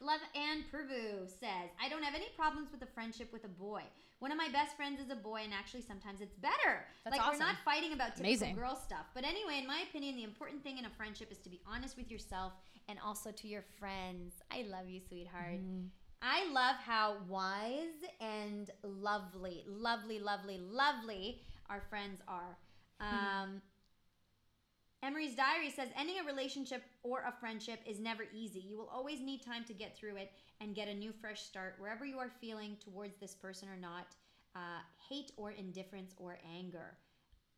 Love 0.00 0.20
Ann 0.34 0.64
Pirvu 0.72 1.28
says, 1.28 1.70
I 1.82 1.88
don't 1.88 2.02
have 2.02 2.14
any 2.14 2.28
problems 2.36 2.70
with 2.70 2.82
a 2.82 2.86
friendship 2.86 3.32
with 3.32 3.44
a 3.44 3.48
boy. 3.48 3.82
One 4.20 4.32
of 4.32 4.38
my 4.38 4.48
best 4.48 4.76
friends 4.76 5.00
is 5.00 5.10
a 5.10 5.16
boy, 5.16 5.42
and 5.44 5.52
actually, 5.52 5.82
sometimes 5.82 6.20
it's 6.20 6.34
better. 6.34 6.84
That's 7.04 7.16
like, 7.16 7.32
we're 7.32 7.38
not 7.38 7.54
fighting 7.64 7.92
about 7.92 8.16
typical 8.16 8.26
Amazing. 8.26 8.54
girl 8.56 8.74
stuff. 8.74 9.06
But 9.14 9.24
anyway, 9.24 9.58
in 9.60 9.66
my 9.66 9.84
opinion, 9.88 10.16
the 10.16 10.24
important 10.24 10.62
thing 10.62 10.78
in 10.78 10.84
a 10.86 10.90
friendship 10.90 11.30
is 11.30 11.38
to 11.38 11.48
be 11.48 11.60
honest 11.66 11.96
with 11.96 12.10
yourself 12.10 12.52
and 12.88 12.98
also 13.04 13.30
to 13.30 13.46
your 13.46 13.62
friends. 13.78 14.34
I 14.50 14.62
love 14.62 14.88
you, 14.88 15.00
sweetheart. 15.00 15.60
I 16.20 16.50
love 16.50 16.76
how 16.84 17.18
wise 17.28 18.02
and 18.20 18.70
lovely, 18.82 19.64
lovely, 19.68 20.18
lovely, 20.18 20.58
lovely 20.58 21.40
our 21.68 21.82
friends 21.88 22.20
are. 22.28 22.56
Um, 23.00 23.62
Emery's 25.02 25.36
diary 25.36 25.70
says 25.70 25.88
ending 25.96 26.16
a 26.20 26.26
relationship 26.26 26.82
or 27.02 27.20
a 27.20 27.32
friendship 27.38 27.80
is 27.86 28.00
never 28.00 28.24
easy. 28.34 28.58
You 28.58 28.76
will 28.76 28.90
always 28.92 29.20
need 29.20 29.42
time 29.44 29.64
to 29.64 29.72
get 29.72 29.96
through 29.96 30.16
it 30.16 30.32
and 30.60 30.74
get 30.74 30.88
a 30.88 30.94
new 30.94 31.12
fresh 31.12 31.42
start 31.42 31.76
wherever 31.78 32.04
you 32.04 32.18
are 32.18 32.30
feeling 32.40 32.76
towards 32.82 33.16
this 33.18 33.34
person 33.34 33.68
or 33.68 33.76
not 33.76 34.16
uh, 34.56 34.80
hate 35.08 35.30
or 35.36 35.52
indifference 35.52 36.14
or 36.18 36.38
anger. 36.56 36.96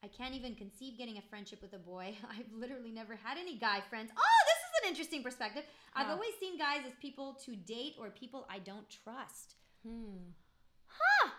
I 0.05 0.09
can't 0.09 0.35
even 0.35 0.55
conceive 0.55 0.99
getting 0.99 1.19
a 1.19 1.23
friendship 1.23 1.63
with 1.63 1.73
a 1.73 1.79
boy. 1.79 2.15
I've 2.31 2.53
literally 2.53 2.91
never 2.91 3.17
had 3.17 3.39
any 3.39 3.57
guy 3.57 3.81
friends. 3.89 4.11
Oh, 4.17 4.45
this 4.47 4.57
is 4.57 4.83
an 4.83 4.89
interesting 4.91 5.23
perspective. 5.23 5.65
I've 5.95 6.09
always 6.09 6.33
seen 6.39 6.59
guys 6.59 6.81
as 6.87 6.93
people 7.01 7.39
to 7.45 7.57
date 7.57 7.95
or 7.99 8.11
people 8.11 8.47
I 8.51 8.59
don't 8.59 8.89
trust. 8.89 9.57
Hmm. 9.87 10.33
Huh. 10.87 11.31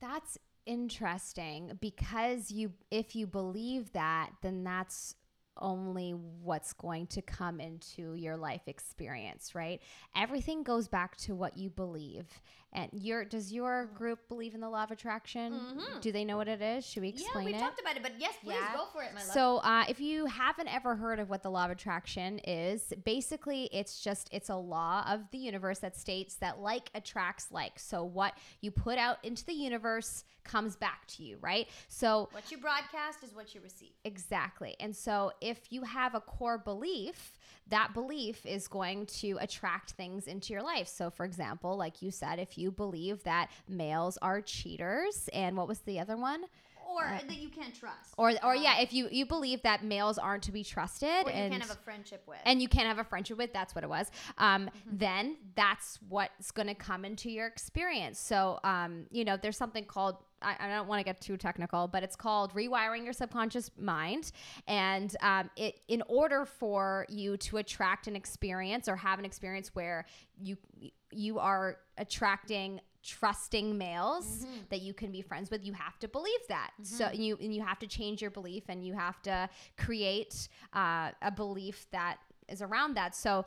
That's 0.00 0.38
interesting 0.66 1.78
because 1.80 2.50
you 2.50 2.72
if 2.90 3.14
you 3.16 3.26
believe 3.26 3.92
that, 3.92 4.30
then 4.42 4.64
that's 4.64 5.14
only 5.58 6.12
what's 6.12 6.72
going 6.72 7.06
to 7.06 7.20
come 7.22 7.60
into 7.60 8.14
your 8.14 8.36
life 8.36 8.62
experience, 8.66 9.54
right? 9.54 9.80
Everything 10.16 10.62
goes 10.62 10.88
back 10.88 11.16
to 11.16 11.34
what 11.34 11.56
you 11.58 11.70
believe. 11.70 12.26
And 12.74 12.88
your 12.92 13.24
does 13.24 13.52
your 13.52 13.86
group 13.94 14.28
believe 14.28 14.54
in 14.54 14.60
the 14.60 14.68
law 14.70 14.84
of 14.84 14.90
attraction? 14.90 15.52
Mhm. 15.52 16.00
Do 16.00 16.10
they 16.10 16.24
know 16.24 16.38
what 16.38 16.48
it 16.48 16.62
is? 16.62 16.86
Should 16.86 17.02
we 17.02 17.10
explain 17.10 17.48
yeah, 17.48 17.52
we 17.52 17.56
it? 17.58 17.60
talked 17.60 17.80
about 17.80 17.96
it, 17.96 18.02
but 18.02 18.18
yes, 18.18 18.34
please 18.42 18.54
Yeah. 18.54 18.74
go 18.74 18.86
for 18.86 19.02
it, 19.02 19.12
my 19.12 19.20
love. 19.20 19.32
So, 19.32 19.58
uh, 19.58 19.84
if 19.88 20.00
you 20.00 20.24
haven't 20.26 20.68
ever 20.68 20.96
heard 20.96 21.18
of 21.18 21.28
what 21.28 21.42
the 21.42 21.50
law 21.50 21.66
of 21.66 21.70
attraction 21.70 22.38
is, 22.40 22.92
basically 23.04 23.64
it's 23.72 24.00
just 24.00 24.28
it's 24.32 24.48
a 24.48 24.56
law 24.56 25.04
of 25.06 25.30
the 25.32 25.38
universe 25.38 25.80
that 25.80 25.96
states 25.96 26.36
that 26.36 26.60
like 26.60 26.90
attracts 26.94 27.52
like. 27.52 27.78
So, 27.78 28.04
what 28.04 28.38
you 28.62 28.70
put 28.70 28.96
out 28.96 29.22
into 29.22 29.44
the 29.44 29.52
universe 29.52 30.24
comes 30.44 30.74
back 30.74 31.06
to 31.06 31.22
you, 31.22 31.36
right? 31.40 31.68
So, 31.88 32.28
what 32.32 32.50
you 32.50 32.58
broadcast 32.58 33.22
is 33.22 33.34
what 33.34 33.54
you 33.54 33.60
receive. 33.60 33.92
Exactly. 34.04 34.76
And 34.80 34.96
so 34.96 35.32
if 35.40 35.72
you 35.72 35.82
have 35.82 36.14
a 36.14 36.20
core 36.20 36.58
belief, 36.58 37.38
that 37.68 37.94
belief 37.94 38.44
is 38.44 38.66
going 38.68 39.06
to 39.06 39.38
attract 39.40 39.92
things 39.92 40.26
into 40.26 40.52
your 40.52 40.62
life. 40.62 40.88
So 40.88 41.10
for 41.10 41.24
example, 41.24 41.76
like 41.76 42.02
you 42.02 42.10
said, 42.10 42.38
if 42.38 42.58
you 42.58 42.61
believe 42.70 43.24
that 43.24 43.50
males 43.68 44.16
are 44.18 44.40
cheaters 44.40 45.28
and 45.32 45.56
what 45.56 45.68
was 45.68 45.80
the 45.80 45.98
other 46.00 46.16
one? 46.16 46.44
Or 46.94 47.04
Uh, 47.06 47.20
that 47.26 47.38
you 47.38 47.48
can't 47.48 47.74
trust. 47.74 48.12
Or 48.18 48.32
or 48.44 48.54
Um, 48.54 48.62
yeah, 48.62 48.80
if 48.80 48.92
you 48.92 49.08
you 49.10 49.24
believe 49.24 49.62
that 49.62 49.82
males 49.82 50.18
aren't 50.18 50.42
to 50.42 50.52
be 50.52 50.62
trusted 50.62 51.24
or 51.24 51.30
you 51.30 51.36
and 51.36 51.50
can't 51.50 51.62
have 51.62 51.70
a 51.70 51.80
friendship 51.80 52.22
with. 52.26 52.38
and 52.44 52.60
you 52.60 52.68
can't 52.68 52.86
have 52.86 52.98
a 52.98 53.04
friendship 53.04 53.38
with 53.38 53.50
that's 53.52 53.74
what 53.74 53.82
it 53.82 53.88
was 53.88 54.10
um, 54.36 54.66
Mm-hmm. 54.66 54.96
then 54.98 55.36
that's 55.54 55.98
what's 56.08 56.50
going 56.50 56.68
to 56.68 56.74
come 56.74 57.06
into 57.06 57.30
your 57.30 57.46
experience 57.46 58.18
so 58.18 58.58
um, 58.62 59.06
you 59.10 59.24
know 59.24 59.38
there's 59.38 59.56
something 59.56 59.84
called 59.86 60.16
I, 60.42 60.56
I 60.58 60.68
don't 60.68 60.88
want 60.88 60.98
to 61.00 61.04
get 61.04 61.18
too 61.20 61.36
technical 61.38 61.88
but 61.88 62.02
it's 62.02 62.16
called 62.16 62.52
rewiring 62.52 63.04
your 63.04 63.12
subconscious 63.14 63.70
mind 63.78 64.32
and 64.66 65.16
um, 65.22 65.48
it 65.56 65.80
in 65.88 66.02
order 66.08 66.44
for 66.44 67.06
you 67.08 67.38
to 67.38 67.56
attract 67.58 68.06
an 68.06 68.16
experience 68.16 68.86
or 68.86 68.96
have 68.96 69.18
an 69.18 69.24
experience 69.24 69.68
where 69.74 70.04
you 70.36 70.58
you 71.14 71.38
are 71.38 71.78
attracting 71.98 72.80
trusting 73.04 73.76
males 73.76 74.26
Mm-hmm. 74.44 74.60
that 74.70 74.80
you 74.80 74.94
can 74.94 75.10
be 75.10 75.22
friends 75.22 75.50
with 75.50 75.64
you 75.66 75.72
have 75.72 75.98
to 75.98 76.06
believe 76.08 76.38
that. 76.48 76.70
So 76.82 77.10
you 77.12 77.36
and 77.40 77.52
you 77.52 77.60
have 77.62 77.78
to 77.80 77.86
change 77.88 78.22
your 78.22 78.30
belief 78.30 78.64
and 78.68 78.86
you 78.86 78.94
have 78.94 79.20
to 79.22 79.48
create 79.76 80.48
uh, 80.72 81.10
a 81.20 81.30
belief 81.32 81.86
that 81.90 82.18
is 82.48 82.62
around 82.62 82.94
that. 82.94 83.16
So 83.16 83.44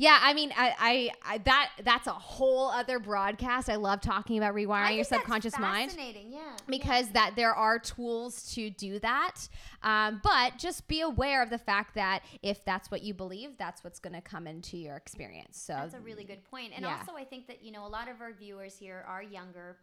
yeah 0.00 0.18
i 0.22 0.34
mean 0.34 0.52
I, 0.56 0.74
I 0.78 1.34
i 1.34 1.38
that 1.38 1.70
that's 1.84 2.08
a 2.08 2.12
whole 2.12 2.70
other 2.70 2.98
broadcast 2.98 3.70
i 3.70 3.76
love 3.76 4.00
talking 4.00 4.38
about 4.38 4.54
rewiring 4.54 4.96
your 4.96 5.04
subconscious 5.04 5.58
mind 5.58 5.92
Fascinating, 5.92 6.32
yeah. 6.32 6.56
because 6.68 7.10
that 7.10 7.34
there 7.36 7.54
are 7.54 7.78
tools 7.78 8.52
to 8.54 8.70
do 8.70 8.98
that 8.98 9.48
um, 9.82 10.20
but 10.22 10.58
just 10.58 10.88
be 10.88 11.00
aware 11.00 11.42
of 11.42 11.48
the 11.48 11.58
fact 11.58 11.94
that 11.94 12.22
if 12.42 12.64
that's 12.64 12.90
what 12.90 13.02
you 13.02 13.14
believe 13.14 13.56
that's 13.56 13.84
what's 13.84 14.00
going 14.00 14.12
to 14.12 14.20
come 14.20 14.46
into 14.46 14.76
your 14.76 14.96
experience 14.96 15.60
so 15.60 15.74
That's 15.74 15.94
a 15.94 16.00
really 16.00 16.24
good 16.24 16.42
point. 16.44 16.72
And 16.74 16.84
yeah. 16.84 16.98
also, 16.98 17.12
I 17.16 17.24
think 17.24 17.46
that, 17.46 17.62
you 17.62 17.70
know, 17.70 17.86
a 17.86 17.88
lot 17.88 18.08
of 18.08 18.20
our 18.20 18.32
viewers 18.32 18.76
here 18.76 19.04
are 19.06 19.22
younger. 19.22 19.76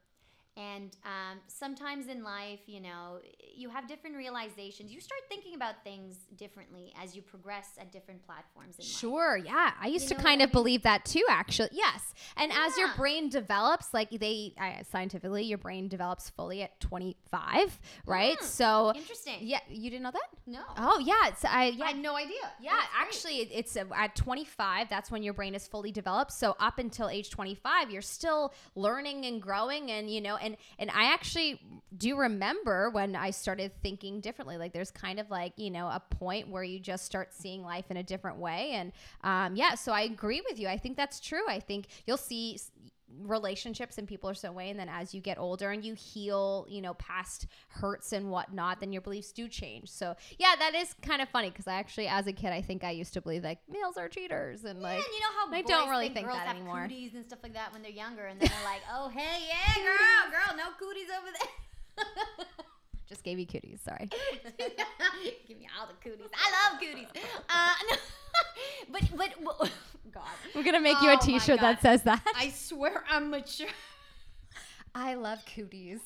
And 0.57 0.95
um, 1.05 1.37
sometimes 1.47 2.07
in 2.07 2.23
life, 2.23 2.61
you 2.65 2.79
know, 2.81 3.19
you 3.55 3.69
have 3.69 3.87
different 3.87 4.15
realizations. 4.15 4.91
You 4.91 4.99
start 4.99 5.21
thinking 5.29 5.53
about 5.53 5.83
things 5.83 6.15
differently 6.35 6.93
as 7.01 7.15
you 7.15 7.21
progress 7.21 7.69
at 7.79 7.91
different 7.91 8.25
platforms. 8.25 8.75
Sure, 8.79 9.37
yeah. 9.37 9.71
I 9.79 9.87
used 9.87 10.09
You 10.09 10.17
to 10.17 10.23
kind 10.23 10.39
what 10.39 10.45
I 10.47 10.49
of 10.49 10.51
believe 10.51 10.81
that 10.83 11.05
too, 11.05 11.23
actually. 11.29 11.69
Yes. 11.73 12.13
And 12.37 12.51
as 12.51 12.75
your 12.77 12.89
brain 12.95 13.29
develops, 13.29 13.93
like 13.93 14.09
they 14.09 14.55
I, 14.59 14.81
scientifically, 14.91 15.43
your 15.43 15.59
brain 15.59 15.87
develops 15.89 16.29
fully 16.31 16.63
at 16.63 16.79
25, 16.79 17.79
right? 18.07 18.37
Hmm. 18.39 18.45
So, 18.45 18.93
Interesting. 18.95 19.35
yeah, 19.41 19.59
you 19.69 19.89
didn't 19.91 20.03
know 20.03 20.11
that? 20.11 20.27
No. 20.47 20.61
Oh, 20.77 20.99
yeah. 20.99 21.27
It's, 21.27 21.45
I, 21.45 21.77
I 21.81 21.87
had 21.89 21.97
no 21.97 22.15
idea. 22.15 22.35
Yeah, 22.59 22.71
That's 22.75 22.87
actually, 22.99 23.41
it- 23.41 23.49
it's 23.51 23.77
uh, 23.77 23.85
at 23.95 24.15
25. 24.15 24.89
That's 24.89 25.11
when 25.11 25.21
your 25.21 25.33
brain 25.33 25.53
is 25.53 25.67
fully 25.67 25.91
developed. 25.91 26.31
So 26.31 26.55
up 26.59 26.79
until 26.79 27.09
age 27.09 27.29
25, 27.29 27.91
you're 27.91 28.01
still 28.01 28.53
learning 28.75 29.25
and 29.25 29.41
growing, 29.41 29.91
and 29.91 30.09
you 30.09 30.21
know, 30.21 30.37
and 30.37 30.46
and 30.79 30.89
I 30.91 31.11
actually 31.13 31.59
do 31.97 32.15
remember 32.17 32.89
when 32.91 33.15
I 33.15 33.31
started 33.31 33.71
thinking 33.81 34.21
differently. 34.21 34.57
Like 34.57 34.71
there's 34.71 34.91
kind 34.91 35.19
of 35.19 35.29
like 35.29 35.53
you 35.57 35.71
know 35.71 35.87
a 35.87 36.01
point 36.15 36.49
where 36.49 36.63
you 36.63 36.79
just 36.79 37.05
start 37.05 37.33
seeing 37.33 37.63
life 37.63 37.85
in 37.89 37.97
a 37.97 38.03
different 38.03 38.37
way, 38.37 38.71
and 38.73 38.91
um, 39.23 39.55
yeah. 39.55 39.75
So 39.75 39.91
I 39.91 40.01
agree 40.01 40.41
with 40.47 40.59
you. 40.59 40.67
I 40.67 40.77
think 40.77 40.95
that's 40.95 41.19
true. 41.19 41.43
I 41.49 41.59
think 41.59 41.87
you'll 42.05 42.17
see. 42.17 42.59
Relationships 43.21 43.97
and 43.97 44.07
people 44.07 44.29
are 44.29 44.33
so 44.33 44.51
way 44.51 44.69
and 44.69 44.79
then 44.79 44.89
as 44.89 45.13
you 45.13 45.21
get 45.21 45.37
older 45.37 45.71
and 45.71 45.83
you 45.85 45.93
heal 45.93 46.65
you 46.69 46.81
know 46.81 46.93
past 46.95 47.47
hurts 47.69 48.11
and 48.13 48.29
whatnot 48.29 48.79
then 48.79 48.91
your 48.91 49.01
beliefs 49.01 49.31
do 49.31 49.47
change 49.47 49.89
so 49.89 50.15
yeah 50.37 50.53
that 50.59 50.75
is 50.75 50.93
kind 51.01 51.21
of 51.21 51.29
funny 51.29 51.49
because 51.49 51.67
i 51.67 51.73
actually 51.73 52.07
as 52.07 52.27
a 52.27 52.33
kid 52.33 52.51
i 52.51 52.61
think 52.61 52.83
i 52.83 52.91
used 52.91 53.13
to 53.13 53.21
believe 53.21 53.43
like 53.43 53.59
males 53.69 53.97
are 53.97 54.07
cheaters 54.09 54.63
and 54.65 54.79
Yeah, 54.79 54.87
like 54.87 54.97
and 54.97 55.05
you 55.13 55.19
know 55.21 55.31
how 55.39 55.47
I 55.51 55.61
boys 55.61 55.67
don't 55.69 55.89
really 55.89 56.05
think, 56.05 56.15
think 56.15 56.27
girls 56.27 56.37
that 56.39 56.47
have 56.47 56.55
anymore. 56.57 56.83
cooties 56.83 57.13
and 57.15 57.25
stuff 57.25 57.39
like 57.43 57.53
that 57.53 57.71
when 57.73 57.81
they're 57.81 57.91
younger, 57.91 58.25
and 58.25 58.39
then 58.39 58.49
they're 58.49 58.65
like, 58.65 58.81
"Oh, 58.93 59.09
hey, 59.09 59.47
yeah, 59.47 59.83
girl, 59.83 60.31
girl, 60.31 60.57
no 60.57 60.71
cooties 60.79 61.07
over 61.17 61.27
there." 61.31 62.45
just 63.07 63.23
gave 63.23 63.39
you 63.39 63.45
cuties 63.47 63.79
sorry 63.83 64.09
Give 65.47 65.57
me 65.57 65.67
all 65.79 65.87
the 65.87 65.93
cooties. 66.09 66.27
I 66.33 66.71
love 66.71 66.79
cooties. 66.81 67.07
Uh, 67.49 67.69
no, 67.89 67.95
but 68.91 69.01
but 69.17 69.29
w- 69.43 69.71
God, 70.11 70.23
we're 70.55 70.63
gonna 70.63 70.79
make 70.81 71.01
you 71.01 71.09
a 71.09 71.13
Oh 71.13 71.19
t-shirt 71.21 71.59
that 71.61 71.81
says 71.81 72.03
that 72.03 72.21
I 72.35 72.49
swear 72.49 73.03
I'm 73.09 73.29
mature. 73.29 73.67
I 74.95 75.13
love 75.13 75.39
cooties. 75.55 75.99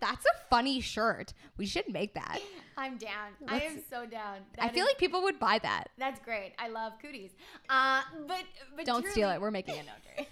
That's 0.00 0.24
a 0.26 0.38
funny 0.50 0.80
shirt. 0.80 1.32
We 1.56 1.64
should 1.66 1.88
make 1.88 2.12
that. 2.14 2.40
I'm 2.76 2.98
down. 2.98 3.30
I 3.48 3.60
am 3.60 3.82
so 3.88 4.04
down. 4.04 4.38
I 4.58 4.68
feel 4.68 4.84
is- 4.84 4.90
like 4.90 4.98
people 4.98 5.22
would 5.22 5.38
buy 5.38 5.58
that. 5.62 5.88
that's 5.96 6.20
great. 6.20 6.52
I 6.58 6.68
love 6.68 6.92
cooties. 7.00 7.30
Uh, 7.70 8.02
but 8.26 8.42
but 8.76 8.84
Don't 8.84 9.06
steal 9.08 9.30
it. 9.30 9.40
We're 9.40 9.50
making 9.50 9.76
it. 9.76 9.86
No, 9.86 9.92
Dre. 10.14 10.26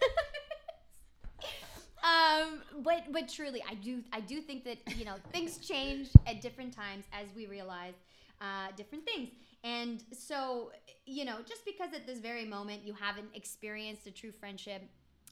Um, 2.04 2.60
but 2.82 3.10
but 3.12 3.28
truly, 3.28 3.62
I 3.68 3.74
do 3.74 4.02
I 4.12 4.20
do 4.20 4.40
think 4.40 4.64
that 4.64 4.78
you 4.96 5.04
know 5.04 5.14
things 5.32 5.58
change 5.58 6.08
at 6.26 6.40
different 6.40 6.72
times 6.74 7.04
as 7.12 7.26
we 7.34 7.46
realize 7.46 7.94
uh, 8.40 8.68
different 8.76 9.04
things, 9.04 9.30
and 9.62 10.02
so 10.12 10.70
you 11.06 11.24
know 11.24 11.38
just 11.48 11.64
because 11.64 11.92
at 11.94 12.06
this 12.06 12.18
very 12.18 12.44
moment 12.44 12.82
you 12.84 12.92
haven't 12.94 13.28
experienced 13.34 14.06
a 14.06 14.10
true 14.10 14.32
friendship. 14.32 14.82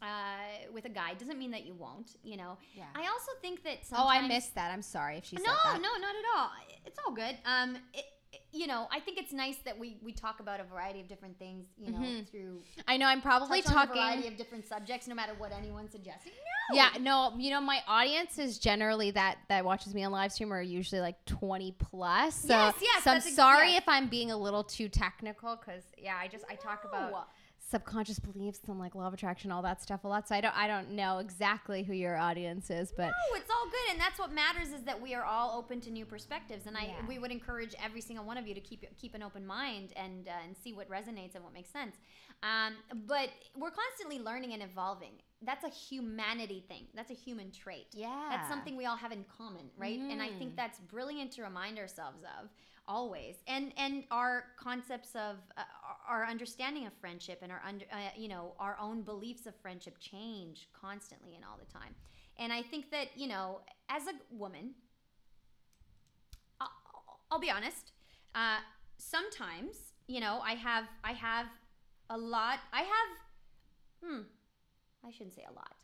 Uh, 0.01 0.66
with 0.74 0.85
a 0.85 0.89
guy 0.89 1.15
doesn't 1.15 1.39
mean 1.39 1.53
that 1.53 1.65
you 1.65 1.74
won't, 1.74 2.16
you 2.24 2.36
know. 2.36 2.59
Yeah. 2.74 2.86
I 2.97 3.03
also 3.03 3.31
think 3.40 3.62
that 3.62 3.78
Oh, 3.93 4.09
I 4.09 4.27
missed 4.27 4.53
that. 4.57 4.73
I'm 4.73 4.82
sorry 4.82 5.16
if 5.19 5.24
she 5.24 5.36
said 5.36 5.44
no, 5.47 5.53
that. 5.62 5.74
no, 5.81 5.90
not 6.01 6.16
at 6.16 6.24
all. 6.36 6.51
It's 6.85 6.99
all 7.07 7.12
good. 7.15 7.36
Um, 7.47 7.77
it- 7.94 8.07
you 8.52 8.66
know, 8.66 8.86
I 8.90 9.00
think 9.00 9.18
it's 9.18 9.32
nice 9.32 9.56
that 9.64 9.78
we 9.78 9.96
we 10.02 10.12
talk 10.12 10.40
about 10.40 10.60
a 10.60 10.64
variety 10.64 11.00
of 11.00 11.09
different 11.09 11.38
things, 11.38 11.66
you 11.78 11.90
know, 11.90 11.98
Mhm. 11.98 12.28
through 12.28 12.62
I 12.86 12.96
know. 12.96 13.06
I'm 13.06 13.20
probably 13.22 13.62
talking 13.62 13.90
a 13.92 13.94
variety 14.04 14.28
of 14.28 14.36
different 14.36 14.66
subjects, 14.66 15.06
no 15.06 15.14
matter 15.14 15.34
what 15.34 15.52
anyone's 15.52 15.92
suggesting. 15.92 16.32
No. 16.70 16.76
Yeah, 16.76 16.90
no, 17.00 17.34
you 17.38 17.50
know, 17.50 17.60
my 17.60 17.82
audience 17.86 18.38
is 18.38 18.59
generally 18.59 19.10
that 19.12 19.38
that 19.48 19.64
watches 19.64 19.94
me 19.94 20.04
on 20.04 20.12
live 20.12 20.32
stream 20.32 20.52
are 20.52 20.62
usually 20.62 21.00
like 21.00 21.22
20 21.26 21.72
plus. 21.72 22.34
So, 22.34 22.48
Yes, 22.48 22.74
yes, 22.80 23.04
so 23.04 23.10
I'm 23.12 23.20
sorry 23.20 23.76
if 23.76 23.88
I'm 23.88 24.09
being 24.09 24.30
a 24.30 24.36
little 24.36 24.64
too 24.64 24.88
technical 24.88 25.56
because 25.56 25.82
yeah, 25.98 26.16
I 26.16 26.28
just 26.28 26.44
I 26.48 26.54
talk 26.54 26.84
about. 26.84 27.28
Subconscious 27.73 28.19
beliefs 28.20 28.61
and 28.69 28.78
like 28.78 28.94
law 28.94 29.07
of 29.09 29.15
attraction, 29.15 29.51
all 29.51 29.62
that 29.62 29.82
stuff 29.82 30.05
a 30.05 30.09
lot. 30.09 30.28
So 30.28 30.35
I 30.36 30.40
don't 30.40 30.57
I 30.57 30.66
don't 30.69 30.90
know 30.93 31.19
exactly 31.19 31.82
who 31.82 31.94
your 31.94 32.16
audience 32.16 32.70
is, 32.70 32.93
but 32.97 33.07
No, 33.07 33.36
it's 33.39 33.51
all 33.51 33.65
good, 33.65 33.86
and 33.93 34.01
that's 34.01 34.19
what 34.19 34.31
matters 34.32 34.69
is 34.69 34.82
that 34.85 35.01
we 35.01 35.15
are 35.15 35.24
all 35.24 35.59
open 35.59 35.81
to 35.81 35.90
new 35.90 36.05
perspectives, 36.07 36.66
and 36.66 36.77
I 36.77 36.85
Yeah. 36.85 37.07
we 37.09 37.19
would 37.19 37.32
encourage 37.32 37.74
every 37.82 38.01
single 38.01 38.24
one 38.24 38.36
of 38.36 38.47
you 38.47 38.55
to 38.55 38.61
keep 38.61 38.85
keep 38.97 39.15
an 39.15 39.23
open 39.23 39.44
mind 39.47 39.93
and 39.97 40.28
uh, 40.28 40.44
and 40.44 40.57
see 40.57 40.73
what 40.73 40.89
resonates 40.89 41.35
and 41.35 41.43
what 41.43 41.53
makes 41.55 41.70
sense. 41.70 41.97
Um, 42.43 42.74
but 43.07 43.31
we're 43.57 43.70
constantly 43.85 44.19
learning 44.19 44.53
and 44.53 44.62
evolving. 44.62 45.12
That's 45.44 45.65
a 45.65 45.69
humanity 45.69 46.65
thing. 46.69 46.85
That's 46.94 47.11
a 47.11 47.15
human 47.15 47.51
trait. 47.51 47.86
yeah, 47.94 48.27
That's 48.31 48.49
something 48.49 48.77
we 48.77 48.86
all 48.86 48.97
have 48.97 49.11
in 49.12 49.24
common, 49.24 49.70
right? 49.77 49.99
And 49.99 50.20
I 50.23 50.28
think 50.39 50.53
Mhm. 50.53 50.57
that's 50.57 50.78
brilliant 50.81 51.32
to 51.32 51.43
remind 51.43 51.78
ourselves 51.78 52.23
of 52.39 52.49
always. 52.88 53.36
And 53.46 53.72
and 53.76 54.04
our 54.10 54.44
concepts 54.59 55.14
of 55.14 55.36
uh, 55.56 55.62
our 56.09 56.26
understanding 56.26 56.86
of 56.86 56.92
friendship 57.00 57.40
and 57.42 57.52
our 57.52 57.62
under 57.66 57.84
uh, 57.92 57.96
you 58.16 58.28
know 58.28 58.54
our 58.59 58.76
own 58.80 59.02
beliefs 59.02 59.46
of 59.46 59.54
friendship 59.56 59.96
change 59.98 60.68
constantly 60.72 61.34
and 61.34 61.44
all 61.44 61.59
the 61.59 61.72
time. 61.72 61.94
And 62.38 62.52
I 62.52 62.62
think 62.62 62.90
that 62.90 63.09
you 63.16 63.28
know 63.28 63.60
as 63.88 64.06
a 64.06 64.12
woman, 64.34 64.70
I'll, 66.60 66.70
I'll 67.30 67.40
be 67.40 67.50
honest. 67.50 67.92
Uh, 68.34 68.59
sometimes 68.96 69.92
you 70.06 70.20
know 70.20 70.40
I 70.42 70.52
have 70.52 70.84
I 71.04 71.12
have 71.12 71.46
a 72.10 72.18
lot. 72.18 72.59
I 72.72 72.80
have 72.80 74.04
hmm. 74.04 74.20
I 75.04 75.10
shouldn't 75.10 75.34
say 75.34 75.46
a 75.48 75.52
lot. 75.52 75.74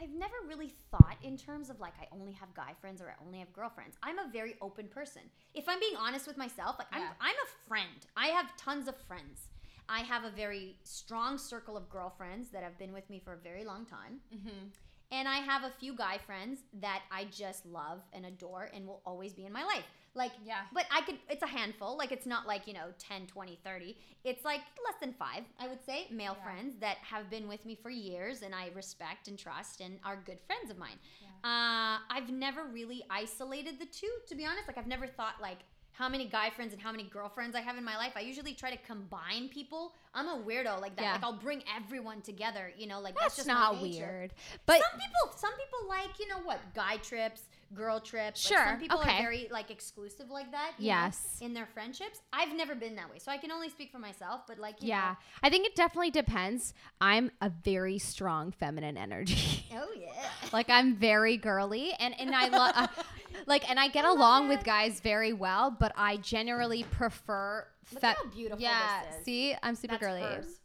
I've 0.00 0.14
never 0.14 0.34
really 0.46 0.72
thought 0.90 1.16
in 1.22 1.36
terms 1.36 1.70
of 1.70 1.80
like 1.80 1.94
I 2.00 2.06
only 2.14 2.32
have 2.32 2.54
guy 2.54 2.74
friends 2.80 3.00
or 3.02 3.08
I 3.08 3.24
only 3.24 3.38
have 3.38 3.52
girlfriends. 3.52 3.96
I'm 4.02 4.18
a 4.18 4.28
very 4.32 4.54
open 4.60 4.88
person. 4.88 5.22
If 5.54 5.68
I'm 5.68 5.80
being 5.80 5.96
honest 5.96 6.26
with 6.26 6.36
myself, 6.36 6.76
like 6.78 6.88
Yeah. 6.92 6.98
I'm 6.98 7.28
I'm 7.28 7.34
a 7.34 7.68
friend. 7.68 8.06
I 8.16 8.28
have 8.28 8.56
tons 8.56 8.88
of 8.88 8.96
friends. 8.96 9.48
I 9.88 10.00
have 10.00 10.24
a 10.24 10.30
very 10.30 10.76
strong 10.84 11.38
circle 11.38 11.76
of 11.76 11.88
girlfriends 11.88 12.50
that 12.50 12.62
have 12.62 12.78
been 12.78 12.92
with 12.92 13.08
me 13.08 13.20
for 13.24 13.32
a 13.32 13.38
very 13.38 13.64
long 13.64 13.86
time. 13.86 14.20
Mm-hmm. 14.34 14.68
And 15.10 15.26
I 15.26 15.38
have 15.38 15.64
a 15.64 15.70
few 15.70 15.94
guy 15.94 16.18
friends 16.18 16.60
that 16.80 17.02
I 17.10 17.24
just 17.24 17.64
love 17.64 18.02
and 18.12 18.26
adore 18.26 18.68
and 18.74 18.86
will 18.86 19.00
always 19.06 19.32
be 19.32 19.46
in 19.46 19.52
my 19.52 19.64
life. 19.64 19.84
Like, 20.18 20.32
Yeah. 20.44 20.62
but 20.72 20.84
I 20.90 21.02
could, 21.02 21.18
it's 21.30 21.44
a 21.44 21.46
handful. 21.46 21.96
Like, 21.96 22.10
it's 22.10 22.26
not 22.26 22.46
like, 22.46 22.66
you 22.66 22.74
know, 22.74 22.88
10, 22.98 23.28
20, 23.28 23.58
30. 23.64 23.96
It's 24.24 24.44
like 24.44 24.60
less 24.84 24.96
than 25.00 25.12
five, 25.14 25.44
I 25.60 25.68
would 25.68 25.82
say, 25.86 26.08
male 26.10 26.36
Yeah. 26.36 26.44
friends 26.44 26.76
that 26.80 26.96
have 26.98 27.30
been 27.30 27.46
with 27.48 27.64
me 27.64 27.76
for 27.76 27.88
years 27.88 28.42
and 28.42 28.52
I 28.54 28.70
respect 28.74 29.28
and 29.28 29.38
trust 29.38 29.80
and 29.80 30.00
are 30.04 30.16
good 30.16 30.40
friends 30.46 30.70
of 30.70 30.76
mine. 30.76 30.98
Yeah. 31.22 31.28
Uh, 31.48 32.00
I've 32.10 32.30
never 32.30 32.64
really 32.64 33.04
isolated 33.08 33.78
the 33.78 33.86
two, 33.86 34.10
to 34.26 34.34
be 34.34 34.44
honest. 34.44 34.66
Like, 34.66 34.76
I've 34.76 34.88
never 34.88 35.06
thought, 35.06 35.34
like, 35.40 35.58
how 35.92 36.08
many 36.08 36.26
guy 36.26 36.48
friends 36.50 36.72
and 36.72 36.80
how 36.80 36.92
many 36.92 37.02
girlfriends 37.04 37.56
I 37.56 37.60
have 37.60 37.76
in 37.76 37.82
my 37.82 37.96
life. 37.96 38.12
I 38.14 38.20
usually 38.20 38.54
try 38.54 38.70
to 38.70 38.76
combine 38.76 39.48
people. 39.48 39.94
I'm 40.14 40.28
a 40.28 40.40
weirdo 40.44 40.80
like 40.80 40.94
that. 40.94 41.02
Yeah. 41.02 41.12
Like 41.14 41.24
I'll 41.24 41.32
bring 41.38 41.64
everyone 41.76 42.20
together. 42.22 42.70
You 42.78 42.86
know, 42.86 43.00
like 43.00 43.14
That's, 43.14 43.34
that's, 43.34 43.36
just 43.36 43.48
not 43.48 43.82
weird. 43.82 44.32
But 44.64 44.80
some 44.80 45.00
people, 45.00 45.36
some 45.36 45.50
people 45.54 45.88
like 45.88 46.20
you 46.20 46.28
know 46.28 46.38
what, 46.44 46.60
guy 46.72 46.98
trips, 46.98 47.42
girl 47.74 48.00
trips. 48.00 48.50
Like, 48.50 48.58
Sure, 48.58 48.66
some 48.68 48.80
people 48.80 48.98
okay. 49.00 49.16
are 49.18 49.22
very 49.22 49.48
like 49.50 49.70
exclusive 49.70 50.30
like 50.30 50.50
that. 50.52 50.72
you 50.78 50.84
know, 50.88 50.94
Yes. 50.96 51.38
in 51.40 51.52
their 51.54 51.66
friendships. 51.66 52.20
I've 52.32 52.54
never 52.54 52.74
been 52.74 52.96
that 52.96 53.10
way, 53.10 53.18
so 53.18 53.30
I 53.30 53.36
can 53.38 53.50
only 53.50 53.68
speak 53.68 53.92
for 53.92 53.98
myself. 53.98 54.42
But 54.46 54.58
like, 54.58 54.82
you 54.82 54.88
yeah, 54.88 55.16
I 55.42 55.50
think 55.50 55.66
it 55.66 55.74
definitely 55.74 56.10
depends. 56.10 56.72
I'm 57.00 57.30
a 57.40 57.50
very 57.50 57.98
strong 57.98 58.52
feminine 58.52 58.96
energy. 58.96 59.66
oh 59.74 59.88
yeah. 59.98 60.08
like 60.52 60.70
I'm 60.70 60.96
very 60.96 61.36
girly 61.36 61.92
and 61.98 62.18
and 62.18 62.34
I 62.34 62.48
love 62.48 62.72
uh, 62.76 62.86
like 63.46 63.68
and 63.68 63.78
I 63.78 63.88
get 63.88 64.04
along 64.04 64.48
with 64.48 64.64
guys 64.64 65.00
very 65.00 65.32
well, 65.32 65.70
but 65.70 65.92
I 65.96 66.16
generally 66.18 66.84
prefer 66.84 67.66
Look 67.92 68.02
how 68.02 68.14
beautiful 68.34 68.60
yeah, 68.62 69.02
this 69.10 69.18
is. 69.20 69.24
see, 69.24 69.54
I'm 69.62 69.74
super 69.74 69.92
That's 69.94 70.02
girly. 70.06 70.20
hers. 70.22 70.60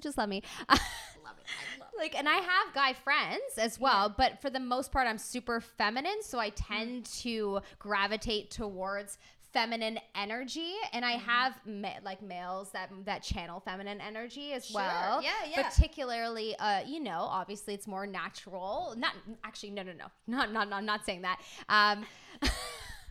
Just 0.00 0.18
let 0.18 0.28
me. 0.28 0.42
Love 0.68 0.78
it. 0.78 0.84
I 1.24 1.80
love. 1.80 1.87
like 1.98 2.16
and 2.16 2.28
I 2.28 2.36
have 2.36 2.74
guy 2.74 2.92
friends 2.92 3.58
as 3.58 3.78
well, 3.78 4.12
but 4.16 4.40
for 4.40 4.50
the 4.50 4.60
most 4.60 4.92
part 4.92 5.06
I'm 5.06 5.18
super 5.18 5.60
feminine, 5.60 6.22
so 6.22 6.38
I 6.38 6.50
tend 6.50 7.06
to 7.22 7.60
gravitate 7.78 8.50
towards 8.50 9.18
feminine 9.52 9.98
energy 10.14 10.74
and 10.92 11.06
I 11.06 11.12
have 11.12 11.58
ma- 11.64 11.94
like 12.04 12.20
males 12.20 12.70
that 12.72 12.90
that 13.06 13.22
channel 13.22 13.60
feminine 13.60 13.98
energy 14.00 14.52
as 14.52 14.66
Sure. 14.66 14.80
well. 14.82 15.22
Yeah, 15.22 15.30
yeah. 15.50 15.68
Particularly 15.68 16.54
uh 16.58 16.80
you 16.86 17.00
know, 17.00 17.20
obviously 17.20 17.72
it's 17.74 17.86
more 17.86 18.06
natural. 18.06 18.94
Not 18.96 19.14
actually 19.44 19.70
no 19.70 19.82
no 19.82 19.92
no. 19.92 20.04
Not 20.26 20.52
not, 20.52 20.68
not 20.68 20.76
I'm 20.78 20.86
not 20.86 21.04
saying 21.06 21.22
that. 21.22 21.40
Um 21.68 22.04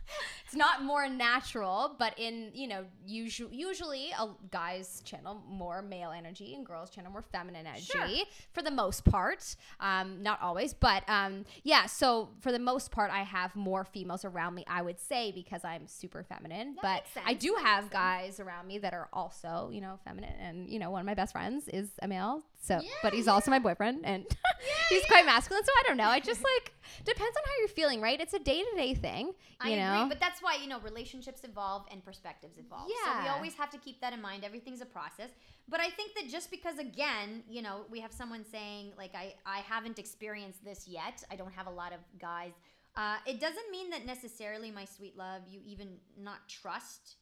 It's 0.46 0.56
not 0.56 0.82
more 0.82 1.06
natural, 1.10 1.94
but 1.98 2.18
in 2.18 2.50
you 2.54 2.68
know, 2.68 2.86
usually 3.06 3.54
usually 3.54 4.10
a 4.18 4.28
guys 4.50 5.02
channel 5.04 5.42
more 5.46 5.82
male 5.82 6.10
energy 6.10 6.54
and 6.54 6.64
girls 6.64 6.88
channel 6.88 7.12
more 7.12 7.20
feminine 7.20 7.66
energy 7.66 7.84
Sure. 7.92 8.06
for 8.54 8.62
the 8.62 8.70
most 8.70 9.04
part. 9.04 9.56
Um, 9.78 10.22
not 10.22 10.40
always, 10.40 10.72
but 10.72 11.02
um, 11.06 11.44
yeah. 11.64 11.84
So 11.84 12.30
for 12.40 12.50
the 12.50 12.58
most 12.58 12.90
part, 12.90 13.10
I 13.10 13.24
have 13.24 13.54
more 13.56 13.84
females 13.84 14.24
around 14.24 14.54
me. 14.54 14.64
I 14.66 14.80
would 14.80 14.98
say 14.98 15.32
because 15.32 15.64
I'm 15.66 15.86
super 15.86 16.22
feminine, 16.22 16.76
That 16.82 17.04
but. 17.14 17.22
I 17.26 17.34
do 17.34 17.52
That 17.56 17.66
have 17.66 17.90
guys 17.90 18.40
around 18.40 18.66
me 18.68 18.78
that 18.78 18.94
are 18.94 19.08
also 19.12 19.68
you 19.70 19.82
know 19.82 19.98
feminine, 20.04 20.34
and 20.40 20.70
you 20.70 20.78
know 20.78 20.90
one 20.90 21.00
of 21.00 21.06
my 21.06 21.14
best 21.14 21.32
friends 21.32 21.68
is 21.68 21.90
a 22.00 22.08
male. 22.08 22.42
So, 22.60 22.80
Yeah, 22.82 22.90
but 23.02 23.12
he's 23.14 23.28
also 23.28 23.50
my 23.50 23.58
boyfriend, 23.58 24.04
and 24.04 24.26
he's 24.88 25.04
quite 25.06 25.24
masculine. 25.24 25.64
So 25.64 25.72
I 25.78 25.82
don't 25.86 25.96
know. 25.96 26.08
I 26.08 26.20
just 26.20 26.42
like 26.42 26.72
depends 27.04 27.36
on 27.36 27.42
how 27.46 27.52
you're 27.60 27.68
feeling, 27.68 28.00
right? 28.00 28.20
It's 28.20 28.34
a 28.34 28.38
day 28.38 28.62
to 28.62 28.76
day 28.76 28.94
thing, 28.94 29.26
you 29.28 29.34
I 29.60 29.74
know. 29.76 29.94
agree, 29.94 30.08
but 30.08 30.20
that's 30.20 30.42
why 30.42 30.56
you 30.60 30.68
know 30.68 30.80
relationships 30.80 31.42
evolve 31.44 31.86
and 31.90 32.04
perspectives 32.04 32.58
evolve. 32.58 32.88
Yeah. 32.88 33.18
So 33.18 33.22
we 33.22 33.28
always 33.28 33.54
have 33.54 33.70
to 33.70 33.78
keep 33.78 34.00
that 34.00 34.12
in 34.12 34.20
mind. 34.20 34.44
Everything's 34.44 34.80
a 34.80 34.86
process. 34.86 35.30
But 35.68 35.80
I 35.80 35.90
think 35.90 36.14
that 36.16 36.28
just 36.28 36.50
because 36.50 36.78
again, 36.78 37.42
you 37.48 37.62
know, 37.62 37.82
we 37.90 38.00
have 38.00 38.12
someone 38.12 38.44
saying 38.50 38.92
like 38.98 39.14
I 39.14 39.34
I 39.46 39.58
haven't 39.58 39.98
experienced 39.98 40.64
this 40.64 40.88
yet. 40.88 41.22
I 41.30 41.36
don't 41.36 41.52
have 41.52 41.66
a 41.68 41.70
lot 41.82 41.92
of 41.92 42.00
guys. 42.18 42.52
Uh, 42.96 43.16
it 43.26 43.38
doesn't 43.38 43.70
mean 43.70 43.90
that 43.90 44.04
necessarily, 44.04 44.72
my 44.72 44.84
sweet 44.84 45.16
love, 45.16 45.42
you 45.48 45.60
even 45.64 45.98
not 46.18 46.48
trust 46.48 47.16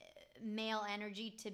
uh, 0.00 0.04
male 0.42 0.86
energy 0.90 1.30
to 1.42 1.50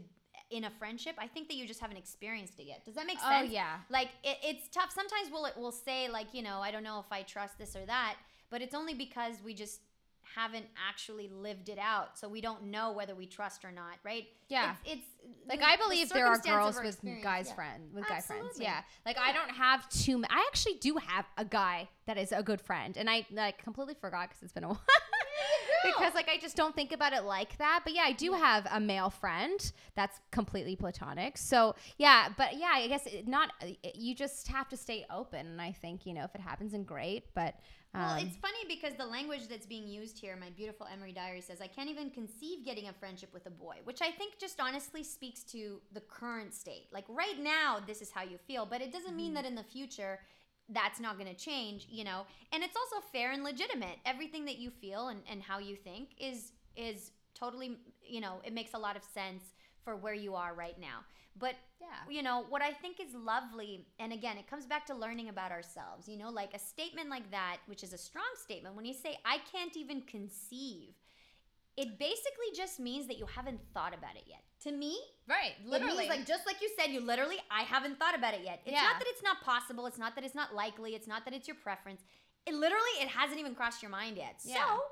in 0.52 0.64
a 0.64 0.70
friendship. 0.70 1.14
I 1.18 1.26
think 1.26 1.48
that 1.48 1.56
you 1.56 1.66
just 1.66 1.80
haven't 1.80 1.96
experienced 1.96 2.58
it 2.60 2.66
yet. 2.66 2.84
Does 2.84 2.94
that 2.94 3.06
make 3.06 3.18
oh, 3.24 3.28
sense? 3.28 3.48
oh 3.48 3.52
yeah, 3.52 3.76
like 3.90 4.08
it, 4.22 4.38
it's 4.42 4.68
tough 4.68 4.92
sometimes 4.94 5.30
we'll 5.32 5.48
we'll 5.56 5.72
say 5.72 6.08
like 6.08 6.28
you 6.32 6.42
know 6.42 6.60
i 6.60 6.70
don't 6.70 6.82
know 6.82 6.98
if 6.98 7.10
i 7.10 7.22
trust 7.22 7.58
this 7.58 7.74
or 7.76 7.84
that 7.86 8.16
but 8.50 8.62
it's 8.62 8.74
only 8.74 8.94
because 8.94 9.36
we 9.44 9.54
just 9.54 9.80
haven't 10.34 10.66
actually 10.88 11.28
lived 11.28 11.68
it 11.68 11.78
out 11.78 12.16
so 12.18 12.28
we 12.28 12.40
don't 12.40 12.62
know 12.62 12.92
whether 12.92 13.14
we 13.14 13.26
trust 13.26 13.64
or 13.64 13.72
not 13.72 13.96
right 14.04 14.26
Yeah. 14.48 14.74
it's, 14.84 15.02
it's 15.02 15.06
like 15.48 15.60
the- 15.60 15.66
I 15.66 15.76
the 15.76 15.82
believe 15.82 16.08
there 16.10 16.26
are 16.26 16.38
girls 16.38 16.78
with 16.82 17.00
guys 17.22 17.46
yeah. 17.48 17.54
friend 17.54 17.82
with 17.92 18.08
guy 18.08 18.20
friends. 18.20 18.58
Yeah, 18.58 18.80
like 19.06 19.18
I 19.18 19.32
don't 19.32 19.50
have 19.50 19.88
too. 19.88 20.22
I 20.28 20.44
actually 20.48 20.74
do 20.74 20.96
have 20.96 21.26
a 21.36 21.44
guy 21.44 21.88
that 22.06 22.18
is 22.18 22.32
a 22.32 22.42
good 22.42 22.60
friend, 22.60 22.96
and 22.96 23.08
I 23.08 23.24
like 23.30 23.62
completely 23.62 23.94
forgot 23.94 24.28
because 24.28 24.42
it's 24.42 24.52
been 24.52 24.64
a 24.64 24.68
while. 24.74 24.80
Because 25.82 26.14
like 26.14 26.28
I 26.28 26.38
just 26.38 26.56
don't 26.56 26.74
think 26.74 26.92
about 26.92 27.12
it 27.12 27.24
like 27.24 27.56
that. 27.58 27.80
But 27.84 27.94
yeah, 27.94 28.02
I 28.04 28.12
do 28.12 28.32
have 28.32 28.66
a 28.70 28.80
male 28.80 29.10
friend 29.10 29.72
that's 29.94 30.18
completely 30.30 30.76
platonic. 30.76 31.38
So 31.38 31.74
yeah, 31.98 32.28
but 32.36 32.56
yeah, 32.58 32.70
I 32.74 32.88
guess 32.88 33.06
it, 33.06 33.26
not. 33.28 33.50
it- 33.60 33.94
You 33.94 34.14
just 34.14 34.48
have 34.48 34.68
to 34.70 34.76
stay 34.76 35.04
open, 35.10 35.46
and 35.46 35.60
I 35.60 35.72
think 35.72 36.06
you 36.06 36.14
know 36.14 36.24
if 36.24 36.34
it 36.34 36.40
happens, 36.40 36.72
then 36.72 36.84
great. 36.84 37.24
But 37.34 37.54
um, 37.94 38.00
well, 38.02 38.16
it's 38.26 38.36
funny 38.36 38.64
because 38.68 38.94
the 38.96 39.04
language 39.04 39.48
that's 39.48 39.66
being 39.66 39.86
used 39.86 40.18
here, 40.18 40.34
my 40.36 40.48
beautiful 40.50 40.86
Emery 40.90 41.12
Diary 41.12 41.42
says, 41.42 41.60
I 41.60 41.66
can't 41.66 41.90
even 41.90 42.08
conceive 42.10 42.64
getting 42.64 42.88
a 42.88 42.92
friendship 42.94 43.34
with 43.34 43.44
a 43.46 43.50
boy, 43.50 43.76
which 43.84 44.00
I 44.00 44.10
think 44.10 44.38
just 44.38 44.60
honestly 44.60 45.02
speaks 45.04 45.42
to 45.52 45.80
the 45.92 46.00
current 46.00 46.54
state. 46.54 46.86
Like 46.90 47.04
right 47.08 47.38
now, 47.38 47.80
this 47.86 48.00
is 48.00 48.10
how 48.10 48.22
you 48.22 48.38
feel, 48.38 48.64
but 48.64 48.80
it 48.80 48.92
doesn't 48.92 49.14
Mm-hmm. 49.14 49.16
mean 49.16 49.34
that 49.34 49.44
in 49.44 49.54
the 49.54 49.62
future, 49.62 50.20
that's 50.72 51.00
not 51.00 51.18
going 51.18 51.28
to 51.28 51.36
change, 51.36 51.86
you 51.90 52.04
know. 52.04 52.22
And 52.52 52.62
it's 52.62 52.76
also 52.76 53.04
fair 53.12 53.32
and 53.32 53.44
legitimate. 53.44 53.98
Everything 54.04 54.44
that 54.46 54.58
you 54.58 54.70
feel 54.70 55.08
and, 55.08 55.20
and 55.30 55.42
how 55.42 55.58
you 55.58 55.76
think 55.76 56.10
is 56.18 56.52
is 56.76 57.10
totally, 57.34 57.76
you 58.06 58.20
know, 58.20 58.40
it 58.44 58.52
makes 58.52 58.74
a 58.74 58.78
lot 58.78 58.96
of 58.96 59.02
sense 59.02 59.42
for 59.84 59.96
where 59.96 60.14
you 60.14 60.34
are 60.34 60.54
right 60.54 60.78
now. 60.78 61.00
But 61.38 61.54
Yeah. 61.80 61.88
you 62.08 62.22
know, 62.22 62.44
what 62.48 62.62
I 62.62 62.72
think 62.72 63.00
is 63.00 63.14
lovely, 63.14 63.86
and 63.98 64.12
again, 64.12 64.36
it 64.38 64.46
comes 64.48 64.66
back 64.66 64.86
to 64.86 64.94
learning 64.94 65.28
about 65.28 65.50
ourselves, 65.50 66.08
you 66.08 66.16
know, 66.16 66.30
like 66.30 66.54
a 66.54 66.58
statement 66.58 67.08
like 67.10 67.30
that, 67.30 67.58
which 67.66 67.82
is 67.82 67.92
a 67.92 67.98
strong 67.98 68.32
statement, 68.36 68.76
when 68.76 68.84
you 68.84 68.92
say, 68.94 69.18
I 69.24 69.38
can't 69.50 69.76
even 69.76 70.02
conceive, 70.02 70.94
it 71.76 71.98
basically 71.98 72.50
just 72.54 72.78
means 72.80 73.06
that 73.06 73.18
you 73.18 73.26
haven't 73.26 73.60
thought 73.72 73.94
about 73.94 74.16
it 74.16 74.24
yet. 74.26 74.42
To 74.64 74.72
me, 74.72 74.98
Right. 75.26 75.54
it 75.60 75.66
Literally. 75.66 75.96
means 75.98 76.08
like 76.10 76.26
just 76.26 76.46
like 76.46 76.60
you 76.60 76.70
said, 76.78 76.90
you 76.90 77.00
literally, 77.00 77.38
I 77.50 77.62
haven't 77.62 77.98
thought 77.98 78.14
about 78.14 78.34
it 78.34 78.42
yet. 78.44 78.60
It's 78.64 78.72
Yeah. 78.72 78.82
not 78.82 78.98
that 78.98 79.08
it's 79.08 79.22
not 79.22 79.40
possible. 79.42 79.86
It's 79.86 79.98
not 79.98 80.14
that 80.14 80.24
it's 80.24 80.34
not 80.34 80.54
likely. 80.54 80.94
It's 80.94 81.06
not 81.06 81.24
that 81.24 81.34
it's 81.34 81.48
your 81.48 81.56
preference. 81.56 82.02
It 82.46 82.54
literally, 82.54 82.90
it 83.00 83.08
hasn't 83.08 83.40
even 83.40 83.54
crossed 83.54 83.82
your 83.82 83.90
mind 83.90 84.16
yet. 84.18 84.40
Yeah. 84.44 84.64
So, 84.66 84.84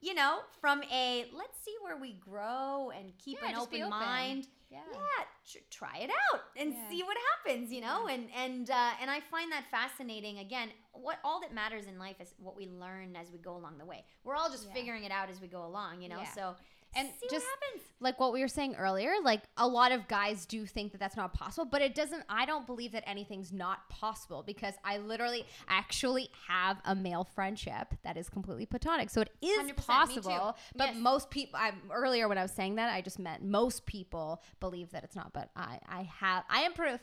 you 0.00 0.14
know, 0.14 0.42
from 0.60 0.82
a 0.84 1.30
let's 1.32 1.58
see 1.64 1.74
where 1.82 1.96
we 1.96 2.12
grow 2.12 2.90
and 2.94 3.16
keep 3.18 3.40
Yeah, 3.40 3.48
an 3.50 3.56
open, 3.56 3.78
open. 3.82 3.90
mind. 3.90 4.48
Yeah. 4.70 4.80
Yeah, 4.92 5.24
tr- 5.50 5.58
try 5.70 5.98
it 5.98 6.10
out 6.32 6.40
and 6.56 6.72
Yeah. 6.74 6.88
see 6.90 7.02
what 7.02 7.16
happens. 7.32 7.72
You 7.72 7.80
know, 7.80 8.06
and 8.08 8.28
and 8.36 8.68
uh, 8.70 8.90
and 9.00 9.10
I 9.10 9.20
find 9.20 9.50
that 9.52 9.64
fascinating. 9.70 10.38
Again, 10.38 10.70
what 10.92 11.18
all 11.24 11.40
that 11.40 11.52
matters 11.54 11.86
in 11.86 11.98
life 11.98 12.16
is 12.20 12.34
what 12.38 12.56
we 12.56 12.66
learn 12.66 13.16
as 13.16 13.30
we 13.32 13.38
go 13.38 13.56
along 13.56 13.78
the 13.78 13.86
way. 13.86 14.04
We're 14.24 14.36
all 14.36 14.50
just 14.50 14.66
Yeah. 14.66 14.74
figuring 14.74 15.04
it 15.04 15.12
out 15.12 15.30
as 15.30 15.40
we 15.40 15.48
go 15.48 15.64
along. 15.64 16.02
You 16.02 16.08
know, 16.08 16.18
Yeah. 16.20 16.32
so 16.32 16.56
And 16.96 17.08
see 17.20 17.28
just- 17.30 17.44
what 17.46 17.58
happens. 17.62 17.82
like 18.00 18.18
what 18.20 18.32
we 18.32 18.40
were 18.40 18.48
saying 18.48 18.74
earlier, 18.76 19.12
like 19.22 19.42
a 19.56 19.66
lot 19.66 19.92
of 19.92 20.08
guys 20.08 20.46
do 20.46 20.64
think 20.66 20.92
that 20.92 20.98
that's 20.98 21.16
not 21.16 21.34
possible, 21.34 21.64
but 21.64 21.82
it 21.82 21.94
doesn't. 21.94 22.22
I 22.28 22.46
don't 22.46 22.66
believe 22.66 22.92
that 22.92 23.04
anything's 23.06 23.52
not 23.52 23.88
possible 23.90 24.42
because 24.46 24.74
I 24.84 24.98
literally 24.98 25.44
actually 25.68 26.30
have 26.48 26.78
a 26.84 26.94
male 26.94 27.24
friendship 27.24 27.94
that 28.04 28.16
is 28.16 28.28
completely 28.28 28.66
platonic. 28.66 29.10
So 29.10 29.20
it 29.20 29.30
is 29.42 29.58
100%, 29.58 29.64
me 29.66 29.72
too. 29.72 29.82
possible. 29.82 30.56
But 30.76 30.88
Yes. 30.94 30.96
most 30.96 31.30
people, 31.30 31.58
I 31.58 31.72
earlier 31.90 32.28
when 32.28 32.38
I 32.38 32.42
was 32.42 32.52
saying 32.52 32.76
that, 32.76 32.92
I 32.92 33.00
just 33.00 33.18
meant 33.18 33.42
most 33.44 33.84
people 33.86 34.42
believe 34.60 34.90
that 34.92 35.04
it's 35.04 35.16
not. 35.16 35.32
But 35.32 35.50
I, 35.56 35.78
I 35.88 36.02
have, 36.04 36.44
I 36.48 36.60
am 36.62 36.72
proof, 36.72 37.00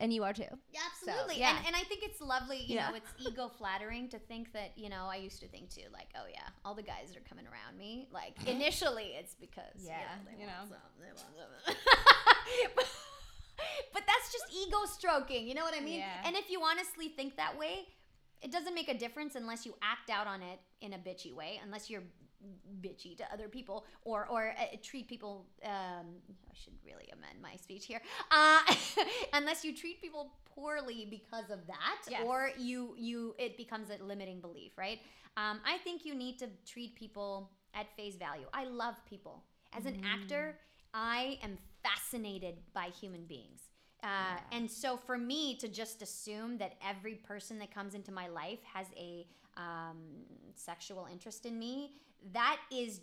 and 0.00 0.12
you 0.12 0.24
are 0.24 0.32
too. 0.32 0.42
Yeah, 0.72 0.80
absolutely. 0.90 1.38
yeah. 1.38 1.56
And, 1.58 1.68
and 1.68 1.76
I 1.76 1.80
think 1.80 2.02
it's 2.02 2.20
lovely, 2.20 2.58
you 2.58 2.74
Yeah. 2.76 2.90
know, 2.90 2.96
it's 2.96 3.10
ego 3.28 3.48
flattering 3.48 4.08
to 4.08 4.18
think 4.18 4.52
that, 4.52 4.72
you 4.76 4.88
know, 4.88 5.06
I 5.10 5.16
used 5.16 5.40
to 5.40 5.48
think 5.48 5.70
too, 5.70 5.82
like, 5.92 6.08
oh 6.16 6.24
yeah, 6.30 6.48
all 6.64 6.74
the 6.74 6.82
guys 6.82 7.14
are 7.16 7.20
coming 7.28 7.46
around 7.46 7.78
me. 7.78 8.08
Like 8.12 8.34
initially 8.46 9.14
it's 9.18 9.34
because 9.34 9.78
Yeah, 9.78 9.98
they 10.26 10.42
you 10.42 10.48
want 10.48 10.70
know. 10.70 10.76
some, 10.76 10.92
they 11.00 11.06
want 11.06 11.18
some. 11.64 11.74
but, 12.76 12.86
but 13.92 14.02
that's 14.06 14.32
just 14.32 14.44
ego 14.54 14.78
stroking, 14.86 15.46
you 15.46 15.54
know 15.54 15.64
what 15.64 15.74
I 15.76 15.80
mean? 15.80 16.00
Yeah. 16.00 16.22
And 16.26 16.36
if 16.36 16.50
you 16.50 16.60
honestly 16.62 17.08
think 17.08 17.36
that 17.36 17.56
way, 17.58 17.86
it 18.42 18.50
doesn't 18.52 18.74
make 18.74 18.88
a 18.88 18.98
difference 18.98 19.36
unless 19.36 19.64
you 19.64 19.74
act 19.80 20.10
out 20.10 20.26
on 20.26 20.42
it 20.42 20.60
in 20.80 20.92
a 20.92 20.98
bitchy 20.98 21.32
way, 21.34 21.60
unless 21.64 21.88
you're 21.88 22.02
bitchy 22.80 23.16
to 23.16 23.24
other 23.32 23.48
people 23.48 23.84
or 24.04 24.26
or 24.26 24.54
uh, 24.58 24.76
treat 24.82 25.08
people 25.08 25.46
um 25.64 26.06
i 26.50 26.54
should 26.54 26.72
really 26.84 27.08
amend 27.12 27.40
my 27.42 27.56
speech 27.56 27.86
here 27.86 28.00
uh 28.30 28.60
unless 29.32 29.64
you 29.64 29.74
treat 29.74 30.00
people 30.00 30.32
poorly 30.54 31.06
because 31.10 31.50
of 31.50 31.66
that 31.66 32.00
Yes. 32.08 32.22
or 32.24 32.50
you 32.58 32.94
you 32.96 33.34
it 33.38 33.56
becomes 33.56 33.88
a 33.90 34.02
limiting 34.02 34.40
belief 34.40 34.72
right? 34.78 35.00
Um 35.36 35.60
i 35.66 35.78
think 35.78 36.04
you 36.04 36.14
need 36.14 36.38
to 36.38 36.48
treat 36.66 36.94
people 36.94 37.50
at 37.74 37.86
face 37.96 38.16
value. 38.16 38.46
I 38.52 38.64
love 38.66 38.94
people. 39.08 39.42
As 39.76 39.84
an 39.86 40.00
actor 40.04 40.56
i 40.92 41.38
am 41.42 41.58
fascinated 41.82 42.54
by 42.72 42.86
human 43.00 43.24
beings. 43.24 43.62
Uh, 44.02 44.36
and 44.52 44.70
so 44.70 44.96
for 44.96 45.16
me 45.16 45.56
to 45.56 45.66
just 45.66 46.02
assume 46.02 46.58
that 46.58 46.74
every 46.86 47.14
person 47.14 47.58
that 47.58 47.74
comes 47.74 47.94
into 47.94 48.12
my 48.12 48.28
life 48.28 48.58
has 48.74 48.86
a 48.96 49.26
um, 49.56 49.96
sexual 50.54 51.08
interest 51.10 51.46
in 51.46 51.58
me, 51.58 51.92
that 52.32 52.58
is 52.72 53.00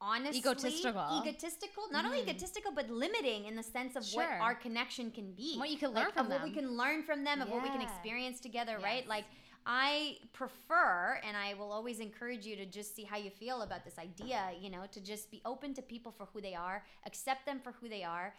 honestly 0.00 0.38
Egotistical. 0.38 1.22
Egotistical, 1.22 1.84
not 1.90 2.04
only 2.04 2.18
mm-hmm. 2.18 2.30
egotistical 2.30 2.72
but 2.72 2.90
limiting 2.90 3.46
in 3.46 3.56
the 3.56 3.62
sense 3.62 3.96
of 3.96 4.04
what 4.12 4.28
our 4.40 4.54
connection 4.54 5.10
can 5.10 5.32
be, 5.32 5.56
What 5.56 5.70
you 5.70 5.78
can 5.78 5.90
learn 5.90 6.06
Like, 6.06 6.14
from 6.14 6.26
of 6.26 6.32
what 6.32 6.42
we 6.42 6.52
can 6.52 6.76
learn 6.76 7.02
from 7.02 7.24
them, 7.24 7.40
of 7.40 7.48
what 7.48 7.62
we 7.62 7.68
can 7.68 7.80
experience 7.80 8.40
together, 8.40 8.78
right? 8.82 9.06
Like 9.08 9.24
I 9.66 10.18
prefer, 10.32 11.20
and 11.26 11.36
I 11.36 11.54
will 11.54 11.72
always 11.72 11.98
encourage 11.98 12.46
you 12.46 12.54
to 12.56 12.66
just 12.66 12.94
see 12.94 13.02
how 13.02 13.16
you 13.16 13.30
feel 13.30 13.62
about 13.62 13.84
this 13.84 13.98
idea, 13.98 14.52
you 14.60 14.70
know, 14.70 14.84
to 14.92 15.00
just 15.00 15.28
be 15.30 15.42
open 15.44 15.74
to 15.74 15.82
people 15.82 16.12
for 16.12 16.28
who 16.32 16.40
they 16.40 16.54
are, 16.54 16.84
accept 17.04 17.46
them 17.46 17.58
for 17.58 17.72
who 17.80 17.88
they 17.88 18.04
are, 18.04 18.32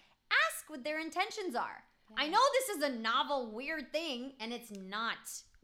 ask 0.48 0.70
what 0.70 0.86
their 0.86 1.00
intentions 1.00 1.54
are. 1.54 1.84
I 2.18 2.30
know 2.30 2.40
this 2.54 2.78
is 2.78 2.84
a 2.84 2.90
novel, 2.90 3.52
weird 3.52 3.92
thing, 3.92 4.34
and 4.40 4.54
it's 4.54 4.72
not 4.72 5.18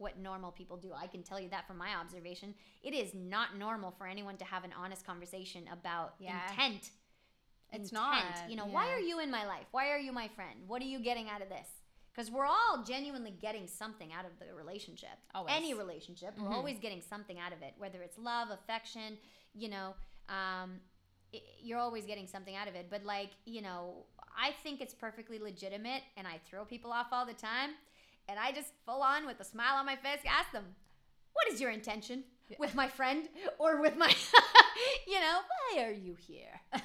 what 0.04 0.20
normal 0.20 0.52
people 0.52 0.78
do. 0.78 0.92
I 0.94 1.08
can 1.08 1.24
tell 1.24 1.40
you 1.40 1.50
that 1.50 1.66
from 1.66 1.78
my 1.78 1.96
observation. 1.96 2.54
It 2.84 2.94
is 2.94 3.14
not 3.14 3.58
normal 3.58 3.92
for 3.92 4.06
anyone 4.06 4.38
to 4.38 4.46
have 4.46 4.64
an 4.64 4.74
honest 4.78 5.06
conversation 5.06 5.68
about 5.72 6.14
Yeah. 6.20 6.48
intent. 6.52 6.92
It's 7.72 7.92
Intent. 7.92 7.94
not, 7.94 8.50
You 8.50 8.56
know, 8.56 8.68
why 8.68 8.86
are 8.88 9.00
you 9.00 9.20
in 9.20 9.32
my 9.32 9.46
life? 9.48 9.66
Why 9.72 9.90
are 9.90 9.98
you 9.98 10.12
my 10.12 10.28
friend? 10.28 10.68
What 10.68 10.82
are 10.84 10.86
you 10.86 11.00
getting 11.00 11.28
out 11.30 11.42
of 11.42 11.50
this? 11.50 11.68
Because 12.12 12.30
we're 12.30 12.46
all 12.46 12.84
genuinely 12.86 13.32
getting 13.32 13.66
something 13.68 14.14
out 14.14 14.26
of 14.26 14.38
the 14.38 14.54
relationship. 14.54 15.18
Always. 15.34 15.56
Any 15.56 15.74
relationship, 15.74 16.38
we're 16.38 16.50
Mhm. 16.50 16.54
always 16.54 16.78
getting 16.78 17.02
something 17.02 17.40
out 17.40 17.52
of 17.54 17.64
it, 17.64 17.74
whether 17.78 18.04
it's 18.04 18.20
love, 18.20 18.52
affection, 18.52 19.18
you 19.56 19.70
know, 19.70 19.96
um, 20.30 20.80
you're 21.60 21.80
always 21.80 22.06
getting 22.06 22.28
something 22.28 22.56
out 22.56 22.68
of 22.68 22.76
it. 22.76 22.92
But, 22.92 23.04
like, 23.06 23.32
you 23.46 23.62
know, 23.64 24.06
I 24.38 24.52
think 24.52 24.80
it's 24.82 24.94
perfectly 24.94 25.40
legitimate, 25.40 26.04
and 26.16 26.28
I 26.28 26.38
throw 26.46 26.66
people 26.66 26.92
off 26.94 27.08
all 27.12 27.26
the 27.26 27.34
time, 27.34 27.72
and 28.28 28.40
I 28.40 28.52
just 28.52 28.74
full 28.86 29.02
on 29.02 29.26
with 29.26 29.40
a 29.40 29.44
smile 29.44 29.76
on 29.76 29.86
my 29.86 29.95
face 29.95 30.20
ask 30.28 30.52
them, 30.52 30.66
what 31.34 31.52
is 31.52 31.60
your 31.60 31.72
intention 31.72 32.24
with 32.60 32.76
my 32.76 32.88
friend 32.88 33.28
or 33.58 33.82
with 33.82 33.98
my, 33.98 34.08
you 35.08 35.20
know, 35.20 35.40
why 35.72 35.84
are 35.84 35.91
you 35.91 36.16
here? 36.16 36.62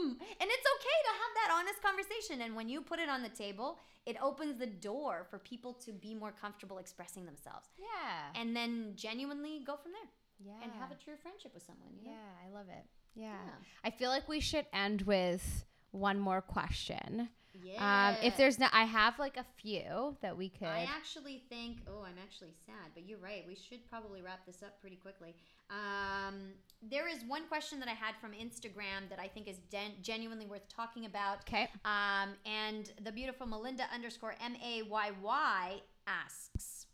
Hmm. 0.00 0.10
And 0.12 0.18
it's 0.50 0.66
okay 0.76 0.98
to 1.04 1.12
have 1.12 1.32
that 1.34 1.58
honest 1.58 1.82
conversation. 1.82 2.42
And 2.42 2.56
when 2.56 2.68
you 2.68 2.80
put 2.80 3.00
it 3.00 3.08
on 3.08 3.22
the 3.22 3.28
table, 3.28 3.78
it 4.06 4.16
opens 4.22 4.58
the 4.58 4.66
door 4.66 5.26
for 5.28 5.38
people 5.38 5.74
to 5.84 5.92
be 5.92 6.14
more 6.14 6.32
comfortable 6.32 6.78
expressing 6.78 7.26
themselves. 7.26 7.68
Yeah. 7.78 8.40
And 8.40 8.56
then 8.56 8.92
genuinely 8.94 9.62
go 9.66 9.76
from 9.76 9.92
there 9.92 10.10
yeah. 10.46 10.62
and 10.62 10.72
have 10.80 10.90
a 10.90 10.94
true 10.94 11.14
friendship 11.20 11.52
with 11.54 11.64
someone. 11.64 11.90
You 11.98 12.04
know? 12.04 12.10
Yeah, 12.12 12.48
I 12.48 12.56
love 12.56 12.66
it. 12.68 12.84
Yeah. 13.14 13.24
Yeah. 13.24 13.52
I 13.84 13.90
feel 13.90 14.10
like 14.10 14.28
we 14.28 14.40
should 14.40 14.66
end 14.72 15.02
with 15.02 15.64
one 15.90 16.18
more 16.18 16.40
question. 16.40 17.28
Yeah. 17.62 18.14
Um, 18.16 18.24
if 18.24 18.36
there's 18.36 18.58
no, 18.58 18.66
I 18.72 18.84
have 18.84 19.18
like 19.18 19.36
a 19.36 19.44
few 19.60 20.16
that 20.22 20.36
we 20.36 20.48
could. 20.48 20.68
I 20.68 20.88
actually 20.88 21.42
think, 21.48 21.78
oh, 21.88 22.02
I'm 22.04 22.16
actually 22.22 22.54
sad, 22.66 22.92
but 22.94 23.08
you're 23.08 23.18
right. 23.18 23.44
We 23.46 23.54
should 23.56 23.88
probably 23.90 24.22
wrap 24.22 24.46
this 24.46 24.62
up 24.62 24.80
pretty 24.80 24.96
quickly. 24.96 25.34
Um, 25.68 26.52
there 26.82 27.08
is 27.08 27.24
one 27.26 27.46
question 27.48 27.80
that 27.80 27.88
I 27.88 27.92
had 27.92 28.14
from 28.20 28.32
Instagram 28.32 29.08
that 29.10 29.18
I 29.18 29.28
think 29.28 29.48
is 29.48 29.58
gen- 29.70 29.94
genuinely 30.02 30.46
worth 30.46 30.68
talking 30.68 31.06
about. 31.06 31.38
okay. 31.40 31.68
Um, 31.84 32.30
and 32.46 32.92
the 33.02 33.12
beautiful 33.12 33.46
Melinda 33.46 33.84
underscore 33.92 34.34
M 34.44 34.56
A 34.64 34.82
Y 34.82 35.10
Y 35.22 35.80
asks, 36.06 36.86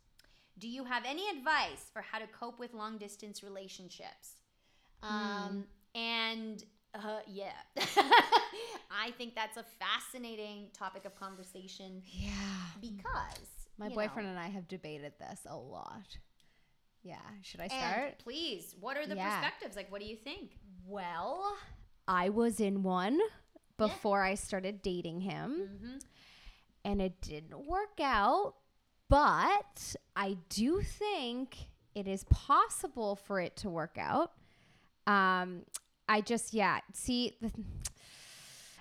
"Do 0.57 0.67
you 0.67 0.83
have 0.85 1.03
any 1.05 1.29
advice 1.29 1.89
for 1.93 2.01
how 2.01 2.19
to 2.19 2.27
cope 2.27 2.59
with 2.59 2.73
long 2.73 2.97
distance 2.97 3.43
relationships?" 3.43 4.37
Um, 5.03 5.65
and 5.93 6.63
uh, 6.95 7.19
yeah, 7.27 7.51
I 8.91 9.11
think 9.17 9.35
that's 9.35 9.57
a 9.57 9.63
fascinating 9.79 10.67
topic 10.73 11.05
of 11.05 11.15
conversation 11.19 12.01
Yeah. 12.11 12.31
because 12.81 13.67
My 13.77 13.89
boyfriend 13.89 14.27
know, 14.27 14.31
and 14.31 14.39
I 14.39 14.47
have 14.47 14.67
debated 14.67 15.13
this 15.19 15.41
a 15.47 15.55
lot. 15.55 16.17
Yeah. 17.03 17.15
Should 17.41 17.61
I 17.61 17.63
and 17.65 17.71
start? 17.73 18.17
please, 18.19 18.75
what 18.79 18.97
are 18.97 19.05
the 19.05 19.15
Yeah. 19.15 19.39
perspectives? 19.39 19.75
Like, 19.75 19.91
what 19.91 20.01
do 20.01 20.07
you 20.07 20.15
think? 20.15 20.51
Well, 20.85 21.55
I 22.07 22.29
was 22.29 22.59
in 22.59 22.83
one 22.83 23.19
before 23.77 24.23
I 24.23 24.33
started 24.35 24.81
dating 24.81 25.21
him, 25.21 25.69
Mm-hmm. 25.69 25.97
and 26.85 27.01
it 27.01 27.21
didn't 27.21 27.65
work 27.67 27.99
out. 28.01 28.55
But 29.09 29.95
I 30.15 30.37
do 30.49 30.81
think 30.81 31.55
it 31.95 32.07
is 32.07 32.23
possible 32.25 33.15
for 33.15 33.39
it 33.39 33.55
to 33.57 33.69
work 33.69 33.97
out. 33.99 34.33
Um, 35.05 35.63
I 36.09 36.21
just, 36.21 36.53
yeah, 36.53 36.79
see, 36.93 37.37
the, 37.41 37.51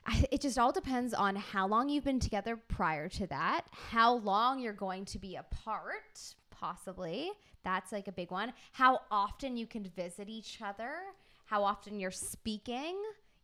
I, 0.07 0.25
it 0.31 0.41
just 0.41 0.59
all 0.59 0.73
depends 0.73 1.13
on 1.13 1.37
how 1.37 1.67
long 1.67 1.89
you've 1.89 2.05
been 2.05 2.21
together 2.21 2.57
prior 2.57 3.09
to 3.11 3.27
that, 3.27 3.63
how 3.73 4.15
long 4.15 4.61
you're 4.61 4.73
going 4.73 5.05
to 5.07 5.19
be 5.19 5.37
apart, 5.37 6.35
possibly. 6.51 7.33
That's 7.65 7.91
like 7.91 8.07
a 8.07 8.13
big 8.13 8.31
one. 8.31 8.53
How 8.73 9.01
often 9.11 9.57
you 9.57 9.67
can 9.67 9.85
visit 9.97 10.29
each 10.29 10.63
other, 10.63 10.93
how 11.47 11.65
often 11.65 11.99
you're 11.99 12.11
speaking. 12.13 12.97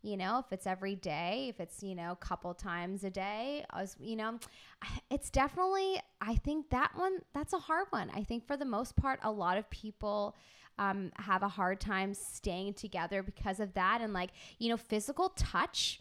You 0.02 0.16
know, 0.16 0.40
if 0.40 0.52
it's 0.52 0.66
every 0.66 0.96
day, 0.96 1.46
if 1.48 1.60
it's, 1.60 1.82
you 1.82 1.94
know, 1.94 2.12
a 2.12 2.16
couple 2.16 2.52
times 2.54 3.04
a 3.04 3.10
day, 3.10 3.64
you 4.00 4.16
know, 4.16 4.38
it's 5.10 5.30
definitely, 5.30 6.00
I 6.20 6.34
think 6.36 6.70
that 6.70 6.92
one, 6.96 7.18
that's 7.32 7.52
a 7.52 7.58
hard 7.58 7.86
one. 7.90 8.10
I 8.14 8.22
think 8.22 8.46
for 8.46 8.56
the 8.56 8.64
most 8.64 8.96
part, 8.96 9.20
a 9.22 9.30
lot 9.30 9.58
of 9.58 9.68
people 9.70 10.36
um, 10.78 11.12
have 11.16 11.42
a 11.42 11.48
hard 11.48 11.80
time 11.80 12.14
staying 12.14 12.74
together 12.74 13.22
because 13.22 13.60
of 13.60 13.74
that. 13.74 14.00
And 14.00 14.12
like, 14.12 14.30
you 14.58 14.70
know, 14.70 14.76
physical 14.76 15.30
touch 15.30 16.00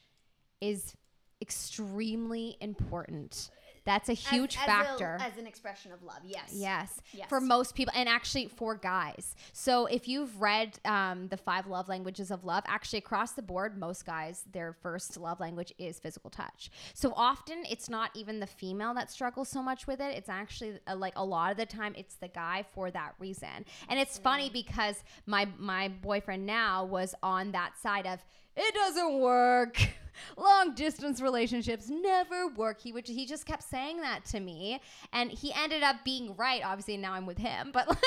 is 0.59 0.95
extremely 1.41 2.57
important. 2.61 3.49
That's 3.83 4.09
a 4.09 4.13
huge 4.13 4.57
as, 4.57 4.65
factor. 4.65 5.17
as, 5.19 5.21
a, 5.21 5.25
as 5.33 5.37
an 5.37 5.47
expression 5.47 5.91
of 5.91 6.03
love. 6.03 6.19
Yes. 6.23 6.51
Yes. 6.53 7.01
Yes. 7.13 7.29
For 7.29 7.41
most 7.41 7.75
people, 7.75 7.93
and 7.95 8.07
actually 8.07 8.47
for 8.47 8.75
guys. 8.75 9.35
So 9.53 9.87
if 9.87 10.07
you've 10.07 10.39
read 10.39 10.79
um, 10.85 11.27
the 11.29 11.37
five 11.37 11.67
love 11.67 11.89
languages 11.89 12.31
of 12.31 12.43
love, 12.45 12.63
actually 12.67 12.99
across 12.99 13.31
the 13.31 13.41
board, 13.41 13.77
most 13.77 14.05
guys, 14.05 14.43
their 14.51 14.73
first 14.73 15.17
love 15.17 15.39
language 15.39 15.73
is 15.77 15.99
physical 15.99 16.29
touch. 16.29 16.69
So 16.93 17.13
often 17.15 17.63
it's 17.69 17.89
not 17.89 18.11
even 18.15 18.39
the 18.39 18.47
female 18.47 18.93
that 18.93 19.11
struggles 19.11 19.49
so 19.49 19.63
much 19.63 19.87
with 19.87 19.99
it. 19.99 20.15
It's 20.15 20.29
actually 20.29 20.79
uh, 20.87 20.95
like 20.95 21.13
a 21.15 21.25
lot 21.25 21.51
of 21.51 21.57
the 21.57 21.65
time 21.65 21.93
it's 21.97 22.15
the 22.15 22.27
guy 22.27 22.65
for 22.73 22.91
that 22.91 23.15
reason. 23.19 23.65
And 23.89 23.99
it's 23.99 24.17
funny 24.17 24.49
because 24.51 25.03
my 25.25 25.47
my 25.57 25.87
boyfriend 25.89 26.45
now 26.45 26.85
was 26.85 27.15
on 27.23 27.51
that 27.53 27.77
side 27.81 28.05
of 28.05 28.23
it 28.55 28.73
doesn't 28.73 29.19
work. 29.19 29.77
Long 30.37 30.75
distance 30.75 31.19
relationships 31.19 31.89
never 31.89 32.47
work. 32.47 32.79
He 32.79 32.91
would 32.93 33.07
he 33.07 33.25
just 33.25 33.45
kept 33.45 33.63
saying 33.63 34.01
that 34.01 34.23
to 34.25 34.39
me, 34.39 34.79
and 35.13 35.31
he 35.31 35.51
ended 35.53 35.81
up 35.83 35.97
being 36.05 36.35
right. 36.35 36.61
Obviously, 36.63 36.97
now 36.97 37.13
I'm 37.13 37.25
with 37.25 37.37
him, 37.37 37.71
but 37.73 37.87
like. 37.89 37.97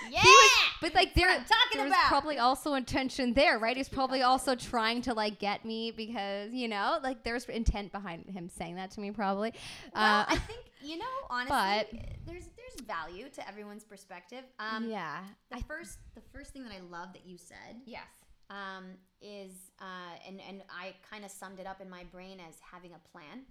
yeah. 0.10 0.22
Was, 0.24 0.52
but 0.82 0.96
like 0.96 1.14
there, 1.14 1.28
talking 1.28 1.46
there 1.76 1.84
was 1.84 1.92
about. 1.92 2.08
probably 2.08 2.38
also 2.40 2.74
intention 2.74 3.34
there, 3.34 3.60
right? 3.60 3.76
He's 3.78 3.90
probably 3.90 4.22
also 4.24 4.56
trying 4.56 5.02
to 5.04 5.14
like 5.14 5.40
get 5.40 5.66
me 5.66 5.92
because 5.92 6.52
you 6.52 6.68
know, 6.68 7.00
like 7.04 7.24
there's 7.24 7.46
intent 7.46 7.92
behind 7.92 8.26
him 8.30 8.50
saying 8.50 8.76
that 8.76 8.92
to 8.92 9.00
me, 9.02 9.12
probably. 9.12 9.54
Well, 9.94 10.22
Uh, 10.22 10.26
I 10.30 10.38
think 10.38 10.60
you 10.82 10.98
know 10.98 11.06
honestly, 11.30 11.50
but- 11.92 12.06
there's 12.26 12.48
there's 12.68 12.86
value 12.86 13.30
to 13.30 13.48
everyone's 13.48 13.84
perspective. 13.84 14.44
Um, 14.60 14.90
yeah, 14.90 15.20
The 15.52 15.64
first 15.64 16.00
the 16.16 16.22
first 16.34 16.52
thing 16.52 16.64
that 16.64 16.74
I 16.74 16.80
love 16.80 17.14
that 17.14 17.26
you 17.26 17.38
said 17.38 17.78
yes, 17.86 18.08
um, 18.50 18.86
is 19.22 19.52
uh, 19.80 20.18
and 20.28 20.42
and 20.48 20.64
I 20.70 20.96
kind 21.10 21.26
of 21.26 21.32
summed 21.32 21.60
it 21.60 21.68
up 21.68 21.82
in 21.82 21.90
my 21.90 22.04
brain 22.12 22.40
as 22.40 22.56
having 22.60 22.92
a 22.94 23.00
plan. 23.12 23.44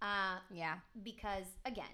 Uh, 0.00 0.38
yeah, 0.50 0.74
because 1.02 1.46
again 1.64 1.84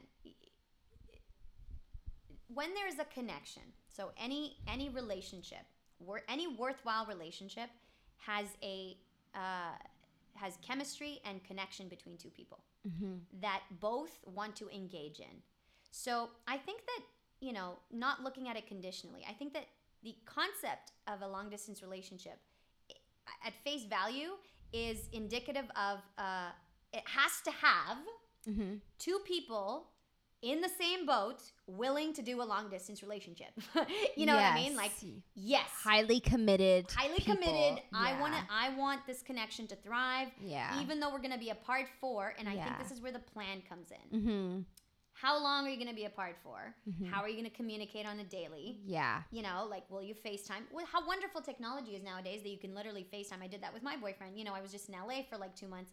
when 2.53 2.73
there's 2.75 2.99
a 2.99 3.05
connection 3.13 3.63
so 3.89 4.11
any 4.17 4.57
any 4.67 4.89
relationship 4.89 5.65
wor- 5.99 6.23
any 6.29 6.47
worthwhile 6.47 7.07
relationship 7.07 7.69
has 8.17 8.47
a 8.63 8.97
uh, 9.35 9.77
has 10.35 10.57
chemistry 10.67 11.21
and 11.25 11.43
connection 11.45 11.89
between 11.89 12.17
two 12.17 12.31
people 12.31 12.61
mm-hmm. 12.89 13.15
that 13.41 13.63
both 13.81 14.19
want 14.35 14.57
to 14.57 14.69
engage 14.71 15.21
in 15.21 15.43
so 16.05 16.13
i 16.55 16.57
think 16.67 16.81
that 16.91 17.03
you 17.47 17.53
know 17.59 17.69
not 18.05 18.17
looking 18.27 18.47
at 18.51 18.57
it 18.61 18.67
conditionally 18.73 19.23
i 19.33 19.35
think 19.39 19.51
that 19.57 19.67
the 20.07 20.15
concept 20.37 20.87
of 21.13 21.23
a 21.23 21.29
long 21.37 21.47
distance 21.55 21.83
relationship 21.89 22.39
at 23.47 23.53
face 23.65 23.85
value 23.99 24.31
is 24.73 24.99
indicative 25.13 25.65
of 25.89 25.99
uh, 26.27 26.51
it 26.93 27.03
has 27.19 27.33
to 27.45 27.51
have 27.51 27.99
Mm-hmm. 28.49 28.75
two 28.99 29.19
people 29.27 29.89
in 30.41 30.61
the 30.63 30.69
same 30.83 31.05
boat 31.05 31.43
willing 31.67 32.15
to 32.15 32.23
do 32.23 32.41
a 32.41 32.47
long 32.53 32.71
distance 32.71 33.03
relationship. 33.03 33.49
you 34.17 34.25
know 34.25 34.37
what 34.37 34.45
I 34.45 34.55
mean? 34.55 34.75
Like 34.77 34.93
yes. 35.35 35.67
highly 35.83 36.19
committed, 36.21 36.87
Highly 36.91 37.17
people. 37.19 37.35
committed. 37.35 37.83
I 37.93 38.19
want 38.21 38.33
to 38.35 38.41
I 38.51 38.67
want 38.77 39.01
this 39.07 39.21
connection 39.23 39.67
to 39.67 39.77
thrive 39.77 40.29
Yeah. 40.41 40.81
even 40.81 40.99
though 41.01 41.11
we're 41.13 41.19
going 41.27 41.33
to 41.41 41.45
be 41.49 41.51
apart 41.51 41.87
for 42.01 42.33
and 42.39 42.49
I 42.49 42.53
think 42.55 42.79
this 42.83 42.93
is 42.93 43.01
where 43.03 43.13
the 43.13 43.19
plan 43.35 43.57
comes 43.69 43.89
in. 43.99 44.19
mm-hmm. 44.19 44.61
How 45.21 45.43
long 45.43 45.67
are 45.67 45.69
you 45.71 45.77
going 45.77 45.89
to 45.89 45.95
be 45.95 46.05
apart 46.05 46.37
for? 46.45 46.75
Mhm. 46.89 47.11
How 47.11 47.23
are 47.23 47.29
you 47.29 47.35
going 47.37 47.51
to 47.51 47.57
communicate 47.57 48.07
on 48.07 48.21
a 48.21 48.25
daily? 48.25 48.79
Yeah. 48.87 49.23
You 49.33 49.43
know, 49.43 49.67
like 49.69 49.91
will 49.91 50.03
you 50.03 50.15
FaceTime? 50.15 50.63
Well, 50.73 50.87
how 50.87 51.05
wonderful 51.07 51.41
technology 51.41 51.93
is 51.97 52.03
nowadays 52.05 52.43
that 52.43 52.49
you 52.51 52.59
can 52.59 52.75
literally 52.75 53.05
FaceTime. 53.13 53.43
I 53.43 53.49
did 53.49 53.61
that 53.63 53.75
with 53.75 53.83
my 53.83 53.97
boyfriend. 53.97 54.39
You 54.39 54.45
know, 54.45 54.55
I 54.55 54.61
was 54.61 54.71
just 54.71 54.89
in 54.89 54.95
LA 54.95 55.23
for 55.29 55.37
like 55.37 55.57
2 55.57 55.67
months. 55.67 55.91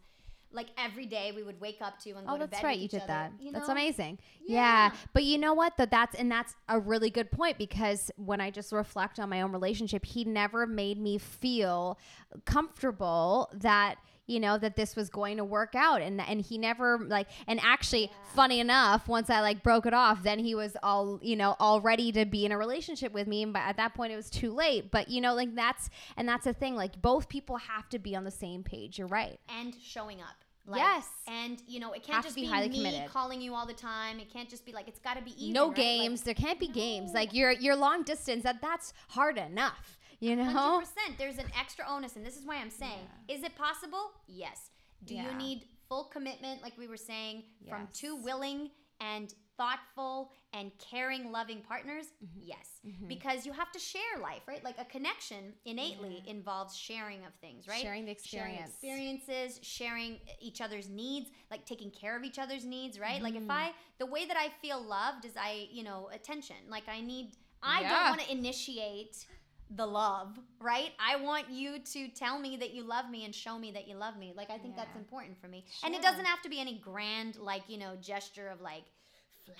Like 0.51 0.67
every 0.77 1.07
day 1.07 1.31
we 1.35 1.41
would 1.41 1.59
wake 1.59 1.79
up 1.81 1.97
to 2.03 2.11
and 2.11 2.27
go 2.27 2.33
Oh, 2.33 2.37
to 2.37 2.41
that's 2.45 2.61
bed 2.61 2.63
right. 2.67 2.75
with 2.77 2.83
You 2.83 2.87
did 2.99 3.01
other, 3.01 3.07
that. 3.07 3.31
you 3.39 3.51
That's 3.51 3.67
amazing. 3.67 4.19
Yeah. 4.45 4.91
Yeah. 4.91 4.95
But 5.11 5.23
you 5.23 5.39
know 5.39 5.55
what? 5.55 5.75
Though 5.75 5.87
that's 5.87 6.13
and 6.15 6.31
that's 6.31 6.55
a 6.69 6.79
really 6.79 7.09
good 7.09 7.31
point 7.31 7.57
because 7.57 8.11
when 8.17 8.39
I 8.39 8.51
just 8.51 8.71
reflect 8.71 9.19
on 9.19 9.27
my 9.29 9.41
own 9.41 9.51
relationship, 9.51 10.05
he 10.05 10.23
never 10.23 10.67
made 10.67 10.99
me 10.99 11.17
feel 11.17 11.97
comfortable 12.45 13.49
that 13.55 13.97
you 14.27 14.39
know 14.39 14.57
that 14.57 14.75
this 14.75 14.95
was 14.95 15.09
going 15.09 15.37
to 15.37 15.43
work 15.43 15.75
out 15.75 16.01
and 16.01 16.19
and 16.21 16.41
he 16.41 16.57
never 16.57 16.99
like 17.07 17.27
and 17.47 17.59
actually 17.63 18.11
funny 18.33 18.59
enough 18.59 19.07
once 19.07 19.29
i 19.29 19.39
like 19.41 19.61
broke 19.63 19.85
it 19.85 19.93
off 19.93 20.23
then 20.23 20.39
he 20.39 20.55
was 20.55 20.75
all 20.83 21.19
you 21.21 21.35
know 21.35 21.55
all 21.59 21.79
ready 21.81 22.11
to 22.11 22.25
be 22.25 22.45
in 22.45 22.51
a 22.51 22.57
relationship 22.57 23.13
with 23.13 23.27
me 23.27 23.45
but 23.45 23.59
at 23.59 23.77
that 23.77 23.93
point 23.93 24.11
it 24.11 24.15
was 24.15 24.29
too 24.29 24.51
late 24.51 24.89
but 24.91 25.09
you 25.09 25.21
know 25.21 25.33
like 25.33 25.53
that's 25.55 25.89
and 26.17 26.27
that's 26.27 26.45
the 26.45 26.53
thing 26.53 26.75
like 26.75 27.01
both 27.01 27.29
people 27.29 27.57
have 27.57 27.87
to 27.89 27.99
be 27.99 28.15
on 28.15 28.23
the 28.23 28.31
same 28.31 28.63
page 28.63 28.97
you're 28.97 29.07
right 29.07 29.39
and 29.59 29.75
showing 29.81 30.21
up. 30.21 30.35
Yes. 30.73 31.07
And 31.27 31.61
you 31.67 31.79
know, 31.79 31.91
it 31.91 32.01
can't 32.01 32.15
Have 32.15 32.23
just 32.23 32.35
be 32.35 32.41
be, 32.41 32.47
highly 32.47 32.69
me 32.69 32.77
committed. 32.77 33.09
calling 33.11 33.39
you 33.39 33.53
all 33.53 33.67
the 33.67 33.73
time. 33.73 34.19
It 34.19 34.33
can't 34.33 34.49
just 34.49 34.65
be 34.65 34.71
like 34.73 34.87
it's 34.87 34.99
got 34.99 35.15
to 35.15 35.23
be 35.23 35.31
even. 35.39 35.53
no 35.53 35.67
right? 35.67 35.75
games 35.75 36.21
there 36.23 36.33
can't 36.33 36.59
be 36.59 36.67
games 36.67 37.13
like 37.13 37.35
you're 37.35 37.51
you're 37.51 37.75
long 37.75 38.01
distance 38.01 38.41
that 38.41 38.61
that's 38.63 38.91
hard 39.09 39.37
enough 39.37 39.99
you 40.19 40.35
know 40.35 40.81
100%. 40.83 41.17
There's 41.17 41.37
an 41.37 41.47
extra 41.59 41.85
onus, 41.87 42.15
and 42.15 42.25
this 42.25 42.37
is 42.37 42.45
why 42.45 42.57
I'm 42.57 42.69
saying: 42.69 43.07
is 43.27 43.43
it 43.43 43.55
possible? 43.55 44.11
Yes. 44.27 44.69
Do 45.03 45.13
Yeah. 45.15 45.29
you 45.29 45.33
need 45.35 45.65
full 45.89 46.05
commitment, 46.05 46.61
like 46.63 46.77
we 46.77 46.87
were 46.87 46.97
saying, 46.97 47.43
from 47.69 47.87
two 47.93 48.15
willing 48.15 48.71
and 48.99 49.33
thoughtful 49.57 50.31
and 50.53 50.71
caring, 50.79 51.31
loving 51.31 51.61
partners? 51.61 52.05
Mm-hmm. 52.23 52.39
Yes, 52.43 52.67
because 53.07 53.45
you 53.45 53.51
have 53.53 53.71
to 53.73 53.79
share 53.79 54.17
life, 54.21 54.41
right? 54.47 54.63
Like 54.63 54.79
a 54.79 54.85
connection 54.85 55.53
innately 55.65 56.23
involves 56.27 56.75
sharing 56.75 57.23
of 57.25 57.33
things, 57.41 57.67
right? 57.67 57.81
Sharing 57.81 58.05
the 58.05 58.15
sharing 58.23 58.55
experience. 58.55 59.19
experiences, 59.23 59.59
sharing 59.63 60.17
each 60.41 60.59
other's 60.61 60.89
needs, 60.89 61.29
like 61.51 61.65
taking 61.65 61.91
care 61.91 62.17
of 62.17 62.23
each 62.23 62.39
other's 62.39 62.65
needs, 62.65 62.99
right? 62.99 63.21
Like 63.21 63.33
Mm-hmm. 63.35 63.43
if 63.45 63.51
I, 63.51 63.71
the 63.99 64.05
way 64.07 64.25
that 64.25 64.37
I 64.37 64.49
feel 64.61 64.81
loved 64.81 65.25
is 65.25 65.33
I, 65.37 65.67
you 65.71 65.83
know, 65.83 66.09
attention. 66.13 66.55
Like 66.69 66.87
I 66.89 66.99
need, 67.01 67.35
I 67.61 67.81
Yeah. 67.81 67.89
don't 67.89 68.09
want 68.17 68.21
to 68.21 68.31
initiate 68.31 69.25
the 69.71 69.85
love, 69.85 70.37
right? 70.61 70.91
I 70.99 71.15
want 71.15 71.49
you 71.49 71.79
to 71.79 72.07
tell 72.09 72.37
me 72.39 72.55
that 72.57 72.73
you 72.73 72.83
love 72.83 73.09
me 73.09 73.25
and 73.25 73.33
show 73.33 73.57
me 73.57 73.71
that 73.71 73.87
you 73.87 73.95
love 73.95 74.17
me. 74.17 74.31
Like 74.35 74.49
I 74.51 74.57
think 74.57 74.75
that's 74.75 74.95
important 74.95 75.39
for 75.41 75.47
me. 75.47 75.65
And 75.83 75.95
it 75.95 76.01
doesn't 76.01 76.25
have 76.25 76.41
to 76.43 76.49
be 76.49 76.59
any 76.59 76.77
grand, 76.77 77.37
like 77.37 77.63
you 77.67 77.77
know, 77.77 77.95
gesture 78.01 78.47
of 78.49 78.61
like 78.61 78.83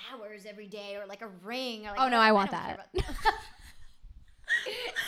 flowers 0.10 0.46
every 0.48 0.68
day 0.68 0.96
or 0.96 1.06
like 1.08 1.22
a 1.22 1.30
ring. 1.44 1.86
Or 1.88 1.92
like 1.92 2.00
Oh, 2.00 2.08
no, 2.10 2.18
whatever. 2.18 2.20
I 2.20 2.32
want 2.32 2.52
that. 2.52 2.90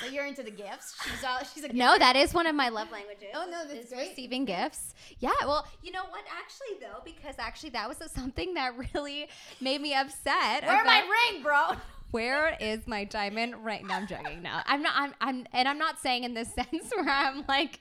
so 0.02 0.08
you're 0.12 0.26
into 0.26 0.44
the 0.44 0.52
gifts. 0.52 0.96
She's 1.04 1.24
all, 1.24 1.40
she's 1.54 1.64
a 1.64 1.72
no 1.74 1.98
that 1.98 2.16
is 2.16 2.34
one 2.34 2.48
of 2.48 2.56
my 2.56 2.70
love 2.70 2.92
languages 2.92 3.28
Oh, 3.36 3.46
no, 3.50 3.68
that's 3.68 3.86
is 3.86 3.90
great. 3.94 4.10
receiving 4.10 4.46
gifts 4.46 4.94
yeah 5.20 5.32
well 5.46 5.66
you 5.84 5.92
know 5.92 6.04
what 6.10 6.24
actually 6.36 6.80
though 6.86 7.02
because 7.06 7.36
actually 7.40 7.70
that 7.72 7.88
was 7.88 7.98
something 8.12 8.54
that 8.56 8.74
really 8.96 9.28
made 9.62 9.80
me 9.82 9.94
upset 9.94 10.64
Where 10.64 10.84
my 10.84 11.00
about- 11.00 11.10
ring, 11.34 11.44
bro? 11.44 11.64
where 12.18 12.58
is 12.60 12.88
my 12.88 13.04
diamond 13.04 13.56
right 13.64 13.86
now? 13.86 13.98
i'm 13.98 14.08
joking 14.08 14.42
no 14.42 14.60
i'm 14.66 14.82
not 14.82 14.94
i'm, 14.96 15.14
I'm 15.22 15.48
and 15.54 15.68
i'm 15.68 15.78
not 15.78 16.00
saying 16.00 16.24
in 16.24 16.34
this 16.34 16.52
sense 16.56 16.92
where 16.96 17.08
i'm 17.08 17.44
like 17.48 17.80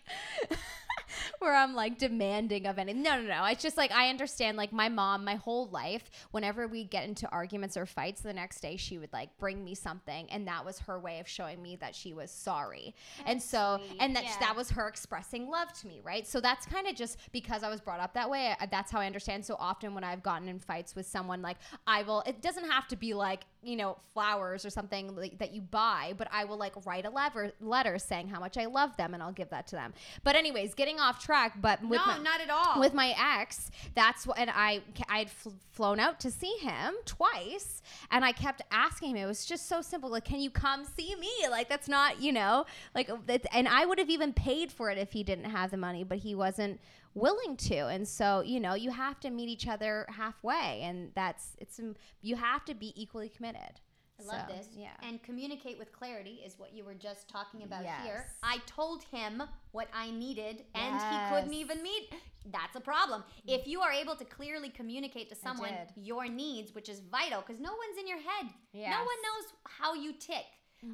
where 1.39 1.55
I'm 1.55 1.75
like 1.75 1.99
demanding 1.99 2.67
of 2.67 2.79
anything. 2.79 3.03
No, 3.03 3.21
no, 3.21 3.29
no. 3.29 3.45
It's 3.45 3.63
just 3.63 3.77
like 3.77 3.93
I 3.93 4.09
understand 4.09 4.57
like 4.57 4.73
my 4.73 4.89
mom, 4.89 5.25
my 5.25 5.37
whole 5.37 5.69
life, 5.69 6.11
whenever 6.31 6.67
we 6.67 6.85
get 6.85 7.09
into 7.09 7.29
arguments 7.31 7.77
or 7.77 7.87
fights, 7.87 8.21
the 8.21 8.33
next 8.33 8.61
day 8.61 8.77
she 8.77 8.99
would 8.99 9.13
like 9.13 9.37
bring 9.39 9.65
me 9.65 9.75
something 9.75 10.29
and 10.31 10.47
that 10.49 10.65
was 10.65 10.79
her 10.81 10.99
way 10.99 11.21
of 11.21 11.29
showing 11.29 11.63
me 11.63 11.77
that 11.77 11.95
she 11.95 12.13
was 12.13 12.31
sorry. 12.31 12.95
and 13.27 13.43
so 13.43 13.81
sweet. 13.87 14.01
and 14.01 14.17
that 14.17 14.25
Yeah. 14.25 14.37
that 14.41 14.57
was 14.57 14.71
her 14.71 14.89
expressing 14.89 15.49
love 15.49 15.73
to 15.75 15.87
me, 15.87 16.01
right? 16.03 16.27
So 16.27 16.41
that's 16.41 16.67
kind 16.67 16.87
of 16.87 16.95
just 16.97 17.19
because 17.33 17.63
I 17.63 17.69
was 17.69 17.81
brought 17.81 18.01
up 18.01 18.15
that 18.15 18.29
way. 18.29 18.55
I, 18.59 18.67
that's 18.67 18.91
how 18.91 19.01
I 19.01 19.07
understand. 19.07 19.45
So 19.45 19.57
often 19.59 19.95
when 19.95 20.05
I've 20.05 20.23
gotten 20.23 20.49
in 20.49 20.59
fights 20.59 20.95
with 20.95 21.07
someone 21.07 21.43
like 21.43 21.59
I 21.87 22.03
will 22.03 22.23
it 22.27 22.43
doesn't 22.43 22.69
have 22.71 22.89
to 22.89 22.97
be 22.97 23.15
like, 23.15 23.45
you 23.67 23.77
know, 23.77 23.97
flowers 24.15 24.65
or 24.65 24.71
something 24.71 25.15
like, 25.17 25.39
that 25.39 25.53
you 25.53 25.61
buy, 25.61 26.15
but 26.17 26.29
I 26.31 26.45
will 26.45 26.57
like 26.57 26.75
write 26.87 27.05
a 27.05 27.11
letter 27.11 27.53
letter 27.61 27.99
saying 27.99 28.29
how 28.29 28.39
much 28.39 28.57
I 28.57 28.67
love 28.67 28.97
them 28.97 29.13
and 29.13 29.23
I'll 29.23 29.33
give 29.33 29.51
that 29.51 29.67
to 29.69 29.77
them. 29.77 29.93
But 30.23 30.37
anyways, 30.37 30.75
getting 30.75 31.01
off 31.01 31.23
track, 31.23 31.61
but 31.61 31.83
with 31.83 31.99
no, 31.99 32.07
my, 32.07 32.19
not 32.19 32.41
at 32.41 32.49
all. 32.49 32.79
with 32.79 32.95
my 32.95 33.15
ex, 33.19 33.71
that's 33.97 34.27
what, 34.27 34.39
and 34.39 34.51
I 34.55 34.83
I 35.09 35.19
had 35.19 35.31
fl- 35.31 35.51
flown 35.73 35.99
out 35.99 36.21
to 36.21 36.31
see 36.31 36.57
him 36.61 36.95
twice, 37.05 37.83
and 38.11 38.25
I 38.25 38.33
kept 38.33 38.63
asking 38.71 39.11
him. 39.11 39.17
It 39.17 39.27
was 39.27 39.45
just 39.45 39.69
so 39.69 39.83
simple, 39.83 40.11
like, 40.11 40.25
can 40.25 40.41
you 40.41 40.51
come 40.51 40.85
see 40.85 41.17
me? 41.17 41.31
Like, 41.51 41.69
that's 41.69 41.89
not, 41.89 42.23
you 42.23 42.33
know, 42.33 42.67
like, 42.95 43.11
and 43.53 43.67
I 43.69 43.85
would 43.85 43.99
have 43.99 44.11
even 44.11 44.33
paid 44.33 44.71
for 44.71 44.91
it 44.91 44.99
if 44.99 45.13
he 45.13 45.25
didn't 45.25 45.51
have 45.51 45.73
the 45.73 45.77
money, 45.77 46.05
but 46.05 46.19
he 46.19 46.35
wasn't 46.35 46.81
willing 47.17 47.57
to, 47.57 47.87
and 47.89 48.07
so 48.07 48.43
you 48.43 48.61
know, 48.61 48.75
you 48.75 48.91
have 48.91 49.19
to 49.21 49.31
meet 49.31 49.49
each 49.49 49.67
other 49.67 50.07
halfway, 50.09 50.81
and 50.83 51.11
that's 51.15 51.57
it's 51.59 51.79
um, 51.79 51.97
you 52.23 52.37
have 52.37 52.65
to 52.67 52.75
be 52.75 52.93
equally 53.01 53.29
committed. 53.29 53.81
I 54.19 54.25
love 54.25 54.49
this. 54.49 54.69
Yeah. 54.75 54.89
And 55.03 55.23
communicate 55.23 55.79
with 55.79 55.93
clarity 55.93 56.41
is 56.45 56.59
what 56.59 56.73
you 56.75 56.85
were 56.85 56.95
just 56.95 57.29
talking 57.29 57.63
about 57.63 57.85
here. 58.03 58.27
I 58.43 58.59
told 58.67 59.03
him 59.05 59.43
what 59.73 59.89
I 59.93 60.11
needed 60.11 60.65
and 60.75 60.95
he 60.95 61.35
couldn't 61.35 61.53
even 61.53 61.83
meet. 61.83 62.13
That's 62.51 62.77
a 62.77 62.81
problem. 62.81 63.23
Mm. 63.47 63.61
If 63.61 63.67
you 63.67 63.81
are 63.81 63.93
able 63.93 64.17
to 64.17 64.25
clearly 64.25 64.71
communicate 64.71 65.29
to 65.31 65.35
someone 65.35 65.73
your 65.97 66.29
needs, 66.29 66.75
which 66.75 66.89
is 66.89 67.01
vital, 67.01 67.43
because 67.47 67.61
no 67.61 67.71
one's 67.71 67.99
in 68.01 68.09
your 68.09 68.19
head. 68.19 68.47
No 68.73 68.81
one 68.81 69.19
knows 69.23 69.53
how 69.65 69.95
you 69.95 70.13
tick. 70.19 70.47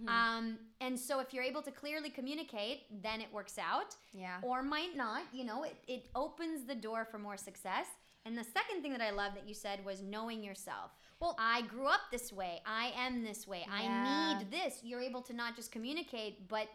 Um, 0.09 0.59
and 0.81 0.99
so 0.99 1.21
if 1.21 1.35
you're 1.35 1.43
able 1.45 1.63
to 1.63 1.71
clearly 1.71 2.09
communicate, 2.11 3.03
then 3.03 3.21
it 3.21 3.33
works 3.33 3.59
out 3.59 3.95
Yeah. 4.13 4.39
or 4.43 4.63
might 4.63 4.97
not. 4.97 5.23
You 5.33 5.45
know, 5.45 5.65
it, 5.65 5.77
it 5.87 6.09
opens 6.15 6.65
the 6.67 6.75
door 6.75 7.05
for 7.05 7.19
more 7.19 7.37
success. 7.37 7.87
And 8.25 8.39
the 8.39 8.45
second 8.45 8.83
thing 8.83 8.93
that 8.93 9.01
I 9.01 9.11
love 9.11 9.35
that 9.35 9.47
you 9.49 9.55
said 9.55 9.85
was 9.85 10.01
knowing 10.03 10.43
yourself. 10.43 10.93
Well- 11.21 11.37
I 11.39 11.63
grew 11.63 11.87
up 11.87 12.01
this 12.11 12.33
way. 12.33 12.63
I 12.65 12.93
am 12.97 13.23
this 13.23 13.47
way. 13.47 13.65
Yeah. 13.67 13.75
I 13.75 14.39
need 14.39 14.51
this. 14.51 14.81
You're 14.83 15.01
able 15.01 15.23
to 15.23 15.33
not 15.35 15.57
just 15.57 15.73
communicate, 15.73 16.49
but 16.49 16.69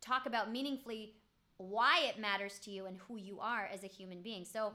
talk 0.00 0.26
about 0.26 0.50
meaningfully 0.52 1.14
why 1.56 2.02
it 2.08 2.18
matters 2.18 2.58
to 2.60 2.70
you 2.70 2.86
and 2.86 2.96
who 3.08 3.16
you 3.16 3.40
are 3.40 3.68
as 3.72 3.82
a 3.84 3.86
human 3.86 4.22
being. 4.22 4.44
So 4.44 4.72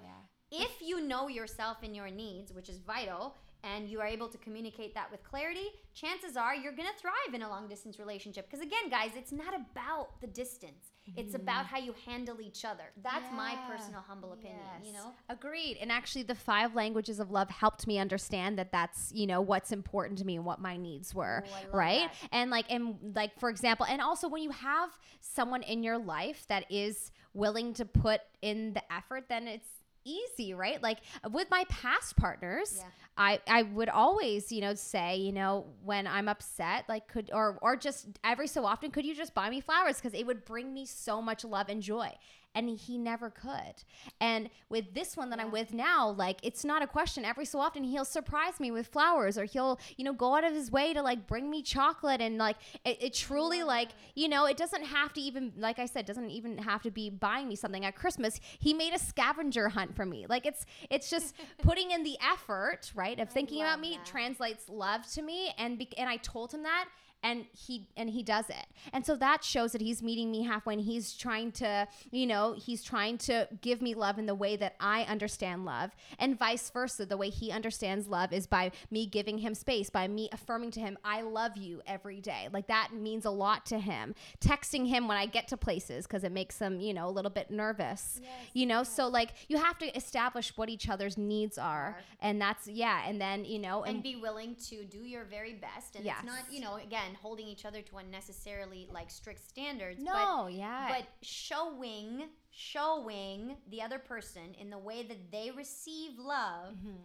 Yeah. 0.52 0.66
if 0.66 0.82
you 0.82 1.02
know 1.02 1.28
yourself 1.28 1.78
and 1.84 1.96
your 1.96 2.10
needs, 2.10 2.52
which 2.54 2.70
is 2.70 2.78
vital, 2.78 3.36
and 3.66 3.90
you 3.90 4.00
are 4.00 4.06
able 4.06 4.28
to 4.28 4.38
communicate 4.38 4.94
that 4.94 5.12
with 5.12 5.24
clarity, 5.24 5.68
chances 5.94 6.38
are 6.38 6.56
you're 6.56 6.74
going 6.74 6.88
to 6.88 7.00
thrive 7.00 7.34
in 7.34 7.42
a 7.42 7.50
long 7.50 7.68
distance 7.68 7.98
relationship. 7.98 8.50
Because 8.50 8.64
again, 8.64 8.90
guys, 8.90 9.12
it's 9.16 9.32
not 9.32 9.54
about 9.56 10.22
the 10.22 10.28
distance, 10.28 10.92
it's 11.16 11.34
mm-hmm. 11.34 11.42
about 11.42 11.66
how 11.66 11.78
you 11.78 11.94
handle 12.06 12.42
each 12.42 12.66
other. 12.66 12.84
That's 13.04 13.32
my 13.34 13.58
personal 13.70 14.02
humble 14.08 14.34
opinion, 14.34 14.60
you 14.84 14.94
know? 14.94 15.14
Agreed. 15.30 15.78
And 15.82 15.92
actually, 15.92 16.24
the 16.24 16.36
five 16.36 16.76
languages 16.76 17.20
of 17.20 17.32
love 17.32 17.50
helped 17.50 17.88
me 17.88 17.98
understand 18.00 18.58
that 18.60 18.72
that's, 18.72 19.12
you 19.14 19.28
know, 19.28 19.42
what's 19.42 19.72
important 19.72 20.20
to 20.20 20.26
me 20.26 20.36
and 20.36 20.46
what 20.46 20.60
my 20.60 20.78
needs 20.78 21.14
were. 21.14 21.44
Oh, 21.46 21.78
right. 21.78 22.10
that. 22.22 22.30
And 22.32 22.52
like, 22.52 22.66
and 22.70 22.98
like, 23.16 23.40
for 23.40 23.50
example, 23.50 23.86
and 23.88 24.02
also 24.02 24.28
when 24.28 24.44
you 24.44 24.52
have 24.52 24.90
someone 25.22 25.64
in 25.64 25.84
your 25.84 25.98
life 25.98 26.46
that 26.48 26.66
is 26.72 27.12
willing 27.34 27.74
to 27.74 27.86
put 27.86 28.22
in 28.42 28.74
the 28.74 28.94
effort, 28.94 29.26
then 29.28 29.48
it's 29.48 29.68
easy, 30.06 30.54
right? 30.54 30.82
Like 30.82 31.00
uh, 31.24 31.30
with 31.30 31.50
my 31.50 31.66
past 31.70 32.16
partners, 32.16 32.76
Yeah. 32.78 32.90
I, 33.18 33.40
I 33.48 33.64
would 33.64 33.90
always, 33.90 34.52
you 34.52 34.62
know, 34.62 34.74
say, 34.76 35.18
you 35.18 35.32
know, 35.32 35.66
when 35.84 36.06
I'm 36.06 36.28
upset, 36.28 36.86
like 36.90 37.08
could 37.08 37.30
or 37.34 37.58
or 37.62 37.76
just 37.78 38.08
every 38.24 38.48
so 38.48 38.66
often, 38.66 38.92
could 38.92 39.06
you 39.06 39.16
just 39.16 39.34
buy 39.34 39.50
me 39.50 39.62
flowers? 39.62 39.98
Because 40.02 40.18
it 40.18 40.26
would 40.28 40.46
bring 40.46 40.74
me 40.74 40.86
so 40.86 41.22
much 41.22 41.44
love 41.44 41.70
and 41.70 41.82
joy. 41.82 42.12
And 42.56 42.70
he 42.70 42.98
never 42.98 43.30
could. 43.30 43.84
And 44.20 44.50
with 44.70 44.94
this 44.94 45.16
one 45.16 45.30
that 45.30 45.40
I'm 45.40 45.52
with 45.52 45.74
now, 45.74 46.10
like 46.10 46.40
it's 46.42 46.66
not 46.66 46.82
a 46.82 46.88
question. 46.88 47.26
Every 47.26 47.46
so 47.46 47.60
often 47.60 47.84
he'll 47.84 48.06
surprise 48.06 48.60
me 48.60 48.72
with 48.72 48.88
flowers 48.88 49.38
or 49.38 49.46
he'll, 49.46 49.80
you 49.98 50.06
know, 50.06 50.14
go 50.14 50.36
out 50.36 50.44
of 50.44 50.54
his 50.54 50.72
way 50.72 50.94
to 50.94 51.02
like 51.02 51.28
bring 51.28 51.50
me 51.50 51.62
chocolate 51.62 52.22
and 52.22 52.38
like 52.38 52.58
it, 52.86 52.98
it 53.02 53.14
truly 53.14 53.64
like, 53.64 53.90
you 54.16 54.28
know, 54.28 54.46
it 54.46 54.58
doesn't 54.58 54.86
have 54.86 55.14
to 55.14 55.22
even 55.22 55.54
like 55.58 55.80
I 55.80 55.86
said, 55.86 56.06
doesn't 56.06 56.32
even 56.32 56.58
have 56.58 56.82
to 56.84 56.92
be 56.92 57.10
buying 57.10 57.48
me 57.48 57.56
something 57.56 57.86
at 57.86 57.96
Christmas. 57.96 58.40
He 58.60 58.74
made 58.74 58.94
a 58.94 59.00
scavenger 59.00 59.70
hunt 59.70 59.96
for 59.96 60.06
me. 60.06 60.26
Like 60.28 60.46
it's 60.46 60.66
it's 60.90 61.10
just 61.10 61.36
putting 61.62 61.92
in 61.92 62.04
the 62.04 62.18
effort, 62.26 62.92
right, 62.96 63.20
of 63.20 63.30
thinking 63.30 63.62
about 63.62 63.80
me 63.80 63.98
that. 63.98 64.06
translates 64.06 64.70
love 64.70 65.06
to 65.14 65.22
me 65.22 65.54
and 65.58 65.78
be, 65.78 65.90
and 65.98 66.10
I 66.10 66.18
told 66.18 66.54
him 66.54 66.64
that 66.64 66.88
and 67.24 67.46
he 67.52 67.88
and 67.98 68.10
he 68.10 68.22
does 68.22 68.50
it 68.50 68.66
and 68.94 69.06
so 69.06 69.16
that 69.16 69.44
shows 69.44 69.72
that 69.72 69.82
he's 69.82 70.04
meeting 70.04 70.30
me 70.30 70.44
halfway 70.44 70.76
and 70.76 70.84
he's 70.84 71.14
trying 71.14 71.52
to 71.52 71.88
you 72.12 72.28
know 72.28 72.54
he's 72.54 72.84
trying 72.84 73.18
to 73.18 73.48
give 73.62 73.82
me 73.82 73.94
love 73.96 74.20
in 74.20 74.26
the 74.28 74.36
way 74.36 74.56
that 74.56 74.76
i 74.80 75.02
understand 75.04 75.66
love 75.66 75.92
and 76.20 76.38
vice 76.38 76.70
versa 76.70 77.06
the 77.06 77.18
way 77.18 77.30
he 77.30 77.52
understands 77.52 78.08
love 78.08 78.32
is 78.32 78.46
by 78.46 78.72
me 78.92 79.06
giving 79.08 79.40
him 79.40 79.56
space 79.56 79.90
by 79.90 80.08
me 80.08 80.30
affirming 80.32 80.70
to 80.70 80.80
him 80.80 80.98
i 81.04 81.22
love 81.22 81.58
you 81.58 81.82
every 81.88 82.22
day 82.22 82.48
like 82.54 82.68
that 82.68 82.90
means 82.94 83.26
a 83.26 83.32
lot 83.32 83.66
to 83.66 83.80
him 83.80 84.14
texting 84.40 84.88
him 84.88 85.08
when 85.08 85.18
i 85.18 85.26
get 85.26 85.48
to 85.48 85.58
places 85.58 86.06
because 86.06 86.24
it 86.24 86.32
makes 86.32 86.60
him 86.60 86.80
you 86.80 86.94
know 86.94 87.08
a 87.08 87.12
little 87.12 87.32
bit 87.32 87.50
nervous 87.50 88.22
you 88.54 88.66
know 88.66 88.84
so 88.84 89.08
like 89.08 89.32
you 89.48 89.58
have 89.58 89.78
to 89.78 89.96
establish 89.98 90.56
what 90.58 90.70
each 90.70 90.90
other's 90.90 91.18
needs 91.18 91.58
are 91.58 91.66
Are. 91.66 91.98
and 92.22 92.40
that's 92.40 92.68
yeah 92.68 93.08
and 93.08 93.20
then 93.20 93.46
you 93.46 93.58
know 93.60 93.84
and 93.84 93.96
and 93.96 94.04
be 94.04 94.16
willing 94.16 94.56
to 94.70 94.84
do 94.84 95.00
your 95.00 95.24
very 95.24 95.54
best. 95.54 95.96
And 95.96 96.04
Yes. 96.04 96.18
it's 96.20 96.28
not, 96.28 96.52
you 96.52 96.60
know, 96.60 96.76
again, 96.76 97.05
holding 97.14 97.48
each 97.48 97.66
other 97.66 97.82
to 97.82 97.98
unnecessarily 97.98 98.88
like 98.92 99.12
strict 99.12 99.48
standards. 99.48 100.02
no 100.02 100.48
yeah 100.48 100.88
But, 100.90 100.98
but 101.00 101.08
showing, 101.28 102.24
showing 102.52 103.58
the 103.70 103.82
other 103.82 104.00
person 104.00 104.56
in 104.60 104.70
the 104.70 104.78
way 104.80 105.04
that 105.04 105.32
they 105.32 105.52
receive 105.52 106.18
love 106.18 106.74
mm-hmm. 106.74 106.96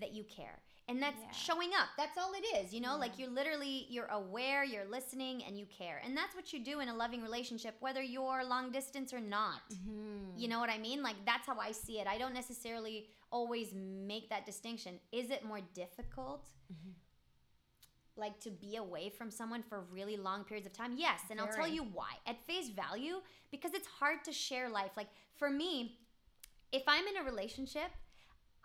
that 0.00 0.12
you 0.12 0.24
care. 0.24 0.60
And 0.88 1.02
that's 1.02 1.20
Yeah. 1.20 1.30
showing 1.32 1.70
up. 1.74 1.88
That's 1.96 2.16
all 2.16 2.32
it 2.34 2.44
is, 2.58 2.72
you 2.72 2.80
know? 2.80 2.96
Like 2.96 3.18
you're 3.18 3.28
literally 3.30 3.86
you're 3.88 4.06
aware, 4.06 4.62
you're 4.64 4.84
listening 4.84 5.42
and 5.42 5.58
you 5.58 5.66
care. 5.66 6.00
And 6.04 6.16
that's 6.16 6.34
what 6.36 6.52
you 6.52 6.60
do 6.62 6.78
in 6.78 6.88
a 6.88 6.94
loving 6.94 7.22
relationship 7.22 7.74
whether 7.80 8.00
you're 8.02 8.44
long 8.44 8.70
distance 8.70 9.12
or 9.12 9.20
not. 9.20 9.62
Mm-hmm. 9.72 10.38
You 10.38 10.46
know 10.46 10.60
what 10.60 10.70
I 10.70 10.78
mean? 10.78 11.02
Like 11.02 11.16
that's 11.24 11.46
how 11.46 11.58
I 11.58 11.72
see 11.72 11.98
it. 11.98 12.06
I 12.06 12.18
don't 12.18 12.34
necessarily 12.34 13.08
always 13.32 13.74
make 13.74 14.28
that 14.30 14.46
distinction. 14.46 15.00
Is 15.10 15.30
it 15.30 15.44
more 15.44 15.60
difficult? 15.74 16.44
Mm-hmm. 16.72 16.90
Like 18.16 18.40
to 18.40 18.50
be 18.50 18.76
away 18.76 19.10
from 19.10 19.30
someone 19.30 19.62
for 19.62 19.84
really 19.92 20.16
long 20.16 20.44
periods 20.44 20.66
of 20.66 20.72
time? 20.72 20.94
Yes, 20.96 21.20
and 21.30 21.38
I'll 21.38 21.48
tell 21.52 21.68
you 21.68 21.82
why. 21.82 22.12
At 22.26 22.44
face 22.46 22.70
value, 22.70 23.16
because 23.50 23.74
it's 23.74 23.86
hard 23.86 24.24
to 24.24 24.32
share 24.32 24.68
life. 24.70 24.92
Like 24.96 25.08
for 25.36 25.50
me, 25.50 25.98
if 26.72 26.82
I'm 26.86 27.06
in 27.06 27.18
a 27.18 27.24
relationship, 27.24 27.90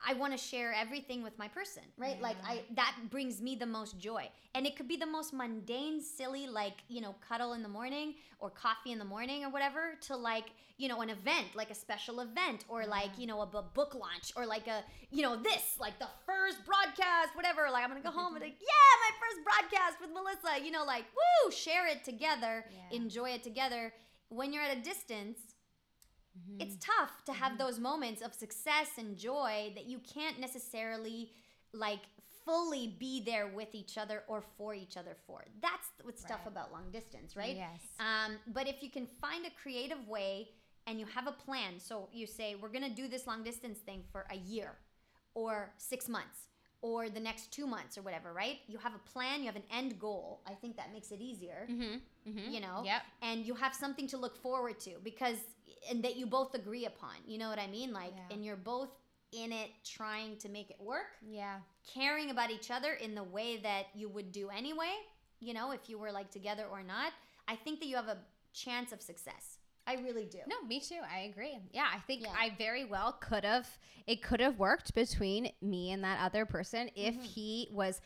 I 0.08 0.14
want 0.14 0.34
to 0.34 0.38
share 0.38 0.74
everything 0.74 1.22
with 1.24 1.38
my 1.38 1.48
person, 1.48 1.84
right? 1.98 2.20
Like 2.22 2.38
I 2.46 2.56
mm. 2.58 2.76
that 2.76 2.96
brings 3.10 3.42
me 3.42 3.56
the 3.56 3.66
most 3.66 4.00
joy. 4.00 4.30
And 4.56 4.66
it 4.66 4.76
could 4.76 4.88
be 4.88 4.98
the 4.98 5.06
most 5.06 5.34
mundane, 5.34 6.02
silly 6.02 6.48
like, 6.48 6.84
you 6.88 7.02
know, 7.02 7.16
cuddle 7.28 7.54
in 7.54 7.64
the 7.64 7.70
morning 7.70 8.16
or 8.40 8.50
coffee 8.50 8.92
in 8.92 9.00
the 9.00 9.06
morning 9.06 9.46
or 9.46 9.50
whatever 9.50 9.94
to 10.08 10.16
like, 10.18 10.52
you 10.78 10.88
know, 10.88 11.02
an 11.02 11.10
event, 11.10 11.48
like 11.56 11.70
a 11.70 11.76
special 11.76 12.20
event 12.22 12.66
or 12.68 12.86
like, 12.86 13.16
mm. 13.16 13.20
you 13.20 13.28
know, 13.28 13.42
a 13.42 13.46
book 13.46 13.94
launch 13.96 14.34
or 14.36 14.46
like 14.46 14.68
a, 14.68 14.84
you 15.12 15.22
know, 15.22 15.36
this, 15.36 15.78
like 15.80 15.98
the 16.00 16.10
first 16.26 16.66
broadcast, 16.66 17.36
whatever. 17.36 17.70
Like 17.72 17.84
I'm 17.84 17.90
going 17.90 18.02
to 18.02 18.08
go 18.08 18.14
home 18.14 18.34
and 18.36 18.44
like, 18.44 18.58
yeah, 18.60 18.92
my 19.06 19.14
first 19.22 19.44
broadcast 19.46 20.02
with 20.02 20.10
Melissa, 20.12 20.66
you 20.66 20.72
know, 20.72 20.84
like, 20.84 21.06
woo, 21.16 21.52
share 21.52 21.88
it 21.88 22.04
together, 22.04 22.66
Yeah. 22.70 22.98
enjoy 22.98 23.30
it 23.30 23.44
together. 23.44 23.94
When 24.30 24.54
you're 24.54 24.64
at 24.64 24.78
a 24.78 24.82
distance, 24.82 25.40
Mm-hmm. 26.38 26.62
it's 26.62 26.78
tough 26.80 27.26
to 27.26 27.34
have 27.34 27.58
those 27.58 27.78
moments 27.80 28.22
of 28.22 28.34
success 28.34 28.90
and 28.98 29.18
joy 29.18 29.74
that 29.76 29.86
you 29.86 30.00
can't 30.14 30.40
necessarily 30.40 31.30
like 31.74 32.00
fully 32.46 32.96
be 33.00 33.22
there 33.24 33.48
with 33.54 33.76
each 33.76 33.98
other 33.98 34.24
or 34.28 34.42
for 34.58 34.74
each 34.74 34.96
other 34.98 35.16
for. 35.28 35.44
That's 35.62 35.88
what's 36.04 36.24
tough 36.24 36.40
Right. 36.46 36.48
about 36.54 36.72
long 36.72 36.90
distance, 36.92 37.36
right? 37.36 37.56
Yes. 37.56 37.82
Um, 38.00 38.38
but 38.54 38.68
if 38.68 38.82
you 38.82 38.90
can 38.90 39.06
find 39.06 39.46
a 39.46 39.50
creative 39.62 40.08
way 40.08 40.50
and 40.88 41.00
you 41.00 41.06
have 41.08 41.28
a 41.28 41.32
plan, 41.34 41.80
so 41.80 42.08
you 42.14 42.26
say, 42.26 42.56
we're 42.60 42.70
going 42.70 42.84
to 42.90 42.96
do 42.96 43.08
this 43.08 43.28
long 43.28 43.44
distance 43.44 43.80
thing 43.80 44.04
for 44.12 44.26
a 44.32 44.38
year 44.38 44.72
or 45.36 45.72
six 45.78 46.08
months 46.10 46.48
or 46.82 47.10
the 47.10 47.20
next 47.20 47.52
two 47.52 47.68
months 47.68 47.96
or 47.98 48.02
whatever, 48.02 48.34
right? 48.34 48.58
You 48.68 48.80
have 48.80 48.94
a 48.96 49.10
plan, 49.14 49.42
you 49.42 49.46
have 49.46 49.56
an 49.56 49.64
end 49.72 50.00
goal. 50.00 50.42
I 50.48 50.54
think 50.56 50.78
that 50.78 50.92
makes 50.92 51.12
it 51.12 51.22
easier 51.22 51.68
Mm-hmm. 51.70 52.52
you 52.54 52.60
know 52.60 52.84
Yep. 52.86 53.02
and 53.24 53.46
you 53.48 53.56
have 53.56 53.74
something 53.74 54.08
to 54.08 54.18
look 54.18 54.36
forward 54.38 54.80
to 54.82 54.92
because 55.04 55.38
and 55.90 56.04
that 56.04 56.16
you 56.16 56.26
both 56.26 56.54
agree 56.56 56.86
upon 56.86 57.16
you 57.26 57.38
know 57.38 57.50
what 57.50 57.60
i 57.60 57.68
mean 57.68 57.92
like 57.94 58.14
Yeah. 58.16 58.36
and 58.36 58.46
you're 58.46 58.56
both 58.56 58.90
in 59.32 59.52
it 59.52 59.70
trying 59.86 60.38
to 60.38 60.50
make 60.50 60.70
it 60.70 60.80
work 60.80 61.08
Yeah. 61.26 61.58
caring 61.94 62.30
about 62.32 62.52
each 62.52 62.70
other 62.70 62.94
in 62.94 63.16
the 63.16 63.24
way 63.24 63.58
that 63.58 63.86
you 63.96 64.10
would 64.10 64.32
do 64.32 64.50
anyway 64.50 64.94
you 65.40 65.54
know 65.54 65.72
if 65.72 65.90
you 65.90 65.98
were 65.98 66.12
like 66.12 66.30
together 66.32 66.66
or 66.72 66.84
not 66.84 67.14
i 67.48 67.56
think 67.56 67.80
that 67.80 67.88
you 67.88 67.96
have 67.96 68.08
a 68.08 68.18
chance 68.54 68.92
of 68.92 69.02
success 69.02 69.58
i 69.88 69.96
really 69.96 70.26
do 70.26 70.38
No, 70.48 70.62
me 70.68 70.80
too. 70.80 71.00
I 71.12 71.22
agree. 71.22 71.58
Yeah, 71.72 71.88
I 71.92 72.00
think 72.00 72.22
Yeah. 72.24 72.34
I 72.38 72.52
very 72.58 72.86
well 72.86 73.14
could 73.14 73.44
have. 73.44 73.68
It 74.06 74.22
could 74.22 74.40
have 74.40 74.60
worked 74.60 74.94
between 74.94 75.50
me 75.62 75.92
and 75.92 76.04
that 76.04 76.20
other 76.22 76.46
person 76.46 76.90
if 76.96 77.16
Mm-hmm. 77.16 77.24
he 77.24 77.68
was. 77.72 78.00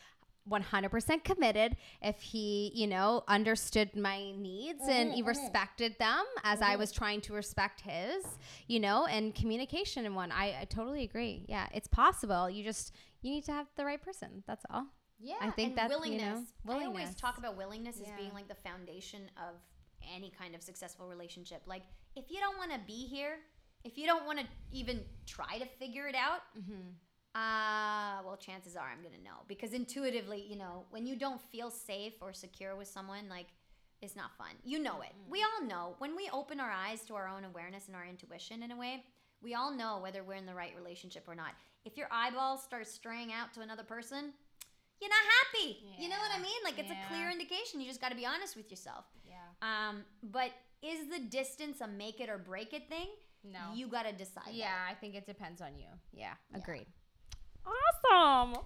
100% 0.50 1.24
committed. 1.24 1.76
If 2.02 2.20
he 2.20 2.70
you 2.74 2.86
know 2.86 3.24
understood 3.28 3.94
my 3.96 4.32
needs 4.32 4.82
and 4.88 5.08
Mm-hmm, 5.08 5.16
he 5.16 5.22
respected 5.22 5.96
them 5.98 6.24
as 6.44 6.60
i 6.62 6.76
was 6.76 6.90
trying 6.92 7.20
to 7.22 7.32
respect 7.32 7.80
his 7.82 8.24
you 8.66 8.78
know 8.80 9.06
and 9.06 9.34
communication 9.34 10.06
and 10.06 10.14
one 10.14 10.30
I, 10.32 10.46
I 10.62 10.64
totally 10.68 11.02
agree. 11.04 11.44
Yeah 11.48 11.66
it's 11.74 11.88
possible. 11.88 12.48
You 12.50 12.62
just 12.64 12.92
you 13.22 13.30
need 13.32 13.44
to 13.46 13.52
have 13.52 13.66
the 13.76 13.84
right 13.84 14.00
person. 14.00 14.42
That's 14.46 14.64
all. 14.70 14.86
Yeah 15.20 15.34
I 15.40 15.50
think 15.50 15.70
and 15.70 15.78
that, 15.78 15.90
you 15.90 15.96
willingness. 15.96 16.40
know, 16.64 16.74
i 16.74 16.84
always 16.84 17.14
talk 17.14 17.38
about 17.38 17.56
willingness 17.56 17.96
as 18.00 18.08
being 18.18 18.32
like 18.34 18.48
the 18.48 18.54
foundation 18.68 19.22
of 19.38 19.54
any 20.14 20.30
kind 20.38 20.54
of 20.54 20.62
successful 20.62 21.08
relationship. 21.08 21.62
Like 21.66 21.82
if 22.14 22.30
you 22.30 22.38
don't 22.40 22.56
want 22.58 22.70
to 22.72 22.80
be 22.86 23.06
here 23.06 23.38
if 23.84 23.96
you 23.98 24.06
don't 24.06 24.26
want 24.26 24.38
to 24.38 24.46
even 24.72 25.00
try 25.26 25.58
to 25.58 25.66
figure 25.80 26.06
it 26.06 26.14
out 26.14 26.40
Mm-hmm. 26.58 26.80
uh 27.34 28.05
well 28.36 28.54
chances 28.54 28.76
are 28.76 28.88
i'm 28.92 29.02
gonna 29.02 29.22
know. 29.22 29.42
Because 29.48 29.72
intuitively 29.72 30.44
you 30.48 30.56
know 30.56 30.84
when 30.90 31.06
you 31.06 31.16
don't 31.16 31.40
feel 31.40 31.70
safe 31.70 32.14
or 32.20 32.32
secure 32.32 32.76
with 32.76 32.88
someone 32.88 33.28
like 33.28 33.46
it's 34.02 34.14
not 34.14 34.36
fun. 34.36 34.50
You 34.62 34.78
know 34.78 35.00
it. 35.00 35.12
We 35.26 35.42
all 35.42 35.66
know. 35.66 35.94
When 35.98 36.14
we 36.14 36.28
open 36.30 36.60
our 36.60 36.70
eyes 36.70 37.00
to 37.06 37.14
our 37.14 37.28
own 37.28 37.44
awareness 37.44 37.86
and 37.86 37.96
our 37.96 38.04
intuition 38.04 38.62
in 38.62 38.70
a 38.70 38.76
way 38.76 39.04
we 39.42 39.54
all 39.54 39.70
know 39.70 39.98
whether 40.02 40.22
we're 40.22 40.34
in 40.34 40.46
the 40.46 40.54
right 40.54 40.72
relationship 40.76 41.24
or 41.28 41.34
not. 41.34 41.52
If 41.84 41.96
your 41.96 42.08
eyeballs 42.10 42.62
start 42.62 42.86
straying 42.88 43.32
out 43.32 43.52
to 43.54 43.60
another 43.60 43.84
person 43.84 44.32
you're 45.00 45.10
not 45.10 45.26
happy. 45.42 45.84
You 45.98 46.08
know 46.08 46.16
what 46.16 46.38
i 46.38 46.42
mean? 46.42 46.60
Like 46.64 46.78
it's 46.78 46.90
a 46.90 46.96
clear 47.08 47.30
indication. 47.30 47.80
You 47.80 47.86
just 47.86 48.00
got 48.00 48.10
to 48.10 48.16
be 48.16 48.26
honest 48.26 48.56
with 48.56 48.70
yourself. 48.70 49.04
Yeah. 49.24 49.88
Um 49.88 50.04
but 50.22 50.50
is 50.82 51.08
the 51.08 51.20
distance 51.20 51.80
a 51.80 51.86
make 51.86 52.20
it 52.20 52.28
or 52.28 52.38
break 52.38 52.72
it 52.72 52.88
thing? 52.88 53.08
No. 53.52 53.74
You 53.74 53.86
got 53.86 54.04
to 54.04 54.12
decide 54.12 54.46
that. 54.46 54.54
Yeah, 54.54 54.74
I 54.90 54.94
think 54.94 55.14
it 55.14 55.26
depends 55.26 55.60
on 55.60 55.76
you. 55.78 55.86
Yeah, 56.12 56.34
agreed. 56.54 56.86
Awesome. 57.66 58.62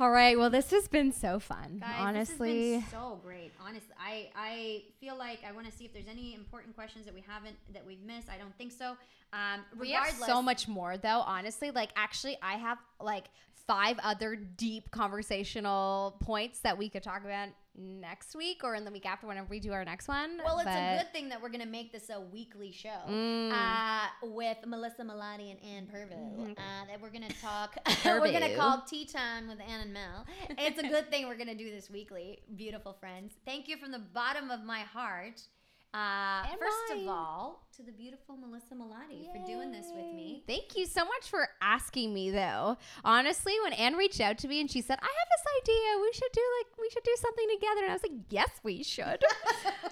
All 0.00 0.10
right. 0.10 0.38
Well, 0.38 0.50
this 0.50 0.70
has 0.70 0.86
been 0.86 1.12
so 1.12 1.40
fun. 1.40 1.78
Guys, 1.80 1.90
honestly. 1.98 2.72
this 2.72 2.82
has 2.84 2.92
been 2.92 3.00
so 3.00 3.20
great. 3.24 3.52
Honestly, 3.60 3.94
I 3.98 4.28
I 4.36 4.82
feel 5.00 5.18
like 5.18 5.40
I 5.46 5.52
want 5.52 5.66
to 5.66 5.72
see 5.76 5.84
if 5.84 5.92
there's 5.92 6.08
any 6.08 6.34
important 6.34 6.76
questions 6.76 7.04
that 7.04 7.14
we 7.14 7.24
haven't 7.26 7.56
that 7.72 7.84
we've 7.84 8.02
missed. 8.02 8.28
I 8.28 8.38
don't 8.38 8.56
think 8.56 8.72
so. 8.72 8.96
Um, 9.32 9.60
we 9.78 9.90
have 9.90 10.10
so 10.10 10.40
much 10.40 10.68
more 10.68 10.96
though 10.96 11.20
honestly 11.20 11.70
like 11.70 11.90
actually 11.96 12.38
i 12.40 12.54
have 12.54 12.78
like 12.98 13.24
five 13.66 13.98
other 14.02 14.34
deep 14.34 14.90
conversational 14.90 16.16
points 16.20 16.60
that 16.60 16.78
we 16.78 16.88
could 16.88 17.02
talk 17.02 17.24
about 17.26 17.48
next 17.78 18.34
week 18.34 18.62
or 18.64 18.74
in 18.74 18.84
the 18.84 18.90
week 18.90 19.06
after 19.06 19.26
whenever 19.26 19.46
we 19.48 19.60
do 19.60 19.72
our 19.72 19.84
next 19.84 20.08
one 20.08 20.40
Well, 20.44 20.58
it's 20.58 20.68
a 20.68 20.98
good 21.02 21.12
thing 21.12 21.28
that 21.28 21.40
we're 21.40 21.48
gonna 21.48 21.64
make 21.66 21.92
this 21.92 22.10
a 22.10 22.20
weekly 22.20 22.72
show 22.72 22.88
Mm. 23.08 23.52
uh, 23.52 24.06
with 24.22 24.58
Melissa 24.66 25.02
Melottey 25.04 25.50
and 25.52 25.62
Ann 25.62 25.86
Pirvu. 25.86 26.36
Mhm. 26.36 26.50
Uh, 26.58 26.86
that 26.86 27.00
we're 27.00 27.10
gonna 27.10 27.28
talk. 27.40 27.76
we're 28.04 28.32
gonna 28.32 28.56
call 28.56 28.82
Tea 28.82 29.04
Time 29.04 29.48
with 29.48 29.60
Ann 29.60 29.80
and 29.82 29.92
Mel. 29.92 30.26
It's 30.50 30.78
a 30.78 30.88
good 30.88 31.10
thing 31.10 31.26
we're 31.28 31.36
gonna 31.38 31.54
do 31.54 31.70
this 31.70 31.88
weekly, 31.88 32.40
beautiful 32.56 32.92
friends. 32.94 33.34
Thank 33.44 33.68
you 33.68 33.76
from 33.76 33.92
the 33.92 33.98
bottom 34.00 34.50
of 34.50 34.64
my 34.64 34.80
heart. 34.80 35.40
Uh, 35.94 36.44
And 36.50 36.58
first 36.60 36.76
mine. 36.90 37.02
of 37.02 37.08
all, 37.08 37.66
to 37.76 37.82
the 37.82 37.92
beautiful 37.92 38.36
Melissa 38.36 38.74
Melottey 38.74 39.24
for 39.32 39.38
doing 39.46 39.72
this 39.72 39.86
with 39.94 40.14
me. 40.14 40.42
Thank 40.46 40.76
you 40.76 40.84
so 40.84 41.02
much 41.04 41.28
for 41.30 41.48
asking 41.62 42.12
me 42.12 42.30
though. 42.30 42.76
Honestly, 43.04 43.54
when 43.62 43.72
Ann 43.72 43.94
reached 43.94 44.20
out 44.20 44.36
to 44.38 44.48
me 44.48 44.60
and 44.60 44.70
she 44.70 44.82
said, 44.82 44.98
I 45.00 45.06
have 45.06 45.28
this 45.30 45.52
idea, 45.62 46.00
we 46.02 46.12
should 46.12 46.32
do 46.34 46.42
like 46.58 46.78
we 46.78 46.90
should 46.90 47.04
do 47.04 47.16
something 47.18 47.46
together. 47.54 47.82
And 47.84 47.90
I 47.90 47.94
was 47.94 48.02
like, 48.02 48.20
Yes, 48.28 48.50
we 48.62 48.82
should. 48.82 49.22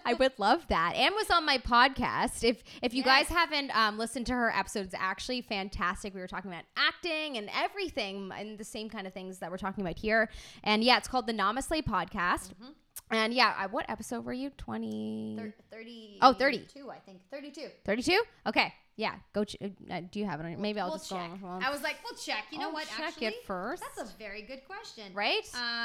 I 0.05 0.13
would 0.15 0.33
love 0.39 0.67
that. 0.69 0.95
Ann 0.97 1.15
was 1.15 1.31
on 1.31 1.47
my 1.47 1.59
podcast. 1.59 2.45
If 2.45 2.63
if 2.83 2.93
you 2.93 3.03
guys 3.03 3.29
haven't 3.29 3.75
um, 3.75 3.97
listened 3.97 4.27
to 4.27 4.35
her 4.35 4.51
episodes, 4.55 4.89
it's 4.93 4.97
actually 5.03 5.41
fantastic. 5.41 6.13
We 6.15 6.21
were 6.21 6.27
talking 6.29 6.51
about 6.51 6.65
acting 6.77 7.39
and 7.39 7.49
everything 7.57 8.31
and 8.37 8.59
the 8.59 8.65
same 8.65 8.91
kind 8.91 9.07
of 9.07 9.15
things 9.15 9.39
that 9.39 9.51
we're 9.51 9.57
talking 9.57 9.83
about 9.83 9.99
here. 9.99 10.29
And 10.63 10.85
yeah, 10.85 10.99
it's 10.99 11.09
called 11.09 11.27
the 11.27 11.33
NamaSLAY 11.33 11.85
podcast. 11.85 12.51
Mhm. 12.61 12.75
And 13.11 13.33
yeah, 13.33 13.55
I, 13.57 13.67
what 13.67 13.89
episode 13.89 14.25
were 14.25 14.33
you? 14.33 14.51
20 14.51 15.37
Thir- 15.39 15.55
30. 15.71 16.19
Oh, 16.23 16.33
30. 16.33 16.67
I 16.91 16.99
think. 16.99 17.21
32. 17.31 17.69
32? 17.85 18.21
Okay. 18.49 18.73
Yeah, 18.97 19.15
go 19.35 19.45
ch- 19.45 19.57
uh, 19.63 20.01
do 20.11 20.19
you 20.19 20.25
have 20.25 20.41
it 20.41 20.47
on 20.47 20.61
maybe 20.61 20.81
I'll 20.81 20.89
we'll 20.89 20.97
just 20.97 21.11
check. 21.11 21.41
go 21.41 21.47
on. 21.47 21.63
I 21.63 21.71
was 21.71 21.83
like, 21.83 21.97
we'll 22.03 22.19
check. 22.19 22.45
You 22.51 22.59
know 22.59 22.69
I'll 22.69 22.73
what? 22.73 22.89
check 22.89 23.09
Actually, 23.09 23.27
it 23.27 23.35
first. 23.47 23.83
that's 23.83 24.11
a 24.11 24.17
very 24.17 24.41
good 24.43 24.65
question. 24.67 25.13
right? 25.15 25.43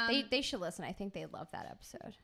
they 0.08 0.20
Um, 0.22 0.26
they 0.30 0.40
should 0.40 0.60
listen. 0.60 0.84
I 0.86 0.92
think 0.92 1.12
they 1.12 1.26
love 1.26 1.48
that 1.52 1.66
episode. 1.70 2.16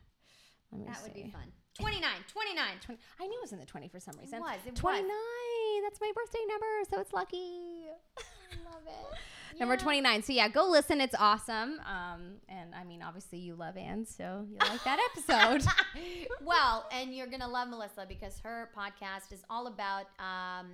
Let 0.71 0.81
me 0.81 0.87
That 0.87 1.01
would 1.03 1.13
be 1.13 1.23
see. 1.25 1.29
fun. 1.29 1.51
29. 1.75 2.09
29. 2.27 2.65
20, 2.81 3.01
I 3.19 3.27
knew 3.27 3.37
it 3.37 3.41
was 3.41 3.51
in 3.53 3.59
the 3.59 3.65
20 3.65 3.87
for 3.87 3.99
some 3.99 4.15
reason. 4.17 4.39
It 4.39 4.41
was. 4.41 4.59
It 4.65 4.75
29. 4.75 5.05
was. 5.07 5.83
That's 5.83 6.01
my 6.01 6.11
birthday 6.15 6.39
number, 6.49 6.65
so 6.89 6.99
it's 6.99 7.13
lucky. 7.13 7.37
I 8.19 8.71
love 8.71 8.81
it. 8.85 9.59
Number 9.59 9.77
29. 9.77 10.23
So 10.23 10.33
yeah, 10.33 10.47
go 10.47 10.67
listen. 10.69 11.01
It's 11.01 11.15
awesome. 11.17 11.79
Um, 11.85 12.35
and 12.47 12.73
I 12.75 12.83
mean, 12.83 13.01
obviously 13.01 13.39
you 13.39 13.55
love 13.55 13.77
Ann, 13.77 14.05
so 14.05 14.45
you 14.49 14.57
like 14.59 14.83
that 14.83 14.99
episode. 15.11 15.65
well, 16.43 16.85
and 16.91 17.13
you're 17.15 17.27
gonna 17.27 17.47
love 17.47 17.67
Melissa 17.69 18.05
because 18.07 18.39
her 18.39 18.69
podcast 18.77 19.31
is 19.33 19.43
all 19.49 19.67
about 19.67 20.05
um, 20.19 20.67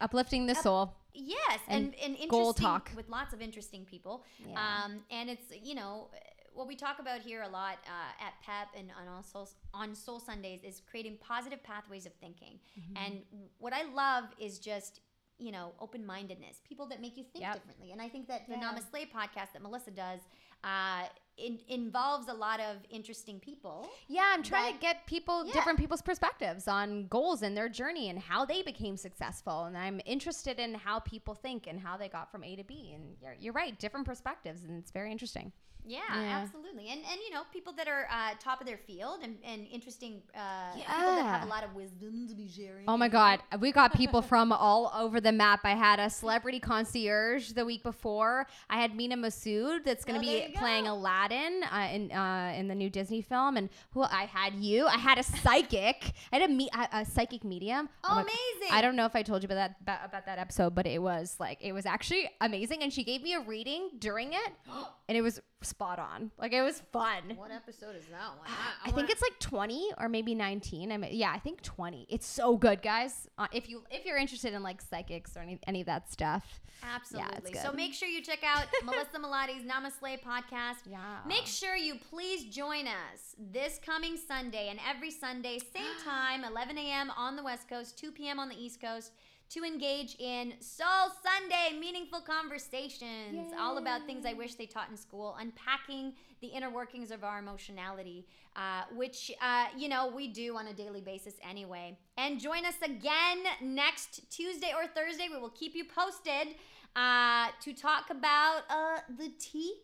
Uplifting 0.00 0.46
the 0.46 0.52
Up- 0.56 0.62
soul. 0.62 0.94
yes, 1.14 1.60
And 1.68 1.94
and, 2.02 2.16
and 2.18 2.28
goal 2.30 2.48
interesting 2.48 2.66
talk. 2.66 2.90
with 2.96 3.08
lots 3.08 3.32
of 3.32 3.40
interesting 3.40 3.84
people. 3.84 4.24
Yeah. 4.46 4.56
Um, 4.84 5.00
and 5.10 5.30
it's 5.30 5.44
you 5.62 5.74
know 5.74 6.08
what 6.56 6.66
we 6.66 6.74
talk 6.74 6.98
about 6.98 7.20
here 7.20 7.42
a 7.42 7.48
lot 7.48 7.78
uh, 7.86 8.24
at 8.26 8.32
PEP 8.42 8.68
and 8.78 8.90
on 9.14 9.22
Soul, 9.22 9.48
on 9.74 9.94
Soul 9.94 10.18
Sundays 10.18 10.64
is 10.64 10.80
creating 10.90 11.18
positive 11.20 11.62
pathways 11.62 12.06
of 12.06 12.12
thinking. 12.14 12.58
Mm-hmm. 12.78 13.04
And 13.04 13.22
what 13.58 13.72
I 13.72 13.84
love 13.92 14.24
is 14.38 14.58
just 14.58 15.00
you 15.38 15.52
know 15.52 15.72
open 15.80 16.04
mindedness, 16.06 16.60
people 16.66 16.86
that 16.86 17.00
make 17.00 17.16
you 17.16 17.24
think 17.24 17.44
Yep. 17.44 17.54
differently. 17.54 17.92
And 17.92 18.00
I 18.00 18.08
think 18.08 18.26
that 18.28 18.48
the 18.48 18.54
Yeah. 18.54 18.72
NamaSLAY 18.72 19.10
podcast 19.10 19.52
that 19.52 19.62
Melissa 19.62 19.90
does. 19.90 20.20
Uh, 20.64 21.04
in, 21.36 21.60
involves 21.68 22.28
a 22.28 22.32
lot 22.32 22.60
of 22.60 22.78
interesting 22.88 23.38
people. 23.38 23.86
Yeah, 24.08 24.22
I'm 24.32 24.42
trying 24.42 24.72
that- 24.72 24.80
to 24.80 24.86
get 24.86 25.06
people 25.06 25.44
Yeah. 25.46 25.52
different 25.52 25.78
people's 25.78 26.00
perspectives 26.00 26.66
on 26.66 27.08
goals 27.08 27.42
and 27.42 27.54
their 27.54 27.68
journey 27.68 28.08
and 28.08 28.18
how 28.18 28.46
they 28.46 28.62
became 28.62 28.96
successful. 28.96 29.64
And 29.64 29.76
I'm 29.76 30.00
interested 30.06 30.58
in 30.58 30.72
how 30.74 31.00
people 31.00 31.34
think 31.34 31.66
and 31.66 31.78
how 31.78 31.98
they 31.98 32.08
got 32.08 32.32
from 32.32 32.42
A 32.42 32.56
to 32.56 32.64
B. 32.64 32.92
And 32.94 33.18
you're, 33.20 33.34
you're 33.38 33.52
right, 33.52 33.78
different 33.78 34.06
perspectives, 34.06 34.64
and 34.64 34.78
it's 34.78 34.90
very 34.90 35.12
interesting. 35.12 35.52
Yeah, 35.86 36.00
Yeah. 36.14 36.38
absolutely. 36.42 36.88
And 36.88 37.00
and 37.10 37.20
you 37.26 37.32
know, 37.32 37.42
people 37.52 37.72
that 37.74 37.88
are 37.88 38.06
uh, 38.10 38.34
top 38.40 38.60
of 38.60 38.66
their 38.66 38.76
field 38.78 39.20
and, 39.22 39.36
and 39.44 39.66
interesting 39.70 40.20
uh, 40.34 40.72
people 40.74 40.92
that 41.16 41.24
have 41.24 41.42
a 41.44 41.50
lot 41.50 41.64
of 41.64 41.74
wisdom 41.74 42.26
to 42.28 42.34
be 42.34 42.48
sharing. 42.48 42.84
Oh 42.88 42.96
my? 42.96 43.08
God, 43.08 43.40
we 43.60 43.70
got 43.72 43.94
people 43.94 44.20
from 44.20 44.52
all 44.52 44.92
over 44.96 45.20
the 45.20 45.32
map. 45.32 45.60
I 45.64 45.74
had 45.74 45.98
a 46.00 46.10
celebrity 46.10 46.58
concierge 46.60 47.52
the 47.52 47.64
week 47.64 47.82
before. 47.82 48.46
I 48.68 48.80
had 48.80 48.94
Mena 48.96 49.16
Massoud 49.16 49.84
that's 49.84 50.04
going 50.04 50.18
Oh, 50.18 50.22
to 50.22 50.26
there 50.28 50.48
be 50.48 50.54
playing 50.56 50.84
go. 50.84 50.92
Aladdin 50.94 51.62
uh, 51.72 51.88
in 51.92 52.12
uh, 52.12 52.52
in 52.56 52.68
the 52.68 52.74
new 52.74 52.90
Disney 52.90 53.22
film. 53.22 53.56
And 53.56 53.68
who 53.92 54.02
I 54.02 54.26
had 54.26 54.54
you. 54.54 54.86
I 54.86 54.96
had 54.98 55.18
a 55.18 55.22
psychic. 55.22 56.12
I 56.32 56.38
had 56.38 56.50
a, 56.50 56.52
me- 56.52 56.70
a, 56.74 56.98
a 57.00 57.04
psychic 57.04 57.44
medium. 57.44 57.88
Oh, 58.04 58.16
my- 58.16 58.22
amazing. 58.22 58.68
I 58.76 58.82
don't 58.82 58.96
know 58.96 59.06
if 59.06 59.14
I 59.14 59.22
told 59.22 59.42
you 59.42 59.46
about 59.46 59.70
that 59.86 60.00
about 60.04 60.26
that 60.26 60.38
episode, 60.38 60.74
but 60.74 60.86
it 60.86 61.00
was 61.00 61.36
like 61.38 61.58
it 61.60 61.72
was 61.72 61.86
actually 61.86 62.28
amazing. 62.40 62.82
And 62.82 62.92
she 62.92 63.04
gave 63.04 63.22
me 63.22 63.34
a 63.34 63.40
reading 63.40 63.90
during 63.98 64.32
it, 64.32 64.50
and 65.08 65.16
it 65.16 65.22
was 65.22 65.40
spot 65.62 65.98
on. 65.98 66.30
Like 66.38 66.52
it 66.52 66.62
was 66.62 66.82
fun. 66.92 67.34
What 67.36 67.50
episode 67.50 67.96
is 67.96 68.04
that 68.06 68.38
one? 68.38 68.48
I 68.84 68.90
think 68.90 69.10
it's 69.10 69.22
like 69.22 69.38
20 69.40 69.92
or 69.98 70.08
maybe 70.08 70.34
19. 70.34 70.92
I 70.92 70.96
mean, 70.96 71.10
yeah, 71.12 71.32
I 71.32 71.38
think 71.38 71.62
20. 71.62 72.06
It's 72.08 72.26
so 72.26 72.56
good, 72.56 72.82
guys. 72.82 73.28
Uh, 73.38 73.46
if 73.52 73.68
you 73.68 73.82
if 73.90 74.04
you're 74.04 74.18
interested 74.18 74.52
in 74.54 74.62
like 74.62 74.82
psychics 74.82 75.36
or 75.36 75.40
any, 75.40 75.58
any 75.66 75.80
of 75.80 75.86
that 75.86 76.10
stuff. 76.10 76.60
absolutely. 76.82 77.52
good. 77.52 77.62
so 77.62 77.72
make 77.72 77.94
sure 77.94 78.08
you 78.08 78.22
check 78.22 78.40
out 78.44 78.66
Melissa 78.84 79.18
Melottey's 79.18 79.64
NamaSLAY 79.64 80.22
podcast. 80.22 80.82
Yeah. 80.90 81.18
Make 81.26 81.46
sure 81.46 81.76
you 81.76 81.96
please 82.10 82.44
join 82.44 82.86
us 82.86 83.34
this 83.38 83.80
coming 83.84 84.16
Sunday 84.16 84.68
and 84.68 84.78
every 84.88 85.10
Sunday, 85.10 85.58
same 85.58 85.84
time, 86.04 86.44
11 86.44 86.76
a.m. 86.78 87.10
on 87.16 87.36
the 87.36 87.42
West 87.42 87.68
Coast, 87.68 87.98
2 87.98 88.12
p.m. 88.12 88.38
on 88.38 88.48
the 88.48 88.56
East 88.56 88.80
Coast, 88.80 89.12
to 89.50 89.64
engage 89.64 90.16
in 90.18 90.54
Soul 90.60 91.10
Sunday 91.22 91.78
meaningful 91.78 92.20
conversations, 92.20 93.52
all 93.58 93.78
about 93.78 94.04
things 94.06 94.26
I 94.26 94.32
wish 94.32 94.54
they 94.54 94.66
taught 94.66 94.90
in 94.90 94.96
school, 94.96 95.36
unpacking 95.38 96.14
the 96.40 96.48
inner 96.48 96.70
workings 96.70 97.10
of 97.10 97.22
our 97.24 97.38
emotionality, 97.38 98.26
uh, 98.56 98.82
which, 98.94 99.30
uh, 99.40 99.66
you 99.76 99.88
know, 99.88 100.08
we 100.14 100.28
do 100.28 100.56
on 100.56 100.66
a 100.68 100.72
daily 100.72 101.00
basis 101.00 101.34
anyway. 101.48 101.96
And 102.16 102.40
join 102.40 102.64
us 102.66 102.74
again 102.82 103.38
next 103.62 104.28
Tuesday 104.30 104.72
or 104.76 104.86
Thursday. 104.88 105.28
We 105.30 105.38
will 105.40 105.50
keep 105.50 105.74
you 105.74 105.84
posted 105.84 106.56
uh, 106.96 107.48
to 107.62 107.72
talk 107.72 108.10
about 108.10 108.62
uh, 108.68 108.98
the 109.18 109.30
tea 109.38 109.74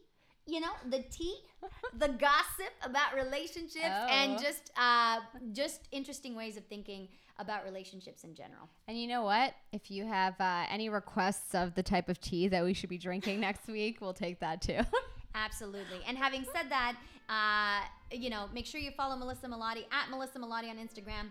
you 0.45 0.59
know 0.59 0.73
the 0.91 1.05
tea 1.09 1.37
the 2.01 2.09
gossip 2.09 2.73
about 2.83 3.15
relationships 3.15 3.87
and 4.11 4.33
Oh. 4.37 4.43
just 4.43 4.73
uh 4.77 5.21
just 5.53 5.83
interesting 5.93 6.35
ways 6.35 6.57
of 6.57 6.65
thinking 6.65 7.07
about 7.39 7.65
relationships 7.65 8.25
in 8.25 8.35
general 8.35 8.69
And 8.89 9.01
you 9.01 9.09
know 9.09 9.23
what? 9.23 9.55
If 9.73 9.91
you 9.91 10.07
have 10.07 10.41
uh, 10.41 10.65
any 10.69 10.89
requests 10.89 11.55
of 11.55 11.75
the 11.75 11.83
type 11.83 12.09
of 12.09 12.21
tea 12.21 12.49
that 12.49 12.65
we 12.65 12.75
should 12.75 12.91
be 12.91 12.99
drinking 12.99 13.41
next 13.49 13.67
week, 13.67 14.01
we'll 14.01 14.15
take 14.15 14.41
that 14.41 14.63
too. 14.63 14.81
absolutely 15.35 15.99
and 16.07 16.19
having 16.19 16.45
said 16.55 16.69
that 16.69 16.95
uh 17.31 17.87
you 18.15 18.29
know 18.29 18.51
make 18.53 18.67
sure 18.67 18.79
you 18.81 18.91
follow 18.91 19.17
Melissa 19.17 19.47
Melottey 19.47 19.85
at 19.91 20.11
Melissa 20.11 20.39
Melottey 20.39 20.69
on 20.69 20.77
instagram 20.77 21.31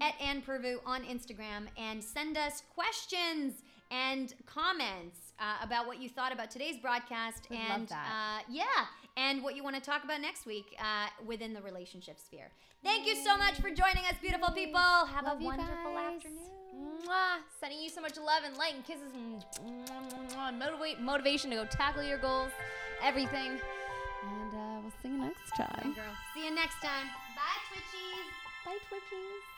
at 0.00 0.14
ann 0.20 0.40
Pirvu 0.40 0.76
on 0.86 1.02
instagram 1.04 1.66
and 1.76 2.02
send 2.02 2.38
us 2.38 2.62
questions 2.74 3.62
and 3.90 4.32
comments 4.46 5.34
uh, 5.38 5.56
about 5.62 5.86
what 5.86 6.00
you 6.00 6.08
thought 6.08 6.32
about 6.32 6.50
today's 6.50 6.78
broadcast 6.78 7.46
love 7.50 7.60
and 7.70 7.88
that. 7.88 8.06
Uh, 8.08 8.42
yeah 8.50 8.64
and 9.16 9.42
what 9.42 9.54
you 9.56 9.62
want 9.62 9.76
to 9.76 9.82
talk 9.82 10.04
about 10.04 10.20
next 10.20 10.46
week 10.46 10.74
uh, 10.78 11.08
within 11.26 11.52
the 11.52 11.60
relationship 11.62 12.18
sphere 12.18 12.50
thank 12.82 13.06
you 13.06 13.14
so 13.16 13.36
much 13.36 13.54
for 13.54 13.68
joining 13.70 14.04
us 14.10 14.14
beautiful 14.20 14.50
people 14.52 14.78
have 14.80 15.24
Love 15.24 15.40
a 15.40 15.44
wonderful 15.44 15.94
guys. 15.94 16.16
afternoon 16.16 16.38
Mwah. 17.06 17.36
Sending 17.60 17.80
you 17.80 17.90
so 17.90 18.00
much 18.00 18.16
love 18.16 18.42
and 18.46 18.56
light 18.56 18.74
and 18.74 18.84
kisses 18.84 19.12
and 19.14 20.58
motivate, 20.58 21.00
motivation 21.00 21.50
to 21.50 21.56
go 21.56 21.64
tackle 21.66 22.02
your 22.02 22.18
goals, 22.18 22.50
everything. 23.02 23.52
And 24.24 24.52
uh, 24.54 24.80
we'll 24.82 24.92
see 25.02 25.08
you 25.08 25.18
next 25.18 25.50
time. 25.56 25.92
girl 25.94 26.14
see 26.34 26.44
you 26.46 26.54
next 26.54 26.80
time 26.80 27.06
bye 27.36 27.58
twitchies 27.68 28.28
Bye, 28.64 28.78
Twitchies. 28.88 29.51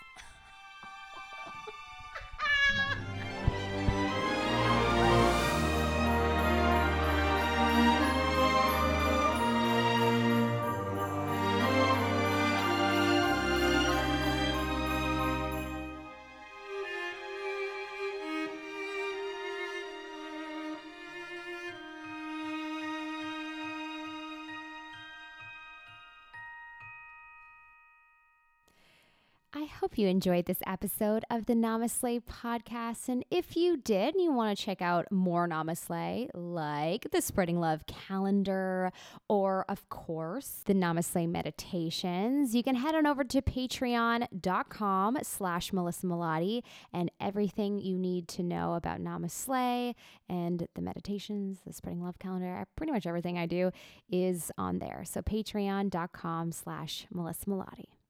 Hope 29.84 29.98
you 29.98 30.08
enjoyed 30.08 30.46
this 30.46 30.62
episode 30.66 31.26
of 31.30 31.44
the 31.44 31.52
NamaSLAY 31.52 32.22
podcast. 32.22 33.06
And 33.06 33.22
if 33.30 33.54
you 33.54 33.76
did 33.76 34.14
and 34.14 34.24
you 34.24 34.32
want 34.32 34.56
to 34.56 34.64
check 34.64 34.80
out 34.80 35.12
more 35.12 35.46
NamaSLAY, 35.46 36.30
like 36.32 37.10
the 37.12 37.20
Spreading 37.20 37.60
Love 37.60 37.84
calendar, 37.86 38.92
or 39.28 39.66
of 39.68 39.86
course, 39.90 40.62
the 40.64 40.72
NamaSLAY 40.72 41.28
meditations, 41.28 42.54
you 42.54 42.62
can 42.62 42.76
head 42.76 42.94
on 42.94 43.06
over 43.06 43.24
to 43.24 43.42
patreon.com 43.42 45.18
slash 45.22 45.70
Melissa 45.70 46.06
Melottey 46.06 46.62
and 46.94 47.10
everything 47.20 47.78
you 47.78 47.98
need 47.98 48.26
to 48.28 48.42
know 48.42 48.76
about 48.76 49.00
NamaSLAY 49.00 49.94
and 50.30 50.66
the 50.74 50.80
meditations, 50.80 51.58
the 51.66 51.74
Spreading 51.74 52.02
Love 52.02 52.18
calendar, 52.18 52.56
uh, 52.56 52.64
pretty 52.74 52.90
much 52.90 53.06
everything 53.06 53.36
I 53.36 53.44
do 53.44 53.70
is 54.10 54.50
on 54.56 54.78
there. 54.78 55.02
So 55.04 55.20
patreon.com 55.20 56.52
slash 56.52 57.06
Melissa 57.12 57.44
Melottey. 57.44 58.03